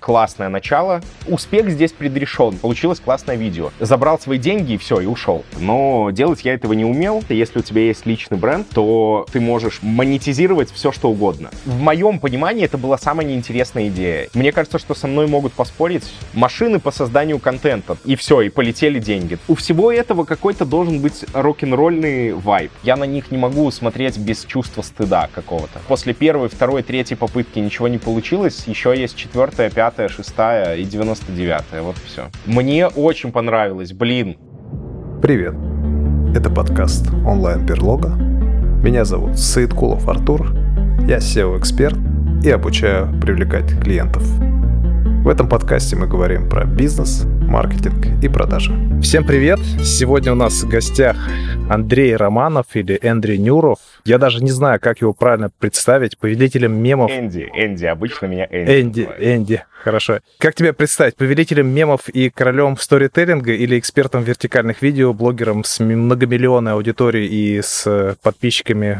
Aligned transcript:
классное 0.00 0.48
начало. 0.48 1.02
Успех 1.28 1.70
здесь 1.70 1.92
предрешен. 1.92 2.56
Получилось 2.56 3.00
классное 3.00 3.36
видео. 3.36 3.70
Забрал 3.78 4.18
свои 4.18 4.38
деньги 4.38 4.72
и 4.72 4.78
все, 4.78 5.00
и 5.00 5.06
ушел. 5.06 5.44
Но 5.58 6.10
делать 6.10 6.44
я 6.44 6.54
этого 6.54 6.72
не 6.72 6.84
умел. 6.84 7.22
Если 7.28 7.58
у 7.58 7.62
тебя 7.62 7.82
есть 7.82 8.06
личный 8.06 8.38
бренд, 8.38 8.68
то 8.70 9.26
ты 9.32 9.40
можешь 9.40 9.80
монетизировать 9.82 10.72
все, 10.72 10.90
что 10.90 11.10
угодно. 11.10 11.50
В 11.64 11.78
моем 11.78 12.18
понимании 12.18 12.64
это 12.64 12.78
была 12.78 12.98
самая 12.98 13.26
неинтересная 13.26 13.88
идея. 13.88 14.28
Мне 14.34 14.52
кажется, 14.52 14.78
что 14.78 14.94
со 14.94 15.06
мной 15.06 15.26
могут 15.26 15.52
поспорить 15.52 16.04
машины 16.32 16.80
по 16.80 16.90
созданию 16.90 17.38
контента. 17.38 17.96
И 18.04 18.16
все, 18.16 18.40
и 18.40 18.48
полетели 18.48 18.98
деньги. 18.98 19.38
У 19.48 19.54
всего 19.54 19.92
этого 19.92 20.24
какой-то 20.24 20.64
должен 20.64 21.00
быть 21.00 21.24
рок-н-ролльный 21.34 22.32
вайб. 22.32 22.72
Я 22.82 22.96
на 22.96 23.04
них 23.04 23.30
не 23.30 23.38
могу 23.38 23.70
смотреть 23.70 24.16
без 24.18 24.44
чувства 24.44 24.82
стыда 24.82 25.28
какого-то. 25.32 25.80
После 25.88 26.14
первой, 26.14 26.48
второй, 26.48 26.82
третьей 26.82 27.16
попытки 27.16 27.58
ничего 27.58 27.88
не 27.88 27.98
получилось. 27.98 28.64
Еще 28.66 28.94
есть 28.96 29.16
четвертая, 29.16 29.68
пятая, 29.70 29.89
шестая 30.08 30.76
и 30.76 30.84
девяносто 30.84 31.32
девятая. 31.32 31.82
Вот 31.82 31.96
все. 31.98 32.28
Мне 32.46 32.86
очень 32.86 33.32
понравилось. 33.32 33.92
Блин. 33.92 34.36
Привет. 35.22 35.54
Это 36.34 36.50
подкаст 36.50 37.08
онлайн-берлога. 37.26 38.10
Меня 38.10 39.04
зовут 39.04 39.38
Саидкулов 39.38 40.08
Артур. 40.08 40.54
Я 41.06 41.18
SEO-эксперт 41.18 41.98
и 42.44 42.50
обучаю 42.50 43.20
привлекать 43.20 43.78
клиентов. 43.82 44.22
В 45.22 45.28
этом 45.28 45.50
подкасте 45.50 45.96
мы 45.96 46.06
говорим 46.06 46.48
про 46.48 46.64
бизнес, 46.64 47.24
маркетинг 47.42 48.06
и 48.24 48.28
продажи. 48.28 48.72
Всем 49.02 49.26
привет! 49.26 49.58
Сегодня 49.84 50.32
у 50.32 50.34
нас 50.34 50.62
в 50.62 50.68
гостях 50.68 51.14
Андрей 51.68 52.16
Романов 52.16 52.66
или 52.72 52.98
Эндрю 53.02 53.38
Нюров. 53.38 53.78
Я 54.06 54.16
даже 54.16 54.42
не 54.42 54.50
знаю, 54.50 54.80
как 54.80 55.02
его 55.02 55.12
правильно 55.12 55.50
представить. 55.58 56.16
Повелителем 56.16 56.72
мемов. 56.72 57.10
Энди, 57.10 57.50
Энди, 57.54 57.84
обычно 57.84 58.26
меня 58.26 58.46
Энди. 58.50 58.80
Энди, 58.80 59.08
Энди, 59.18 59.64
хорошо. 59.84 60.20
Как 60.38 60.54
тебя 60.54 60.72
представить? 60.72 61.16
Повелителем 61.16 61.68
мемов 61.68 62.08
и 62.08 62.30
королем 62.30 62.78
сторителлинга 62.78 63.52
или 63.52 63.78
экспертом 63.78 64.22
вертикальных 64.22 64.80
видео, 64.80 65.12
блогером 65.12 65.64
с 65.64 65.80
многомиллионной 65.80 66.72
аудиторией 66.72 67.28
и 67.28 67.60
с 67.60 68.16
подписчиками 68.22 68.98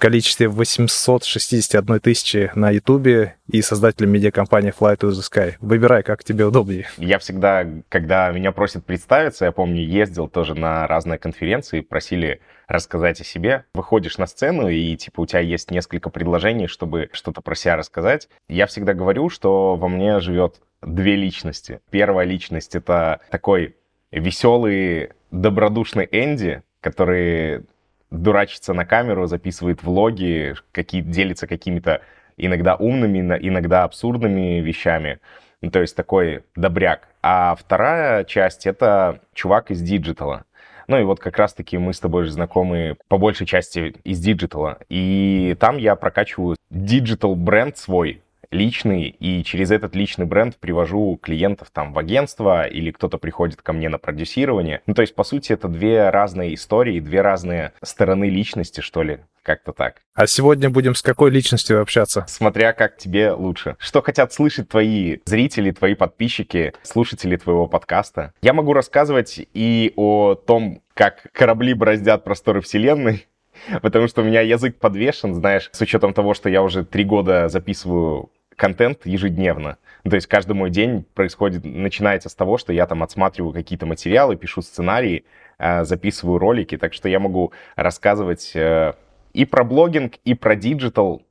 количестве 0.00 0.48
861 0.48 2.00
тысячи 2.00 2.50
на 2.56 2.70
Ютубе 2.70 3.36
и 3.46 3.62
создателем 3.62 4.10
медиакомпании 4.10 4.72
Fly 4.76 4.98
to 4.98 5.10
the 5.10 5.20
Sky. 5.20 5.54
Выбирай, 5.60 6.02
как 6.02 6.24
тебе 6.24 6.46
удобнее. 6.46 6.88
Я 6.96 7.18
всегда, 7.20 7.66
когда 7.88 8.32
меня 8.32 8.50
просят 8.50 8.84
представиться, 8.84 9.44
я 9.44 9.52
помню, 9.52 9.84
ездил 9.84 10.26
тоже 10.26 10.54
на 10.54 10.86
разные 10.88 11.18
конференции, 11.18 11.82
просили 11.82 12.40
рассказать 12.66 13.20
о 13.20 13.24
себе. 13.24 13.64
Выходишь 13.74 14.18
на 14.18 14.26
сцену, 14.26 14.68
и 14.68 14.96
типа 14.96 15.20
у 15.20 15.26
тебя 15.26 15.40
есть 15.40 15.70
несколько 15.70 16.08
предложений, 16.08 16.68
чтобы 16.68 17.10
что-то 17.12 17.42
про 17.42 17.54
себя 17.54 17.76
рассказать. 17.76 18.28
Я 18.48 18.66
всегда 18.66 18.94
говорю, 18.94 19.28
что 19.28 19.76
во 19.76 19.88
мне 19.88 20.20
живет 20.20 20.60
две 20.82 21.14
личности. 21.14 21.80
Первая 21.90 22.26
личность— 22.26 22.74
это 22.76 23.20
такой 23.30 23.76
веселый, 24.10 25.10
добродушный 25.30 26.08
Энди, 26.10 26.62
который 26.80 27.64
дурачится 28.10 28.74
на 28.74 28.84
камеру, 28.84 29.26
записывает 29.26 29.82
влоги, 29.82 30.54
какие, 30.72 31.00
делится 31.00 31.46
какими-то 31.46 32.02
иногда 32.36 32.74
умными, 32.74 33.18
иногда 33.40 33.84
абсурдными 33.84 34.60
вещами. 34.60 35.20
Ну, 35.60 35.70
то 35.70 35.80
есть 35.80 35.94
такой 35.94 36.44
добряк. 36.56 37.08
А 37.22 37.54
вторая 37.54 38.24
часть— 38.24 38.66
это 38.68 39.20
чувак 39.34 39.70
из 39.70 39.82
диджитала. 39.82 40.44
Ну 40.86 40.98
и 40.98 41.04
вот 41.04 41.20
как 41.20 41.36
раз-таки 41.36 41.78
мы 41.78 41.92
с 41.92 42.00
тобой 42.00 42.24
же 42.24 42.32
знакомы 42.32 42.96
по 43.08 43.18
большей 43.18 43.46
части 43.46 43.94
из 44.02 44.18
диджитала. 44.18 44.78
И 44.88 45.56
там 45.60 45.76
я 45.76 45.94
прокачиваю 45.94 46.56
диджитал 46.70 47.36
бренд 47.36 47.76
свой, 47.76 48.22
личный, 48.50 49.08
и 49.08 49.42
через 49.44 49.70
этот 49.70 49.94
личный 49.94 50.26
бренд 50.26 50.56
привожу 50.56 51.18
клиентов 51.22 51.68
там 51.72 51.92
в 51.92 51.98
агентство, 51.98 52.66
или 52.66 52.90
кто-то 52.90 53.18
приходит 53.18 53.62
ко 53.62 53.72
мне 53.72 53.88
на 53.88 53.98
продюсирование. 53.98 54.82
Ну, 54.86 54.94
то 54.94 55.02
есть, 55.02 55.14
по 55.14 55.24
сути, 55.24 55.52
это 55.52 55.68
две 55.68 56.10
разные 56.10 56.54
истории, 56.54 57.00
две 57.00 57.20
разные 57.20 57.72
стороны 57.82 58.28
личности, 58.28 58.80
что 58.80 59.02
ли, 59.02 59.20
как-то 59.42 59.72
так. 59.72 60.02
А 60.14 60.26
сегодня 60.26 60.70
будем 60.70 60.94
с 60.94 61.02
какой 61.02 61.30
личностью 61.30 61.80
общаться? 61.80 62.24
Смотря 62.28 62.72
как 62.72 62.96
тебе 62.96 63.32
лучше. 63.32 63.76
Что 63.78 64.02
хотят 64.02 64.32
слышать 64.32 64.68
твои 64.68 65.18
зрители, 65.24 65.70
твои 65.70 65.94
подписчики, 65.94 66.72
слушатели 66.82 67.36
твоего 67.36 67.66
подкаста. 67.66 68.32
Я 68.42 68.52
могу 68.52 68.72
рассказывать 68.72 69.40
и 69.54 69.92
о 69.96 70.34
том, 70.34 70.82
как 70.94 71.26
корабли 71.32 71.74
бороздят 71.74 72.24
просторы 72.24 72.60
вселенной, 72.60 73.26
потому 73.82 74.08
что 74.08 74.22
у 74.22 74.24
меня 74.24 74.40
язык 74.40 74.76
подвешен, 74.76 75.34
знаешь, 75.34 75.70
с 75.72 75.80
учетом 75.80 76.12
того, 76.12 76.34
что 76.34 76.48
я 76.48 76.62
уже 76.62 76.84
три 76.84 77.04
года 77.04 77.48
записываю 77.48 78.30
контент 78.60 79.06
ежедневно. 79.06 79.78
То 80.04 80.14
есть 80.14 80.26
каждый 80.26 80.52
мой 80.52 80.70
день 80.70 81.04
происходит, 81.14 81.64
начинается 81.64 82.28
с 82.28 82.34
того, 82.34 82.58
что 82.58 82.74
я 82.74 82.86
там 82.86 83.02
отсматриваю 83.02 83.54
какие-то 83.54 83.86
материалы, 83.86 84.36
пишу 84.36 84.60
сценарии, 84.60 85.24
э, 85.58 85.84
записываю 85.84 86.38
ролики, 86.38 86.76
так 86.76 86.92
что 86.92 87.08
я 87.08 87.18
могу 87.18 87.52
рассказывать 87.74 88.52
э, 88.54 88.92
и 89.32 89.46
про 89.46 89.64
блогинг, 89.64 90.16
и 90.24 90.34
про 90.34 90.56
диджитал, 90.56 91.22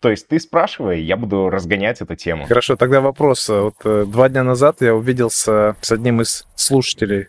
то 0.00 0.08
есть 0.08 0.28
ты 0.28 0.40
спрашивай, 0.40 1.02
я 1.02 1.18
буду 1.18 1.50
разгонять 1.50 2.00
эту 2.00 2.16
тему. 2.16 2.46
Хорошо, 2.46 2.76
тогда 2.76 3.02
вопрос. 3.02 3.46
Вот 3.50 3.74
э, 3.84 4.06
два 4.06 4.30
дня 4.30 4.42
назад 4.42 4.76
я 4.80 4.94
увиделся 4.94 5.76
с 5.82 5.92
одним 5.92 6.22
из 6.22 6.46
слушателей 6.54 7.28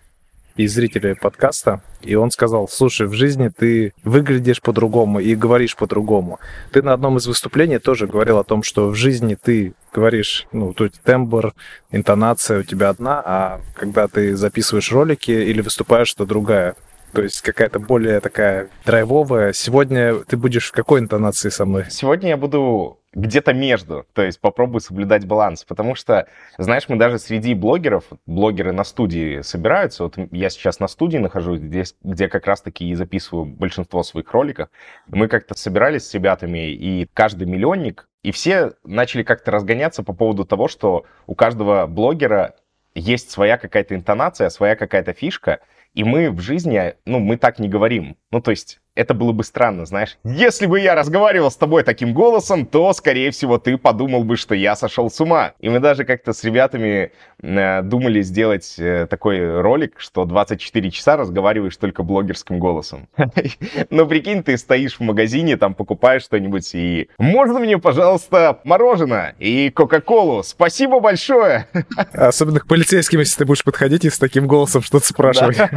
и 0.63 0.67
зрителей 0.67 1.16
подкаста, 1.16 1.81
и 2.01 2.16
он 2.16 2.31
сказал, 2.31 2.67
слушай, 2.67 3.07
в 3.07 3.13
жизни 3.13 3.49
ты 3.49 3.94
выглядишь 4.03 4.61
по-другому 4.61 5.19
и 5.19 5.35
говоришь 5.35 5.75
по-другому. 5.75 6.39
Ты 6.72 6.81
на 6.81 6.94
одном 6.94 7.17
из 7.17 7.27
выступлений 7.27 7.79
тоже 7.79 8.07
говорил 8.07 8.38
о 8.38 8.44
том, 8.44 8.63
что 8.63 8.89
в 8.89 8.95
жизни 8.95 9.35
ты 9.35 9.73
говоришь, 9.94 10.47
ну, 10.51 10.73
тут 10.73 10.94
тембр, 11.03 11.53
интонация 11.91 12.59
у 12.59 12.63
тебя 12.63 12.89
одна, 12.89 13.22
а 13.23 13.61
когда 13.75 14.07
ты 14.07 14.35
записываешь 14.35 14.91
ролики 14.91 15.31
или 15.31 15.61
выступаешь, 15.61 16.13
то 16.13 16.25
другая. 16.25 16.75
То 17.13 17.23
есть 17.23 17.41
какая-то 17.41 17.79
более 17.79 18.22
такая 18.22 18.69
драйвовая. 18.85 19.51
Сегодня 19.51 20.16
ты 20.23 20.38
будешь 20.38 20.69
в 20.69 20.72
какой 20.72 21.01
интонации 21.01 21.49
со 21.49 21.66
мной? 21.66 21.85
Сегодня 21.89 22.29
я 22.29 22.38
буду 22.38 23.00
где-то 23.13 23.53
между, 23.53 24.05
то 24.13 24.22
есть 24.22 24.39
попробую 24.39 24.79
соблюдать 24.79 25.25
баланс, 25.25 25.66
потому 25.66 25.95
что, 25.95 26.27
знаешь, 26.57 26.88
мы 26.88 26.95
даже 26.95 27.19
среди 27.19 27.53
блогеров, 27.53 28.05
блогеры 28.25 28.72
на 28.72 28.83
студии 28.83 29.41
собираются, 29.41 30.03
вот 30.03 30.16
я 30.31 30.49
сейчас 30.49 30.79
на 30.79 30.88
студии 30.88 31.17
нахожусь, 31.17 31.59
здесь, 31.59 31.95
где 32.03 32.29
как 32.29 32.47
раз-таки 32.47 32.88
и 32.89 32.95
записываю 32.95 33.45
большинство 33.45 34.03
своих 34.03 34.31
роликов, 34.31 34.69
мы 35.07 35.27
как-то 35.27 35.57
собирались 35.57 36.07
с 36.07 36.13
ребятами, 36.13 36.72
и 36.72 37.07
каждый 37.13 37.47
миллионник, 37.47 38.07
и 38.23 38.31
все 38.31 38.73
начали 38.83 39.23
как-то 39.23 39.51
разгоняться 39.51 40.03
по 40.03 40.13
поводу 40.13 40.45
того, 40.45 40.67
что 40.67 41.05
у 41.28 41.35
каждого 41.35 41.88
блогера 41.88 42.55
есть 42.93 43.31
своя 43.31 43.57
какая-то 43.57 43.95
интонация, 43.95 44.49
своя 44.49 44.75
какая-то 44.75 45.13
фишка, 45.13 45.59
и 45.93 46.03
мы 46.03 46.31
в 46.31 46.39
жизни, 46.39 46.95
ну, 47.05 47.19
мы 47.19 47.38
так 47.38 47.59
не 47.59 47.67
говорим. 47.67 48.16
Ну, 48.31 48.41
то 48.41 48.51
есть 48.51 48.80
это 48.96 49.13
было 49.13 49.31
бы 49.31 49.44
странно, 49.44 49.85
знаешь. 49.85 50.18
Если 50.24 50.66
бы 50.66 50.79
я 50.79 50.96
разговаривал 50.96 51.50
с 51.50 51.56
тобой 51.56 51.84
таким 51.84 52.13
голосом, 52.13 52.66
то, 52.66 52.91
скорее 52.94 53.31
всего, 53.31 53.57
ты 53.57 53.78
подумал 53.78 54.24
бы, 54.24 54.35
что 54.35 54.53
я 54.53 54.75
сошел 54.75 55.09
с 55.09 55.19
ума. 55.22 55.53
И 55.59 55.69
мы 55.69 55.79
даже 55.79 56.03
как-то 56.03 56.34
с 56.34 56.44
ребятами 56.44 57.12
э, 57.41 57.81
думали 57.84 58.22
сделать 58.22 58.75
э, 58.78 59.07
такой 59.09 59.62
ролик, 59.62 59.96
что 59.97 60.25
24 60.25 60.91
часа 60.91 61.16
разговариваешь 61.16 61.78
только 61.78 62.03
блогерским 62.03 62.59
голосом. 62.59 63.07
Но 63.90 64.06
прикинь, 64.06 64.44
ты 64.44 64.57
стоишь 64.57 64.97
в 64.97 65.02
магазине, 65.02 65.56
там 65.56 65.73
покупаешь 65.73 66.23
что-нибудь 66.23 66.69
и... 66.73 67.09
Можно 67.18 67.59
мне, 67.59 67.78
пожалуйста, 67.78 68.59
мороженое 68.66 69.35
и 69.40 69.69
Кока-Колу? 69.69 70.44
Спасибо 70.44 71.00
большое! 71.00 71.68
Особенно 72.13 72.59
к 72.59 72.68
полицейским, 72.68 73.19
если 73.19 73.38
ты 73.38 73.46
будешь 73.46 73.63
подходить 73.63 74.03
и 74.03 74.09
с 74.09 74.19
таким 74.19 74.47
голосом 74.47 74.81
что-то 74.81 75.08
спрашивать. 75.08 75.58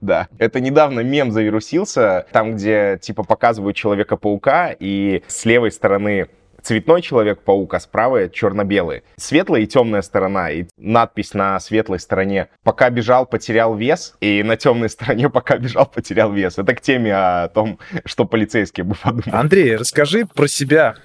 Да. 0.00 0.28
Это 0.38 0.60
недавно 0.60 1.00
мем 1.00 1.30
завирусился, 1.30 2.23
там, 2.32 2.54
где 2.54 2.98
типа 3.00 3.24
показывают 3.24 3.76
Человека-паука, 3.76 4.74
и 4.78 5.22
с 5.26 5.44
левой 5.44 5.72
стороны 5.72 6.28
цветной 6.64 7.02
Человек-паук, 7.02 7.74
а 7.74 7.80
справа 7.80 8.28
черно-белый. 8.28 9.02
Светлая 9.16 9.62
и 9.62 9.66
темная 9.66 10.02
сторона. 10.02 10.50
И 10.50 10.64
надпись 10.76 11.34
на 11.34 11.60
светлой 11.60 12.00
стороне 12.00 12.48
«Пока 12.62 12.90
бежал, 12.90 13.26
потерял 13.26 13.76
вес», 13.76 14.14
и 14.20 14.42
на 14.42 14.56
темной 14.56 14.88
стороне 14.88 15.28
«Пока 15.30 15.58
бежал, 15.58 15.86
потерял 15.86 16.32
вес». 16.32 16.58
Это 16.58 16.74
к 16.74 16.80
теме 16.80 17.14
о 17.14 17.48
том, 17.48 17.78
что 18.04 18.24
полицейские 18.24 18.84
бы 18.84 18.94
подумали. 18.94 19.30
Андрей, 19.30 19.76
расскажи 19.76 20.26
про 20.26 20.48
себя, 20.48 20.96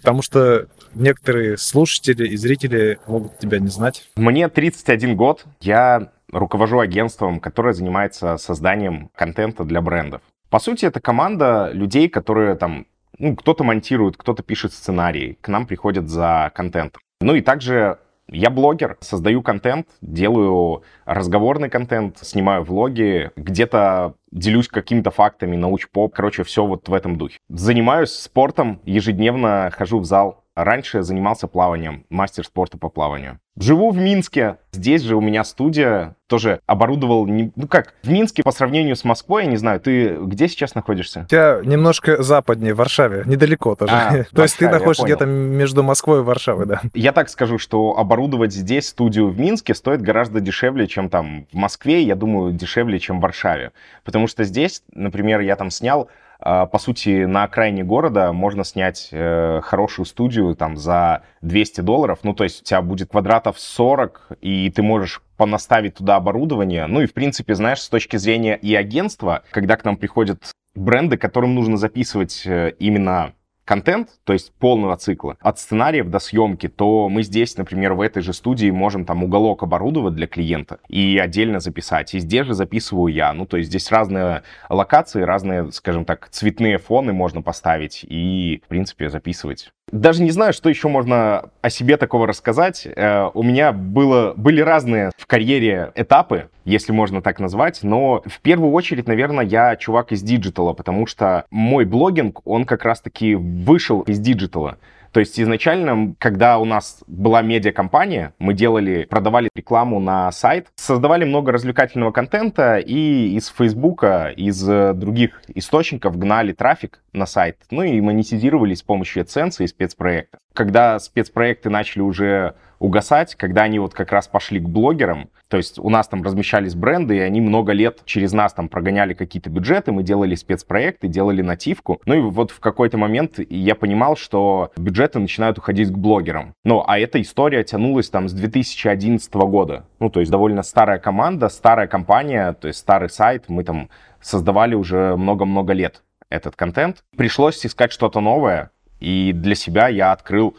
потому 0.00 0.22
что 0.22 0.68
некоторые 0.94 1.56
слушатели 1.58 2.28
и 2.28 2.36
зрители 2.36 2.98
могут 3.06 3.38
тебя 3.38 3.58
не 3.58 3.68
знать. 3.68 4.08
Мне 4.16 4.48
31 4.48 5.16
год. 5.16 5.44
Я 5.60 6.12
руковожу 6.30 6.78
агентством, 6.78 7.40
которое 7.40 7.74
занимается 7.74 8.36
созданием 8.38 9.10
контента 9.14 9.64
для 9.64 9.80
брендов. 9.80 10.22
По 10.52 10.58
сути, 10.58 10.84
это 10.84 11.00
команда 11.00 11.70
людей, 11.72 12.10
которые 12.10 12.56
там, 12.56 12.84
ну, 13.18 13.34
кто-то 13.34 13.64
монтирует, 13.64 14.18
кто-то 14.18 14.42
пишет 14.42 14.74
сценарий, 14.74 15.38
к 15.40 15.48
нам 15.48 15.66
приходят 15.66 16.10
за 16.10 16.52
контентом. 16.54 17.00
Ну 17.22 17.34
и 17.34 17.40
также 17.40 18.00
я 18.28 18.50
блогер, 18.50 18.98
создаю 19.00 19.40
контент, 19.40 19.88
делаю 20.02 20.82
разговорный 21.06 21.70
контент, 21.70 22.18
снимаю 22.18 22.64
влоги, 22.64 23.30
где-то 23.34 24.12
делюсь 24.30 24.68
какими-то 24.68 25.10
фактами, 25.10 25.56
науч-поп, 25.56 26.14
короче, 26.14 26.44
все 26.44 26.66
вот 26.66 26.86
в 26.86 26.92
этом 26.92 27.16
духе. 27.16 27.38
Занимаюсь 27.48 28.10
спортом, 28.10 28.82
ежедневно 28.84 29.70
хожу 29.72 30.00
в 30.00 30.04
зал, 30.04 30.41
раньше 30.54 31.02
занимался 31.02 31.46
плаванием, 31.46 32.04
мастер 32.10 32.44
спорта 32.44 32.78
по 32.78 32.88
плаванию. 32.88 33.38
Живу 33.58 33.90
в 33.90 33.98
Минске. 33.98 34.56
Здесь 34.72 35.02
же 35.02 35.14
у 35.14 35.20
меня 35.20 35.44
студия. 35.44 36.16
Тоже 36.26 36.60
оборудовал... 36.66 37.26
не- 37.26 37.52
Ну 37.54 37.68
как, 37.68 37.92
в 38.02 38.08
Минске 38.10 38.42
по 38.42 38.50
сравнению 38.50 38.96
с 38.96 39.04
Москвой, 39.04 39.44
я 39.44 39.50
не 39.50 39.58
знаю, 39.58 39.78
ты 39.78 40.16
где 40.16 40.48
сейчас 40.48 40.74
находишься? 40.74 41.26
Я 41.30 41.60
немножко 41.62 42.22
западнее, 42.22 42.72
в 42.72 42.78
Варшаве, 42.78 43.24
недалеко 43.26 43.74
тоже. 43.74 43.92
А, 43.92 44.24
То 44.34 44.42
есть 44.42 44.56
ты 44.56 44.64
Варшаве, 44.64 44.78
находишься 44.80 45.04
где-то 45.04 45.26
между 45.26 45.82
Москвой 45.82 46.20
и 46.20 46.22
Варшавой, 46.22 46.64
да. 46.64 46.80
Я 46.94 47.12
так 47.12 47.28
скажу, 47.28 47.58
что 47.58 47.98
оборудовать 47.98 48.54
здесь 48.54 48.88
студию 48.88 49.28
в 49.28 49.38
Минске 49.38 49.74
стоит 49.74 50.00
гораздо 50.00 50.40
дешевле, 50.40 50.86
чем 50.86 51.10
там 51.10 51.46
в 51.52 51.56
Москве, 51.56 52.02
я 52.02 52.14
думаю, 52.16 52.52
дешевле, 52.52 52.98
чем 52.98 53.18
в 53.18 53.22
Варшаве. 53.22 53.72
Потому 54.04 54.26
что 54.28 54.44
здесь, 54.44 54.82
например, 54.94 55.40
я 55.40 55.56
там 55.56 55.70
снял, 55.70 56.08
по 56.42 56.78
сути, 56.78 57.24
на 57.24 57.44
окраине 57.44 57.84
города 57.84 58.32
можно 58.32 58.64
снять 58.64 59.08
э, 59.12 59.60
хорошую 59.62 60.06
студию 60.06 60.54
там 60.54 60.76
за 60.76 61.22
200 61.42 61.80
долларов. 61.82 62.20
Ну, 62.22 62.34
то 62.34 62.44
есть 62.44 62.62
у 62.62 62.64
тебя 62.64 62.82
будет 62.82 63.10
квадратов 63.10 63.58
40, 63.58 64.32
и 64.40 64.70
ты 64.70 64.82
можешь 64.82 65.22
понаставить 65.36 65.96
туда 65.96 66.16
оборудование. 66.16 66.86
Ну 66.86 67.00
и, 67.00 67.06
в 67.06 67.14
принципе, 67.14 67.54
знаешь, 67.54 67.80
с 67.80 67.88
точки 67.88 68.16
зрения 68.16 68.56
и 68.56 68.74
агентства, 68.74 69.42
когда 69.50 69.76
к 69.76 69.84
нам 69.84 69.96
приходят 69.96 70.42
бренды, 70.74 71.16
которым 71.16 71.54
нужно 71.54 71.76
записывать 71.76 72.42
э, 72.46 72.72
именно 72.78 73.34
контент, 73.64 74.08
то 74.24 74.32
есть 74.32 74.52
полного 74.54 74.96
цикла, 74.96 75.36
от 75.40 75.58
сценариев 75.58 76.08
до 76.08 76.18
съемки, 76.18 76.68
то 76.68 77.08
мы 77.08 77.22
здесь, 77.22 77.56
например, 77.56 77.94
в 77.94 78.00
этой 78.00 78.22
же 78.22 78.32
студии 78.32 78.70
можем 78.70 79.04
там 79.04 79.24
уголок 79.24 79.62
оборудовать 79.62 80.14
для 80.14 80.26
клиента 80.26 80.78
и 80.88 81.18
отдельно 81.18 81.60
записать. 81.60 82.14
И 82.14 82.18
здесь 82.18 82.46
же 82.46 82.54
записываю 82.54 83.12
я. 83.12 83.32
Ну, 83.32 83.46
то 83.46 83.56
есть 83.56 83.68
здесь 83.68 83.90
разные 83.90 84.42
локации, 84.68 85.22
разные, 85.22 85.70
скажем 85.72 86.04
так, 86.04 86.28
цветные 86.30 86.78
фоны 86.78 87.12
можно 87.12 87.42
поставить 87.42 88.04
и, 88.08 88.60
в 88.64 88.68
принципе, 88.68 89.08
записывать. 89.10 89.70
Даже 89.90 90.22
не 90.22 90.30
знаю, 90.30 90.52
что 90.52 90.70
еще 90.70 90.88
можно 90.88 91.50
о 91.60 91.68
себе 91.68 91.96
такого 91.96 92.26
рассказать. 92.26 92.86
Э, 92.86 93.28
У 93.34 93.42
меня 93.42 93.72
было, 93.72 94.32
были 94.36 94.60
разные 94.60 95.10
в 95.18 95.26
карьере 95.26 95.92
этапы, 95.94 96.48
если 96.64 96.92
можно 96.92 97.20
так 97.20 97.40
назвать, 97.40 97.80
но 97.82 98.22
в 98.24 98.40
первую 98.40 98.72
очередь, 98.72 99.08
наверное, 99.08 99.44
я 99.44 99.76
чувак 99.76 100.12
из 100.12 100.22
диджитала, 100.22 100.72
потому 100.72 101.06
что 101.06 101.44
мой 101.50 101.84
блогинг, 101.84 102.40
он 102.44 102.64
как 102.64 102.84
раз-таки 102.84 103.34
вышел 103.62 104.02
из 104.02 104.18
диджитала. 104.18 104.78
То 105.12 105.20
есть 105.20 105.38
изначально, 105.38 106.14
когда 106.18 106.58
у 106.58 106.64
нас 106.64 107.04
была 107.06 107.42
медиакомпания, 107.42 108.32
мы 108.38 108.54
делали, 108.54 109.04
продавали 109.04 109.50
рекламу 109.54 110.00
на 110.00 110.32
сайт, 110.32 110.68
создавали 110.74 111.24
много 111.24 111.52
развлекательного 111.52 112.12
контента 112.12 112.78
и 112.78 113.34
из 113.36 113.48
Фейсбука, 113.48 114.32
из 114.34 114.66
э, 114.66 114.94
других 114.94 115.42
источников 115.54 116.16
гнали 116.16 116.52
трафик 116.52 117.00
на 117.12 117.26
сайт, 117.26 117.58
ну 117.70 117.82
и 117.82 118.00
монетизировали 118.00 118.74
с 118.74 118.82
помощью 118.82 119.22
AdSense 119.22 119.62
и 119.62 119.66
спецпроектов. 119.66 120.40
Когда 120.52 120.98
спецпроекты 120.98 121.70
начали 121.70 122.02
уже 122.02 122.54
угасать, 122.78 123.36
когда 123.36 123.62
они 123.62 123.78
вот 123.78 123.94
как 123.94 124.10
раз 124.10 124.26
пошли 124.26 124.58
к 124.58 124.68
блогерам, 124.68 125.30
то 125.48 125.56
есть 125.56 125.78
у 125.78 125.88
нас 125.88 126.08
там 126.08 126.22
размещались 126.22 126.74
бренды, 126.74 127.18
и 127.18 127.20
они 127.20 127.40
много 127.40 127.72
лет 127.72 128.00
через 128.06 128.32
нас 128.32 128.52
там 128.54 128.68
прогоняли 128.68 129.14
какие-то 129.14 129.50
бюджеты, 129.50 129.92
мы 129.92 130.02
делали 130.02 130.34
спецпроекты, 130.34 131.08
делали 131.08 131.42
нативку. 131.42 132.00
Ну 132.06 132.14
и 132.14 132.20
вот 132.20 132.50
в 132.50 132.58
какой-то 132.58 132.98
момент 132.98 133.38
я 133.38 133.74
понимал, 133.74 134.16
что 134.16 134.72
бюджеты 134.76 135.18
начинают 135.18 135.58
уходить 135.58 135.90
к 135.90 135.96
блогерам. 135.96 136.54
Ну, 136.64 136.82
а 136.86 136.98
эта 136.98 137.20
история 137.20 137.62
тянулась 137.64 138.10
там 138.10 138.28
с 138.28 138.32
2011 138.32 139.32
года. 139.34 139.84
Ну, 140.00 140.10
то 140.10 140.20
есть 140.20 140.32
довольно 140.32 140.62
старая 140.62 140.98
команда, 140.98 141.48
старая 141.50 141.86
компания, 141.86 142.54
то 142.54 142.68
есть 142.68 142.80
старый 142.80 143.10
сайт, 143.10 143.44
мы 143.48 143.62
там 143.62 143.90
создавали 144.20 144.74
уже 144.74 145.16
много-много 145.16 145.72
лет 145.72 146.02
этот 146.30 146.56
контент. 146.56 147.04
Пришлось 147.16 147.64
искать 147.66 147.92
что-то 147.92 148.20
новое, 148.20 148.70
и 149.02 149.32
для 149.32 149.54
себя 149.54 149.88
я 149.88 150.12
открыл 150.12 150.56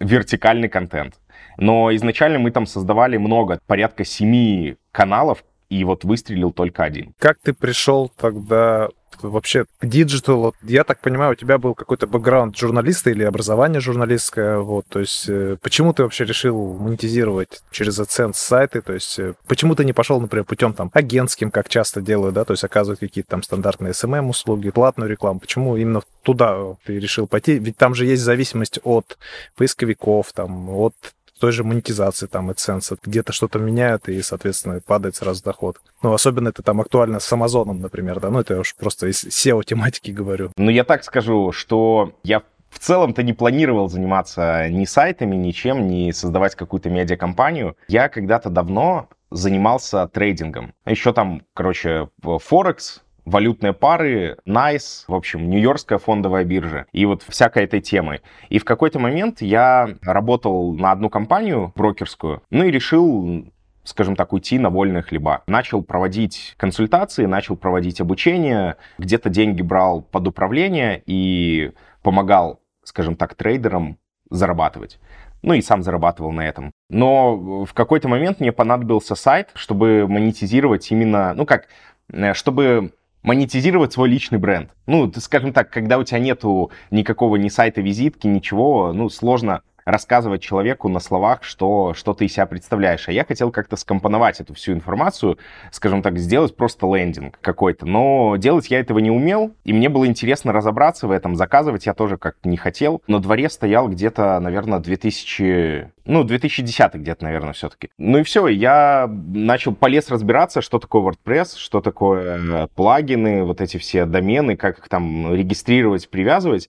вертикальный 0.00 0.68
контент. 0.68 1.14
Но 1.58 1.94
изначально 1.94 2.38
мы 2.38 2.50
там 2.50 2.66
создавали 2.66 3.16
много, 3.16 3.60
порядка 3.66 4.04
семи 4.04 4.76
каналов, 4.92 5.44
и 5.68 5.84
вот 5.84 6.04
выстрелил 6.04 6.52
только 6.52 6.84
один. 6.84 7.12
Как 7.18 7.38
ты 7.42 7.52
пришел 7.52 8.10
тогда 8.16 8.88
вообще 9.22 9.64
к 9.78 9.86
диджиталу? 9.86 10.54
Я 10.62 10.84
так 10.84 11.00
понимаю, 11.00 11.32
у 11.32 11.34
тебя 11.34 11.58
был 11.58 11.74
какой-то 11.74 12.06
бэкграунд 12.06 12.56
журналиста 12.56 13.10
или 13.10 13.24
образование 13.24 13.80
журналистское, 13.80 14.58
вот, 14.58 14.86
то 14.88 15.00
есть 15.00 15.28
э, 15.28 15.56
почему 15.62 15.92
ты 15.92 16.02
вообще 16.02 16.24
решил 16.24 16.74
монетизировать 16.74 17.62
через 17.70 17.98
AdSense 17.98 18.34
сайты, 18.34 18.82
то 18.82 18.92
есть 18.92 19.18
э, 19.18 19.34
почему 19.46 19.74
ты 19.74 19.84
не 19.84 19.92
пошел, 19.92 20.20
например, 20.20 20.44
путем 20.44 20.74
там 20.74 20.90
агентским, 20.92 21.50
как 21.50 21.68
часто 21.68 22.00
делают, 22.00 22.34
да, 22.34 22.44
то 22.44 22.52
есть 22.52 22.64
оказывают 22.64 23.00
какие-то 23.00 23.30
там 23.30 23.42
стандартные 23.42 23.92
SMM 23.92 24.28
услуги, 24.28 24.70
платную 24.70 25.10
рекламу, 25.10 25.40
почему 25.40 25.76
именно 25.76 26.02
туда 26.22 26.76
ты 26.84 26.98
решил 26.98 27.26
пойти? 27.26 27.58
Ведь 27.58 27.76
там 27.76 27.94
же 27.94 28.06
есть 28.06 28.22
зависимость 28.22 28.80
от 28.84 29.18
поисковиков, 29.56 30.32
там, 30.32 30.68
от 30.70 30.94
той 31.40 31.52
же 31.52 31.64
монетизации, 31.64 32.26
там, 32.26 32.50
AdSense, 32.50 32.98
где-то 33.02 33.32
что-то 33.32 33.58
меняют, 33.58 34.08
и, 34.08 34.22
соответственно, 34.22 34.80
падает 34.84 35.16
сразу 35.16 35.42
доход. 35.42 35.76
Ну, 36.02 36.12
особенно 36.12 36.48
это 36.48 36.62
там 36.62 36.80
актуально 36.80 37.20
с 37.20 37.32
Амазоном, 37.32 37.80
например, 37.80 38.20
да, 38.20 38.30
ну, 38.30 38.40
это 38.40 38.54
я 38.54 38.60
уж 38.60 38.74
просто 38.74 39.08
из 39.08 39.24
SEO-тематики 39.24 40.10
говорю. 40.10 40.50
Но 40.56 40.70
я 40.70 40.84
так 40.84 41.04
скажу, 41.04 41.52
что 41.52 42.12
я 42.22 42.42
в 42.70 42.78
целом-то 42.78 43.22
не 43.22 43.32
планировал 43.32 43.88
заниматься 43.88 44.68
ни 44.68 44.84
сайтами, 44.84 45.36
ничем, 45.36 45.86
ни 45.86 46.10
создавать 46.10 46.54
какую-то 46.54 46.90
медиакомпанию. 46.90 47.76
Я 47.88 48.08
когда-то 48.08 48.50
давно 48.50 49.08
занимался 49.30 50.06
трейдингом. 50.08 50.74
Еще 50.84 51.12
там, 51.12 51.42
короче, 51.54 52.08
Форекс, 52.22 53.02
валютные 53.26 53.74
пары, 53.74 54.38
NICE, 54.46 55.04
в 55.08 55.14
общем, 55.14 55.50
Нью-Йоркская 55.50 55.98
фондовая 55.98 56.44
биржа 56.44 56.86
и 56.92 57.04
вот 57.04 57.22
всякой 57.22 57.64
этой 57.64 57.80
темой. 57.80 58.22
И 58.48 58.58
в 58.58 58.64
какой-то 58.64 58.98
момент 58.98 59.42
я 59.42 59.90
работал 60.02 60.72
на 60.72 60.92
одну 60.92 61.10
компанию 61.10 61.72
брокерскую, 61.74 62.42
ну 62.50 62.64
и 62.64 62.70
решил 62.70 63.46
скажем 63.84 64.16
так, 64.16 64.32
уйти 64.32 64.58
на 64.58 64.68
вольные 64.68 65.02
хлеба. 65.02 65.44
Начал 65.46 65.80
проводить 65.80 66.54
консультации, 66.56 67.26
начал 67.26 67.56
проводить 67.56 68.00
обучение, 68.00 68.76
где-то 68.98 69.30
деньги 69.30 69.62
брал 69.62 70.02
под 70.02 70.26
управление 70.26 71.02
и 71.06 71.70
помогал, 72.02 72.60
скажем 72.82 73.14
так, 73.14 73.36
трейдерам 73.36 73.98
зарабатывать. 74.28 74.98
Ну 75.42 75.54
и 75.54 75.62
сам 75.62 75.82
зарабатывал 75.82 76.32
на 76.32 76.48
этом. 76.48 76.72
Но 76.90 77.64
в 77.64 77.72
какой-то 77.74 78.08
момент 78.08 78.40
мне 78.40 78.50
понадобился 78.50 79.14
сайт, 79.14 79.50
чтобы 79.54 80.06
монетизировать 80.08 80.90
именно, 80.90 81.32
ну 81.34 81.46
как, 81.46 81.68
э, 82.12 82.34
чтобы 82.34 82.92
монетизировать 83.26 83.92
свой 83.92 84.08
личный 84.08 84.38
бренд. 84.38 84.70
Ну, 84.86 85.12
скажем 85.16 85.52
так, 85.52 85.68
когда 85.68 85.98
у 85.98 86.04
тебя 86.04 86.20
нету 86.20 86.70
никакого 86.90 87.36
ни 87.36 87.48
сайта 87.48 87.82
визитки, 87.82 88.26
ничего, 88.26 88.92
ну, 88.94 89.10
сложно 89.10 89.62
рассказывать 89.86 90.42
человеку 90.42 90.88
на 90.88 90.98
словах, 90.98 91.44
что, 91.44 91.94
что 91.94 92.12
ты 92.12 92.26
из 92.26 92.32
себя 92.32 92.46
представляешь. 92.46 93.08
А 93.08 93.12
я 93.12 93.24
хотел 93.24 93.52
как-то 93.52 93.76
скомпоновать 93.76 94.40
эту 94.40 94.52
всю 94.52 94.72
информацию, 94.72 95.38
скажем 95.70 96.02
так, 96.02 96.18
сделать 96.18 96.54
просто 96.56 96.86
лендинг 96.86 97.38
какой-то. 97.40 97.86
Но 97.86 98.34
делать 98.36 98.68
я 98.68 98.80
этого 98.80 98.98
не 98.98 99.12
умел, 99.12 99.52
и 99.64 99.72
мне 99.72 99.88
было 99.88 100.06
интересно 100.06 100.52
разобраться 100.52 101.06
в 101.06 101.12
этом. 101.12 101.36
Заказывать 101.36 101.86
я 101.86 101.94
тоже 101.94 102.18
как-то 102.18 102.48
не 102.48 102.56
хотел. 102.56 103.00
На 103.06 103.20
дворе 103.20 103.48
стоял 103.48 103.88
где-то, 103.88 104.38
наверное, 104.40 104.80
2000... 104.80 105.92
Ну, 106.04 106.24
2010 106.24 106.94
где-то, 106.94 107.24
наверное, 107.24 107.52
все-таки. 107.52 107.90
Ну 107.98 108.18
и 108.18 108.22
все, 108.24 108.46
я 108.48 109.08
начал, 109.08 109.74
полез 109.74 110.08
разбираться, 110.08 110.62
что 110.62 110.78
такое 110.78 111.02
WordPress, 111.02 111.56
что 111.56 111.80
такое 111.80 112.68
плагины, 112.74 113.44
вот 113.44 113.60
эти 113.60 113.76
все 113.76 114.04
домены, 114.04 114.56
как 114.56 114.78
их 114.78 114.88
там 114.88 115.32
регистрировать, 115.32 116.08
привязывать. 116.08 116.68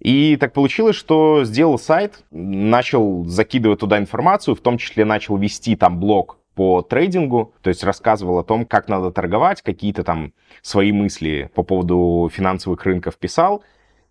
И 0.00 0.36
так 0.36 0.52
получилось, 0.52 0.96
что 0.96 1.44
сделал 1.44 1.78
сайт, 1.78 2.24
начал 2.30 3.24
закидывать 3.24 3.80
туда 3.80 3.98
информацию, 3.98 4.54
в 4.54 4.60
том 4.60 4.78
числе 4.78 5.04
начал 5.04 5.36
вести 5.36 5.74
там 5.74 5.98
блог 5.98 6.38
по 6.54 6.82
трейдингу, 6.82 7.52
то 7.62 7.68
есть 7.68 7.84
рассказывал 7.84 8.38
о 8.38 8.44
том, 8.44 8.64
как 8.64 8.88
надо 8.88 9.10
торговать, 9.10 9.62
какие-то 9.62 10.04
там 10.04 10.32
свои 10.62 10.90
мысли 10.90 11.50
по 11.54 11.62
поводу 11.62 12.30
финансовых 12.32 12.84
рынков 12.84 13.16
писал. 13.16 13.62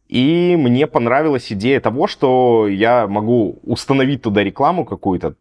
И 0.08 0.56
мне 0.58 0.86
понравилась 0.86 1.52
идея 1.52 1.80
того, 1.80 2.06
что 2.06 2.68
я 2.68 3.08
могу 3.08 3.60
установить 3.64 4.22
туда 4.22 4.44
рекламу 4.44 4.86
какую-то. 4.86 5.36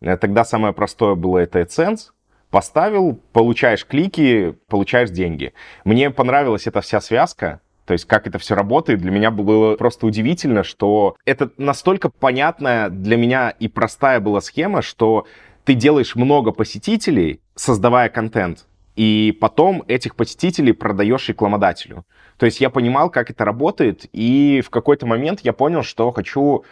Э, 0.00 0.16
Тогда 0.16 0.44
самое 0.44 0.74
простое 0.74 1.14
было 1.14 1.38
это 1.38 1.60
AdSense. 1.60 2.10
Поставил, 2.50 3.20
получаешь 3.32 3.86
клики, 3.86 4.56
получаешь 4.68 5.10
деньги. 5.10 5.52
Мне 5.84 6.10
понравилась 6.10 6.66
эта 6.66 6.80
вся 6.80 7.00
связка, 7.00 7.60
то 7.88 7.92
есть 7.92 8.04
как 8.04 8.26
это 8.26 8.38
все 8.38 8.54
работает, 8.54 9.00
для 9.00 9.10
меня 9.10 9.30
было 9.30 9.74
просто 9.76 10.04
удивительно, 10.04 10.62
что 10.62 11.16
это 11.24 11.50
настолько 11.56 12.10
понятная 12.10 12.90
для 12.90 13.16
меня 13.16 13.48
и 13.48 13.66
простая 13.66 14.20
была 14.20 14.42
схема, 14.42 14.82
что 14.82 15.26
ты 15.64 15.72
делаешь 15.72 16.14
много 16.14 16.52
посетителей, 16.52 17.40
создавая 17.54 18.10
контент, 18.10 18.66
и 18.94 19.34
потом 19.40 19.84
этих 19.88 20.16
посетителей 20.16 20.74
продаешь 20.74 21.30
рекламодателю. 21.30 22.04
То 22.36 22.44
есть 22.44 22.60
я 22.60 22.68
понимал, 22.68 23.08
как 23.08 23.30
это 23.30 23.46
работает, 23.46 24.04
и 24.12 24.60
в 24.62 24.68
какой-то 24.68 25.06
момент 25.06 25.40
я 25.40 25.54
понял, 25.54 25.82
что 25.82 26.10
хочу 26.10 26.64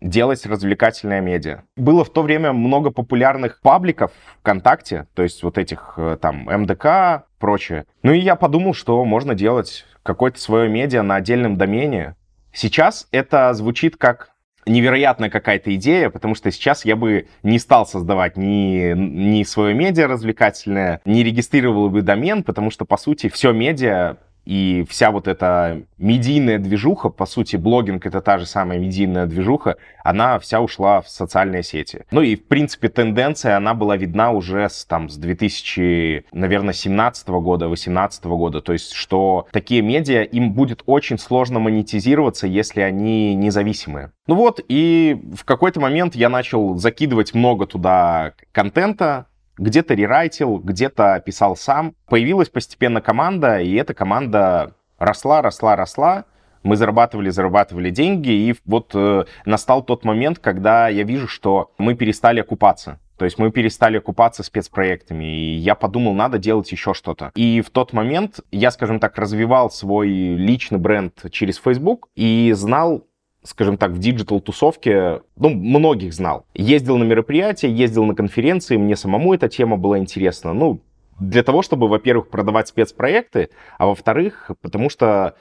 делать 0.00 0.46
развлекательное 0.46 1.20
медиа. 1.20 1.62
Было 1.76 2.04
в 2.04 2.10
то 2.10 2.22
время 2.22 2.52
много 2.52 2.90
популярных 2.90 3.60
пабликов 3.62 4.12
ВКонтакте, 4.40 5.08
то 5.14 5.24
есть 5.24 5.42
вот 5.42 5.58
этих 5.58 5.94
э, 5.96 6.18
там 6.20 6.44
МДК, 6.44 7.24
прочее. 7.40 7.84
Ну 8.04 8.12
и 8.12 8.20
я 8.20 8.36
подумал, 8.36 8.74
что 8.74 9.04
можно 9.04 9.34
делать 9.34 9.86
какое-то 10.02 10.40
свое 10.40 10.68
медиа 10.68 11.02
на 11.02 11.16
отдельном 11.16 11.56
домене. 11.56 12.16
Сейчас 12.52 13.08
это 13.12 13.52
звучит 13.54 13.96
как 13.96 14.32
невероятная 14.66 15.30
какая-то 15.30 15.74
идея, 15.74 16.10
потому 16.10 16.34
что 16.34 16.50
сейчас 16.50 16.84
я 16.84 16.96
бы 16.96 17.26
не 17.42 17.58
стал 17.58 17.86
создавать 17.86 18.36
ни, 18.36 18.94
ни 18.94 19.42
свое 19.42 19.74
медиа 19.74 20.06
развлекательное, 20.06 21.00
не 21.04 21.22
регистрировал 21.24 21.90
бы 21.90 22.02
домен, 22.02 22.42
потому 22.42 22.70
что, 22.70 22.84
по 22.84 22.96
сути, 22.96 23.28
все 23.28 23.52
медиа 23.52 24.18
и 24.44 24.84
вся 24.88 25.10
вот 25.10 25.28
эта 25.28 25.82
медийная 25.98 26.58
движуха, 26.58 27.08
по 27.08 27.26
сути, 27.26 27.56
блогинг— 27.56 28.06
это 28.06 28.20
та 28.20 28.38
же 28.38 28.46
самая 28.46 28.78
медийная 28.78 29.26
движуха, 29.26 29.76
она 30.02 30.38
вся 30.38 30.60
ушла 30.60 31.00
в 31.00 31.08
социальные 31.08 31.62
сети. 31.62 32.04
Ну 32.10 32.22
и, 32.22 32.36
в 32.36 32.46
принципе, 32.46 32.88
тенденция, 32.88 33.56
она 33.56 33.74
была 33.74 33.96
видна 33.96 34.32
уже 34.32 34.68
с, 34.68 34.84
там, 34.84 35.08
с 35.08 35.16
2000, 35.16 36.26
наверное, 36.32 36.74
17 36.74 37.28
года, 37.28 37.68
18 37.68 38.24
года. 38.24 38.60
То 38.60 38.72
есть, 38.72 38.92
что 38.92 39.46
такие 39.52 39.82
медиа, 39.82 40.22
им 40.22 40.52
будет 40.52 40.82
очень 40.86 41.18
сложно 41.18 41.60
монетизироваться, 41.60 42.46
если 42.46 42.80
они 42.80 43.34
независимые. 43.34 44.12
Ну 44.26 44.34
вот, 44.36 44.60
и 44.68 45.20
в 45.34 45.44
какой-то 45.44 45.80
момент 45.80 46.14
я 46.14 46.28
начал 46.28 46.76
закидывать 46.76 47.34
много 47.34 47.66
туда 47.66 48.34
контента, 48.52 49.26
где-то 49.58 49.94
рерайтил, 49.94 50.58
где-то 50.58 51.22
писал 51.24 51.56
сам. 51.56 51.94
Появилась 52.06 52.48
постепенно 52.48 53.00
команда, 53.00 53.60
и 53.60 53.74
эта 53.74 53.94
команда 53.94 54.74
росла, 54.98 55.42
росла, 55.42 55.76
росла. 55.76 56.24
Мы 56.62 56.76
зарабатывали, 56.76 57.30
зарабатывали 57.30 57.90
деньги, 57.90 58.30
и 58.30 58.54
вот 58.66 58.92
э, 58.94 59.24
настал 59.44 59.82
тот 59.82 60.04
момент, 60.04 60.38
когда 60.38 60.88
я 60.88 61.02
вижу, 61.02 61.26
что 61.26 61.72
мы 61.76 61.94
перестали 61.94 62.40
окупаться. 62.40 63.00
То 63.18 63.24
есть 63.24 63.38
мы 63.38 63.50
перестали 63.50 63.98
окупаться 63.98 64.42
спецпроектами, 64.42 65.24
и 65.24 65.54
я 65.56 65.74
подумал, 65.74 66.14
надо 66.14 66.38
делать 66.38 66.70
еще 66.72 66.94
что-то. 66.94 67.30
И 67.34 67.60
в 67.60 67.70
тот 67.70 67.92
момент 67.92 68.40
я, 68.50 68.70
скажем 68.70 69.00
так, 69.00 69.16
развивал 69.18 69.70
свой 69.70 70.08
личный 70.08 70.78
бренд 70.78 71.14
через 71.30 71.58
Facebook 71.58 72.08
и 72.16 72.52
знал 72.54 73.06
скажем 73.42 73.76
так, 73.76 73.90
в 73.92 73.98
диджитал-тусовке, 73.98 75.22
ну, 75.36 75.50
многих 75.50 76.12
знал. 76.12 76.46
Ездил 76.54 76.96
на 76.98 77.04
мероприятия, 77.04 77.70
ездил 77.70 78.04
на 78.04 78.14
конференции, 78.14 78.76
мне 78.76 78.96
самому 78.96 79.34
эта 79.34 79.48
тема 79.48 79.76
была 79.76 79.98
интересна. 79.98 80.52
Ну, 80.52 80.80
для 81.18 81.42
того, 81.42 81.62
чтобы, 81.62 81.88
во-первых, 81.88 82.28
продавать 82.28 82.68
спецпроекты, 82.68 83.50
а 83.78 83.86
во-вторых, 83.86 84.50
потому 84.60 84.90
что, 84.90 85.34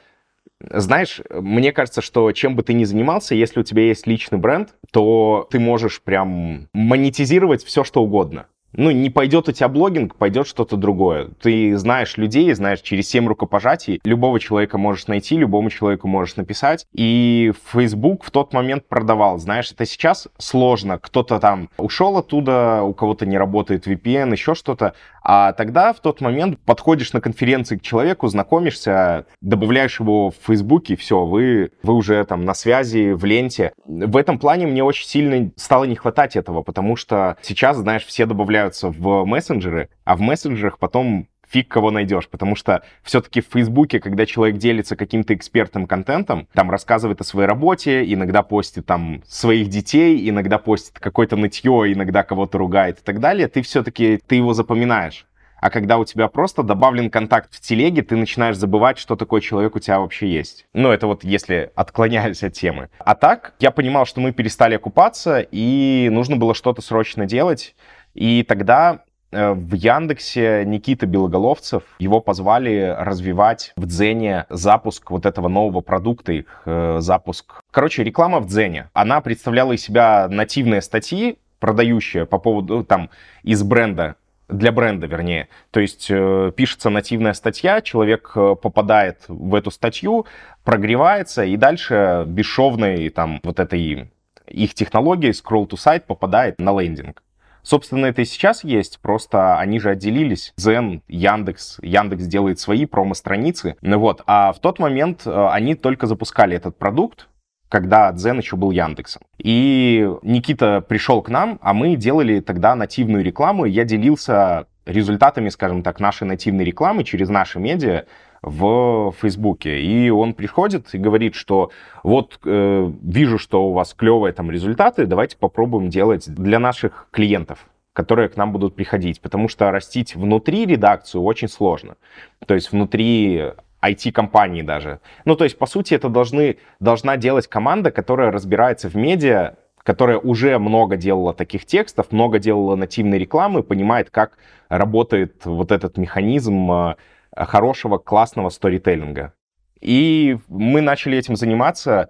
знаешь, 0.59 1.21
мне 1.29 1.71
кажется, 1.71 2.01
что 2.01 2.31
чем 2.31 2.55
бы 2.55 2.63
ты 2.63 2.73
ни 2.73 2.83
занимался, 2.83 3.35
если 3.35 3.59
у 3.59 3.63
тебя 3.63 3.83
есть 3.83 4.07
личный 4.07 4.37
бренд, 4.37 4.75
то 4.91 5.47
ты 5.49 5.59
можешь 5.59 6.01
прям 6.01 6.67
монетизировать 6.73 7.63
все, 7.63 7.83
что 7.83 8.03
угодно 8.03 8.47
ну, 8.73 8.91
не 8.91 9.09
пойдет 9.09 9.49
у 9.49 9.51
тебя 9.51 9.67
блогинг, 9.67 10.15
пойдет 10.15 10.47
что-то 10.47 10.77
другое. 10.77 11.29
Ты 11.41 11.77
знаешь 11.77 12.17
людей, 12.17 12.53
знаешь 12.53 12.81
через 12.81 13.09
7 13.09 13.27
рукопожатий, 13.27 13.99
любого 14.03 14.39
человека 14.39 14.77
можешь 14.77 15.07
найти, 15.07 15.37
любому 15.37 15.69
человеку 15.69 16.07
можешь 16.07 16.35
написать. 16.35 16.85
И 16.93 17.53
Facebook 17.71 18.23
в 18.23 18.31
тот 18.31 18.53
момент 18.53 18.87
продавал. 18.87 19.37
Знаешь, 19.37 19.71
это 19.71 19.85
сейчас 19.85 20.27
сложно. 20.37 20.99
Кто-то 20.99 21.39
там 21.39 21.69
ушел 21.77 22.17
оттуда, 22.17 22.83
у 22.83 22.93
кого-то 22.93 23.25
не 23.25 23.37
работает 23.37 23.87
VPN, 23.87 24.31
еще 24.31 24.55
что-то. 24.55 24.93
А 25.23 25.53
тогда 25.53 25.93
в 25.93 25.99
тот 25.99 26.19
момент 26.19 26.59
подходишь 26.65 27.13
на 27.13 27.21
конференции 27.21 27.77
к 27.77 27.81
человеку, 27.81 28.27
знакомишься, 28.27 29.25
добавляешь 29.41 29.99
его 29.99 30.31
в 30.31 30.35
Фейсбуке, 30.47 30.95
все, 30.95 31.25
вы, 31.25 31.71
вы 31.83 31.93
уже 31.93 32.23
там 32.25 32.43
на 32.43 32.53
связи, 32.55 33.11
в 33.11 33.23
ленте. 33.25 33.73
В 33.85 34.17
этом 34.17 34.39
плане 34.39 34.65
мне 34.65 34.83
очень 34.83 35.07
сильно 35.07 35.51
стало 35.57 35.83
не 35.83 35.95
хватать 35.95 36.35
этого, 36.35 36.63
потому 36.63 36.95
что 36.95 37.37
сейчас, 37.41 37.77
знаешь, 37.77 38.05
все 38.05 38.25
добавляются 38.61 38.89
в 38.89 39.25
мессенджеры, 39.25 39.89
а 40.05 40.15
в 40.15 40.21
мессенджерах 40.21 40.77
потом 40.77 41.27
фиг 41.49 41.67
кого 41.67 41.91
найдешь, 41.91 42.29
потому 42.29 42.55
что 42.55 42.81
все-таки 43.03 43.41
в 43.41 43.47
Фейсбуке, 43.51 43.99
когда 43.99 44.25
человек 44.25 44.57
делится 44.57 44.95
каким-то 44.95 45.33
экспертным 45.33 45.85
контентом, 45.85 46.47
там 46.53 46.71
рассказывает 46.71 47.19
о 47.19 47.25
своей 47.25 47.47
работе, 47.47 48.03
иногда 48.13 48.41
постит 48.41 48.85
там 48.85 49.21
своих 49.27 49.67
детей, 49.67 50.29
иногда 50.29 50.57
постит 50.59 50.99
какое-то 50.99 51.35
нытье, 51.35 51.91
иногда 51.91 52.23
кого-то 52.23 52.57
ругает 52.57 52.99
и 52.99 53.03
так 53.03 53.19
далее, 53.19 53.47
ты 53.47 53.61
все-таки, 53.63 54.19
ты 54.25 54.35
его 54.35 54.53
запоминаешь. 54.53 55.25
А 55.61 55.69
когда 55.69 55.99
у 55.99 56.05
тебя 56.05 56.27
просто 56.27 56.63
добавлен 56.63 57.11
контакт 57.11 57.53
в 57.53 57.61
телеге, 57.61 58.01
ты 58.01 58.15
начинаешь 58.15 58.57
забывать, 58.57 58.97
что 58.97 59.15
такой 59.15 59.41
человек 59.41 59.75
у 59.75 59.79
тебя 59.79 59.99
вообще 59.99 60.27
есть. 60.27 60.65
Ну, 60.73 60.89
это 60.89 61.05
вот 61.05 61.23
если 61.23 61.71
отклоняюсь 61.75 62.41
от 62.43 62.53
темы. 62.53 62.89
А 62.97 63.13
так, 63.13 63.53
я 63.59 63.69
понимал, 63.69 64.07
что 64.07 64.21
мы 64.21 64.31
перестали 64.31 64.73
окупаться, 64.73 65.45
и 65.51 66.09
нужно 66.11 66.35
было 66.35 66.55
что-то 66.55 66.81
срочно 66.81 67.27
делать. 67.27 67.75
И 68.13 68.43
тогда 68.43 69.03
Э, 69.31 69.53
в 69.53 69.73
Яндексе 69.73 70.63
Никита 70.65 71.05
Белоголовцев, 71.05 71.83
его 71.99 72.19
позвали 72.19 72.95
развивать 72.99 73.71
в 73.75 73.85
Дзене 73.85 74.45
запуск 74.49 75.09
вот 75.11 75.25
этого 75.25 75.47
нового 75.47 75.81
продукта, 75.81 76.33
их 76.33 76.61
э, 76.65 76.97
запуск. 76.99 77.61
Короче, 77.71 78.03
реклама 78.03 78.39
в 78.39 78.47
Дзене. 78.47 78.89
Она 78.93 79.21
представляла 79.21 79.71
из 79.71 79.81
себя 79.81 80.27
нативные 80.29 80.81
статьи, 80.81 81.37
продающие 81.59 82.25
по 82.25 82.39
поводу, 82.39 82.77
ну, 82.77 82.83
там, 82.83 83.09
из 83.43 83.63
бренда, 83.63 84.15
для 84.49 84.73
бренда, 84.73 85.07
вернее. 85.07 85.47
То 85.71 85.79
есть 85.79 86.07
э, 86.09 86.51
пишется 86.53 86.89
нативная 86.89 87.33
статья, 87.33 87.79
человек 87.81 88.33
э, 88.35 88.55
попадает 88.61 89.21
в 89.29 89.55
эту 89.55 89.71
статью, 89.71 90.25
прогревается, 90.65 91.45
и 91.45 91.55
дальше 91.55 92.25
бесшовной 92.27 93.09
там 93.09 93.39
вот 93.43 93.59
этой 93.61 94.11
их 94.47 94.73
технологией 94.73 95.31
scroll 95.31 95.69
to 95.69 95.77
site 95.77 96.01
попадает 96.05 96.59
на 96.59 96.77
лендинг. 96.77 97.23
Собственно, 97.63 98.07
это 98.07 98.21
и 98.21 98.25
сейчас 98.25 98.63
есть, 98.63 98.99
просто 98.99 99.57
они 99.57 99.79
же 99.79 99.89
отделились. 99.89 100.53
Zen, 100.57 101.01
Яндекс, 101.07 101.79
Яндекс 101.81 102.25
делает 102.25 102.59
свои 102.59 102.85
промо-страницы. 102.85 103.75
Ну 103.81 103.99
вот, 103.99 104.21
а 104.25 104.51
в 104.53 104.59
тот 104.59 104.79
момент 104.79 105.21
э, 105.25 105.47
они 105.51 105.75
только 105.75 106.07
запускали 106.07 106.55
этот 106.55 106.77
продукт, 106.77 107.27
когда 107.69 108.11
Дзен 108.11 108.39
еще 108.39 108.57
был 108.57 108.71
Яндексом. 108.71 109.21
И 109.37 110.09
Никита 110.23 110.81
пришел 110.81 111.21
к 111.21 111.29
нам, 111.29 111.57
а 111.61 111.73
мы 111.73 111.95
делали 111.95 112.41
тогда 112.41 112.75
нативную 112.75 113.23
рекламу, 113.23 113.65
я 113.65 113.85
делился 113.85 114.67
результатами, 114.85 115.49
скажем 115.49 115.83
так, 115.83 115.99
нашей 115.99 116.27
нативной 116.27 116.65
рекламы 116.65 117.03
через 117.03 117.29
наши 117.29 117.59
медиа 117.59 118.05
в 118.41 119.13
Фейсбуке. 119.21 119.81
И 119.81 120.09
он 120.09 120.33
приходит 120.33 120.93
и 120.93 120.97
говорит, 120.97 121.35
что 121.35 121.71
вот 122.03 122.39
э, 122.43 122.91
вижу, 123.03 123.37
что 123.37 123.67
у 123.69 123.73
вас 123.73 123.93
клевые 123.93 124.33
там 124.33 124.49
результаты, 124.49 125.05
давайте 125.05 125.37
попробуем 125.37 125.89
делать 125.89 126.27
для 126.27 126.59
наших 126.59 127.07
клиентов 127.11 127.67
которые 127.93 128.29
к 128.29 128.37
нам 128.37 128.53
будут 128.53 128.73
приходить, 128.73 129.19
потому 129.19 129.49
что 129.49 129.69
растить 129.69 130.15
внутри 130.15 130.65
редакцию 130.65 131.23
очень 131.23 131.49
сложно. 131.49 131.97
То 132.45 132.53
есть 132.53 132.71
внутри 132.71 133.51
IT-компании 133.81 134.61
даже. 134.61 135.01
Ну, 135.25 135.35
то 135.35 135.43
есть, 135.43 135.57
по 135.57 135.65
сути, 135.65 135.93
это 135.93 136.07
должны, 136.09 136.57
должна 136.79 137.17
делать 137.17 137.47
команда, 137.47 137.91
которая 137.91 138.31
разбирается 138.31 138.89
в 138.89 138.95
медиа, 138.95 139.55
которая 139.83 140.19
уже 140.19 140.57
много 140.59 140.95
делала 140.95 141.33
таких 141.33 141.65
текстов, 141.65 142.11
много 142.11 142.39
делала 142.39 142.75
нативной 142.75 143.17
рекламы, 143.17 143.63
понимает, 143.63 144.09
как 144.09 144.37
работает 144.69 145.43
вот 145.45 145.71
этот 145.71 145.97
механизм 145.97 146.71
э, 146.71 146.95
хорошего, 147.35 147.97
классного 147.97 148.49
сторителлинга. 148.49 149.33
И 149.79 150.37
мы 150.47 150.81
начали 150.81 151.17
этим 151.17 151.35
заниматься. 151.35 152.09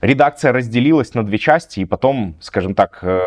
Редакция 0.00 0.52
разделилась 0.52 1.14
на 1.14 1.24
две 1.24 1.38
части, 1.38 1.80
и 1.80 1.84
потом, 1.84 2.36
скажем 2.40 2.74
так, 2.74 2.98
э, 3.02 3.24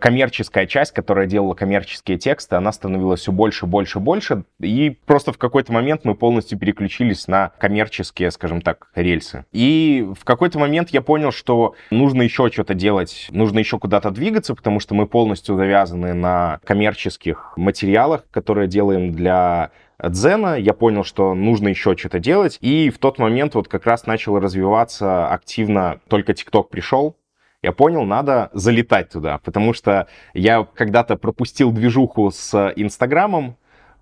коммерческая 0.00 0.66
часть, 0.66 0.92
которая 0.92 1.26
делала 1.26 1.54
коммерческие 1.54 2.18
тексты, 2.18 2.56
она 2.56 2.72
становилась 2.72 3.20
все 3.20 3.32
больше, 3.32 3.66
больше, 3.66 4.00
больше, 4.00 4.44
и 4.60 4.96
просто 5.06 5.32
в 5.32 5.38
какой-то 5.38 5.72
момент 5.72 6.04
мы 6.04 6.14
полностью 6.14 6.58
переключились 6.58 7.28
на 7.28 7.52
коммерческие, 7.58 8.30
скажем 8.30 8.60
так, 8.62 8.88
рельсы. 8.94 9.44
И 9.52 10.06
в 10.18 10.24
какой-то 10.24 10.58
момент 10.58 10.90
я 10.90 11.02
понял, 11.02 11.32
что 11.32 11.74
нужно 11.90 12.22
еще 12.22 12.50
что-то 12.50 12.74
делать, 12.74 13.28
нужно 13.30 13.58
еще 13.58 13.78
куда-то 13.78 14.10
двигаться, 14.10 14.54
потому 14.54 14.80
что 14.80 14.94
мы 14.94 15.06
полностью 15.06 15.56
завязаны 15.56 16.14
на 16.14 16.60
коммерческих 16.64 17.52
материалах, 17.56 18.24
которые 18.30 18.68
делаем 18.68 19.12
для 19.12 19.70
Дзена, 20.02 20.56
я 20.56 20.74
понял, 20.74 21.04
что 21.04 21.34
нужно 21.34 21.68
еще 21.68 21.96
что-то 21.96 22.20
делать, 22.20 22.58
и 22.60 22.90
в 22.90 22.98
тот 22.98 23.18
момент 23.18 23.54
вот 23.54 23.68
как 23.68 23.86
раз 23.86 24.06
начал 24.06 24.38
развиваться 24.38 25.28
активно, 25.28 26.00
только 26.08 26.34
ТикТок 26.34 26.68
пришел, 26.68 27.16
я 27.62 27.72
понял, 27.72 28.04
надо 28.04 28.50
залетать 28.52 29.10
туда, 29.10 29.38
потому 29.38 29.72
что 29.74 30.06
я 30.34 30.66
когда-то 30.74 31.16
пропустил 31.16 31.72
движуху 31.72 32.30
с 32.30 32.72
Инстаграмом, 32.76 33.56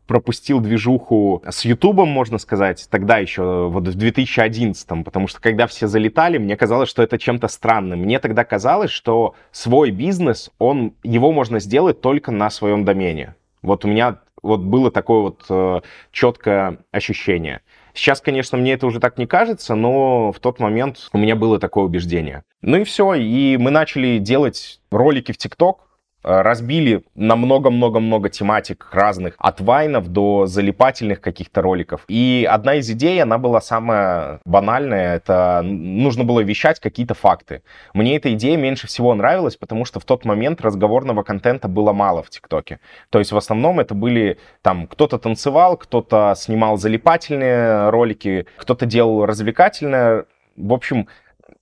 пропустил 0.06 0.60
движуху 0.60 1.42
с 1.48 1.64
Ютубом, 1.64 2.08
можно 2.08 2.36
сказать, 2.36 2.86
тогда 2.90 3.16
еще, 3.16 3.68
вот 3.68 3.88
в 3.88 3.94
2011, 3.94 4.86
потому 5.04 5.26
что 5.26 5.40
когда 5.40 5.66
все 5.66 5.86
залетали, 5.86 6.36
мне 6.36 6.56
казалось, 6.56 6.90
что 6.90 7.02
это 7.02 7.18
чем-то 7.18 7.48
странным. 7.48 8.00
Мне 8.00 8.18
тогда 8.18 8.44
казалось, 8.44 8.90
что 8.90 9.34
свой 9.50 9.90
бизнес, 9.90 10.50
он, 10.58 10.94
его 11.02 11.32
можно 11.32 11.58
сделать 11.58 12.02
только 12.02 12.30
на 12.30 12.50
своем 12.50 12.84
домене. 12.84 13.34
Вот 13.62 13.84
у 13.84 13.88
меня 13.88 14.18
вот 14.46 14.60
было 14.60 14.90
такое 14.90 15.20
вот 15.20 15.44
э, 15.48 15.80
четкое 16.12 16.78
ощущение. 16.92 17.60
Сейчас, 17.94 18.20
конечно, 18.20 18.58
мне 18.58 18.74
это 18.74 18.86
уже 18.86 19.00
так 19.00 19.16
не 19.16 19.26
кажется, 19.26 19.74
но 19.74 20.30
в 20.30 20.38
тот 20.38 20.60
момент 20.60 21.08
у 21.12 21.18
меня 21.18 21.34
было 21.34 21.58
такое 21.58 21.84
убеждение. 21.84 22.42
Ну 22.60 22.78
и 22.78 22.84
все, 22.84 23.14
и 23.14 23.56
мы 23.56 23.70
начали 23.70 24.18
делать 24.18 24.80
ролики 24.90 25.32
в 25.32 25.38
ТикТок, 25.38 25.85
разбили 26.26 27.04
на 27.14 27.36
много-много-много 27.36 28.28
тематик 28.28 28.88
разных, 28.92 29.34
от 29.38 29.60
вайнов 29.60 30.08
до 30.08 30.46
залипательных 30.46 31.20
каких-то 31.20 31.62
роликов. 31.62 32.02
И 32.08 32.46
одна 32.50 32.74
из 32.74 32.90
идей, 32.90 33.22
она 33.22 33.38
была 33.38 33.60
самая 33.60 34.40
банальная, 34.44 35.16
это 35.16 35.62
нужно 35.62 36.24
было 36.24 36.40
вещать 36.40 36.80
какие-то 36.80 37.14
факты. 37.14 37.62
Мне 37.94 38.16
эта 38.16 38.32
идея 38.34 38.56
меньше 38.56 38.88
всего 38.88 39.14
нравилась, 39.14 39.56
потому 39.56 39.84
что 39.84 40.00
в 40.00 40.04
тот 40.04 40.24
момент 40.24 40.60
разговорного 40.60 41.22
контента 41.22 41.68
было 41.68 41.92
мало 41.92 42.24
в 42.24 42.30
ТикТоке. 42.30 42.80
То 43.10 43.20
есть 43.20 43.30
в 43.30 43.36
основном 43.36 43.78
это 43.78 43.94
были 43.94 44.38
там 44.62 44.88
кто-то 44.88 45.18
танцевал, 45.18 45.76
кто-то 45.76 46.34
снимал 46.36 46.76
залипательные 46.76 47.90
ролики, 47.90 48.46
кто-то 48.56 48.84
делал 48.84 49.24
развлекательное. 49.26 50.24
В 50.56 50.72
общем, 50.72 51.06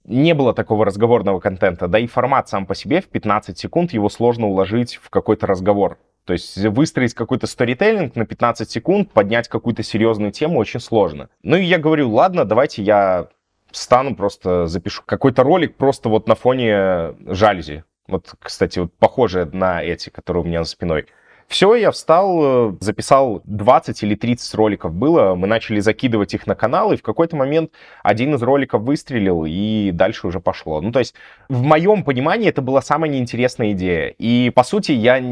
не 0.05 0.35
было 0.35 0.55
такого 0.55 0.85
разговорного 0.85 1.41
контента, 1.41 1.89
да 1.89 1.99
и 1.99 2.07
формат 2.07 2.49
сам 2.49 2.67
по 2.67 2.75
себе 2.75 3.01
в 3.01 3.07
15 3.07 3.59
секунд 3.59 3.93
его 3.93 4.09
сложно 4.09 4.47
уложить 4.47 4.97
в 4.97 5.11
какой-то 5.11 5.47
разговор. 5.47 5.99
То 6.25 6.33
есть 6.33 6.57
выстроить 6.57 7.15
какой-то 7.15 7.47
сторителлинг 7.47 8.17
на 8.17 8.25
15 8.25 8.71
секунд, 8.71 9.11
поднять 9.11 9.49
какую-то 9.49 9.83
серьезную 9.83 10.33
тему 10.33 10.59
очень 10.59 10.81
сложно. 10.81 11.29
Ну 11.43 11.57
и 11.57 11.65
я 11.65 11.79
говорю, 11.79 12.11
ладно, 12.11 12.45
давайте 12.45 12.83
я 12.83 13.29
встану, 13.71 14.15
просто 14.15 14.67
запишу 14.67 15.03
какой-то 15.05 15.43
ролик 15.43 15.77
просто 15.77 16.09
вот 16.09 16.29
на 16.29 16.35
фоне 16.35 17.15
жалюзи. 17.27 17.85
Вот, 18.07 18.35
кстати, 18.39 18.79
вот 18.79 18.93
похожие 18.95 19.47
на 19.47 19.83
эти, 19.83 20.11
которые 20.11 20.43
у 20.43 20.47
меня 20.47 20.65
за 20.65 20.71
спиной. 20.71 21.07
Все, 21.49 21.75
я 21.75 21.91
встал, 21.91 22.71
э, 22.71 22.77
записал 22.81 23.43
20 23.45 24.03
или 24.03 24.15
30 24.15 24.55
роликов 24.55 24.95
было, 24.95 25.35
мы 25.35 25.47
начали 25.47 25.79
закидывать 25.81 26.35
их 26.35 26.47
на 26.47 26.55
канал, 26.55 26.93
и 26.93 26.97
в 26.97 27.03
какой-то 27.03 27.37
момент 27.37 27.71
один 28.03 28.35
из 28.35 28.43
роликов 28.43 28.83
выстрелил, 28.83 29.45
и 29.47 29.91
дальше 29.93 30.27
уже 30.27 30.41
пошло. 30.41 30.81
Ну, 30.81 30.91
то 30.91 30.99
есть, 30.99 31.15
в 31.49 31.63
моем 31.63 32.03
понимании, 32.03 32.49
это 32.49 32.63
была 32.63 32.83
самая 32.83 33.11
неинтересная 33.11 33.73
идея. 33.73 34.15
И, 34.19 34.51
по 34.51 34.65
сути, 34.65 34.93
я, 34.93 35.23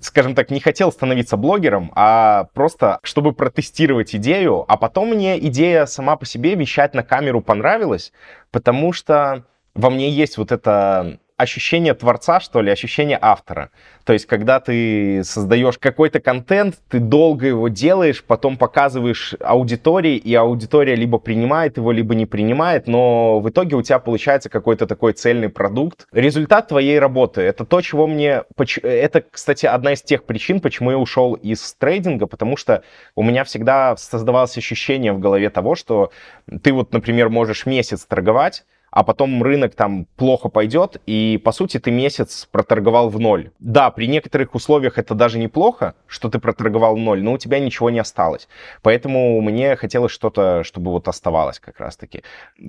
скажем 0.00 0.34
так, 0.34 0.50
не 0.50 0.60
хотел 0.60 0.92
становиться 0.92 1.36
блогером, 1.36 1.92
а 1.94 2.44
просто, 2.54 3.00
чтобы 3.02 3.32
протестировать 3.32 4.14
идею, 4.14 4.64
а 4.68 4.76
потом 4.76 5.10
мне 5.10 5.38
идея 5.46 5.86
сама 5.86 6.16
по 6.16 6.24
себе 6.24 6.54
вещать 6.54 6.94
на 6.94 7.02
камеру 7.02 7.40
понравилась, 7.40 8.12
потому 8.50 8.92
что 8.92 9.44
во 9.74 9.90
мне 9.90 10.10
есть 10.10 10.38
вот 10.38 10.52
это 10.52 11.18
ощущение 11.36 11.94
творца, 11.94 12.40
что 12.40 12.62
ли, 12.62 12.70
ощущение 12.70 13.18
автора. 13.20 13.70
То 14.04 14.12
есть, 14.12 14.26
когда 14.26 14.60
ты 14.60 15.22
создаешь 15.24 15.78
какой-то 15.78 16.20
контент, 16.20 16.76
ты 16.88 16.98
долго 16.98 17.46
его 17.46 17.68
делаешь, 17.68 18.24
потом 18.24 18.56
показываешь 18.56 19.34
аудитории, 19.40 20.16
и 20.16 20.34
аудитория 20.34 20.94
либо 20.94 21.18
принимает 21.18 21.76
его, 21.76 21.92
либо 21.92 22.14
не 22.14 22.24
принимает, 22.24 22.86
но 22.86 23.40
в 23.40 23.48
итоге 23.50 23.76
у 23.76 23.82
тебя 23.82 23.98
получается 23.98 24.48
какой-то 24.48 24.86
такой 24.86 25.12
цельный 25.12 25.48
продукт. 25.48 26.06
Результат 26.12 26.68
твоей 26.68 26.98
работы— 26.98 27.40
это 27.42 27.64
то, 27.64 27.80
чего 27.80 28.06
мне... 28.06 28.44
Это, 28.82 29.24
кстати, 29.30 29.66
одна 29.66 29.92
из 29.92 30.02
тех 30.02 30.24
причин, 30.24 30.60
почему 30.60 30.90
я 30.90 30.98
ушел 30.98 31.34
из 31.34 31.74
трейдинга, 31.74 32.26
потому 32.26 32.56
что 32.56 32.82
у 33.14 33.22
меня 33.22 33.44
всегда 33.44 33.96
создавалось 33.96 34.56
ощущение 34.56 35.12
в 35.12 35.18
голове 35.18 35.50
того, 35.50 35.74
что 35.74 36.12
ты 36.62 36.72
вот, 36.72 36.92
например, 36.92 37.28
можешь 37.28 37.66
месяц 37.66 38.04
торговать, 38.06 38.64
а 38.96 39.02
потом 39.02 39.42
рынок 39.42 39.74
там 39.74 40.06
плохо 40.16 40.48
пойдет, 40.48 41.02
и, 41.04 41.38
по 41.44 41.52
сути, 41.52 41.78
ты 41.78 41.90
месяц 41.90 42.48
проторговал 42.50 43.10
в 43.10 43.20
ноль. 43.20 43.50
Да, 43.58 43.90
при 43.90 44.08
некоторых 44.08 44.54
условиях 44.54 44.96
это 44.96 45.14
даже 45.14 45.38
неплохо, 45.38 45.94
что 46.06 46.30
ты 46.30 46.38
проторговал 46.38 46.96
в 46.96 46.98
ноль, 46.98 47.22
но 47.22 47.34
у 47.34 47.38
тебя 47.38 47.58
ничего 47.58 47.90
не 47.90 47.98
осталось. 47.98 48.48
Поэтому 48.80 49.42
мне 49.42 49.76
хотелось 49.76 50.12
что-то, 50.12 50.64
чтобы 50.64 50.92
вот 50.92 51.08
оставалось 51.08 51.60
как 51.60 51.78
раз-таки. 51.78 52.22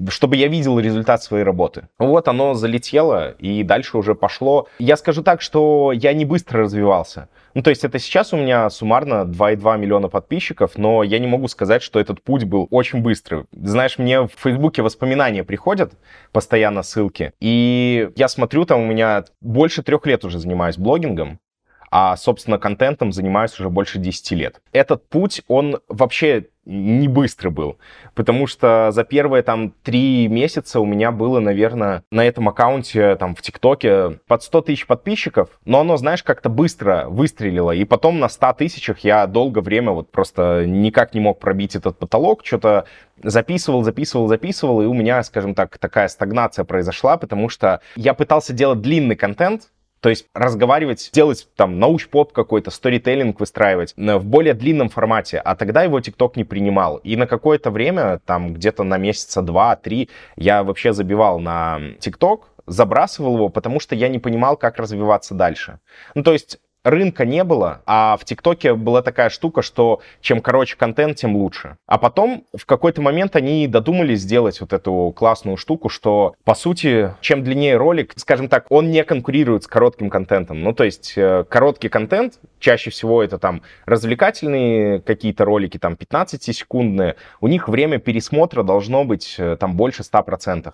Чтобы 0.10 0.36
я 0.36 0.50
видел 0.50 0.78
результат 0.80 1.24
своей 1.24 1.46
работы. 1.46 1.88
Вот 1.98 2.28
оно 2.28 2.56
залетело, 2.56 3.32
и 3.40 3.64
дальше 3.64 3.98
уже 3.98 4.14
пошло. 4.14 4.68
Я 4.80 4.98
скажу 4.98 5.24
так, 5.24 5.42
что 5.42 5.94
я 5.94 6.12
не 6.12 6.26
быстро 6.26 6.64
развивался. 6.64 7.30
Ну, 7.58 7.64
то 7.64 7.72
есть 7.72 7.84
это 7.84 7.98
сейчас 7.98 8.34
у 8.34 8.38
меня 8.38 8.70
суммарно 8.70 9.24
2,2 9.26 9.80
миллиона 9.80 10.10
подписчиков, 10.10 10.78
но 10.78 11.02
я 11.02 11.18
не 11.18 11.26
могу 11.26 11.48
сказать, 11.48 11.82
что 11.82 12.00
этот 12.00 12.22
путь 12.22 12.44
был 12.44 12.68
очень 12.70 13.02
быстрый. 13.02 13.46
Знаешь, 13.52 13.98
мне 13.98 14.22
в 14.22 14.30
Фейсбуке 14.38 14.84
воспоминания 14.84 15.44
приходят, 15.44 15.94
постоянно 16.32 16.84
ссылки, 16.84 17.34
и 17.40 18.12
я 18.16 18.28
смотрю, 18.28 18.66
там 18.66 18.82
у 18.82 18.86
меня 18.86 19.26
больше 19.42 19.82
трех 19.82 20.06
лет 20.06 20.24
уже 20.24 20.38
занимаюсь 20.38 20.78
блогингом, 20.78 21.40
а, 21.90 22.16
собственно, 22.18 22.58
контентом 22.58 23.12
занимаюсь 23.12 23.60
уже 23.60 23.70
больше 23.70 24.00
10 24.00 24.32
лет. 24.32 24.62
Этот 24.72 25.08
путь, 25.10 25.42
он 25.48 25.80
вообще 25.88 26.48
не 26.68 27.08
быстрый 27.08 27.48
был, 27.48 27.78
потому 28.14 28.46
что 28.46 28.90
за 28.92 29.06
первые 29.06 29.42
там 29.42 29.74
три 29.84 30.28
месяца 30.28 30.82
у 30.82 30.86
меня 30.86 31.12
было, 31.12 31.40
наверное, 31.40 32.04
на 32.12 32.26
этом 32.26 32.50
аккаунте 32.50 33.16
там 33.16 33.36
в 33.36 33.42
ТикТоке 33.42 34.20
под 34.28 34.44
100 34.44 34.62
тысяч 34.64 34.86
подписчиков, 34.86 35.50
но 35.64 35.80
оно, 35.80 35.96
знаешь, 35.96 36.24
как-то 36.24 36.50
быстро 36.50 37.06
выстрелило, 37.08 37.72
и 37.72 37.86
потом 37.86 38.20
на 38.20 38.28
100 38.28 38.54
тысячах 38.54 39.00
я 39.00 39.28
долгое 39.28 39.62
время 39.62 39.94
вот 39.94 40.12
просто 40.12 40.66
никак 40.66 41.14
не 41.14 41.22
мог 41.22 41.40
пробить 41.40 41.76
этот 41.76 41.98
потолок, 41.98 42.46
что-то 42.46 42.86
записывал, 43.24 43.84
записывал, 43.84 44.28
записывал, 44.28 44.82
и 44.82 44.86
у 44.86 44.94
меня, 44.94 45.24
скажем 45.24 45.56
так, 45.56 45.78
такая 45.78 46.10
стагнация 46.10 46.66
произошла, 46.66 47.16
потому 47.16 47.48
что 47.48 47.80
я 47.96 48.14
пытался 48.14 48.52
делать 48.52 48.82
длинный 48.82 49.16
контент, 49.16 49.70
то 50.00 50.10
есть 50.10 50.28
разговаривать, 50.34 51.10
делать 51.14 51.48
там 51.56 51.80
науч-поп 51.80 52.32
какой-то, 52.34 52.72
сторителлинг 52.72 53.40
выстраивать 53.40 53.94
в 53.98 54.26
более 54.26 54.54
длинном 54.54 54.90
формате, 54.90 55.40
а 55.44 55.56
тогда 55.56 55.84
его 55.84 56.00
ТикТок 56.00 56.36
не 56.36 56.44
принимал. 56.44 56.98
И 56.98 57.16
на 57.16 57.28
какое-то 57.28 57.72
время, 57.72 58.20
там 58.26 58.54
где-то 58.54 58.84
на 58.84 58.98
месяца 58.98 59.42
два-три, 59.42 60.10
я 60.36 60.64
вообще 60.64 60.94
забивал 60.94 61.40
на 61.40 61.80
ТикТок, 62.00 62.50
забрасывал 62.66 63.36
его, 63.36 63.50
потому 63.50 63.80
что 63.80 63.96
я 63.96 64.10
не 64.10 64.20
понимал, 64.20 64.58
как 64.58 64.78
развиваться 64.78 65.34
дальше. 65.34 65.80
Ну, 66.16 66.24
то 66.24 66.34
есть 66.34 66.60
рынка 66.88 67.26
не 67.26 67.44
было, 67.44 67.82
а 67.86 68.18
в 68.18 68.24
ТикТоке 68.24 68.74
была 68.74 69.02
такая 69.02 69.30
штука, 69.30 69.62
что 69.62 70.02
чем 70.22 70.42
короче 70.42 70.78
контент, 70.78 71.18
тем 71.18 71.36
лучше. 71.36 71.78
А 71.86 71.98
потом 71.98 72.46
в 72.56 72.66
какой-то 72.66 73.02
момент 73.02 73.36
они 73.36 73.68
додумались 73.68 74.22
сделать 74.22 74.62
вот 74.62 74.72
эту 74.72 75.14
классную 75.16 75.58
штуку, 75.58 75.90
что, 75.90 76.36
по 76.46 76.56
сути, 76.56 77.14
чем 77.22 77.44
длиннее 77.44 77.76
ролик, 77.76 78.14
скажем 78.16 78.48
так, 78.48 78.66
он 78.70 78.90
не 78.90 79.04
конкурирует 79.04 79.64
с 79.64 79.68
коротким 79.68 80.10
контентом. 80.10 80.62
Ну, 80.62 80.74
то 80.74 80.86
есть 80.86 81.14
э, 81.18 81.44
короткий 81.50 81.90
контент, 81.90 82.40
чаще 82.60 82.90
всего 82.90 83.22
это 83.22 83.38
там 83.38 83.62
развлекательные 83.86 85.02
какие-то 85.02 85.44
ролики, 85.44 85.78
там 85.78 85.94
15-секундные, 85.94 87.16
у 87.42 87.48
них 87.48 87.68
время 87.68 88.00
пересмотра 88.00 88.64
должно 88.64 89.04
быть 89.04 89.36
э, 89.38 89.58
там 89.60 89.76
больше 89.76 90.04
100%. 90.04 90.74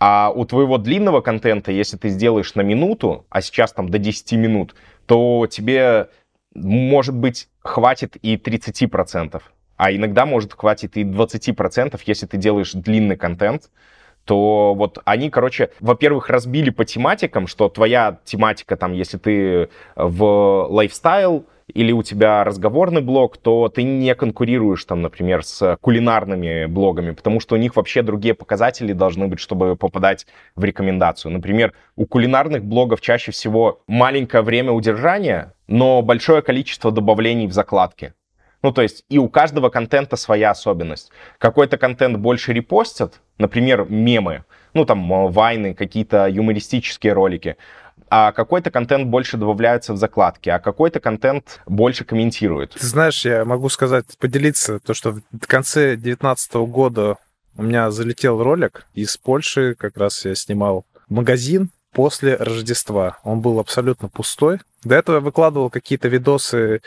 А 0.00 0.32
у 0.34 0.46
твоего 0.46 0.78
длинного 0.78 1.20
контента, 1.20 1.70
если 1.70 1.98
ты 1.98 2.08
сделаешь 2.08 2.54
на 2.54 2.62
минуту, 2.62 3.26
а 3.28 3.42
сейчас 3.42 3.72
там 3.72 3.90
до 3.90 3.98
10 3.98 4.32
минут, 4.32 4.74
то 5.04 5.46
тебе, 5.48 6.08
может 6.54 7.14
быть, 7.14 7.48
хватит 7.60 8.16
и 8.22 8.36
30%. 8.36 9.42
А 9.76 9.92
иногда 9.92 10.24
может 10.24 10.54
хватит 10.54 10.96
и 10.96 11.04
20%, 11.04 12.00
если 12.06 12.26
ты 12.26 12.38
делаешь 12.38 12.72
длинный 12.72 13.16
контент, 13.16 13.70
то 14.24 14.74
вот 14.74 15.00
они, 15.04 15.28
короче, 15.28 15.70
во-первых, 15.80 16.30
разбили 16.30 16.70
по 16.70 16.86
тематикам, 16.86 17.46
что 17.46 17.68
твоя 17.68 18.18
тематика, 18.24 18.76
там, 18.76 18.94
если 18.94 19.18
ты 19.18 19.68
в 19.96 20.66
лайфстайл, 20.70 21.44
или 21.70 21.92
у 21.92 22.02
тебя 22.02 22.44
разговорный 22.44 23.00
блог, 23.00 23.36
то 23.36 23.68
ты 23.68 23.82
не 23.82 24.14
конкурируешь 24.14 24.84
там, 24.84 25.02
например, 25.02 25.44
с 25.44 25.76
кулинарными 25.80 26.66
блогами, 26.66 27.12
потому 27.12 27.40
что 27.40 27.54
у 27.54 27.58
них 27.58 27.76
вообще 27.76 28.02
другие 28.02 28.34
показатели 28.34 28.92
должны 28.92 29.26
быть, 29.26 29.40
чтобы 29.40 29.76
попадать 29.76 30.26
в 30.56 30.64
рекомендацию. 30.64 31.32
Например, 31.32 31.72
у 31.96 32.06
кулинарных 32.06 32.64
блогов 32.64 33.00
чаще 33.00 33.32
всего 33.32 33.82
маленькое 33.86 34.42
время 34.42 34.72
удержания, 34.72 35.54
но 35.68 36.02
большое 36.02 36.42
количество 36.42 36.90
добавлений 36.90 37.46
в 37.46 37.52
закладке. 37.52 38.14
Ну, 38.62 38.72
то 38.72 38.82
есть 38.82 39.04
и 39.08 39.18
у 39.18 39.28
каждого 39.28 39.70
контента 39.70 40.16
своя 40.16 40.50
особенность. 40.50 41.10
Какой-то 41.38 41.78
контент 41.78 42.18
больше 42.18 42.52
репостят, 42.52 43.20
например, 43.38 43.86
мемы, 43.88 44.44
ну, 44.74 44.84
там, 44.84 45.12
э, 45.12 45.30
вайны, 45.30 45.74
какие-то 45.74 46.28
юмористические 46.28 47.12
ролики 47.14 47.56
а 48.10 48.32
какой-то 48.32 48.70
контент 48.72 49.08
больше 49.08 49.36
добавляется 49.36 49.92
в 49.92 49.96
закладки, 49.96 50.50
а 50.50 50.58
какой-то 50.58 50.98
контент 50.98 51.60
больше 51.66 52.04
комментирует. 52.04 52.72
Ты 52.72 52.86
знаешь, 52.86 53.24
я 53.24 53.44
могу 53.44 53.68
сказать, 53.68 54.04
поделиться, 54.18 54.80
то, 54.80 54.94
что 54.94 55.12
в 55.12 55.46
конце 55.46 55.94
2019 55.94 56.54
года 56.54 57.16
у 57.56 57.62
меня 57.62 57.90
залетел 57.92 58.42
ролик 58.42 58.86
из 58.94 59.16
Польши, 59.16 59.76
как 59.78 59.96
раз 59.96 60.24
я 60.24 60.34
снимал 60.34 60.84
магазин 61.08 61.70
после 61.92 62.36
Рождества. 62.36 63.18
Он 63.22 63.40
был 63.40 63.60
абсолютно 63.60 64.08
пустой. 64.08 64.58
До 64.82 64.96
этого 64.96 65.16
я 65.16 65.20
выкладывал 65.20 65.70
какие-то 65.70 66.08
видосы 66.08 66.82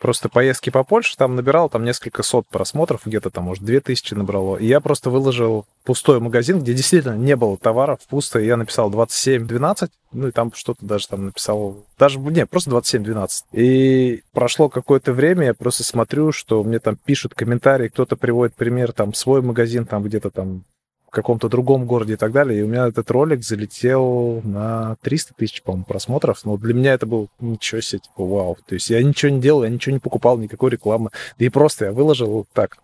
просто 0.00 0.28
поездки 0.28 0.70
по 0.70 0.82
Польше, 0.82 1.16
там 1.16 1.36
набирал 1.36 1.68
там 1.68 1.84
несколько 1.84 2.22
сот 2.22 2.48
просмотров, 2.48 3.02
где-то 3.04 3.30
там, 3.30 3.44
может, 3.44 3.62
две 3.62 3.80
тысячи 3.80 4.14
набрало. 4.14 4.56
И 4.56 4.66
я 4.66 4.80
просто 4.80 5.10
выложил 5.10 5.66
пустой 5.84 6.18
магазин, 6.20 6.60
где 6.60 6.74
действительно 6.74 7.16
не 7.16 7.36
было 7.36 7.56
товаров, 7.56 8.00
пусто, 8.08 8.40
и 8.40 8.46
я 8.46 8.56
написал 8.56 8.90
27-12, 8.90 9.90
ну 10.12 10.28
и 10.28 10.30
там 10.32 10.52
что-то 10.54 10.84
даже 10.84 11.06
там 11.06 11.26
написал, 11.26 11.84
даже, 11.98 12.18
не, 12.18 12.46
просто 12.46 12.70
27-12. 12.70 13.28
И 13.52 14.22
прошло 14.32 14.68
какое-то 14.68 15.12
время, 15.12 15.46
я 15.46 15.54
просто 15.54 15.84
смотрю, 15.84 16.32
что 16.32 16.64
мне 16.64 16.80
там 16.80 16.96
пишут 16.96 17.34
комментарии, 17.34 17.88
кто-то 17.88 18.16
приводит 18.16 18.54
пример, 18.54 18.92
там, 18.92 19.14
свой 19.14 19.42
магазин, 19.42 19.86
там 19.86 20.02
где-то 20.02 20.30
там 20.30 20.64
в 21.10 21.12
каком-то 21.12 21.48
другом 21.48 21.86
городе 21.86 22.12
и 22.12 22.16
так 22.16 22.30
далее. 22.30 22.60
И 22.60 22.62
у 22.62 22.68
меня 22.68 22.86
этот 22.86 23.10
ролик 23.10 23.42
залетел 23.42 24.40
на 24.44 24.96
300 25.02 25.34
тысяч, 25.34 25.62
по-моему, 25.62 25.84
просмотров. 25.84 26.44
Но 26.44 26.56
для 26.56 26.72
меня 26.72 26.94
это 26.94 27.06
был 27.06 27.28
ничего 27.40 27.80
себе, 27.80 27.98
типа, 27.98 28.24
вау. 28.24 28.56
То 28.64 28.74
есть 28.74 28.90
я 28.90 29.02
ничего 29.02 29.32
не 29.32 29.40
делал, 29.40 29.64
я 29.64 29.70
ничего 29.70 29.92
не 29.92 29.98
покупал, 29.98 30.38
никакой 30.38 30.70
рекламы. 30.70 31.10
Да 31.36 31.44
и 31.44 31.48
просто 31.48 31.86
я 31.86 31.92
выложил 31.92 32.46
так, 32.52 32.78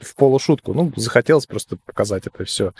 в 0.00 0.14
полушутку. 0.14 0.74
Ну, 0.74 0.92
захотелось 0.96 1.46
просто 1.46 1.76
показать 1.76 2.26
это 2.26 2.44
все. 2.44 2.72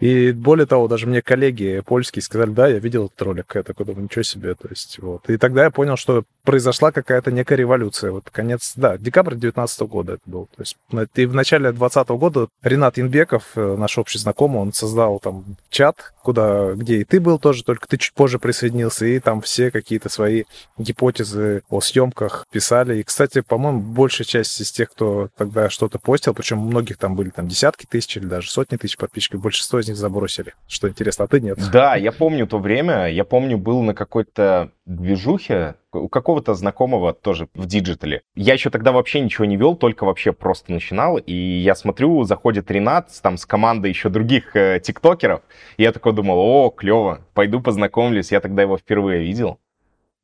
И 0.00 0.32
более 0.32 0.66
того, 0.66 0.88
даже 0.88 1.06
мне 1.06 1.22
коллеги 1.22 1.82
польские 1.84 2.22
сказали, 2.22 2.50
да, 2.50 2.68
я 2.68 2.78
видел 2.78 3.06
этот 3.06 3.22
ролик. 3.22 3.52
Я 3.54 3.62
такой 3.62 3.86
думаю, 3.86 4.04
ничего 4.04 4.22
себе. 4.22 4.54
То 4.54 4.68
есть, 4.68 4.98
вот. 4.98 5.28
И 5.30 5.36
тогда 5.36 5.64
я 5.64 5.70
понял, 5.70 5.96
что 5.96 6.24
произошла 6.44 6.92
какая-то 6.92 7.30
некая 7.30 7.56
революция. 7.56 8.10
Вот 8.10 8.28
конец, 8.30 8.74
да, 8.76 8.98
декабрь 8.98 9.34
19 9.34 9.80
года 9.82 10.14
это 10.14 10.22
был. 10.26 10.46
То 10.54 10.62
есть, 10.62 10.76
и 11.14 11.26
в 11.26 11.34
начале 11.34 11.72
20 11.72 12.08
года 12.10 12.48
Ренат 12.62 12.98
Инбеков, 12.98 13.52
э, 13.56 13.76
наш 13.78 13.96
общий 13.98 14.18
знакомый, 14.18 14.60
он 14.60 14.72
создал 14.72 15.18
там 15.20 15.56
чат, 15.70 16.12
куда, 16.22 16.72
где 16.74 16.98
и 16.98 17.04
ты 17.04 17.20
был 17.20 17.38
тоже, 17.38 17.64
только 17.64 17.88
ты 17.88 17.96
чуть 17.96 18.12
позже 18.12 18.38
присоединился, 18.38 19.06
и 19.06 19.18
там 19.20 19.40
все 19.40 19.70
какие-то 19.70 20.08
свои 20.08 20.44
гипотезы 20.78 21.62
о 21.70 21.80
съемках 21.80 22.46
писали. 22.50 22.98
И, 22.98 23.02
кстати, 23.02 23.40
по-моему, 23.40 23.80
большая 23.80 24.26
часть 24.26 24.60
из 24.60 24.70
тех, 24.70 24.90
кто 24.90 25.28
тогда 25.36 25.70
что-то 25.70 25.98
постил, 25.98 26.34
причем 26.34 26.53
у 26.60 26.66
многих 26.66 26.98
там 26.98 27.16
были 27.16 27.30
там 27.30 27.48
десятки 27.48 27.86
тысяч 27.86 28.16
или 28.16 28.26
даже 28.26 28.50
сотни 28.50 28.76
тысяч 28.76 28.96
подписчиков, 28.96 29.40
большинство 29.40 29.78
из 29.78 29.88
них 29.88 29.96
забросили. 29.96 30.54
Что 30.68 30.88
интересно, 30.88 31.24
а 31.24 31.28
ты 31.28 31.40
нет? 31.40 31.58
Да, 31.72 31.96
я 31.96 32.12
помню 32.12 32.46
то 32.46 32.58
время, 32.58 33.10
я 33.10 33.24
помню, 33.24 33.58
был 33.58 33.82
на 33.82 33.94
какой-то 33.94 34.70
движухе, 34.86 35.76
у 35.92 36.08
какого-то 36.08 36.54
знакомого 36.54 37.14
тоже 37.14 37.48
в 37.54 37.66
диджитале. 37.66 38.22
Я 38.34 38.54
еще 38.54 38.70
тогда 38.70 38.92
вообще 38.92 39.20
ничего 39.20 39.44
не 39.44 39.56
вел, 39.56 39.76
только 39.76 40.04
вообще 40.04 40.32
просто 40.32 40.72
начинал, 40.72 41.16
и 41.16 41.32
я 41.32 41.74
смотрю, 41.74 42.24
заходит 42.24 42.70
Ренат 42.70 43.10
там 43.22 43.36
с 43.36 43.46
командой 43.46 43.88
еще 43.88 44.08
других 44.08 44.54
э, 44.56 44.80
тиктокеров, 44.82 45.42
и 45.76 45.82
я 45.82 45.92
такой 45.92 46.12
думал, 46.12 46.38
о, 46.38 46.70
клево, 46.70 47.20
пойду 47.32 47.60
познакомлюсь, 47.60 48.32
я 48.32 48.40
тогда 48.40 48.62
его 48.62 48.76
впервые 48.76 49.22
видел. 49.22 49.58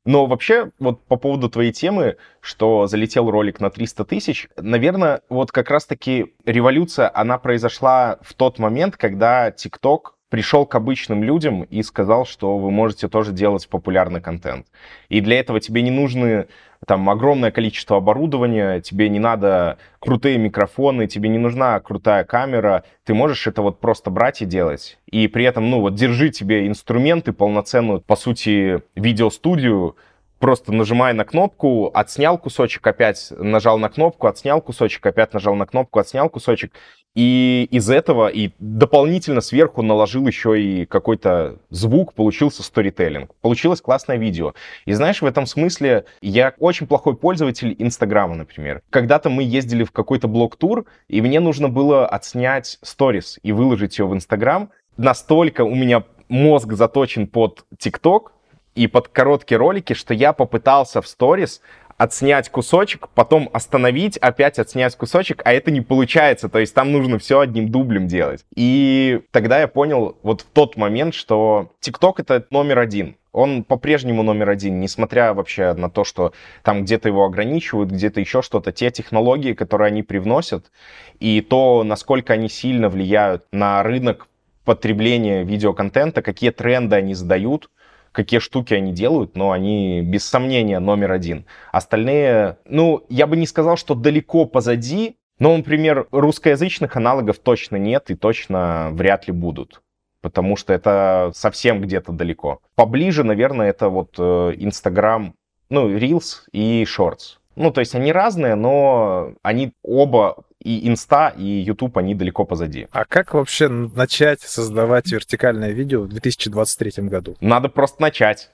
Но 0.04 0.26
вообще, 0.26 0.70
вот 0.78 1.04
по 1.04 1.16
поводу 1.16 1.50
твоей 1.50 1.72
темы, 1.72 2.16
что 2.40 2.86
залетел 2.86 3.30
ролик 3.30 3.60
на 3.60 3.70
300 3.70 4.04
тысяч, 4.06 4.48
наверное, 4.56 5.20
вот 5.28 5.52
как 5.52 5.70
раз-таки 5.70 6.34
революция, 6.46 7.10
она 7.12 7.38
произошла 7.38 8.18
в 8.22 8.34
тот 8.34 8.58
момент, 8.58 8.96
когда 8.96 9.50
ТикТок 9.50 10.16
пришел 10.30 10.64
к 10.64 10.74
обычным 10.74 11.22
людям 11.22 11.64
и 11.64 11.82
сказал, 11.82 12.24
что 12.24 12.56
вы 12.56 12.70
можете 12.70 13.08
тоже 13.08 13.32
делать 13.32 13.68
популярный 13.68 14.22
контент. 14.22 14.66
И 15.08 15.20
для 15.20 15.38
этого 15.40 15.60
тебе 15.60 15.82
не 15.82 15.90
нужны 15.90 16.46
там 16.86 17.08
огромное 17.10 17.50
количество 17.50 17.98
оборудования, 17.98 18.80
тебе 18.80 19.08
не 19.08 19.18
надо 19.18 19.78
крутые 19.98 20.38
микрофоны, 20.38 21.06
тебе 21.06 21.28
не 21.28 21.38
нужна 21.38 21.78
крутая 21.80 22.24
камера, 22.24 22.84
ты 23.04 23.12
можешь 23.12 23.46
это 23.46 23.62
вот 23.62 23.80
просто 23.80 24.10
брать 24.10 24.42
и 24.42 24.46
делать. 24.46 24.98
И 25.06 25.28
при 25.28 25.44
этом, 25.44 25.68
ну 25.68 25.80
вот 25.80 25.94
держи 25.94 26.30
тебе 26.30 26.66
инструменты, 26.66 27.32
полноценную, 27.32 28.00
по 28.00 28.16
сути, 28.16 28.82
видеостудию, 28.94 29.96
просто 30.38 30.72
нажимая 30.72 31.12
на 31.12 31.24
кнопку, 31.24 31.90
отснял 31.92 32.38
кусочек, 32.38 32.84
опять 32.86 33.30
нажал 33.38 33.78
на 33.78 33.90
кнопку, 33.90 34.26
отснял 34.26 34.60
кусочек, 34.62 35.04
опять 35.04 35.34
нажал 35.34 35.54
на 35.54 35.66
кнопку, 35.66 35.98
отснял 35.98 36.28
кусочек. 36.30 36.72
И 37.16 37.66
из 37.72 37.90
этого 37.90 38.28
и 38.28 38.50
дополнительно 38.60 39.40
сверху 39.40 39.82
наложил 39.82 40.26
еще 40.26 40.62
и 40.62 40.86
какой-то 40.86 41.58
звук, 41.68 42.14
получился 42.14 42.62
сторителлинг. 42.62 43.34
Получилось 43.40 43.80
классное 43.80 44.16
видео. 44.16 44.54
И 44.84 44.92
знаешь, 44.92 45.20
в 45.20 45.26
этом 45.26 45.46
смысле 45.46 46.04
я 46.20 46.54
очень 46.58 46.86
плохой 46.86 47.16
пользователь 47.16 47.74
Инстаграма, 47.78 48.36
например. 48.36 48.82
Когда-то 48.90 49.28
мы 49.28 49.42
ездили 49.42 49.82
в 49.82 49.90
какой-то 49.90 50.28
блок-тур, 50.28 50.84
и 51.08 51.20
мне 51.20 51.40
нужно 51.40 51.68
было 51.68 52.06
отснять 52.06 52.78
сторис 52.82 53.40
и 53.42 53.50
выложить 53.50 53.98
ее 53.98 54.06
в 54.06 54.14
Инстаграм. 54.14 54.70
Настолько 54.96 55.62
у 55.62 55.74
меня 55.74 56.04
мозг 56.28 56.72
заточен 56.74 57.26
под 57.26 57.64
ТикТок, 57.76 58.32
и 58.74 58.86
под 58.86 59.08
короткие 59.08 59.58
ролики, 59.58 59.94
что 59.94 60.14
я 60.14 60.32
попытался 60.32 61.02
в 61.02 61.08
сторис 61.08 61.60
отснять 62.00 62.48
кусочек, 62.48 63.08
потом 63.14 63.50
остановить, 63.52 64.16
опять 64.16 64.58
отснять 64.58 64.96
кусочек, 64.96 65.42
а 65.44 65.52
это 65.52 65.70
не 65.70 65.82
получается, 65.82 66.48
то 66.48 66.58
есть 66.58 66.74
там 66.74 66.92
нужно 66.92 67.18
все 67.18 67.40
одним 67.40 67.68
дублем 67.68 68.06
делать. 68.06 68.46
И 68.56 69.20
тогда 69.32 69.60
я 69.60 69.68
понял 69.68 70.16
вот 70.22 70.40
в 70.40 70.46
тот 70.46 70.78
момент, 70.78 71.12
что 71.12 71.72
TikTok 71.82 72.14
это 72.16 72.46
номер 72.48 72.78
один. 72.78 73.16
Он 73.32 73.64
по-прежнему 73.64 74.22
номер 74.22 74.48
один, 74.48 74.80
несмотря 74.80 75.34
вообще 75.34 75.74
на 75.74 75.90
то, 75.90 76.04
что 76.04 76.32
там 76.64 76.84
где-то 76.84 77.08
его 77.10 77.22
ограничивают, 77.26 77.90
где-то 77.90 78.18
еще 78.20 78.40
что-то. 78.40 78.72
Те 78.72 78.90
технологии, 78.90 79.52
которые 79.52 79.88
они 79.88 80.02
привносят, 80.02 80.72
и 81.18 81.42
то, 81.42 81.84
насколько 81.84 82.32
они 82.32 82.48
сильно 82.48 82.88
влияют 82.88 83.44
на 83.52 83.82
рынок 83.82 84.26
потребления 84.64 85.44
видеоконтента, 85.44 86.22
какие 86.22 86.48
тренды 86.48 86.96
они 86.96 87.12
задают, 87.12 87.68
какие 88.12 88.40
штуки 88.40 88.74
они 88.74 88.92
делают, 88.92 89.36
но 89.36 89.52
они 89.52 90.02
без 90.02 90.24
сомнения 90.24 90.78
номер 90.78 91.12
один. 91.12 91.46
Остальные, 91.72 92.58
ну, 92.66 93.04
я 93.08 93.26
бы 93.26 93.36
не 93.36 93.46
сказал, 93.46 93.76
что 93.76 93.94
далеко 93.94 94.46
позади, 94.46 95.16
но, 95.38 95.56
например, 95.56 96.06
русскоязычных 96.10 96.96
аналогов 96.96 97.38
точно 97.38 97.76
нет 97.76 98.10
и 98.10 98.14
точно 98.14 98.90
вряд 98.92 99.26
ли 99.26 99.32
будут. 99.32 99.80
Потому 100.20 100.56
что 100.56 100.74
это 100.74 101.30
совсем 101.34 101.80
где-то 101.80 102.12
далеко. 102.12 102.60
Поближе, 102.74 103.24
наверное, 103.24 103.70
это 103.70 103.88
вот 103.88 104.16
э, 104.18 104.52
Инстаграм, 104.58 105.34
ну, 105.70 105.88
Reels 105.96 106.42
и 106.52 106.84
Shorts. 106.84 107.38
Ну, 107.56 107.70
то 107.70 107.80
есть 107.80 107.94
они 107.94 108.12
разные, 108.12 108.54
но 108.54 109.32
они 109.42 109.72
оба 109.82 110.44
и 110.62 110.88
Инста, 110.88 111.32
и 111.36 111.44
YouTube, 111.44 111.96
они 111.98 112.14
далеко 112.14 112.44
позади. 112.44 112.86
А 112.92 113.04
как 113.04 113.34
вообще 113.34 113.68
начать 113.68 114.40
создавать 114.40 115.10
вертикальное 115.10 115.70
видео 115.70 116.02
в 116.02 116.08
2023 116.08 117.04
году? 117.08 117.36
Надо 117.40 117.68
просто 117.68 118.02
начать. 118.02 118.50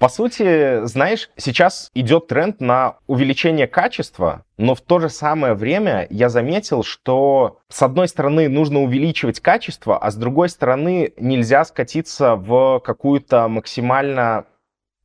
По 0.00 0.08
сути, 0.08 0.82
знаешь, 0.86 1.28
сейчас 1.36 1.90
идет 1.92 2.26
тренд 2.26 2.62
на 2.62 2.96
увеличение 3.06 3.66
качества, 3.66 4.46
но 4.56 4.74
в 4.74 4.80
то 4.80 4.98
же 4.98 5.10
самое 5.10 5.52
время 5.52 6.06
я 6.08 6.30
заметил, 6.30 6.82
что 6.82 7.58
с 7.68 7.82
одной 7.82 8.08
стороны 8.08 8.48
нужно 8.48 8.80
увеличивать 8.80 9.40
качество, 9.40 9.98
а 9.98 10.10
с 10.10 10.16
другой 10.16 10.48
стороны 10.48 11.12
нельзя 11.18 11.66
скатиться 11.66 12.36
в 12.36 12.80
какую-то 12.82 13.46
максимально 13.48 14.46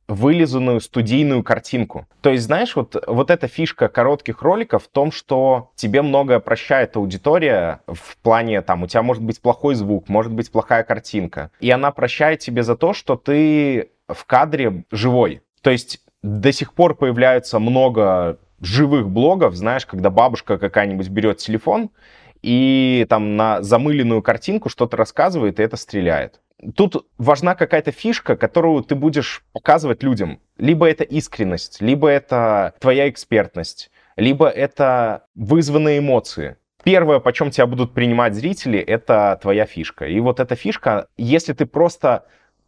вылизанную 0.08 0.80
студийную 0.80 1.42
картинку. 1.42 2.06
То 2.20 2.30
есть, 2.30 2.44
знаешь, 2.44 2.76
вот, 2.76 2.96
вот 3.06 3.30
эта 3.30 3.48
фишка 3.48 3.88
коротких 3.88 4.42
роликов 4.42 4.84
в 4.84 4.88
том, 4.88 5.10
что 5.10 5.70
тебе 5.74 6.02
многое 6.02 6.38
прощает 6.38 6.96
аудитория 6.96 7.80
в 7.86 8.16
плане, 8.18 8.62
там, 8.62 8.84
у 8.84 8.86
тебя 8.86 9.02
может 9.02 9.22
быть 9.22 9.40
плохой 9.40 9.74
звук, 9.74 10.08
может 10.08 10.32
быть 10.32 10.50
плохая 10.50 10.84
картинка. 10.84 11.50
И 11.60 11.70
она 11.70 11.90
прощает 11.90 12.38
тебе 12.40 12.62
за 12.62 12.76
то, 12.76 12.92
что 12.92 13.16
ты 13.16 13.90
в 14.08 14.24
кадре 14.26 14.84
живой. 14.92 15.42
То 15.62 15.70
есть 15.70 16.00
до 16.22 16.52
сих 16.52 16.72
пор 16.72 16.94
появляется 16.94 17.58
много 17.58 18.38
живых 18.60 19.10
блогов, 19.10 19.54
знаешь, 19.54 19.86
когда 19.86 20.10
бабушка 20.10 20.58
какая-нибудь 20.58 21.08
берет 21.08 21.38
телефон 21.38 21.90
и 22.42 23.06
там 23.08 23.36
на 23.36 23.62
замыленную 23.62 24.22
картинку 24.22 24.68
что-то 24.68 24.96
рассказывает, 24.96 25.58
и 25.58 25.62
это 25.62 25.76
стреляет 25.76 26.40
тут 26.74 27.06
важна 27.18 27.54
какая-то 27.54 27.92
фишка, 27.92 28.36
которую 28.36 28.82
ты 28.82 28.94
будешь 28.94 29.44
показывать 29.52 30.02
людям. 30.02 30.40
Либо 30.58 30.88
это 30.88 31.04
искренность, 31.04 31.80
либо 31.80 32.08
это 32.08 32.74
твоя 32.80 33.08
экспертность, 33.08 33.90
либо 34.16 34.48
это 34.48 35.26
вызванные 35.34 35.98
эмоции. 35.98 36.56
Первое, 36.82 37.18
по 37.18 37.32
чем 37.32 37.50
тебя 37.50 37.66
будут 37.66 37.94
принимать 37.94 38.34
зрители, 38.34 38.78
это 38.78 39.38
твоя 39.42 39.66
фишка. 39.66 40.06
И 40.06 40.20
вот 40.20 40.38
эта 40.38 40.54
фишка, 40.54 41.08
если 41.16 41.52
ты 41.52 41.66
просто 41.66 42.26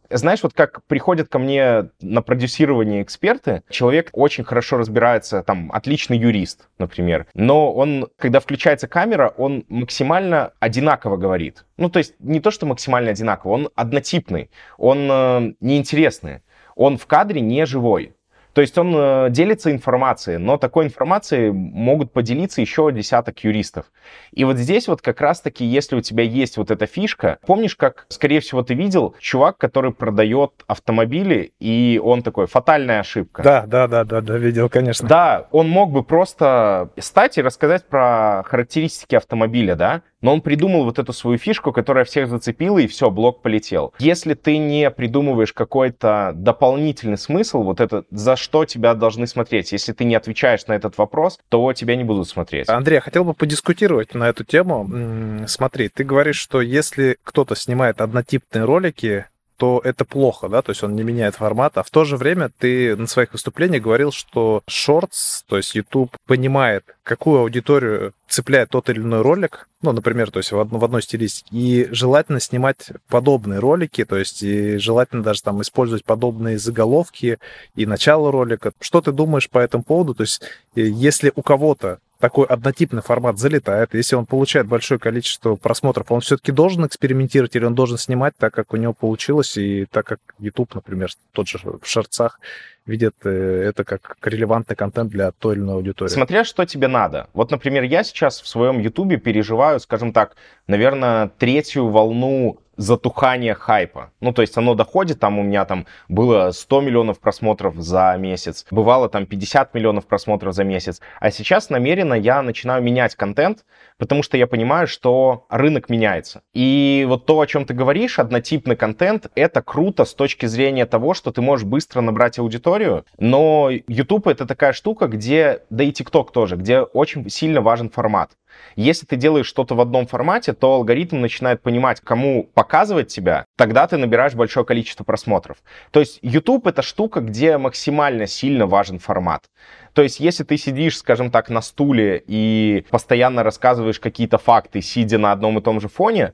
знаешь, 0.09 0.43
вот 0.43 0.53
как 0.53 0.83
приходят 0.85 1.29
ко 1.29 1.39
мне 1.39 1.89
на 2.01 2.21
продюсирование 2.21 3.01
эксперты, 3.01 3.63
человек 3.69 4.09
очень 4.13 4.43
хорошо 4.43 4.77
разбирается, 4.77 5.43
там, 5.43 5.71
отличный 5.71 6.17
юрист, 6.17 6.69
например, 6.77 7.27
но 7.33 7.73
он, 7.73 8.07
когда 8.17 8.39
включается 8.39 8.87
камера, 8.87 9.33
он 9.37 9.65
максимально 9.69 10.53
одинаково 10.59 11.17
говорит. 11.17 11.65
Ну, 11.77 11.89
то 11.89 11.99
есть 11.99 12.15
не 12.19 12.39
то, 12.39 12.51
что 12.51 12.65
максимально 12.65 13.11
одинаково, 13.11 13.51
он 13.51 13.69
однотипный, 13.75 14.49
он 14.77 15.09
э, 15.11 15.53
неинтересный, 15.59 16.41
он 16.75 16.97
в 16.97 17.05
кадре 17.07 17.41
не 17.41 17.65
живой. 17.65 18.13
То 18.53 18.61
есть 18.61 18.77
он 18.77 18.93
э, 18.95 19.27
делится 19.29 19.71
информацией, 19.71 20.37
но 20.37 20.57
такой 20.57 20.85
информацией 20.85 21.51
могут 21.51 22.11
поделиться 22.11 22.61
еще 22.61 22.91
десяток 22.91 23.43
юристов. 23.43 23.85
И 24.31 24.43
вот 24.43 24.57
здесь 24.57 24.87
вот 24.87 25.01
как 25.01 25.21
раз-таки, 25.21 25.65
если 25.65 25.95
у 25.95 26.01
тебя 26.01 26.23
есть 26.23 26.57
вот 26.57 26.71
эта 26.71 26.85
фишка, 26.85 27.37
помнишь, 27.45 27.75
как, 27.75 28.05
скорее 28.09 28.39
всего, 28.39 28.63
ты 28.63 28.73
видел 28.73 29.15
чувак, 29.19 29.57
который 29.57 29.91
продает 29.91 30.51
автомобили, 30.67 31.53
и 31.59 32.01
он 32.03 32.23
такой, 32.23 32.47
фатальная 32.47 33.01
ошибка. 33.01 33.43
Да, 33.43 33.65
да, 33.67 33.87
да, 33.87 34.03
да, 34.03 34.21
да, 34.21 34.37
видел, 34.37 34.69
конечно. 34.69 35.07
Да, 35.07 35.47
он 35.51 35.69
мог 35.69 35.91
бы 35.91 36.03
просто 36.03 36.89
стать 36.97 37.37
и 37.37 37.41
рассказать 37.41 37.85
про 37.85 38.43
характеристики 38.45 39.15
автомобиля, 39.15 39.75
да, 39.75 40.01
но 40.21 40.33
он 40.33 40.41
придумал 40.41 40.85
вот 40.85 40.99
эту 40.99 41.13
свою 41.13 41.37
фишку, 41.37 41.71
которая 41.71 42.05
всех 42.05 42.29
зацепила, 42.29 42.77
и 42.79 42.87
все, 42.87 43.09
блог 43.09 43.41
полетел. 43.41 43.93
Если 43.99 44.33
ты 44.33 44.57
не 44.57 44.89
придумываешь 44.89 45.53
какой-то 45.53 46.31
дополнительный 46.35 47.17
смысл, 47.17 47.63
вот 47.63 47.79
это, 47.79 48.03
за 48.11 48.35
что 48.35 48.65
тебя 48.65 48.93
должны 48.93 49.27
смотреть, 49.27 49.71
если 49.71 49.93
ты 49.93 50.03
не 50.03 50.15
отвечаешь 50.15 50.65
на 50.67 50.73
этот 50.73 50.97
вопрос, 50.97 51.39
то 51.49 51.73
тебя 51.73 51.95
не 51.95 52.03
будут 52.03 52.27
смотреть. 52.27 52.69
Андрей, 52.69 52.95
я 52.95 53.01
хотел 53.01 53.23
бы 53.23 53.33
подискутировать 53.33 54.13
на 54.13 54.29
эту 54.29 54.43
тему. 54.43 55.45
Смотри, 55.47 55.89
ты 55.89 56.03
говоришь, 56.03 56.37
что 56.37 56.61
если 56.61 57.17
кто-то 57.23 57.55
снимает 57.55 58.01
однотипные 58.01 58.65
ролики, 58.65 59.25
то 59.59 59.81
это 59.83 60.05
плохо, 60.05 60.47
да, 60.47 60.61
то 60.61 60.69
есть 60.69 60.83
он 60.83 60.95
не 60.95 61.03
меняет 61.03 61.35
формат, 61.35 61.77
а 61.77 61.83
в 61.83 61.89
то 61.89 62.05
же 62.05 62.15
время 62.15 62.49
ты 62.57 62.95
на 62.95 63.07
своих 63.07 63.33
выступлениях 63.33 63.83
говорил, 63.83 64.13
что 64.13 64.63
Shorts, 64.69 65.43
то 65.47 65.57
есть 65.57 65.75
YouTube, 65.75 66.15
понимает, 66.25 66.95
какую 67.03 67.41
аудиторию 67.41 68.13
цепляет 68.29 68.69
тот 68.69 68.89
или 68.89 68.99
иной 68.99 69.21
ролик, 69.21 69.67
ну, 69.81 69.91
например, 69.91 70.31
то 70.31 70.39
есть 70.39 70.53
в, 70.53 70.59
одно, 70.59 70.79
в 70.79 70.85
одной 70.85 71.01
стилистике, 71.01 71.49
и 71.51 71.87
желательно 71.91 72.39
снимать 72.39 72.91
подобные 73.09 73.59
ролики, 73.59 74.05
то 74.05 74.15
есть 74.15 74.43
и 74.43 74.77
желательно 74.77 75.23
даже 75.23 75.43
там 75.43 75.61
использовать 75.61 76.05
подобные 76.05 76.57
заголовки 76.57 77.37
и 77.75 77.85
начало 77.85 78.31
ролика. 78.31 78.71
Что 78.79 79.01
ты 79.01 79.11
думаешь 79.11 79.49
по 79.49 79.59
этому 79.59 79.83
поводу? 79.83 80.15
То 80.15 80.23
есть 80.23 80.41
э, 80.75 80.83
если 80.83 81.33
у 81.35 81.41
кого-то 81.41 81.99
такой 82.19 82.45
однотипный 82.47 83.01
формат 83.01 83.39
залетает, 83.39 83.93
если 83.93 84.15
он 84.15 84.25
получает 84.25 84.67
большое 84.67 84.99
количество 84.99 85.55
просмотров, 85.55 86.11
он 86.11 86.19
все-таки 86.19 86.51
должен 86.51 86.85
экспериментировать 86.85 87.55
или 87.55 87.65
он 87.65 87.75
должен 87.75 87.97
снимать 87.97 88.35
так, 88.37 88.53
как 88.53 88.73
у 88.73 88.77
него 88.77 88.93
получилось, 88.93 89.57
и 89.57 89.85
так 89.85 90.05
как 90.05 90.19
YouTube, 90.37 90.75
например, 90.75 91.09
тот 91.31 91.47
же 91.47 91.59
в 91.59 91.87
шорцах 91.87 92.39
видит 92.85 93.15
э, 93.23 93.63
это 93.69 93.83
как 93.83 94.17
релевантный 94.23 94.75
контент 94.75 95.11
для 95.11 95.31
той 95.31 95.55
или 95.55 95.61
иной 95.61 95.75
аудитории. 95.75 96.09
Смотря, 96.09 96.43
что 96.43 96.65
тебе 96.65 96.87
надо. 96.87 97.27
Вот, 97.33 97.51
например, 97.51 97.83
я 97.83 98.03
сейчас 98.03 98.41
в 98.41 98.47
своем 98.47 98.79
YouTube 98.79 99.21
переживаю, 99.21 99.79
скажем 99.79 100.13
так, 100.13 100.35
наверное, 100.67 101.29
третью 101.37 101.87
волну 101.89 102.59
затухание 102.79 103.55
хайпа. 103.55 104.11
Ну, 104.21 104.31
то 104.31 104.41
есть 104.41 104.57
оно 104.57 104.73
доходит, 104.73 105.19
там 105.19 105.37
у 105.37 105.43
меня 105.43 105.65
там 105.65 105.85
было 106.07 106.51
100 106.51 106.81
миллионов 106.81 107.19
просмотров 107.19 107.75
за 107.75 108.15
месяц, 108.17 108.65
бывало 108.71 109.09
там 109.09 109.25
50 109.25 109.73
миллионов 109.73 110.07
просмотров 110.07 110.53
за 110.53 110.63
месяц, 110.63 111.01
а 111.19 111.29
сейчас 111.29 111.69
намеренно 111.69 112.13
я 112.13 112.41
начинаю 112.41 112.81
менять 112.81 113.15
контент, 113.15 113.65
потому 113.97 114.23
что 114.23 114.37
я 114.37 114.47
понимаю, 114.47 114.87
что 114.87 115.45
рынок 115.49 115.89
меняется. 115.89 116.41
И 116.53 117.05
вот 117.09 117.25
то, 117.25 117.41
о 117.41 117.47
чем 117.47 117.65
ты 117.65 117.73
говоришь, 117.73 118.17
однотипный 118.17 118.77
контент, 118.77 119.27
это 119.35 119.61
круто 119.61 120.05
с 120.05 120.13
точки 120.13 120.45
зрения 120.45 120.85
того, 120.85 121.13
что 121.13 121.33
ты 121.33 121.41
можешь 121.41 121.65
быстро 121.65 121.99
набрать 121.99 122.39
аудиторию, 122.39 122.68
но 123.17 123.69
YouTube 123.87 124.27
это 124.27 124.45
такая 124.45 124.73
штука, 124.73 125.07
где, 125.07 125.63
да 125.69 125.83
и 125.83 125.91
TikTok 125.91 126.31
тоже, 126.31 126.55
где 126.55 126.81
очень 126.81 127.29
сильно 127.29 127.61
важен 127.61 127.89
формат. 127.89 128.31
Если 128.75 129.05
ты 129.05 129.15
делаешь 129.15 129.45
что-то 129.45 129.75
в 129.75 129.81
одном 129.81 130.07
формате, 130.07 130.53
то 130.53 130.73
алгоритм 130.73 131.21
начинает 131.21 131.61
понимать, 131.61 132.01
кому 132.01 132.49
показывать 132.53 133.07
тебя, 133.07 133.45
тогда 133.57 133.87
ты 133.87 133.97
набираешь 133.97 134.33
большое 134.33 134.65
количество 134.65 135.03
просмотров. 135.03 135.57
То 135.91 135.99
есть 135.99 136.19
YouTube 136.21 136.67
это 136.67 136.81
штука, 136.81 137.21
где 137.21 137.57
максимально 137.57 138.27
сильно 138.27 138.65
важен 138.65 138.99
формат. 138.99 139.45
То 139.93 140.01
есть 140.01 140.19
если 140.19 140.43
ты 140.43 140.57
сидишь, 140.57 140.97
скажем 140.97 141.31
так, 141.31 141.49
на 141.49 141.61
стуле 141.61 142.23
и 142.25 142.85
постоянно 142.89 143.43
рассказываешь 143.43 143.99
какие-то 143.99 144.37
факты, 144.37 144.81
сидя 144.81 145.17
на 145.17 145.31
одном 145.31 145.57
и 145.57 145.61
том 145.61 145.81
же 145.81 145.87
фоне, 145.87 146.33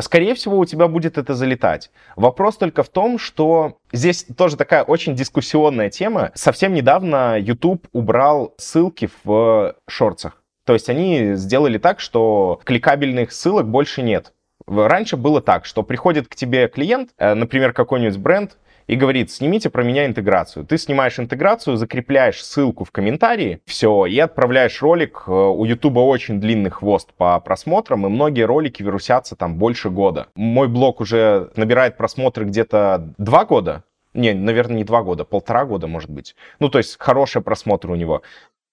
скорее 0.00 0.34
всего, 0.34 0.58
у 0.58 0.64
тебя 0.64 0.88
будет 0.88 1.18
это 1.18 1.34
залетать. 1.34 1.90
Вопрос 2.16 2.56
только 2.56 2.82
в 2.82 2.88
том, 2.88 3.18
что 3.18 3.78
здесь 3.92 4.26
тоже 4.36 4.56
такая 4.56 4.82
очень 4.82 5.14
дискуссионная 5.14 5.90
тема. 5.90 6.30
Совсем 6.34 6.74
недавно 6.74 7.38
YouTube 7.38 7.86
убрал 7.92 8.54
ссылки 8.58 9.08
в 9.24 9.74
шорцах. 9.88 10.42
То 10.66 10.72
есть 10.72 10.88
они 10.88 11.34
сделали 11.34 11.78
так, 11.78 12.00
что 12.00 12.60
кликабельных 12.64 13.32
ссылок 13.32 13.68
больше 13.68 14.02
нет. 14.02 14.32
Раньше 14.66 15.16
было 15.16 15.42
так, 15.42 15.66
что 15.66 15.82
приходит 15.82 16.28
к 16.28 16.34
тебе 16.34 16.68
клиент, 16.68 17.10
э, 17.18 17.34
например, 17.34 17.72
какой-нибудь 17.74 18.16
бренд, 18.16 18.56
и 18.86 18.96
говорит, 18.96 19.30
снимите 19.30 19.70
про 19.70 19.82
меня 19.82 20.06
интеграцию. 20.06 20.66
Ты 20.66 20.78
снимаешь 20.78 21.18
интеграцию, 21.18 21.76
закрепляешь 21.76 22.44
ссылку 22.44 22.84
в 22.84 22.90
комментарии, 22.90 23.60
все, 23.64 24.06
и 24.06 24.18
отправляешь 24.18 24.82
ролик. 24.82 25.24
Э, 25.26 25.30
у 25.30 25.64
Ютуба 25.64 26.00
очень 26.00 26.40
длинный 26.40 26.70
хвост 26.70 27.12
по 27.14 27.38
просмотрам, 27.40 28.06
и 28.06 28.10
многие 28.10 28.42
ролики 28.42 28.82
вирусятся 28.82 29.36
там 29.36 29.56
больше 29.56 29.90
года. 29.90 30.28
Мой 30.34 30.68
блог 30.68 31.00
уже 31.00 31.50
набирает 31.56 31.96
просмотры 31.96 32.44
где-то 32.44 33.14
два 33.18 33.44
года, 33.44 33.84
не, 34.14 34.32
наверное, 34.32 34.76
не 34.76 34.84
два 34.84 35.02
года, 35.02 35.24
полтора 35.24 35.64
года, 35.64 35.88
может 35.88 36.08
быть. 36.08 36.36
Ну, 36.60 36.68
то 36.68 36.78
есть 36.78 36.96
хорошие 36.98 37.42
просмотры 37.42 37.92
у 37.92 37.96
него. 37.96 38.22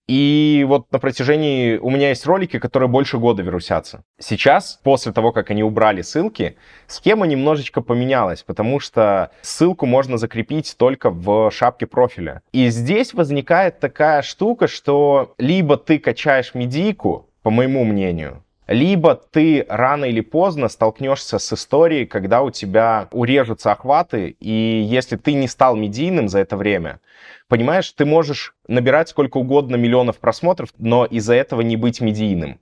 И 0.08 0.66
вот 0.68 0.92
на 0.92 1.00
протяжении... 1.00 1.78
У 1.78 1.90
меня 1.90 2.10
есть 2.10 2.26
ролики, 2.26 2.60
которые 2.60 2.90
больше 2.90 3.18
года 3.18 3.44
вирусятся. 3.44 4.04
Сейчас, 4.20 4.80
после 4.84 5.12
того, 5.12 5.32
как 5.32 5.52
они 5.52 5.64
убрали 5.64 6.02
ссылки, 6.02 6.58
схема 6.88 7.28
немножечко 7.28 7.82
поменялась, 7.82 8.44
потому 8.44 8.80
что 8.80 9.32
ссылку 9.42 9.86
можно 9.86 10.18
закрепить 10.18 10.76
только 10.78 11.10
в 11.10 11.52
шапке 11.52 11.88
профиля. 11.88 12.42
И 12.52 12.70
здесь 12.70 13.14
возникает 13.14 13.80
такая 13.80 14.22
штука, 14.22 14.68
что 14.68 15.34
либо 15.38 15.78
ты 15.78 16.00
качаешь 16.00 16.54
медийку, 16.54 17.30
по 17.42 17.50
моему 17.50 17.84
мнению, 17.86 18.44
либо 18.72 19.16
ты 19.16 19.66
рано 19.68 20.06
или 20.06 20.22
поздно 20.22 20.70
столкнешься 20.70 21.40
с 21.40 21.54
историей, 21.54 22.06
когда 22.06 22.42
у 22.42 22.52
тебя 22.52 23.08
урежутся 23.12 23.72
охваты, 23.72 24.36
и 24.40 24.82
если 24.90 25.18
ты 25.18 25.34
не 25.34 25.48
стал 25.48 25.76
медийным 25.76 26.30
за 26.30 26.40
это 26.40 26.58
время, 26.58 27.00
понимаешь, 27.48 27.92
ты 27.92 28.06
можешь 28.06 28.56
набирать 28.68 29.10
сколько 29.10 29.38
угодно 29.38 29.76
миллионов 29.76 30.18
просмотров, 30.20 30.70
но 30.78 31.06
из-за 31.06 31.36
этого 31.36 31.62
не 31.62 31.76
быть 31.76 32.02
медийным 32.02 32.60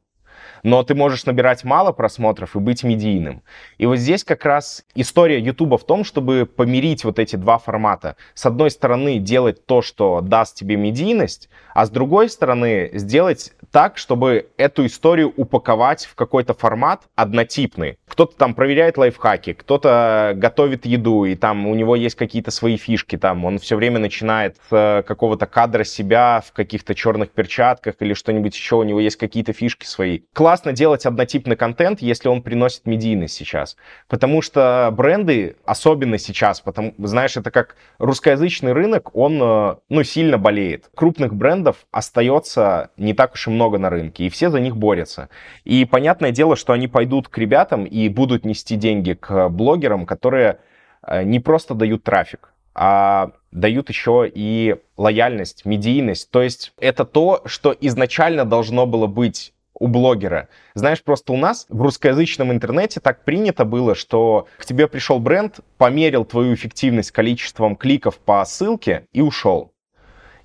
но 0.63 0.83
ты 0.83 0.95
можешь 0.95 1.25
набирать 1.25 1.63
мало 1.63 1.91
просмотров 1.91 2.55
и 2.55 2.59
быть 2.59 2.83
медийным. 2.83 3.43
И 3.77 3.85
вот 3.85 3.97
здесь 3.97 4.23
как 4.23 4.45
раз 4.45 4.83
история 4.95 5.39
YouTube 5.39 5.79
в 5.79 5.85
том, 5.85 6.03
чтобы 6.03 6.45
помирить 6.45 7.03
вот 7.03 7.19
эти 7.19 7.35
два 7.35 7.57
формата. 7.57 8.15
С 8.33 8.45
одной 8.45 8.71
стороны, 8.71 9.19
делать 9.19 9.65
то, 9.65 9.81
что 9.81 10.21
даст 10.21 10.55
тебе 10.55 10.75
медийность, 10.75 11.49
а 11.73 11.85
с 11.85 11.89
другой 11.89 12.29
стороны, 12.29 12.89
сделать 12.93 13.53
так, 13.71 13.97
чтобы 13.97 14.49
эту 14.57 14.85
историю 14.85 15.33
упаковать 15.35 16.05
в 16.05 16.15
какой-то 16.15 16.53
формат 16.53 17.03
однотипный. 17.15 17.97
Кто-то 18.07 18.35
там 18.35 18.53
проверяет 18.53 18.97
лайфхаки, 18.97 19.53
кто-то 19.53 20.33
готовит 20.35 20.85
еду, 20.85 21.25
и 21.25 21.35
там 21.35 21.67
у 21.67 21.75
него 21.75 21.95
есть 21.95 22.15
какие-то 22.15 22.51
свои 22.51 22.77
фишки, 22.77 23.17
там 23.17 23.45
он 23.45 23.59
все 23.59 23.75
время 23.75 23.99
начинает 23.99 24.57
с 24.69 25.03
какого-то 25.07 25.45
кадра 25.45 25.83
себя 25.83 26.41
в 26.45 26.51
каких-то 26.53 26.95
черных 26.95 27.29
перчатках 27.31 27.95
или 27.99 28.13
что-нибудь 28.13 28.55
еще, 28.55 28.75
у 28.75 28.83
него 28.83 28.99
есть 28.99 29.17
какие-то 29.17 29.53
фишки 29.53 29.85
свои. 29.85 30.21
Классно 30.33 30.73
делать 30.73 31.05
однотипный 31.05 31.55
контент, 31.55 32.01
если 32.01 32.29
он 32.29 32.41
приносит 32.41 32.85
медийность 32.85 33.35
сейчас, 33.35 33.77
потому 34.07 34.41
что 34.41 34.89
бренды, 34.91 35.55
особенно 35.65 36.17
сейчас, 36.17 36.61
потому, 36.61 36.93
знаешь, 36.97 37.37
это 37.37 37.51
как 37.51 37.75
русскоязычный 37.97 38.73
рынок, 38.73 39.15
он, 39.15 39.39
э, 39.41 39.75
ну, 39.89 40.03
сильно 40.03 40.37
болеет. 40.37 40.89
Крупных 40.95 41.33
брендов 41.35 41.77
остается 41.91 42.89
не 42.97 43.13
так 43.13 43.33
уж 43.33 43.47
и 43.47 43.49
много 43.49 43.58
много 43.59 43.77
на 43.77 43.89
рынке, 43.89 44.23
и 44.23 44.29
все 44.29 44.49
за 44.49 44.61
них 44.61 44.77
борются. 44.77 45.27
И 45.65 45.83
понятное 45.83 46.31
дело, 46.31 46.55
что 46.55 46.71
они 46.71 46.87
пойдут 46.87 47.27
к 47.27 47.37
ребятам 47.37 47.83
и 47.83 48.07
будут 48.07 48.45
нести 48.45 48.77
деньги 48.77 49.13
к 49.13 49.49
блогерам, 49.49 50.05
которые 50.05 50.59
э, 51.05 51.23
не 51.23 51.41
просто 51.41 51.73
дают 51.75 52.05
трафик, 52.05 52.53
а 52.73 53.31
дают 53.51 53.89
еще 53.89 54.31
и 54.33 54.77
лояльность, 54.95 55.65
медийность. 55.65 56.31
То 56.31 56.41
есть 56.41 56.71
это 56.79 57.03
то, 57.03 57.41
что 57.45 57.75
изначально 57.81 58.45
должно 58.45 58.85
было 58.85 59.07
быть 59.07 59.53
у 59.73 59.87
блогера. 59.87 60.47
Знаешь, 60.75 61.03
просто 61.03 61.33
у 61.33 61.37
нас 61.37 61.65
в 61.67 61.81
русскоязычном 61.81 62.51
интернете 62.53 63.01
так 63.01 63.25
принято 63.25 63.65
было, 63.65 63.95
что 63.95 64.47
к 64.57 64.65
тебе 64.65 64.87
пришел 64.87 65.19
бренд, 65.19 65.59
померил 65.77 66.23
твою 66.23 66.53
эффективность 66.53 67.11
количеством 67.11 67.75
кликов 67.75 68.19
по 68.19 68.45
ссылке 68.45 69.07
и 69.11 69.21
ушел. 69.21 69.73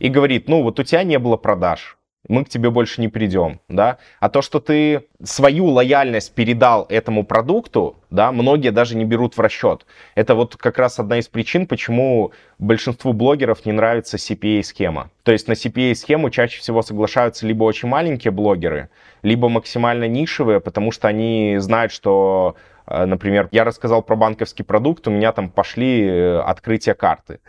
И 0.00 0.09
говорит, 0.09 0.48
ну 0.48 0.62
вот 0.62 0.81
у 0.81 0.83
тебя 0.83 1.03
не 1.05 1.18
было 1.18 1.37
продаж, 1.37 1.98
мы 2.28 2.44
к 2.44 2.48
тебе 2.48 2.70
больше 2.70 3.00
не 3.00 3.08
придем, 3.08 3.60
да. 3.68 3.98
А 4.20 4.28
то, 4.28 4.42
что 4.42 4.60
ты 4.60 5.06
свою 5.22 5.66
лояльность 5.66 6.34
передал 6.34 6.87
этому 6.88 7.24
продукту, 7.24 7.96
да, 8.10 8.32
многие 8.32 8.70
даже 8.70 8.96
не 8.96 9.04
берут 9.04 9.37
в 9.37 9.40
расчет. 9.40 9.87
Это 10.14 10.34
вот 10.34 10.56
как 10.56 10.78
раз 10.78 10.98
одна 10.98 11.18
из 11.18 11.28
причин, 11.28 11.66
почему 11.66 12.32
большинству 12.58 13.12
блогеров 13.12 13.66
не 13.66 13.72
нравится 13.72 14.16
CPA-схема. 14.16 15.10
То 15.22 15.32
есть 15.32 15.48
на 15.48 15.52
CPA-схему 15.52 16.30
чаще 16.30 16.60
всего 16.60 16.82
соглашаются 16.82 17.46
либо 17.46 17.64
очень 17.64 17.88
маленькие 17.88 18.30
блогеры, 18.30 18.88
либо 19.22 19.48
максимально 19.48 20.08
нишевые, 20.08 20.60
потому 20.60 20.92
что 20.92 21.08
они 21.08 21.56
знают, 21.58 21.92
что, 21.92 22.56
э, 22.87 23.04
например, 23.04 23.48
я 23.52 23.64
рассказал 23.64 24.02
про 24.02 24.16
банковский 24.16 24.62
продукт, 24.62 25.06
у 25.08 25.10
меня 25.10 25.32
там 25.32 25.50
пошли 25.50 26.04
э, 26.04 26.38
открытия 26.40 26.94
карты. 26.94 27.40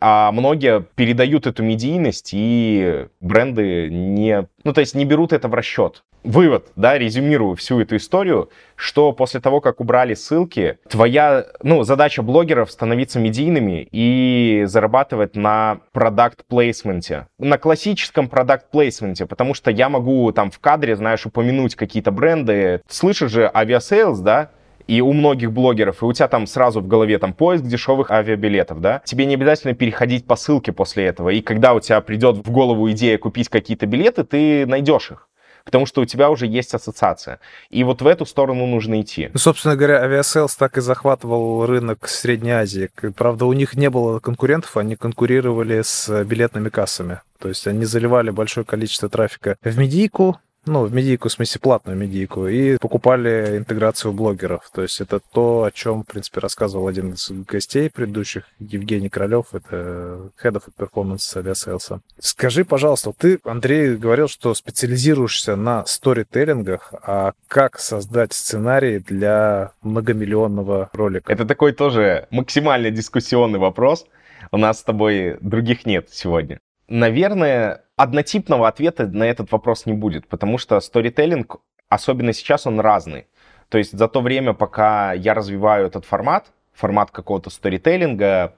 А 0.00 0.32
многие 0.32 0.82
передают 0.94 1.46
эту 1.46 1.62
медийность, 1.62 2.30
и 2.32 3.06
бренды 3.20 3.88
не... 3.90 4.48
Ну, 4.64 4.72
то 4.72 4.80
есть 4.80 4.94
не 4.94 5.04
берут 5.04 5.32
это 5.32 5.48
в 5.48 5.54
расчет. 5.54 6.02
Вывод, 6.22 6.68
да, 6.74 6.96
резюмирую 6.96 7.54
всю 7.54 7.80
эту 7.80 7.96
историю, 7.96 8.48
что 8.76 9.12
после 9.12 9.40
того, 9.40 9.60
как 9.60 9.80
убрали 9.80 10.14
ссылки, 10.14 10.78
твоя, 10.88 11.44
ну, 11.62 11.82
задача 11.82 12.22
блогеров 12.22 12.70
становиться 12.70 13.20
медийными 13.20 13.86
и 13.92 14.64
зарабатывать 14.64 15.36
на 15.36 15.80
продакт 15.92 16.46
плейсменте 16.46 17.26
на 17.38 17.58
классическом 17.58 18.28
продакт 18.28 18.70
плейсменте 18.70 19.26
потому 19.26 19.52
что 19.52 19.70
я 19.70 19.90
могу 19.90 20.32
там 20.32 20.50
в 20.50 20.58
кадре, 20.60 20.96
знаешь, 20.96 21.26
упомянуть 21.26 21.74
какие-то 21.74 22.10
бренды. 22.10 22.80
Слышишь 22.88 23.30
же 23.30 23.50
Aviasales, 23.52 24.20
да, 24.20 24.50
и 24.86 25.00
у 25.00 25.12
многих 25.12 25.52
блогеров, 25.52 26.02
и 26.02 26.06
у 26.06 26.12
тебя 26.12 26.28
там 26.28 26.46
сразу 26.46 26.80
в 26.80 26.86
голове 26.86 27.18
там 27.18 27.32
поиск 27.32 27.64
дешевых 27.64 28.10
авиабилетов, 28.10 28.80
да, 28.80 29.02
тебе 29.04 29.26
не 29.26 29.34
обязательно 29.34 29.74
переходить 29.74 30.26
по 30.26 30.36
ссылке 30.36 30.72
после 30.72 31.04
этого, 31.04 31.30
и 31.30 31.40
когда 31.40 31.74
у 31.74 31.80
тебя 31.80 32.00
придет 32.00 32.38
в 32.38 32.50
голову 32.50 32.90
идея 32.90 33.18
купить 33.18 33.48
какие-то 33.48 33.86
билеты, 33.86 34.24
ты 34.24 34.66
найдешь 34.66 35.10
их 35.10 35.28
потому 35.64 35.86
что 35.86 36.02
у 36.02 36.04
тебя 36.04 36.30
уже 36.30 36.46
есть 36.46 36.74
ассоциация. 36.74 37.40
И 37.70 37.84
вот 37.84 38.02
в 38.02 38.06
эту 38.06 38.26
сторону 38.26 38.66
нужно 38.66 39.00
идти. 39.00 39.30
Ну, 39.32 39.38
собственно 39.38 39.76
говоря, 39.76 40.02
Aviasales 40.02 40.54
так 40.56 40.76
и 40.78 40.80
захватывал 40.80 41.66
рынок 41.66 42.06
Средней 42.06 42.52
Азии. 42.52 42.90
Правда, 43.16 43.46
у 43.46 43.52
них 43.52 43.74
не 43.74 43.90
было 43.90 44.20
конкурентов, 44.20 44.76
они 44.76 44.94
конкурировали 44.96 45.82
с 45.82 46.24
билетными 46.24 46.68
кассами. 46.68 47.20
То 47.38 47.48
есть 47.48 47.66
они 47.66 47.84
заливали 47.84 48.30
большое 48.30 48.64
количество 48.64 49.08
трафика 49.08 49.56
в 49.62 49.78
медийку, 49.78 50.38
ну, 50.66 50.84
в 50.84 50.92
медийку, 50.92 51.28
в 51.28 51.32
смысле, 51.32 51.60
платную 51.60 51.96
медийку, 51.96 52.46
и 52.46 52.76
покупали 52.78 53.58
интеграцию 53.58 54.12
блогеров. 54.12 54.70
То 54.72 54.82
есть 54.82 55.00
это 55.00 55.20
то, 55.20 55.64
о 55.64 55.70
чем, 55.70 56.02
в 56.02 56.06
принципе, 56.06 56.40
рассказывал 56.40 56.88
один 56.88 57.12
из 57.12 57.30
гостей 57.30 57.90
предыдущих, 57.90 58.44
Евгений 58.58 59.08
Королев, 59.08 59.46
это 59.52 60.30
Head 60.42 60.60
of 60.60 60.64
Performance 60.78 61.36
авиасейлса. 61.36 62.00
Скажи, 62.18 62.64
пожалуйста, 62.64 63.12
ты, 63.16 63.38
Андрей, 63.44 63.96
говорил, 63.96 64.28
что 64.28 64.54
специализируешься 64.54 65.56
на 65.56 65.84
сторителлингах, 65.86 66.92
а 67.02 67.32
как 67.48 67.78
создать 67.78 68.32
сценарий 68.32 68.98
для 68.98 69.72
многомиллионного 69.82 70.90
ролика? 70.92 71.32
Это 71.32 71.44
такой 71.44 71.72
тоже 71.72 72.26
максимально 72.30 72.90
дискуссионный 72.90 73.58
вопрос. 73.58 74.06
У 74.50 74.56
нас 74.56 74.80
с 74.80 74.82
тобой 74.82 75.38
других 75.40 75.86
нет 75.86 76.08
сегодня. 76.10 76.60
Наверное, 76.88 77.83
однотипного 77.96 78.68
ответа 78.68 79.06
на 79.06 79.24
этот 79.24 79.52
вопрос 79.52 79.86
не 79.86 79.92
будет, 79.92 80.26
потому 80.26 80.58
что 80.58 80.80
сторителлинг, 80.80 81.56
особенно 81.88 82.32
сейчас, 82.32 82.66
он 82.66 82.80
разный. 82.80 83.26
То 83.68 83.78
есть 83.78 83.96
за 83.96 84.08
то 84.08 84.20
время, 84.20 84.52
пока 84.52 85.12
я 85.12 85.34
развиваю 85.34 85.86
этот 85.86 86.04
формат, 86.04 86.52
формат 86.72 87.10
какого-то 87.10 87.50
сторителлинга, 87.50 88.54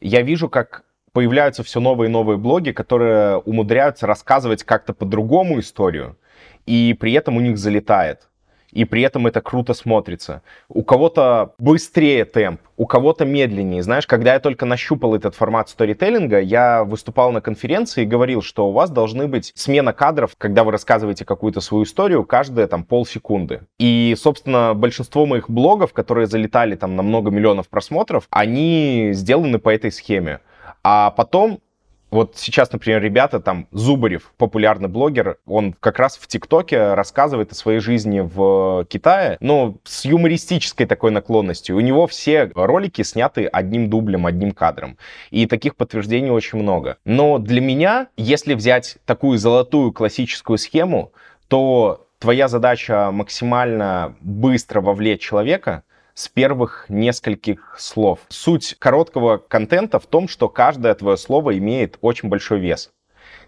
я 0.00 0.22
вижу, 0.22 0.48
как 0.48 0.84
появляются 1.12 1.62
все 1.62 1.80
новые 1.80 2.08
и 2.08 2.12
новые 2.12 2.36
блоги, 2.36 2.72
которые 2.72 3.38
умудряются 3.38 4.06
рассказывать 4.06 4.64
как-то 4.64 4.92
по-другому 4.92 5.58
историю, 5.60 6.18
и 6.66 6.94
при 6.98 7.12
этом 7.12 7.36
у 7.36 7.40
них 7.40 7.56
залетает 7.56 8.28
и 8.72 8.84
при 8.84 9.02
этом 9.02 9.26
это 9.26 9.40
круто 9.40 9.74
смотрится. 9.74 10.42
У 10.68 10.82
кого-то 10.82 11.54
быстрее 11.58 12.24
темп, 12.24 12.60
у 12.76 12.86
кого-то 12.86 13.24
медленнее. 13.24 13.82
Знаешь, 13.82 14.06
когда 14.06 14.34
я 14.34 14.40
только 14.40 14.66
нащупал 14.66 15.14
этот 15.14 15.34
формат 15.34 15.68
сторителлинга, 15.68 16.40
я 16.40 16.84
выступал 16.84 17.32
на 17.32 17.40
конференции 17.40 18.02
и 18.02 18.06
говорил, 18.06 18.42
что 18.42 18.68
у 18.68 18.72
вас 18.72 18.90
должны 18.90 19.26
быть 19.28 19.52
смена 19.54 19.92
кадров, 19.92 20.32
когда 20.36 20.64
вы 20.64 20.72
рассказываете 20.72 21.24
какую-то 21.24 21.60
свою 21.60 21.84
историю, 21.84 22.24
каждые 22.24 22.66
там 22.66 22.84
полсекунды. 22.84 23.62
И, 23.78 24.14
собственно, 24.18 24.74
большинство 24.74 25.26
моих 25.26 25.48
блогов, 25.48 25.92
которые 25.92 26.26
залетали 26.26 26.76
там 26.76 26.96
на 26.96 27.02
много 27.02 27.30
миллионов 27.30 27.68
просмотров, 27.68 28.26
они 28.30 29.10
сделаны 29.12 29.58
по 29.58 29.70
этой 29.70 29.90
схеме. 29.90 30.40
А 30.82 31.10
потом 31.10 31.60
вот 32.10 32.34
сейчас, 32.36 32.72
например, 32.72 33.02
ребята, 33.02 33.40
там, 33.40 33.66
Зубарев, 33.72 34.32
популярный 34.38 34.88
блогер, 34.88 35.38
он 35.44 35.72
как 35.72 35.98
раз 35.98 36.16
в 36.16 36.26
ТикТоке 36.28 36.94
рассказывает 36.94 37.50
о 37.50 37.56
своей 37.56 37.80
жизни 37.80 38.20
в 38.20 38.86
Китае, 38.88 39.36
но 39.40 39.76
с 39.84 40.04
юмористической 40.04 40.86
такой 40.86 41.10
наклонностью. 41.10 41.76
У 41.76 41.80
него 41.80 42.06
все 42.06 42.50
ролики 42.54 43.02
сняты 43.02 43.46
одним 43.46 43.90
дублем, 43.90 44.26
одним 44.26 44.52
кадром. 44.52 44.98
И 45.30 45.46
таких 45.46 45.74
подтверждений 45.74 46.30
очень 46.30 46.58
много. 46.58 46.98
Но 47.04 47.38
для 47.38 47.60
меня, 47.60 48.08
если 48.16 48.54
взять 48.54 48.98
такую 49.04 49.38
золотую 49.38 49.92
классическую 49.92 50.58
схему, 50.58 51.12
то 51.48 52.06
твоя 52.20 52.46
задача 52.46 53.10
максимально 53.10 54.16
быстро 54.20 54.80
вовлечь 54.80 55.20
человека, 55.20 55.82
с 56.16 56.28
первых 56.28 56.86
нескольких 56.88 57.76
слов. 57.78 58.20
Суть 58.30 58.74
короткого 58.78 59.36
контента 59.36 60.00
в 60.00 60.06
том, 60.06 60.28
что 60.28 60.48
каждое 60.48 60.94
твое 60.94 61.18
слово 61.18 61.58
имеет 61.58 61.98
очень 62.00 62.30
большой 62.30 62.58
вес. 62.58 62.90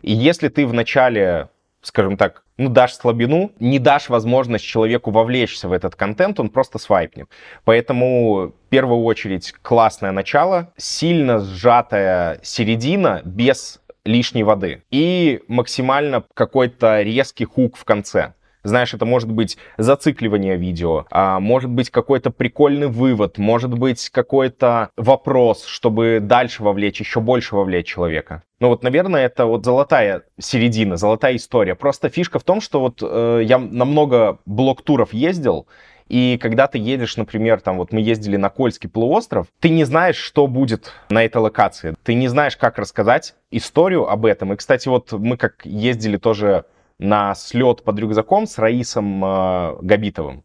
И 0.03 0.13
если 0.13 0.49
ты 0.49 0.67
вначале 0.67 1.49
скажем 1.81 2.17
так, 2.17 2.43
ну, 2.59 2.69
дашь 2.69 2.95
слабину, 2.95 3.53
не 3.61 3.79
дашь 3.79 4.09
возможность 4.09 4.65
человеку 4.65 5.11
вовлечься 5.11 5.69
в 5.69 5.73
этот 5.73 5.95
контент, 5.95 6.41
он 6.41 6.51
просто 6.51 6.79
свайпнет. 6.79 7.29
Поэтому, 7.65 8.49
в 8.49 8.69
первую 8.69 9.03
очередь, 9.05 9.55
классное 9.63 10.13
начало, 10.13 10.73
сильно 10.77 11.39
сжатая 11.39 12.41
середина 12.43 13.23
без 13.25 13.81
лишней 14.05 14.43
воды 14.43 14.83
и 14.91 15.41
максимально 15.49 16.25
какой-то 16.35 17.01
резкий 17.03 17.45
хук 17.45 17.77
в 17.77 17.85
конце. 17.85 18.35
Знаешь, 18.63 18.95
это 18.95 19.05
может 19.05 19.31
быть 19.31 19.57
зацикливание 19.77 20.57
видео, 20.57 21.07
а 21.11 21.41
может 21.41 21.71
быть 21.71 21.91
какой-то 21.91 22.31
прикольный 22.31 22.89
вывод, 22.89 23.39
может 23.39 23.77
быть 23.77 24.11
какой-то 24.11 24.91
вопрос, 24.97 25.65
чтобы 25.65 26.19
дальше 26.21 26.63
вовлечь, 26.63 27.01
еще 27.01 27.21
больше 27.21 27.55
вовлечь 27.55 27.87
человека. 27.87 28.43
Ну 28.61 28.69
вот, 28.69 28.83
наверное, 28.83 29.27
это 29.27 29.47
вот 29.47 29.65
золотая 29.65 30.23
середина, 30.39 30.97
золотая 30.97 31.37
история. 31.37 31.77
Просто 31.77 32.09
фишка 32.09 32.39
в 32.39 32.45
том, 32.45 32.61
что 32.61 32.81
вот 32.81 32.99
э, 33.03 33.43
я 33.45 33.59
на 33.59 33.85
много 33.85 34.39
блок-туров 34.47 35.15
ездил, 35.15 35.69
и 36.09 36.39
когда 36.41 36.67
ты 36.67 36.79
едешь, 36.79 37.17
например, 37.17 37.61
там 37.61 37.77
вот 37.77 37.93
мы 37.93 38.01
ездили 38.01 38.37
на 38.37 38.49
Кольский 38.49 38.89
полуостров, 38.89 39.47
ты 39.61 39.69
не 39.69 39.85
знаешь, 39.85 40.17
что 40.17 40.47
будет 40.47 40.93
на 41.11 41.25
этой 41.25 41.37
локации. 41.39 41.95
Ты 42.03 42.15
не 42.15 42.29
знаешь, 42.29 42.57
как 42.57 42.79
рассказать 42.79 43.35
историю 43.51 44.09
об 44.09 44.25
этом. 44.25 44.53
И, 44.53 44.57
кстати, 44.57 44.89
вот 44.89 45.13
мы 45.13 45.37
как 45.37 45.65
ездили 45.65 46.17
тоже 46.17 46.65
на 46.99 47.35
слет 47.35 47.83
под 47.85 47.99
рюкзаком 47.99 48.47
с 48.47 48.59
Раисом 48.59 49.25
э, 49.25 49.77
Габитовым. 49.83 50.45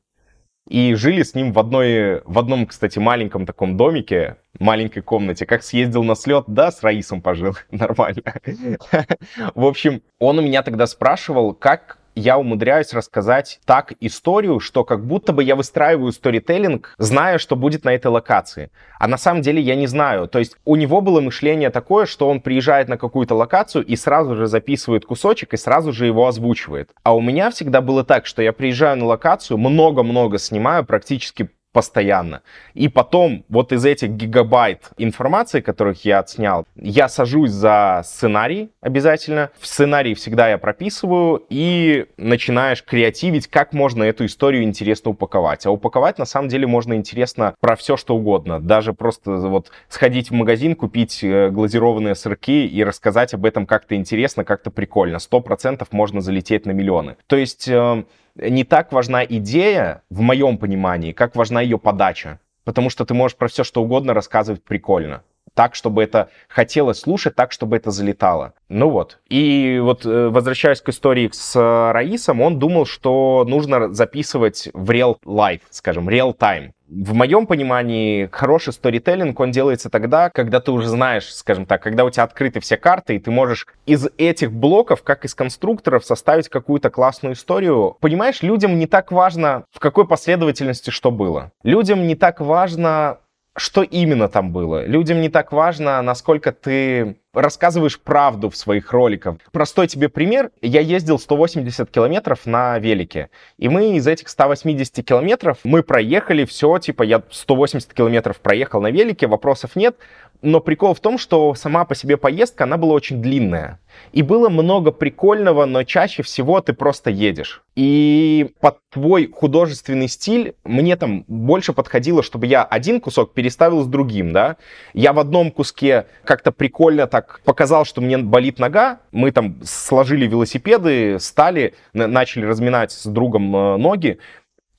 И 0.69 0.93
жили 0.93 1.23
с 1.23 1.35
ним 1.35 1.51
в, 1.51 1.59
одной, 1.59 2.21
в 2.23 2.39
одном, 2.39 2.65
кстати, 2.65 2.97
маленьком 2.97 3.45
таком 3.45 3.75
домике, 3.75 4.37
маленькой 4.59 5.01
комнате. 5.01 5.45
Как 5.45 5.61
съездил 5.61 6.03
на 6.03 6.15
слет, 6.15 6.45
да, 6.47 6.71
с 6.71 6.81
Раисом 6.83 7.21
пожил, 7.21 7.55
нормально. 7.71 8.23
В 9.55 9.65
общем, 9.65 10.01
он 10.19 10.39
у 10.39 10.41
меня 10.41 10.63
тогда 10.63 10.87
спрашивал, 10.87 11.53
как 11.53 11.97
я 12.15 12.37
умудряюсь 12.37 12.93
рассказать 12.93 13.59
так 13.65 13.93
историю, 13.99 14.59
что 14.59 14.83
как 14.83 15.05
будто 15.05 15.33
бы 15.33 15.43
я 15.43 15.55
выстраиваю 15.55 16.11
сторителлинг, 16.11 16.95
зная, 16.97 17.37
что 17.37 17.55
будет 17.55 17.83
на 17.83 17.93
этой 17.93 18.07
локации. 18.07 18.71
А 18.99 19.07
на 19.07 19.17
самом 19.17 19.41
деле 19.41 19.61
я 19.61 19.75
не 19.75 19.87
знаю. 19.87 20.27
То 20.27 20.39
есть 20.39 20.55
у 20.65 20.75
него 20.75 21.01
было 21.01 21.21
мышление 21.21 21.69
такое, 21.69 22.05
что 22.05 22.29
он 22.29 22.41
приезжает 22.41 22.87
на 22.87 22.97
какую-то 22.97 23.35
локацию 23.35 23.85
и 23.85 23.95
сразу 23.95 24.35
же 24.35 24.47
записывает 24.47 25.05
кусочек 25.05 25.53
и 25.53 25.57
сразу 25.57 25.91
же 25.91 26.05
его 26.05 26.27
озвучивает. 26.27 26.91
А 27.03 27.15
у 27.15 27.21
меня 27.21 27.51
всегда 27.51 27.81
было 27.81 28.03
так, 28.03 28.25
что 28.25 28.41
я 28.41 28.53
приезжаю 28.53 28.97
на 28.97 29.05
локацию, 29.05 29.57
много-много 29.57 30.37
снимаю, 30.37 30.85
практически 30.85 31.49
постоянно. 31.73 32.43
И 32.75 32.87
потом 32.87 33.43
вот 33.49 33.73
из 33.73 33.83
этих 33.83 34.11
гигабайт 34.11 34.91
информации, 34.97 35.59
которых 35.59 36.05
я 36.05 36.19
отснял, 36.19 36.65
я 36.75 37.09
сажусь 37.09 37.49
за 37.51 38.01
сценарий 38.05 38.69
обязательно. 38.79 39.49
В 39.59 39.67
сценарии 39.67 40.13
всегда 40.13 40.49
я 40.49 40.57
прописываю 40.57 41.43
и 41.49 42.05
начинаешь 42.17 42.83
креативить, 42.83 43.47
как 43.47 43.73
можно 43.73 44.03
эту 44.03 44.25
историю 44.25 44.63
интересно 44.63 45.11
упаковать. 45.11 45.65
А 45.65 45.71
упаковать 45.71 46.19
на 46.19 46.25
самом 46.25 46.47
деле 46.47 46.67
можно 46.67 46.93
интересно 46.93 47.55
про 47.59 47.75
все, 47.75 47.97
что 47.97 48.15
угодно. 48.15 48.61
Даже 48.61 48.93
просто 48.93 49.31
вот 49.31 49.71
сходить 49.89 50.29
в 50.29 50.33
магазин, 50.33 50.75
купить 50.75 51.23
э, 51.23 51.49
глазированные 51.49 52.13
сырки 52.15 52.67
и 52.67 52.83
рассказать 52.83 53.33
об 53.33 53.45
этом 53.45 53.65
как-то 53.65 53.95
интересно, 53.95 54.45
как-то 54.45 54.69
прикольно. 54.69 55.17
Сто 55.17 55.39
процентов 55.39 55.91
можно 55.91 56.21
залететь 56.21 56.67
на 56.67 56.71
миллионы. 56.71 57.17
То 57.25 57.35
есть 57.35 57.67
э, 57.67 58.03
не 58.35 58.63
так 58.63 58.91
важна 58.91 59.23
идея, 59.23 60.03
в 60.09 60.21
моем 60.21 60.57
понимании, 60.57 61.11
как 61.11 61.35
важна 61.35 61.61
ее 61.61 61.77
подача. 61.77 62.39
Потому 62.63 62.89
что 62.89 63.05
ты 63.05 63.13
можешь 63.13 63.37
про 63.37 63.47
все 63.47 63.63
что 63.63 63.83
угодно 63.83 64.13
рассказывать 64.13 64.63
прикольно. 64.63 65.23
Так, 65.53 65.75
чтобы 65.75 66.03
это 66.03 66.29
хотелось 66.47 66.99
слушать, 66.99 67.35
так, 67.35 67.51
чтобы 67.51 67.77
это 67.77 67.91
залетало. 67.91 68.53
Ну 68.69 68.89
вот. 68.89 69.19
И 69.29 69.79
вот 69.81 70.05
э, 70.05 70.29
возвращаясь 70.29 70.81
к 70.81 70.89
истории 70.89 71.29
с 71.31 71.55
Раисом, 71.93 72.41
он 72.41 72.59
думал, 72.59 72.85
что 72.85 73.45
нужно 73.47 73.93
записывать 73.93 74.69
в 74.73 74.89
real 74.89 75.17
life, 75.25 75.61
скажем, 75.69 76.09
real 76.09 76.35
time 76.35 76.71
в 76.93 77.13
моем 77.13 77.47
понимании, 77.47 78.29
хороший 78.31 78.71
сторителлинг, 78.73 79.39
он 79.39 79.51
делается 79.51 79.89
тогда, 79.89 80.29
когда 80.29 80.59
ты 80.59 80.71
уже 80.71 80.87
знаешь, 80.87 81.33
скажем 81.33 81.65
так, 81.65 81.81
когда 81.81 82.05
у 82.05 82.09
тебя 82.09 82.23
открыты 82.23 82.59
все 82.59 82.77
карты, 82.77 83.15
и 83.15 83.19
ты 83.19 83.31
можешь 83.31 83.65
из 83.85 84.07
этих 84.17 84.51
блоков, 84.51 85.01
как 85.01 85.25
из 85.25 85.33
конструкторов, 85.33 86.05
составить 86.05 86.49
какую-то 86.49 86.89
классную 86.89 87.33
историю. 87.33 87.97
Понимаешь, 87.99 88.43
людям 88.43 88.77
не 88.77 88.85
так 88.85 89.11
важно, 89.11 89.65
в 89.71 89.79
какой 89.79 90.07
последовательности 90.07 90.91
что 90.91 91.09
было. 91.09 91.51
Людям 91.63 92.05
не 92.05 92.15
так 92.15 92.39
важно, 92.39 93.17
что 93.55 93.83
именно 93.83 94.27
там 94.29 94.51
было. 94.51 94.85
Людям 94.85 95.21
не 95.21 95.29
так 95.29 95.51
важно, 95.51 96.01
насколько 96.01 96.51
ты 96.51 97.17
рассказываешь 97.33 97.99
правду 97.99 98.49
в 98.49 98.55
своих 98.55 98.91
роликах. 98.91 99.37
Простой 99.51 99.87
тебе 99.87 100.09
пример. 100.09 100.51
Я 100.61 100.81
ездил 100.81 101.19
180 101.19 101.89
километров 101.89 102.45
на 102.45 102.77
велике. 102.79 103.29
И 103.57 103.69
мы 103.69 103.95
из 103.95 104.07
этих 104.07 104.29
180 104.29 105.05
километров, 105.05 105.57
мы 105.63 105.83
проехали 105.83 106.45
все, 106.45 106.77
типа 106.77 107.03
я 107.03 107.23
180 107.31 107.93
километров 107.93 108.39
проехал 108.39 108.81
на 108.81 108.91
велике, 108.91 109.27
вопросов 109.27 109.75
нет. 109.75 109.97
Но 110.43 110.59
прикол 110.59 110.93
в 110.93 110.99
том, 110.99 111.17
что 111.17 111.55
сама 111.55 111.85
по 111.85 111.95
себе 111.95 112.17
поездка, 112.17 112.65
она 112.65 112.75
была 112.75 112.93
очень 112.95 113.21
длинная. 113.21 113.79
И 114.11 114.21
было 114.21 114.49
много 114.49 114.91
прикольного, 114.91 115.63
но 115.63 115.83
чаще 115.83 116.21
всего 116.21 116.59
ты 116.59 116.73
просто 116.73 117.09
едешь. 117.09 117.63
И 117.75 118.51
под 118.59 118.79
твой 118.91 119.31
художественный 119.31 120.09
стиль 120.09 120.55
мне 120.65 120.97
там 120.97 121.23
больше 121.29 121.71
подходило, 121.71 122.21
чтобы 122.21 122.47
я 122.47 122.65
один 122.65 122.99
кусок 122.99 123.33
переставил 123.33 123.83
с 123.83 123.87
другим, 123.87 124.33
да. 124.33 124.57
Я 124.93 125.13
в 125.13 125.19
одном 125.19 125.49
куске 125.49 126.07
как-то 126.25 126.51
прикольно 126.51 127.07
так 127.07 127.39
показал, 127.45 127.85
что 127.85 128.01
мне 128.01 128.17
болит 128.17 128.59
нога. 128.59 128.99
Мы 129.13 129.31
там 129.31 129.61
сложили 129.63 130.27
велосипеды, 130.27 131.19
стали, 131.21 131.73
начали 131.93 132.45
разминать 132.45 132.91
с 132.91 133.05
другом 133.05 133.55
э, 133.55 133.77
ноги. 133.77 134.19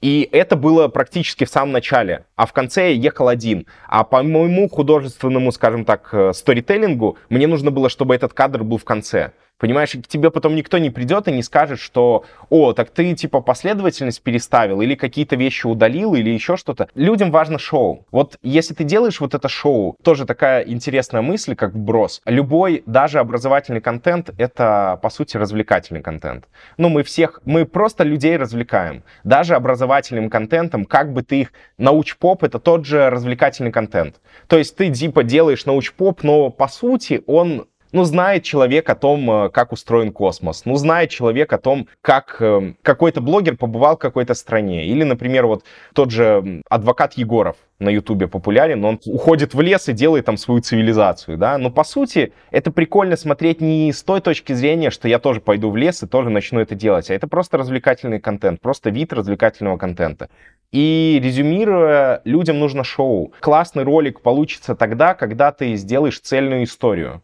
И 0.05 0.29
это 0.33 0.55
было 0.55 0.89
практически 0.89 1.45
в 1.45 1.49
самом 1.49 1.73
начале. 1.73 2.27
А 2.37 2.45
в 2.45 2.53
конце 2.53 2.93
я 2.93 3.01
ехал 3.05 3.27
один. 3.27 3.67
А 3.89 4.05
по 4.05 4.23
моему 4.23 4.69
художественному, 4.69 5.51
скажем 5.51 5.87
так, 5.87 6.11
э, 6.13 6.35
сторителлингу, 6.35 7.17
мне 7.31 7.47
нужно 7.47 7.71
было, 7.71 7.89
чтобы 7.89 8.15
этот 8.15 8.35
кадр 8.35 8.65
был 8.65 8.77
в 8.77 8.85
конце. 8.85 9.33
Понимаешь, 9.59 9.93
к 9.93 10.07
тебе 10.09 10.31
потом 10.31 10.57
никто 10.57 10.79
не 10.79 10.91
придет 10.91 11.29
и 11.29 11.33
не 11.33 11.43
скажет, 11.43 11.79
что, 11.79 12.25
о, 12.51 12.73
так 12.73 12.91
ты 12.91 13.15
типа 13.15 13.41
последовательность 13.41 14.23
переставил, 14.23 14.81
или 14.81 14.95
какие-то 14.95 15.37
вещи 15.37 15.67
удалил, 15.67 16.15
или 16.15 16.31
еще 16.31 16.57
что-то. 16.57 16.89
Людям 16.95 17.31
важно 17.31 17.59
шоу. 17.59 18.05
Вот 18.11 18.39
если 18.43 18.75
ты 18.75 18.85
делаешь 18.85 19.21
вот 19.21 19.35
это 19.35 19.49
шоу, 19.49 19.97
тоже 20.03 20.27
такая 20.27 20.63
интересная 20.63 21.23
мысль, 21.23 21.55
как 21.55 21.77
брос. 21.77 22.21
Любой, 22.25 22.83
даже 22.87 23.21
образовательный 23.21 23.81
контент, 23.81 24.31
это, 24.39 24.99
по 25.03 25.09
сути, 25.09 25.37
развлекательный 25.37 26.03
контент. 26.03 26.47
Ну, 26.77 26.89
мы 26.89 27.03
всех, 27.05 27.41
мы 27.45 27.65
просто 27.65 28.03
людей 28.05 28.37
развлекаем. 28.37 29.05
Даже 29.23 29.55
образовательным 29.55 30.31
контентом, 30.31 30.85
как 30.85 31.13
бы 31.13 31.23
ты 31.23 31.43
их... 31.43 31.53
Науч-поп— 31.79 32.43
это 32.45 32.59
тот 32.59 32.87
же 32.87 33.11
развлекательный 33.11 33.73
контент. 33.73 34.21
То 34.49 34.59
есть 34.59 34.77
ты, 34.77 34.91
типа, 34.91 35.23
делаешь 35.23 35.67
науч-поп, 35.67 36.23
но, 36.23 36.51
по 36.51 36.69
сути, 36.69 37.23
он 37.27 37.67
ну, 37.95 38.03
знает 38.03 38.43
человек 38.43 38.91
о 38.91 38.97
том, 38.97 39.31
э, 39.31 39.51
как 39.51 39.73
устроен 39.73 40.13
космос, 40.13 40.65
ну, 40.65 40.75
знает 40.75 41.11
человек 41.11 41.53
о 41.53 41.59
том, 41.59 41.87
как 42.03 42.37
э, 42.41 42.75
какой-то 42.83 43.21
блогер 43.21 43.57
побывал 43.57 43.95
в 43.95 44.01
какой-то 44.01 44.35
стране. 44.35 44.87
Или, 44.87 45.05
например, 45.05 45.47
вот 45.47 45.65
тот 45.95 46.11
же 46.11 46.63
адвокат 46.69 47.13
Егоров 47.13 47.57
на 47.79 47.91
Ютубе 47.91 48.27
популярен, 48.27 48.85
он 48.85 48.99
уходит 49.07 49.55
в 49.55 49.61
лес 49.61 49.89
и 49.89 49.93
делает 49.93 50.25
там 50.25 50.37
свою 50.37 50.61
цивилизацию, 50.61 51.39
да, 51.39 51.57
но 51.57 51.71
по 51.71 51.85
сути 51.85 52.33
это 52.51 52.73
прикольно 52.73 53.17
смотреть 53.17 53.61
не 53.61 53.93
с 53.93 54.03
той 54.03 54.21
точки 54.21 54.55
зрения, 54.55 54.91
что 54.91 55.07
я 55.07 55.21
тоже 55.21 55.41
пойду 55.41 55.71
в 55.71 55.77
лес 55.77 56.03
и 56.03 56.09
тоже 56.09 56.31
начну 56.31 56.59
это 56.59 56.75
делать, 56.75 57.11
а 57.11 57.15
это 57.15 57.29
просто 57.29 57.59
развлекательный 57.59 58.19
контент, 58.19 58.61
просто 58.61 58.91
вид 58.91 59.13
развлекательного 59.13 59.77
контента. 59.77 60.31
И 60.73 61.21
резюмируя, 61.23 62.23
людям 62.25 62.59
нужно 62.59 62.83
шоу. 62.83 63.33
Классный 63.39 63.85
ролик 63.85 64.21
получится 64.21 64.75
тогда, 64.75 65.15
когда 65.15 65.53
ты 65.53 65.77
сделаешь 65.77 66.19
цельную 66.19 66.65
историю 66.65 67.23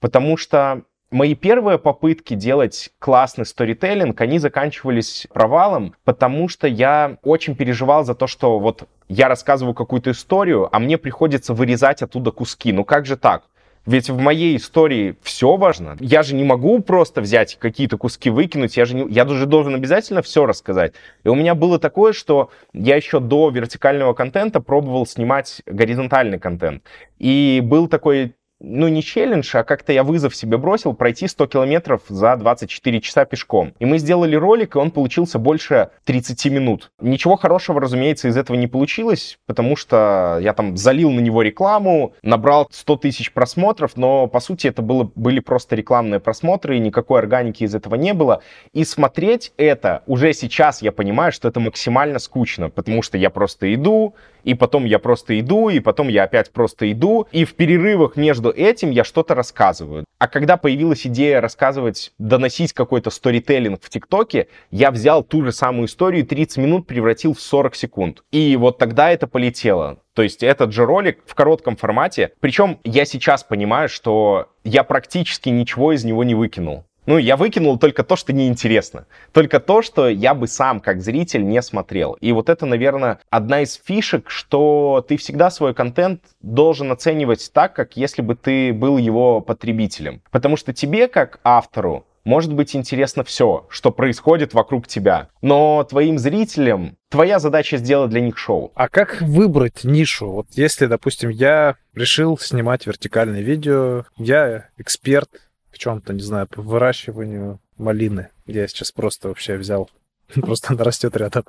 потому 0.00 0.36
что 0.36 0.82
мои 1.10 1.34
первые 1.34 1.78
попытки 1.78 2.34
делать 2.34 2.90
классный 2.98 3.46
сторителлинг, 3.46 4.20
они 4.20 4.38
заканчивались 4.38 5.26
провалом, 5.32 5.94
потому 6.04 6.48
что 6.48 6.66
я 6.66 7.18
очень 7.22 7.54
переживал 7.54 8.04
за 8.04 8.14
то, 8.14 8.26
что 8.26 8.58
вот 8.58 8.88
я 9.08 9.28
рассказываю 9.28 9.74
какую-то 9.74 10.10
историю, 10.10 10.68
а 10.74 10.78
мне 10.78 10.98
приходится 10.98 11.54
вырезать 11.54 12.02
оттуда 12.02 12.30
куски. 12.30 12.72
Ну 12.72 12.84
как 12.84 13.06
же 13.06 13.16
так? 13.16 13.44
Ведь 13.86 14.10
в 14.10 14.18
моей 14.18 14.56
истории 14.56 15.16
все 15.22 15.56
важно. 15.56 15.96
Я 16.00 16.24
же 16.24 16.34
не 16.34 16.42
могу 16.42 16.80
просто 16.80 17.20
взять 17.20 17.56
какие-то 17.56 17.96
куски 17.96 18.30
выкинуть. 18.30 18.76
Я 18.76 18.84
же 18.84 18.96
не, 18.96 19.08
я 19.12 19.24
даже 19.24 19.46
должен 19.46 19.76
обязательно 19.76 20.22
все 20.22 20.44
рассказать. 20.44 20.94
И 21.22 21.28
у 21.28 21.36
меня 21.36 21.54
было 21.54 21.78
такое, 21.78 22.12
что 22.12 22.50
я 22.72 22.96
еще 22.96 23.20
до 23.20 23.48
вертикального 23.48 24.12
контента 24.12 24.60
пробовал 24.60 25.06
снимать 25.06 25.62
горизонтальный 25.66 26.40
контент. 26.40 26.82
И 27.20 27.60
был 27.62 27.86
такой 27.86 28.34
ну, 28.60 28.88
не 28.88 29.02
челлендж, 29.02 29.54
а 29.54 29.64
как-то 29.64 29.92
я 29.92 30.02
вызов 30.02 30.34
себе 30.34 30.56
бросил 30.56 30.94
пройти 30.94 31.28
100 31.28 31.46
километров 31.46 32.02
за 32.08 32.36
24 32.36 33.00
часа 33.00 33.24
пешком. 33.24 33.74
И 33.78 33.84
мы 33.84 33.98
сделали 33.98 34.34
ролик, 34.34 34.76
и 34.76 34.78
он 34.78 34.90
получился 34.90 35.38
больше 35.38 35.90
30 36.04 36.46
минут. 36.46 36.90
Ничего 37.00 37.36
хорошего, 37.36 37.80
разумеется, 37.80 38.28
из 38.28 38.36
этого 38.36 38.56
не 38.56 38.66
получилось, 38.66 39.38
потому 39.46 39.76
что 39.76 40.38
я 40.40 40.54
там 40.54 40.76
залил 40.76 41.10
на 41.10 41.20
него 41.20 41.42
рекламу, 41.42 42.14
набрал 42.22 42.66
100 42.70 42.96
тысяч 42.96 43.32
просмотров, 43.32 43.96
но, 43.96 44.26
по 44.26 44.40
сути, 44.40 44.68
это 44.68 44.80
было, 44.80 45.10
были 45.14 45.40
просто 45.40 45.76
рекламные 45.76 46.20
просмотры, 46.20 46.76
и 46.76 46.80
никакой 46.80 47.20
органики 47.20 47.64
из 47.64 47.74
этого 47.74 47.94
не 47.96 48.14
было. 48.14 48.42
И 48.72 48.84
смотреть 48.84 49.52
это 49.58 50.02
уже 50.06 50.32
сейчас 50.32 50.80
я 50.80 50.92
понимаю, 50.92 51.32
что 51.32 51.48
это 51.48 51.60
максимально 51.60 52.18
скучно, 52.18 52.70
потому 52.70 53.02
что 53.02 53.18
я 53.18 53.28
просто 53.28 53.72
иду, 53.74 54.14
и 54.44 54.54
потом 54.54 54.84
я 54.84 54.98
просто 54.98 55.38
иду, 55.40 55.68
и 55.68 55.80
потом 55.80 56.08
я 56.08 56.22
опять 56.22 56.52
просто 56.52 56.90
иду, 56.90 57.26
и 57.32 57.44
в 57.44 57.54
перерывах 57.54 58.16
между 58.16 58.45
этим 58.50 58.90
я 58.90 59.04
что-то 59.04 59.34
рассказываю. 59.34 60.04
А 60.18 60.28
когда 60.28 60.56
появилась 60.56 61.06
идея 61.06 61.40
рассказывать, 61.40 62.12
доносить 62.18 62.72
какой-то 62.72 63.10
сторителлинг 63.10 63.82
в 63.82 63.88
ТикТоке, 63.88 64.48
я 64.70 64.90
взял 64.90 65.22
ту 65.22 65.44
же 65.44 65.52
самую 65.52 65.86
историю 65.86 66.26
30 66.26 66.58
минут 66.58 66.86
превратил 66.86 67.34
в 67.34 67.40
40 67.40 67.74
секунд. 67.74 68.22
И 68.32 68.56
вот 68.56 68.78
тогда 68.78 69.10
это 69.10 69.26
полетело. 69.26 69.98
То 70.14 70.22
есть 70.22 70.42
этот 70.42 70.72
же 70.72 70.86
ролик 70.86 71.20
в 71.26 71.34
коротком 71.34 71.76
формате. 71.76 72.32
Причем 72.40 72.78
я 72.84 73.04
сейчас 73.04 73.44
понимаю, 73.44 73.88
что 73.88 74.48
я 74.64 74.82
практически 74.82 75.50
ничего 75.50 75.92
из 75.92 76.04
него 76.04 76.24
не 76.24 76.34
выкинул. 76.34 76.84
Ну, 77.06 77.18
я 77.18 77.36
выкинул 77.36 77.78
только 77.78 78.02
то, 78.02 78.16
что 78.16 78.32
неинтересно. 78.32 79.06
Только 79.32 79.60
то, 79.60 79.80
что 79.80 80.08
я 80.08 80.34
бы 80.34 80.48
сам, 80.48 80.80
как 80.80 81.00
зритель, 81.00 81.46
не 81.46 81.62
смотрел. 81.62 82.14
И 82.14 82.32
вот 82.32 82.48
это, 82.48 82.66
наверное, 82.66 83.20
одна 83.30 83.62
из 83.62 83.74
фишек, 83.74 84.28
что 84.28 85.04
ты 85.08 85.16
всегда 85.16 85.50
свой 85.50 85.72
контент 85.72 86.22
должен 86.42 86.90
оценивать 86.90 87.50
так, 87.52 87.74
как 87.74 87.96
если 87.96 88.22
бы 88.22 88.34
ты 88.34 88.72
был 88.72 88.98
его 88.98 89.40
потребителем. 89.40 90.20
Потому 90.30 90.56
что 90.56 90.72
тебе, 90.72 91.06
как 91.06 91.38
автору, 91.44 92.06
может 92.26 92.52
быть 92.52 92.74
интересно 92.74 93.22
все, 93.22 93.66
что 93.68 93.92
происходит 93.92 94.52
вокруг 94.52 94.88
тебя. 94.88 95.28
Но 95.42 95.84
твоим 95.84 96.18
зрителям 96.18 96.96
твоя 97.08 97.38
задача 97.38 97.76
сделать 97.76 98.10
для 98.10 98.20
них 98.20 98.36
шоу. 98.36 98.72
А 98.74 98.88
как 98.88 99.22
выбрать 99.22 99.84
нишу? 99.84 100.28
Вот 100.28 100.48
если, 100.50 100.86
допустим, 100.86 101.30
я 101.30 101.76
решил 101.94 102.36
снимать 102.36 102.84
вертикальное 102.84 103.42
видео, 103.42 104.06
я 104.16 104.66
эксперт 104.76 105.30
в 105.76 105.78
чем-то, 105.78 106.14
не 106.14 106.22
знаю, 106.22 106.46
по 106.46 106.62
выращиванию 106.62 107.60
малины. 107.76 108.30
Я 108.46 108.66
сейчас 108.66 108.92
просто 108.92 109.28
вообще 109.28 109.56
взял, 109.56 109.90
просто 110.34 110.72
она 110.72 110.84
растет 110.84 111.16
рядом. 111.16 111.44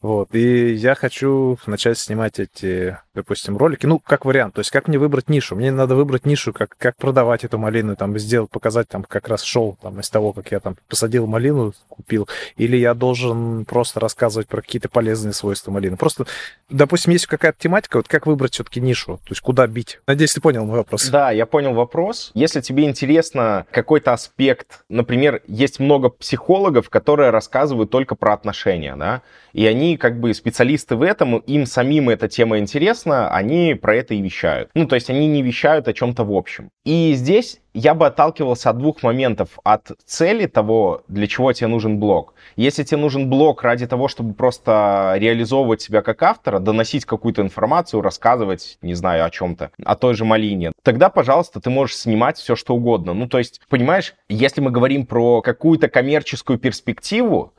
Вот. 0.00 0.34
И 0.34 0.74
я 0.74 0.94
хочу 0.94 1.58
начать 1.66 1.98
снимать 1.98 2.38
эти, 2.38 2.96
допустим, 3.14 3.56
ролики. 3.56 3.86
Ну, 3.86 3.98
как 3.98 4.24
вариант. 4.24 4.54
То 4.54 4.60
есть, 4.60 4.70
как 4.70 4.88
мне 4.88 4.98
выбрать 4.98 5.28
нишу? 5.28 5.56
Мне 5.56 5.70
надо 5.70 5.94
выбрать 5.94 6.26
нишу, 6.26 6.52
как, 6.52 6.76
как 6.78 6.96
продавать 6.96 7.44
эту 7.44 7.58
малину, 7.58 7.96
там, 7.96 8.18
сделать, 8.18 8.50
показать 8.50 8.88
там 8.88 9.02
как 9.02 9.28
раз 9.28 9.42
шоу 9.42 9.78
там, 9.82 10.00
из 10.00 10.10
того, 10.10 10.32
как 10.32 10.50
я 10.52 10.60
там 10.60 10.76
посадил 10.88 11.26
малину, 11.26 11.72
купил. 11.88 12.28
Или 12.56 12.76
я 12.76 12.94
должен 12.94 13.64
просто 13.64 14.00
рассказывать 14.00 14.48
про 14.48 14.62
какие-то 14.62 14.88
полезные 14.88 15.32
свойства 15.32 15.70
малины. 15.70 15.96
Просто, 15.96 16.26
допустим, 16.70 17.12
есть 17.12 17.26
какая-то 17.26 17.58
тематика, 17.58 17.96
вот 17.96 18.08
как 18.08 18.26
выбрать 18.26 18.54
все-таки 18.54 18.80
нишу? 18.80 19.16
То 19.24 19.30
есть, 19.30 19.40
куда 19.40 19.66
бить? 19.66 20.00
Надеюсь, 20.06 20.34
ты 20.34 20.40
понял 20.40 20.64
мой 20.64 20.78
вопрос. 20.78 21.08
Да, 21.08 21.30
я 21.30 21.46
понял 21.46 21.74
вопрос. 21.74 22.30
Если 22.34 22.60
тебе 22.60 22.84
интересно 22.84 23.66
какой-то 23.70 24.12
аспект, 24.12 24.84
например, 24.88 25.42
есть 25.46 25.80
много 25.80 26.08
психологов, 26.08 26.88
которые 26.88 27.30
рассказывают 27.30 27.90
только 27.90 28.14
про 28.14 28.34
отношения, 28.34 28.94
да, 28.96 29.22
и 29.52 29.66
они 29.78 29.96
как 29.96 30.18
бы 30.18 30.34
специалисты 30.34 30.96
в 30.96 31.02
этом, 31.02 31.36
им 31.38 31.64
самим 31.64 32.10
эта 32.10 32.28
тема 32.28 32.58
интересна, 32.58 33.30
они 33.30 33.74
про 33.74 33.94
это 33.94 34.14
и 34.14 34.20
вещают. 34.20 34.70
Ну, 34.74 34.86
то 34.86 34.96
есть 34.96 35.08
они 35.08 35.28
не 35.28 35.42
вещают 35.42 35.86
о 35.86 35.92
чем-то 35.92 36.24
в 36.24 36.32
общем. 36.32 36.70
И 36.84 37.12
здесь 37.14 37.60
я 37.74 37.94
бы 37.94 38.06
отталкивался 38.06 38.70
от 38.70 38.78
двух 38.78 39.04
моментов. 39.04 39.58
От 39.62 39.92
цели 40.04 40.46
того, 40.46 41.02
для 41.06 41.28
чего 41.28 41.52
тебе 41.52 41.68
нужен 41.68 42.00
блог. 42.00 42.34
Если 42.56 42.82
тебе 42.82 43.00
нужен 43.00 43.30
блог 43.30 43.62
ради 43.62 43.86
того, 43.86 44.08
чтобы 44.08 44.34
просто 44.34 45.14
реализовывать 45.16 45.80
себя 45.80 46.02
как 46.02 46.22
автора, 46.24 46.58
доносить 46.58 47.04
какую-то 47.04 47.42
информацию, 47.42 48.02
рассказывать, 48.02 48.78
не 48.82 48.94
знаю, 48.94 49.24
о 49.24 49.30
чем-то, 49.30 49.70
о 49.84 49.94
той 49.94 50.14
же 50.14 50.24
малине, 50.24 50.72
тогда, 50.82 51.08
пожалуйста, 51.08 51.60
ты 51.60 51.70
можешь 51.70 51.96
снимать 51.96 52.36
все, 52.36 52.56
что 52.56 52.74
угодно. 52.74 53.14
Ну, 53.14 53.28
то 53.28 53.38
есть, 53.38 53.60
понимаешь, 53.68 54.14
если 54.28 54.60
мы 54.60 54.72
говорим 54.72 55.06
про 55.06 55.40
какую-то 55.40 55.88
коммерческую 55.88 56.58
перспективу, 56.58 57.52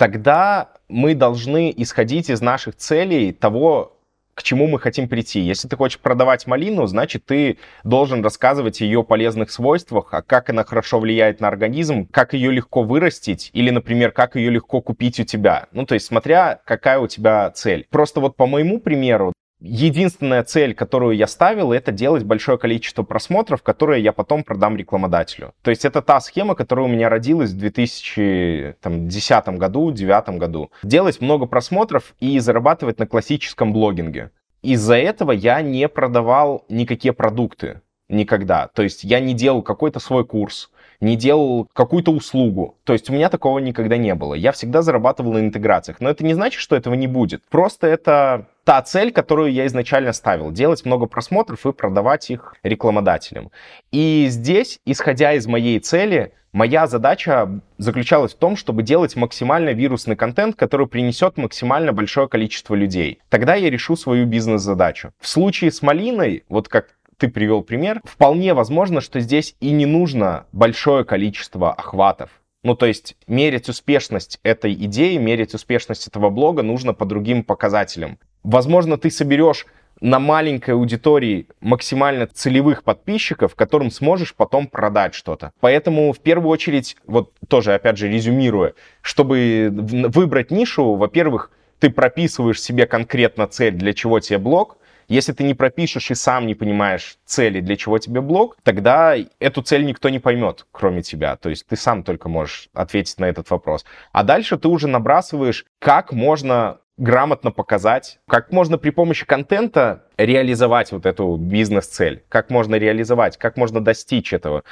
тогда 0.00 0.70
мы 0.88 1.14
должны 1.14 1.74
исходить 1.76 2.30
из 2.30 2.40
наших 2.40 2.74
целей 2.74 3.34
того, 3.34 3.98
к 4.32 4.42
чему 4.42 4.66
мы 4.66 4.78
хотим 4.78 5.10
прийти. 5.10 5.40
Если 5.40 5.68
ты 5.68 5.76
хочешь 5.76 5.98
продавать 5.98 6.46
малину, 6.46 6.86
значит, 6.86 7.26
ты 7.26 7.58
должен 7.84 8.24
рассказывать 8.24 8.80
о 8.80 8.84
ее 8.84 9.04
полезных 9.04 9.50
свойствах, 9.50 10.14
а 10.14 10.22
как 10.22 10.48
она 10.48 10.64
хорошо 10.64 11.00
влияет 11.00 11.42
на 11.42 11.48
организм, 11.48 12.06
как 12.10 12.32
ее 12.32 12.50
легко 12.50 12.82
вырастить, 12.82 13.50
или, 13.52 13.68
например, 13.68 14.12
как 14.12 14.36
ее 14.36 14.48
легко 14.48 14.80
купить 14.80 15.20
у 15.20 15.24
тебя. 15.24 15.66
Ну, 15.72 15.84
то 15.84 15.92
есть, 15.92 16.06
смотря 16.06 16.58
какая 16.64 16.98
у 16.98 17.06
тебя 17.06 17.50
цель. 17.50 17.86
Просто 17.90 18.20
вот 18.20 18.36
по 18.36 18.46
моему 18.46 18.80
примеру, 18.80 19.34
единственная 19.60 20.42
цель, 20.42 20.74
которую 20.74 21.16
я 21.16 21.26
ставил, 21.26 21.72
это 21.72 21.92
делать 21.92 22.24
большое 22.24 22.58
количество 22.58 23.02
просмотров, 23.02 23.62
которые 23.62 24.02
я 24.02 24.12
потом 24.12 24.42
продам 24.42 24.76
рекламодателю. 24.76 25.52
То 25.62 25.70
есть 25.70 25.84
это 25.84 26.02
та 26.02 26.20
схема, 26.20 26.54
которая 26.54 26.86
у 26.86 26.88
меня 26.88 27.08
родилась 27.08 27.50
в 27.50 27.58
2010 27.58 29.48
году, 29.58 29.90
2009 29.90 30.38
году. 30.38 30.70
Делать 30.82 31.20
много 31.20 31.46
просмотров 31.46 32.14
и 32.20 32.38
зарабатывать 32.38 32.98
на 32.98 33.06
классическом 33.06 33.72
блогинге. 33.72 34.30
Из-за 34.62 34.96
этого 34.96 35.32
я 35.32 35.62
не 35.62 35.88
продавал 35.88 36.64
никакие 36.68 37.12
продукты 37.12 37.80
никогда. 38.08 38.68
То 38.68 38.82
есть 38.82 39.04
я 39.04 39.20
не 39.20 39.34
делал 39.34 39.62
какой-то 39.62 40.00
свой 40.00 40.26
курс, 40.26 40.70
не 41.00 41.16
делал 41.16 41.68
какую-то 41.72 42.12
услугу. 42.12 42.76
То 42.84 42.92
есть 42.92 43.08
у 43.10 43.12
меня 43.12 43.28
такого 43.28 43.58
никогда 43.58 43.96
не 43.96 44.14
было. 44.14 44.34
Я 44.34 44.52
всегда 44.52 44.82
зарабатывал 44.82 45.32
на 45.32 45.38
интеграциях. 45.38 46.00
Но 46.00 46.10
это 46.10 46.24
не 46.24 46.34
значит, 46.34 46.60
что 46.60 46.76
этого 46.76 46.94
не 46.94 47.06
будет. 47.06 47.42
Просто 47.48 47.86
это 47.86 48.46
та 48.64 48.82
цель, 48.82 49.12
которую 49.12 49.52
я 49.52 49.66
изначально 49.66 50.12
ставил. 50.12 50.50
Делать 50.50 50.84
много 50.84 51.06
просмотров 51.06 51.66
и 51.66 51.72
продавать 51.72 52.30
их 52.30 52.54
рекламодателям. 52.62 53.50
И 53.90 54.26
здесь, 54.28 54.78
исходя 54.84 55.32
из 55.32 55.46
моей 55.46 55.80
цели, 55.80 56.32
моя 56.52 56.86
задача 56.86 57.60
заключалась 57.78 58.34
в 58.34 58.38
том, 58.38 58.56
чтобы 58.56 58.82
делать 58.82 59.16
максимально 59.16 59.70
вирусный 59.70 60.16
контент, 60.16 60.56
который 60.56 60.86
принесет 60.86 61.36
максимально 61.36 61.92
большое 61.92 62.28
количество 62.28 62.74
людей. 62.74 63.20
Тогда 63.28 63.54
я 63.54 63.70
решу 63.70 63.96
свою 63.96 64.26
бизнес-задачу. 64.26 65.12
В 65.18 65.28
случае 65.28 65.72
с 65.72 65.82
малиной, 65.82 66.44
вот 66.48 66.68
как 66.68 66.88
ты 67.20 67.28
привел 67.28 67.62
пример, 67.62 68.00
вполне 68.04 68.54
возможно, 68.54 69.02
что 69.02 69.20
здесь 69.20 69.54
и 69.60 69.70
не 69.70 69.84
нужно 69.84 70.46
большое 70.52 71.04
количество 71.04 71.72
охватов. 71.72 72.30
Ну, 72.62 72.74
то 72.74 72.86
есть 72.86 73.16
мерить 73.26 73.68
успешность 73.68 74.40
этой 74.42 74.72
идеи, 74.72 75.18
мерить 75.18 75.54
успешность 75.54 76.06
этого 76.08 76.30
блога 76.30 76.62
нужно 76.62 76.94
по 76.94 77.04
другим 77.04 77.44
показателям. 77.44 78.18
Возможно, 78.42 78.96
ты 78.96 79.10
соберешь 79.10 79.66
на 80.00 80.18
маленькой 80.18 80.74
аудитории 80.74 81.46
максимально 81.60 82.26
целевых 82.26 82.84
подписчиков, 82.84 83.54
которым 83.54 83.90
сможешь 83.90 84.34
потом 84.34 84.66
продать 84.66 85.12
что-то. 85.12 85.52
Поэтому 85.60 86.12
в 86.14 86.20
первую 86.20 86.48
очередь, 86.48 86.96
вот 87.06 87.32
тоже 87.48 87.74
опять 87.74 87.98
же 87.98 88.08
резюмируя, 88.08 88.72
чтобы 89.02 89.68
выбрать 89.70 90.50
нишу, 90.50 90.94
во-первых, 90.94 91.50
ты 91.80 91.90
прописываешь 91.90 92.62
себе 92.62 92.86
конкретно 92.86 93.46
цель, 93.46 93.74
для 93.74 93.92
чего 93.92 94.20
тебе 94.20 94.38
блог, 94.38 94.78
если 95.10 95.32
ты 95.32 95.42
не 95.42 95.54
пропишешь 95.54 96.10
и 96.12 96.14
сам 96.14 96.46
не 96.46 96.54
понимаешь 96.54 97.18
цели, 97.24 97.60
для 97.60 97.76
чего 97.76 97.98
тебе 97.98 98.20
блог, 98.20 98.56
тогда 98.62 99.16
эту 99.40 99.60
цель 99.60 99.84
никто 99.84 100.08
не 100.08 100.20
поймет, 100.20 100.66
кроме 100.70 101.02
тебя. 101.02 101.36
То 101.36 101.50
есть 101.50 101.66
ты 101.66 101.74
сам 101.74 102.04
только 102.04 102.28
можешь 102.28 102.68
ответить 102.74 103.18
на 103.18 103.24
этот 103.24 103.50
вопрос. 103.50 103.84
А 104.12 104.22
дальше 104.22 104.56
ты 104.56 104.68
уже 104.68 104.86
набрасываешь, 104.86 105.66
как 105.80 106.12
можно 106.12 106.78
грамотно 106.96 107.50
показать, 107.50 108.20
как 108.28 108.52
можно 108.52 108.78
при 108.78 108.90
помощи 108.90 109.26
контента 109.26 110.04
реализовать 110.16 110.92
вот 110.92 111.06
эту 111.06 111.36
бизнес-цель, 111.36 112.22
как 112.28 112.48
можно 112.48 112.76
реализовать, 112.76 113.36
как 113.36 113.56
можно 113.56 113.80
достичь 113.80 114.32
этого. 114.32 114.62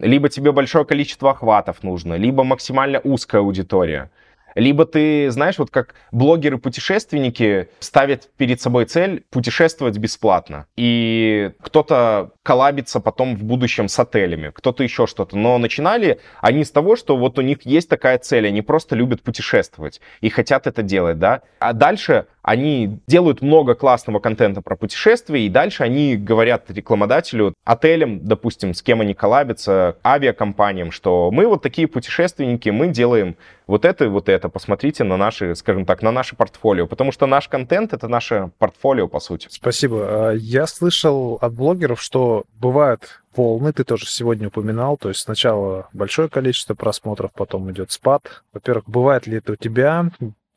Либо 0.00 0.28
тебе 0.28 0.50
большое 0.50 0.84
количество 0.84 1.30
охватов 1.30 1.84
нужно, 1.84 2.14
либо 2.14 2.42
максимально 2.42 2.98
узкая 2.98 3.40
аудитория. 3.40 4.10
Либо 4.56 4.86
ты, 4.86 5.30
знаешь, 5.30 5.58
вот 5.58 5.70
как 5.70 5.94
блогеры-путешественники 6.12 7.68
ставят 7.78 8.30
перед 8.36 8.60
собой 8.60 8.86
цель 8.86 9.24
путешествовать 9.30 9.98
бесплатно. 9.98 10.66
И 10.76 11.52
кто-то 11.60 12.32
коллабится 12.42 13.00
потом 13.00 13.36
в 13.36 13.44
будущем 13.44 13.88
с 13.88 13.98
отелями, 13.98 14.50
кто-то 14.52 14.82
еще 14.82 15.06
что-то. 15.06 15.36
Но 15.36 15.58
начинали 15.58 16.20
они 16.40 16.64
с 16.64 16.70
того, 16.70 16.96
что 16.96 17.16
вот 17.16 17.38
у 17.38 17.42
них 17.42 17.66
есть 17.66 17.88
такая 17.88 18.18
цель, 18.18 18.46
они 18.46 18.62
просто 18.62 18.96
любят 18.96 19.22
путешествовать 19.22 20.00
и 20.22 20.30
хотят 20.30 20.66
это 20.66 20.82
делать, 20.82 21.18
да. 21.18 21.42
А 21.58 21.74
дальше 21.74 22.26
они 22.46 23.00
делают 23.08 23.42
много 23.42 23.74
классного 23.74 24.20
контента 24.20 24.62
про 24.62 24.76
путешествия, 24.76 25.44
и 25.44 25.48
дальше 25.48 25.82
они 25.82 26.16
говорят 26.16 26.70
рекламодателю, 26.70 27.54
отелям, 27.64 28.24
допустим, 28.24 28.72
с 28.72 28.82
кем 28.82 29.00
они 29.00 29.14
коллабятся, 29.14 29.96
авиакомпаниям, 30.04 30.92
что 30.92 31.32
мы 31.32 31.48
вот 31.48 31.62
такие 31.62 31.88
путешественники, 31.88 32.68
мы 32.68 32.86
делаем 32.86 33.34
вот 33.66 33.84
это 33.84 34.04
и 34.04 34.08
вот 34.08 34.28
это, 34.28 34.48
посмотрите 34.48 35.02
на 35.02 35.16
наши, 35.16 35.56
скажем 35.56 35.84
так, 35.84 36.02
на 36.02 36.12
наше 36.12 36.36
портфолио, 36.36 36.86
потому 36.86 37.10
что 37.10 37.26
наш 37.26 37.48
контент— 37.48 37.92
это 37.92 38.06
наше 38.06 38.52
портфолио, 38.58 39.08
по 39.08 39.18
сути. 39.18 39.48
Спасибо. 39.50 40.30
А 40.30 40.32
я 40.32 40.68
слышал 40.68 41.38
от 41.40 41.52
блогеров, 41.52 42.00
что 42.00 42.44
бывают 42.60 43.22
волны, 43.34 43.72
ты 43.72 43.82
тоже 43.82 44.06
сегодня 44.06 44.46
упоминал, 44.46 44.96
то 44.96 45.08
есть 45.08 45.22
сначала 45.22 45.88
большое 45.92 46.28
количество 46.28 46.74
просмотров, 46.74 47.32
потом 47.32 47.72
идет 47.72 47.90
спад. 47.90 48.44
Во-первых, 48.52 48.84
бывает 48.88 49.26
ли 49.26 49.38
это 49.38 49.54
у 49.54 49.56
тебя? 49.56 50.10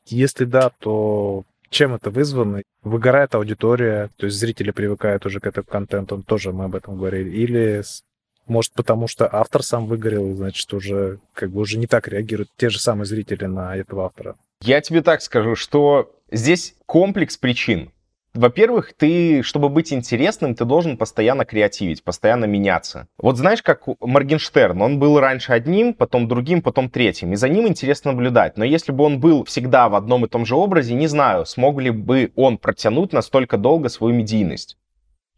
Если 0.06 0.44
да, 0.44 0.70
то 0.78 1.42
чем 1.70 1.94
это 1.94 2.10
вызвано? 2.10 2.62
Выгорает 2.82 3.34
аудитория, 3.34 4.10
то 4.16 4.26
есть 4.26 4.38
зрители 4.38 4.70
привыкают 4.70 5.24
уже 5.26 5.40
к 5.40 5.46
этому 5.46 5.64
контенту, 5.64 6.22
тоже 6.22 6.52
мы 6.52 6.64
об 6.64 6.74
этом 6.74 6.96
говорили. 6.96 7.30
Или 7.30 7.82
может, 8.46 8.72
потому 8.72 9.06
что 9.06 9.28
автор 9.32 9.62
сам 9.62 9.86
выгорел, 9.86 10.34
значит, 10.34 10.72
уже 10.74 11.20
как 11.32 11.50
бы 11.50 11.60
уже 11.60 11.78
не 11.78 11.86
так 11.86 12.08
реагируют 12.08 12.50
те 12.56 12.68
же 12.68 12.80
самые 12.80 13.06
зрители 13.06 13.44
на 13.44 13.76
этого 13.76 14.06
автора. 14.06 14.36
Я 14.62 14.80
тебе 14.80 15.02
так 15.02 15.22
скажу, 15.22 15.54
что 15.54 16.12
здесь 16.30 16.74
комплекс 16.86 17.36
причин. 17.36 17.92
Во-первых, 18.32 18.92
ты, 18.96 19.42
чтобы 19.42 19.68
быть 19.68 19.92
интересным, 19.92 20.54
ты 20.54 20.64
должен 20.64 20.96
постоянно 20.96 21.44
креативить, 21.44 22.04
постоянно 22.04 22.44
меняться. 22.44 23.08
Вот 23.18 23.36
знаешь, 23.36 23.60
как 23.60 23.82
Моргенштерн, 24.00 24.80
он 24.80 25.00
был 25.00 25.18
раньше 25.18 25.52
одним, 25.52 25.94
потом 25.94 26.28
другим, 26.28 26.62
потом 26.62 26.90
третьим, 26.90 27.32
и 27.32 27.36
за 27.36 27.48
ним 27.48 27.66
интересно 27.66 28.12
наблюдать. 28.12 28.56
Но 28.56 28.64
если 28.64 28.92
бы 28.92 29.02
он 29.02 29.18
был 29.18 29.44
всегда 29.44 29.88
в 29.88 29.96
одном 29.96 30.24
и 30.24 30.28
том 30.28 30.46
же 30.46 30.54
образе, 30.54 30.94
не 30.94 31.08
знаю, 31.08 31.44
смог 31.44 31.80
ли 31.80 31.90
бы 31.90 32.30
он 32.36 32.58
протянуть 32.58 33.12
настолько 33.12 33.56
долго 33.58 33.88
свою 33.88 34.14
медийность. 34.14 34.76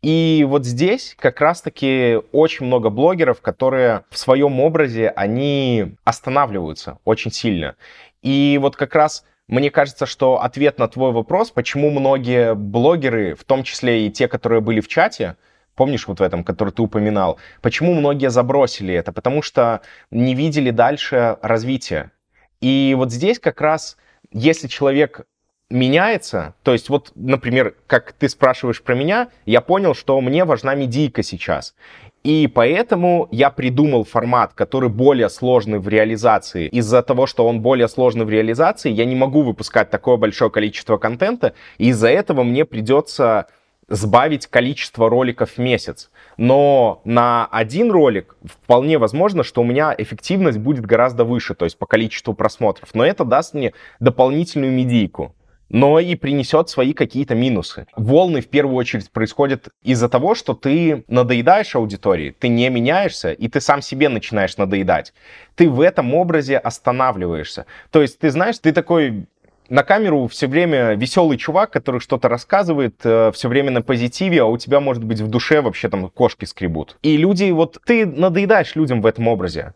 И 0.03 0.45
вот 0.47 0.66
здесь 0.66 1.14
как 1.18 1.40
раз-таки 1.40 2.18
очень 2.32 2.66
много 2.66 2.90
блогеров, 2.90 3.40
которые 3.40 4.05
в 4.11 4.18
своем 4.18 4.61
образе, 4.61 5.09
они 5.09 5.95
останавливаются 6.05 6.99
очень 7.05 7.30
сильно. 7.30 7.76
И 8.20 8.59
вот 8.61 8.76
как 8.76 8.95
раз 8.95 9.24
мне 9.49 9.70
кажется, 9.70 10.07
что 10.07 10.43
ответ 10.43 10.78
на 10.78 10.88
твой 10.88 11.12
вопрос, 11.12 11.51
почему 11.51 11.90
многие 11.90 12.55
блогеры, 12.55 13.34
в 13.34 13.45
том 13.45 13.64
числе 13.64 14.07
и 14.07 14.11
те, 14.11 14.28
которые 14.28 14.61
были 14.61 14.80
в 14.80 14.88
чате, 14.88 15.36
помнишь 15.74 16.07
вот 16.07 16.20
в 16.20 16.22
этом, 16.22 16.45
который 16.45 16.72
ты 16.72 16.82
упоминал, 16.82 17.38
почему 17.61 17.95
многие 17.95 18.30
забросили 18.30 18.95
это? 18.95 19.12
Потому 19.12 19.43
что 19.43 19.82
не 20.11 20.34
видели 20.34 20.70
дальше 20.70 21.38
развития. 21.43 22.12
И 22.61 22.95
вот 22.97 23.11
здесь 23.11 23.38
как 23.38 23.61
раз, 23.61 23.97
если 24.30 24.68
человек 24.68 25.26
меняется, 25.68 26.55
то 26.62 26.72
есть 26.72 26.88
вот, 26.88 27.12
например, 27.14 27.74
как 27.86 28.12
ты 28.12 28.28
спрашиваешь 28.28 28.82
про 28.82 28.95
меня, 28.95 29.28
я 29.47 29.61
понял, 29.61 29.95
что 29.95 30.20
мне 30.20 30.45
важна 30.45 30.74
медийка 30.74 31.22
сейчас. 31.22 31.74
И 32.22 32.46
поэтому 32.46 33.28
я 33.32 33.50
придумал 33.50 34.04
формат, 34.04 34.52
который 34.54 34.88
более 34.88 35.28
сложный 35.28 35.78
в 35.78 35.88
реализации. 35.88 36.68
Из-за 36.68 37.02
того, 37.02 37.26
что 37.26 37.46
он 37.46 37.60
более 37.60 37.88
сложный 37.88 38.24
в 38.24 38.30
реализации, 38.30 38.90
я 38.90 39.04
не 39.04 39.16
могу 39.16 39.42
выпускать 39.42 39.90
такое 39.90 40.16
большое 40.16 40.50
количество 40.50 40.98
контента, 40.98 41.54
и 41.78 41.88
из-за 41.88 42.08
этого 42.08 42.44
мне 42.44 42.64
придется 42.64 43.46
сбавить 43.88 44.46
количество 44.46 45.10
роликов 45.10 45.50
в 45.50 45.58
месяц. 45.58 46.10
Но 46.36 47.02
на 47.04 47.46
один 47.46 47.90
ролик 47.90 48.36
вполне 48.44 48.98
возможно, 48.98 49.42
что 49.42 49.60
у 49.60 49.64
меня 49.64 49.94
эффективность 49.98 50.58
будет 50.58 50.86
гораздо 50.86 51.24
выше, 51.24 51.54
то 51.54 51.64
есть 51.64 51.76
по 51.76 51.86
количеству 51.86 52.32
просмотров. 52.32 52.90
Но 52.94 53.04
это 53.04 53.24
даст 53.24 53.52
мне 53.54 53.74
дополнительную 54.00 54.72
медийку 54.72 55.34
но 55.72 55.98
и 55.98 56.14
принесет 56.14 56.68
свои 56.68 56.92
какие-то 56.92 57.34
минусы. 57.34 57.86
Волны 57.96 58.42
в 58.42 58.48
первую 58.48 58.76
очередь 58.76 59.10
происходят 59.10 59.70
из-за 59.82 60.08
того, 60.08 60.34
что 60.34 60.54
ты 60.54 61.04
надоедаешь 61.08 61.74
аудитории, 61.74 62.36
ты 62.38 62.48
не 62.48 62.68
меняешься, 62.68 63.32
и 63.32 63.48
ты 63.48 63.60
сам 63.60 63.82
себе 63.82 64.08
начинаешь 64.08 64.56
надоедать. 64.58 65.14
Ты 65.56 65.68
в 65.68 65.80
этом 65.80 66.14
образе 66.14 66.58
останавливаешься. 66.58 67.66
То 67.90 68.02
есть 68.02 68.18
ты 68.18 68.30
знаешь, 68.30 68.58
ты 68.58 68.72
такой 68.72 69.26
на 69.70 69.82
камеру 69.82 70.26
все 70.26 70.46
время 70.46 70.92
веселый 70.92 71.38
чувак, 71.38 71.70
который 71.70 72.00
что-то 72.00 72.28
рассказывает, 72.28 72.96
э, 73.04 73.30
все 73.32 73.48
время 73.48 73.70
на 73.70 73.80
позитиве, 73.80 74.42
а 74.42 74.46
у 74.46 74.58
тебя, 74.58 74.80
может 74.80 75.02
быть, 75.02 75.20
в 75.20 75.28
душе 75.28 75.62
вообще 75.62 75.88
там 75.88 76.10
кошки 76.10 76.44
скребут. 76.44 76.98
И 77.02 77.16
люди, 77.16 77.50
вот 77.50 77.78
ты 77.86 78.04
надоедаешь 78.04 78.76
людям 78.76 79.00
в 79.00 79.06
этом 79.06 79.28
образе. 79.28 79.72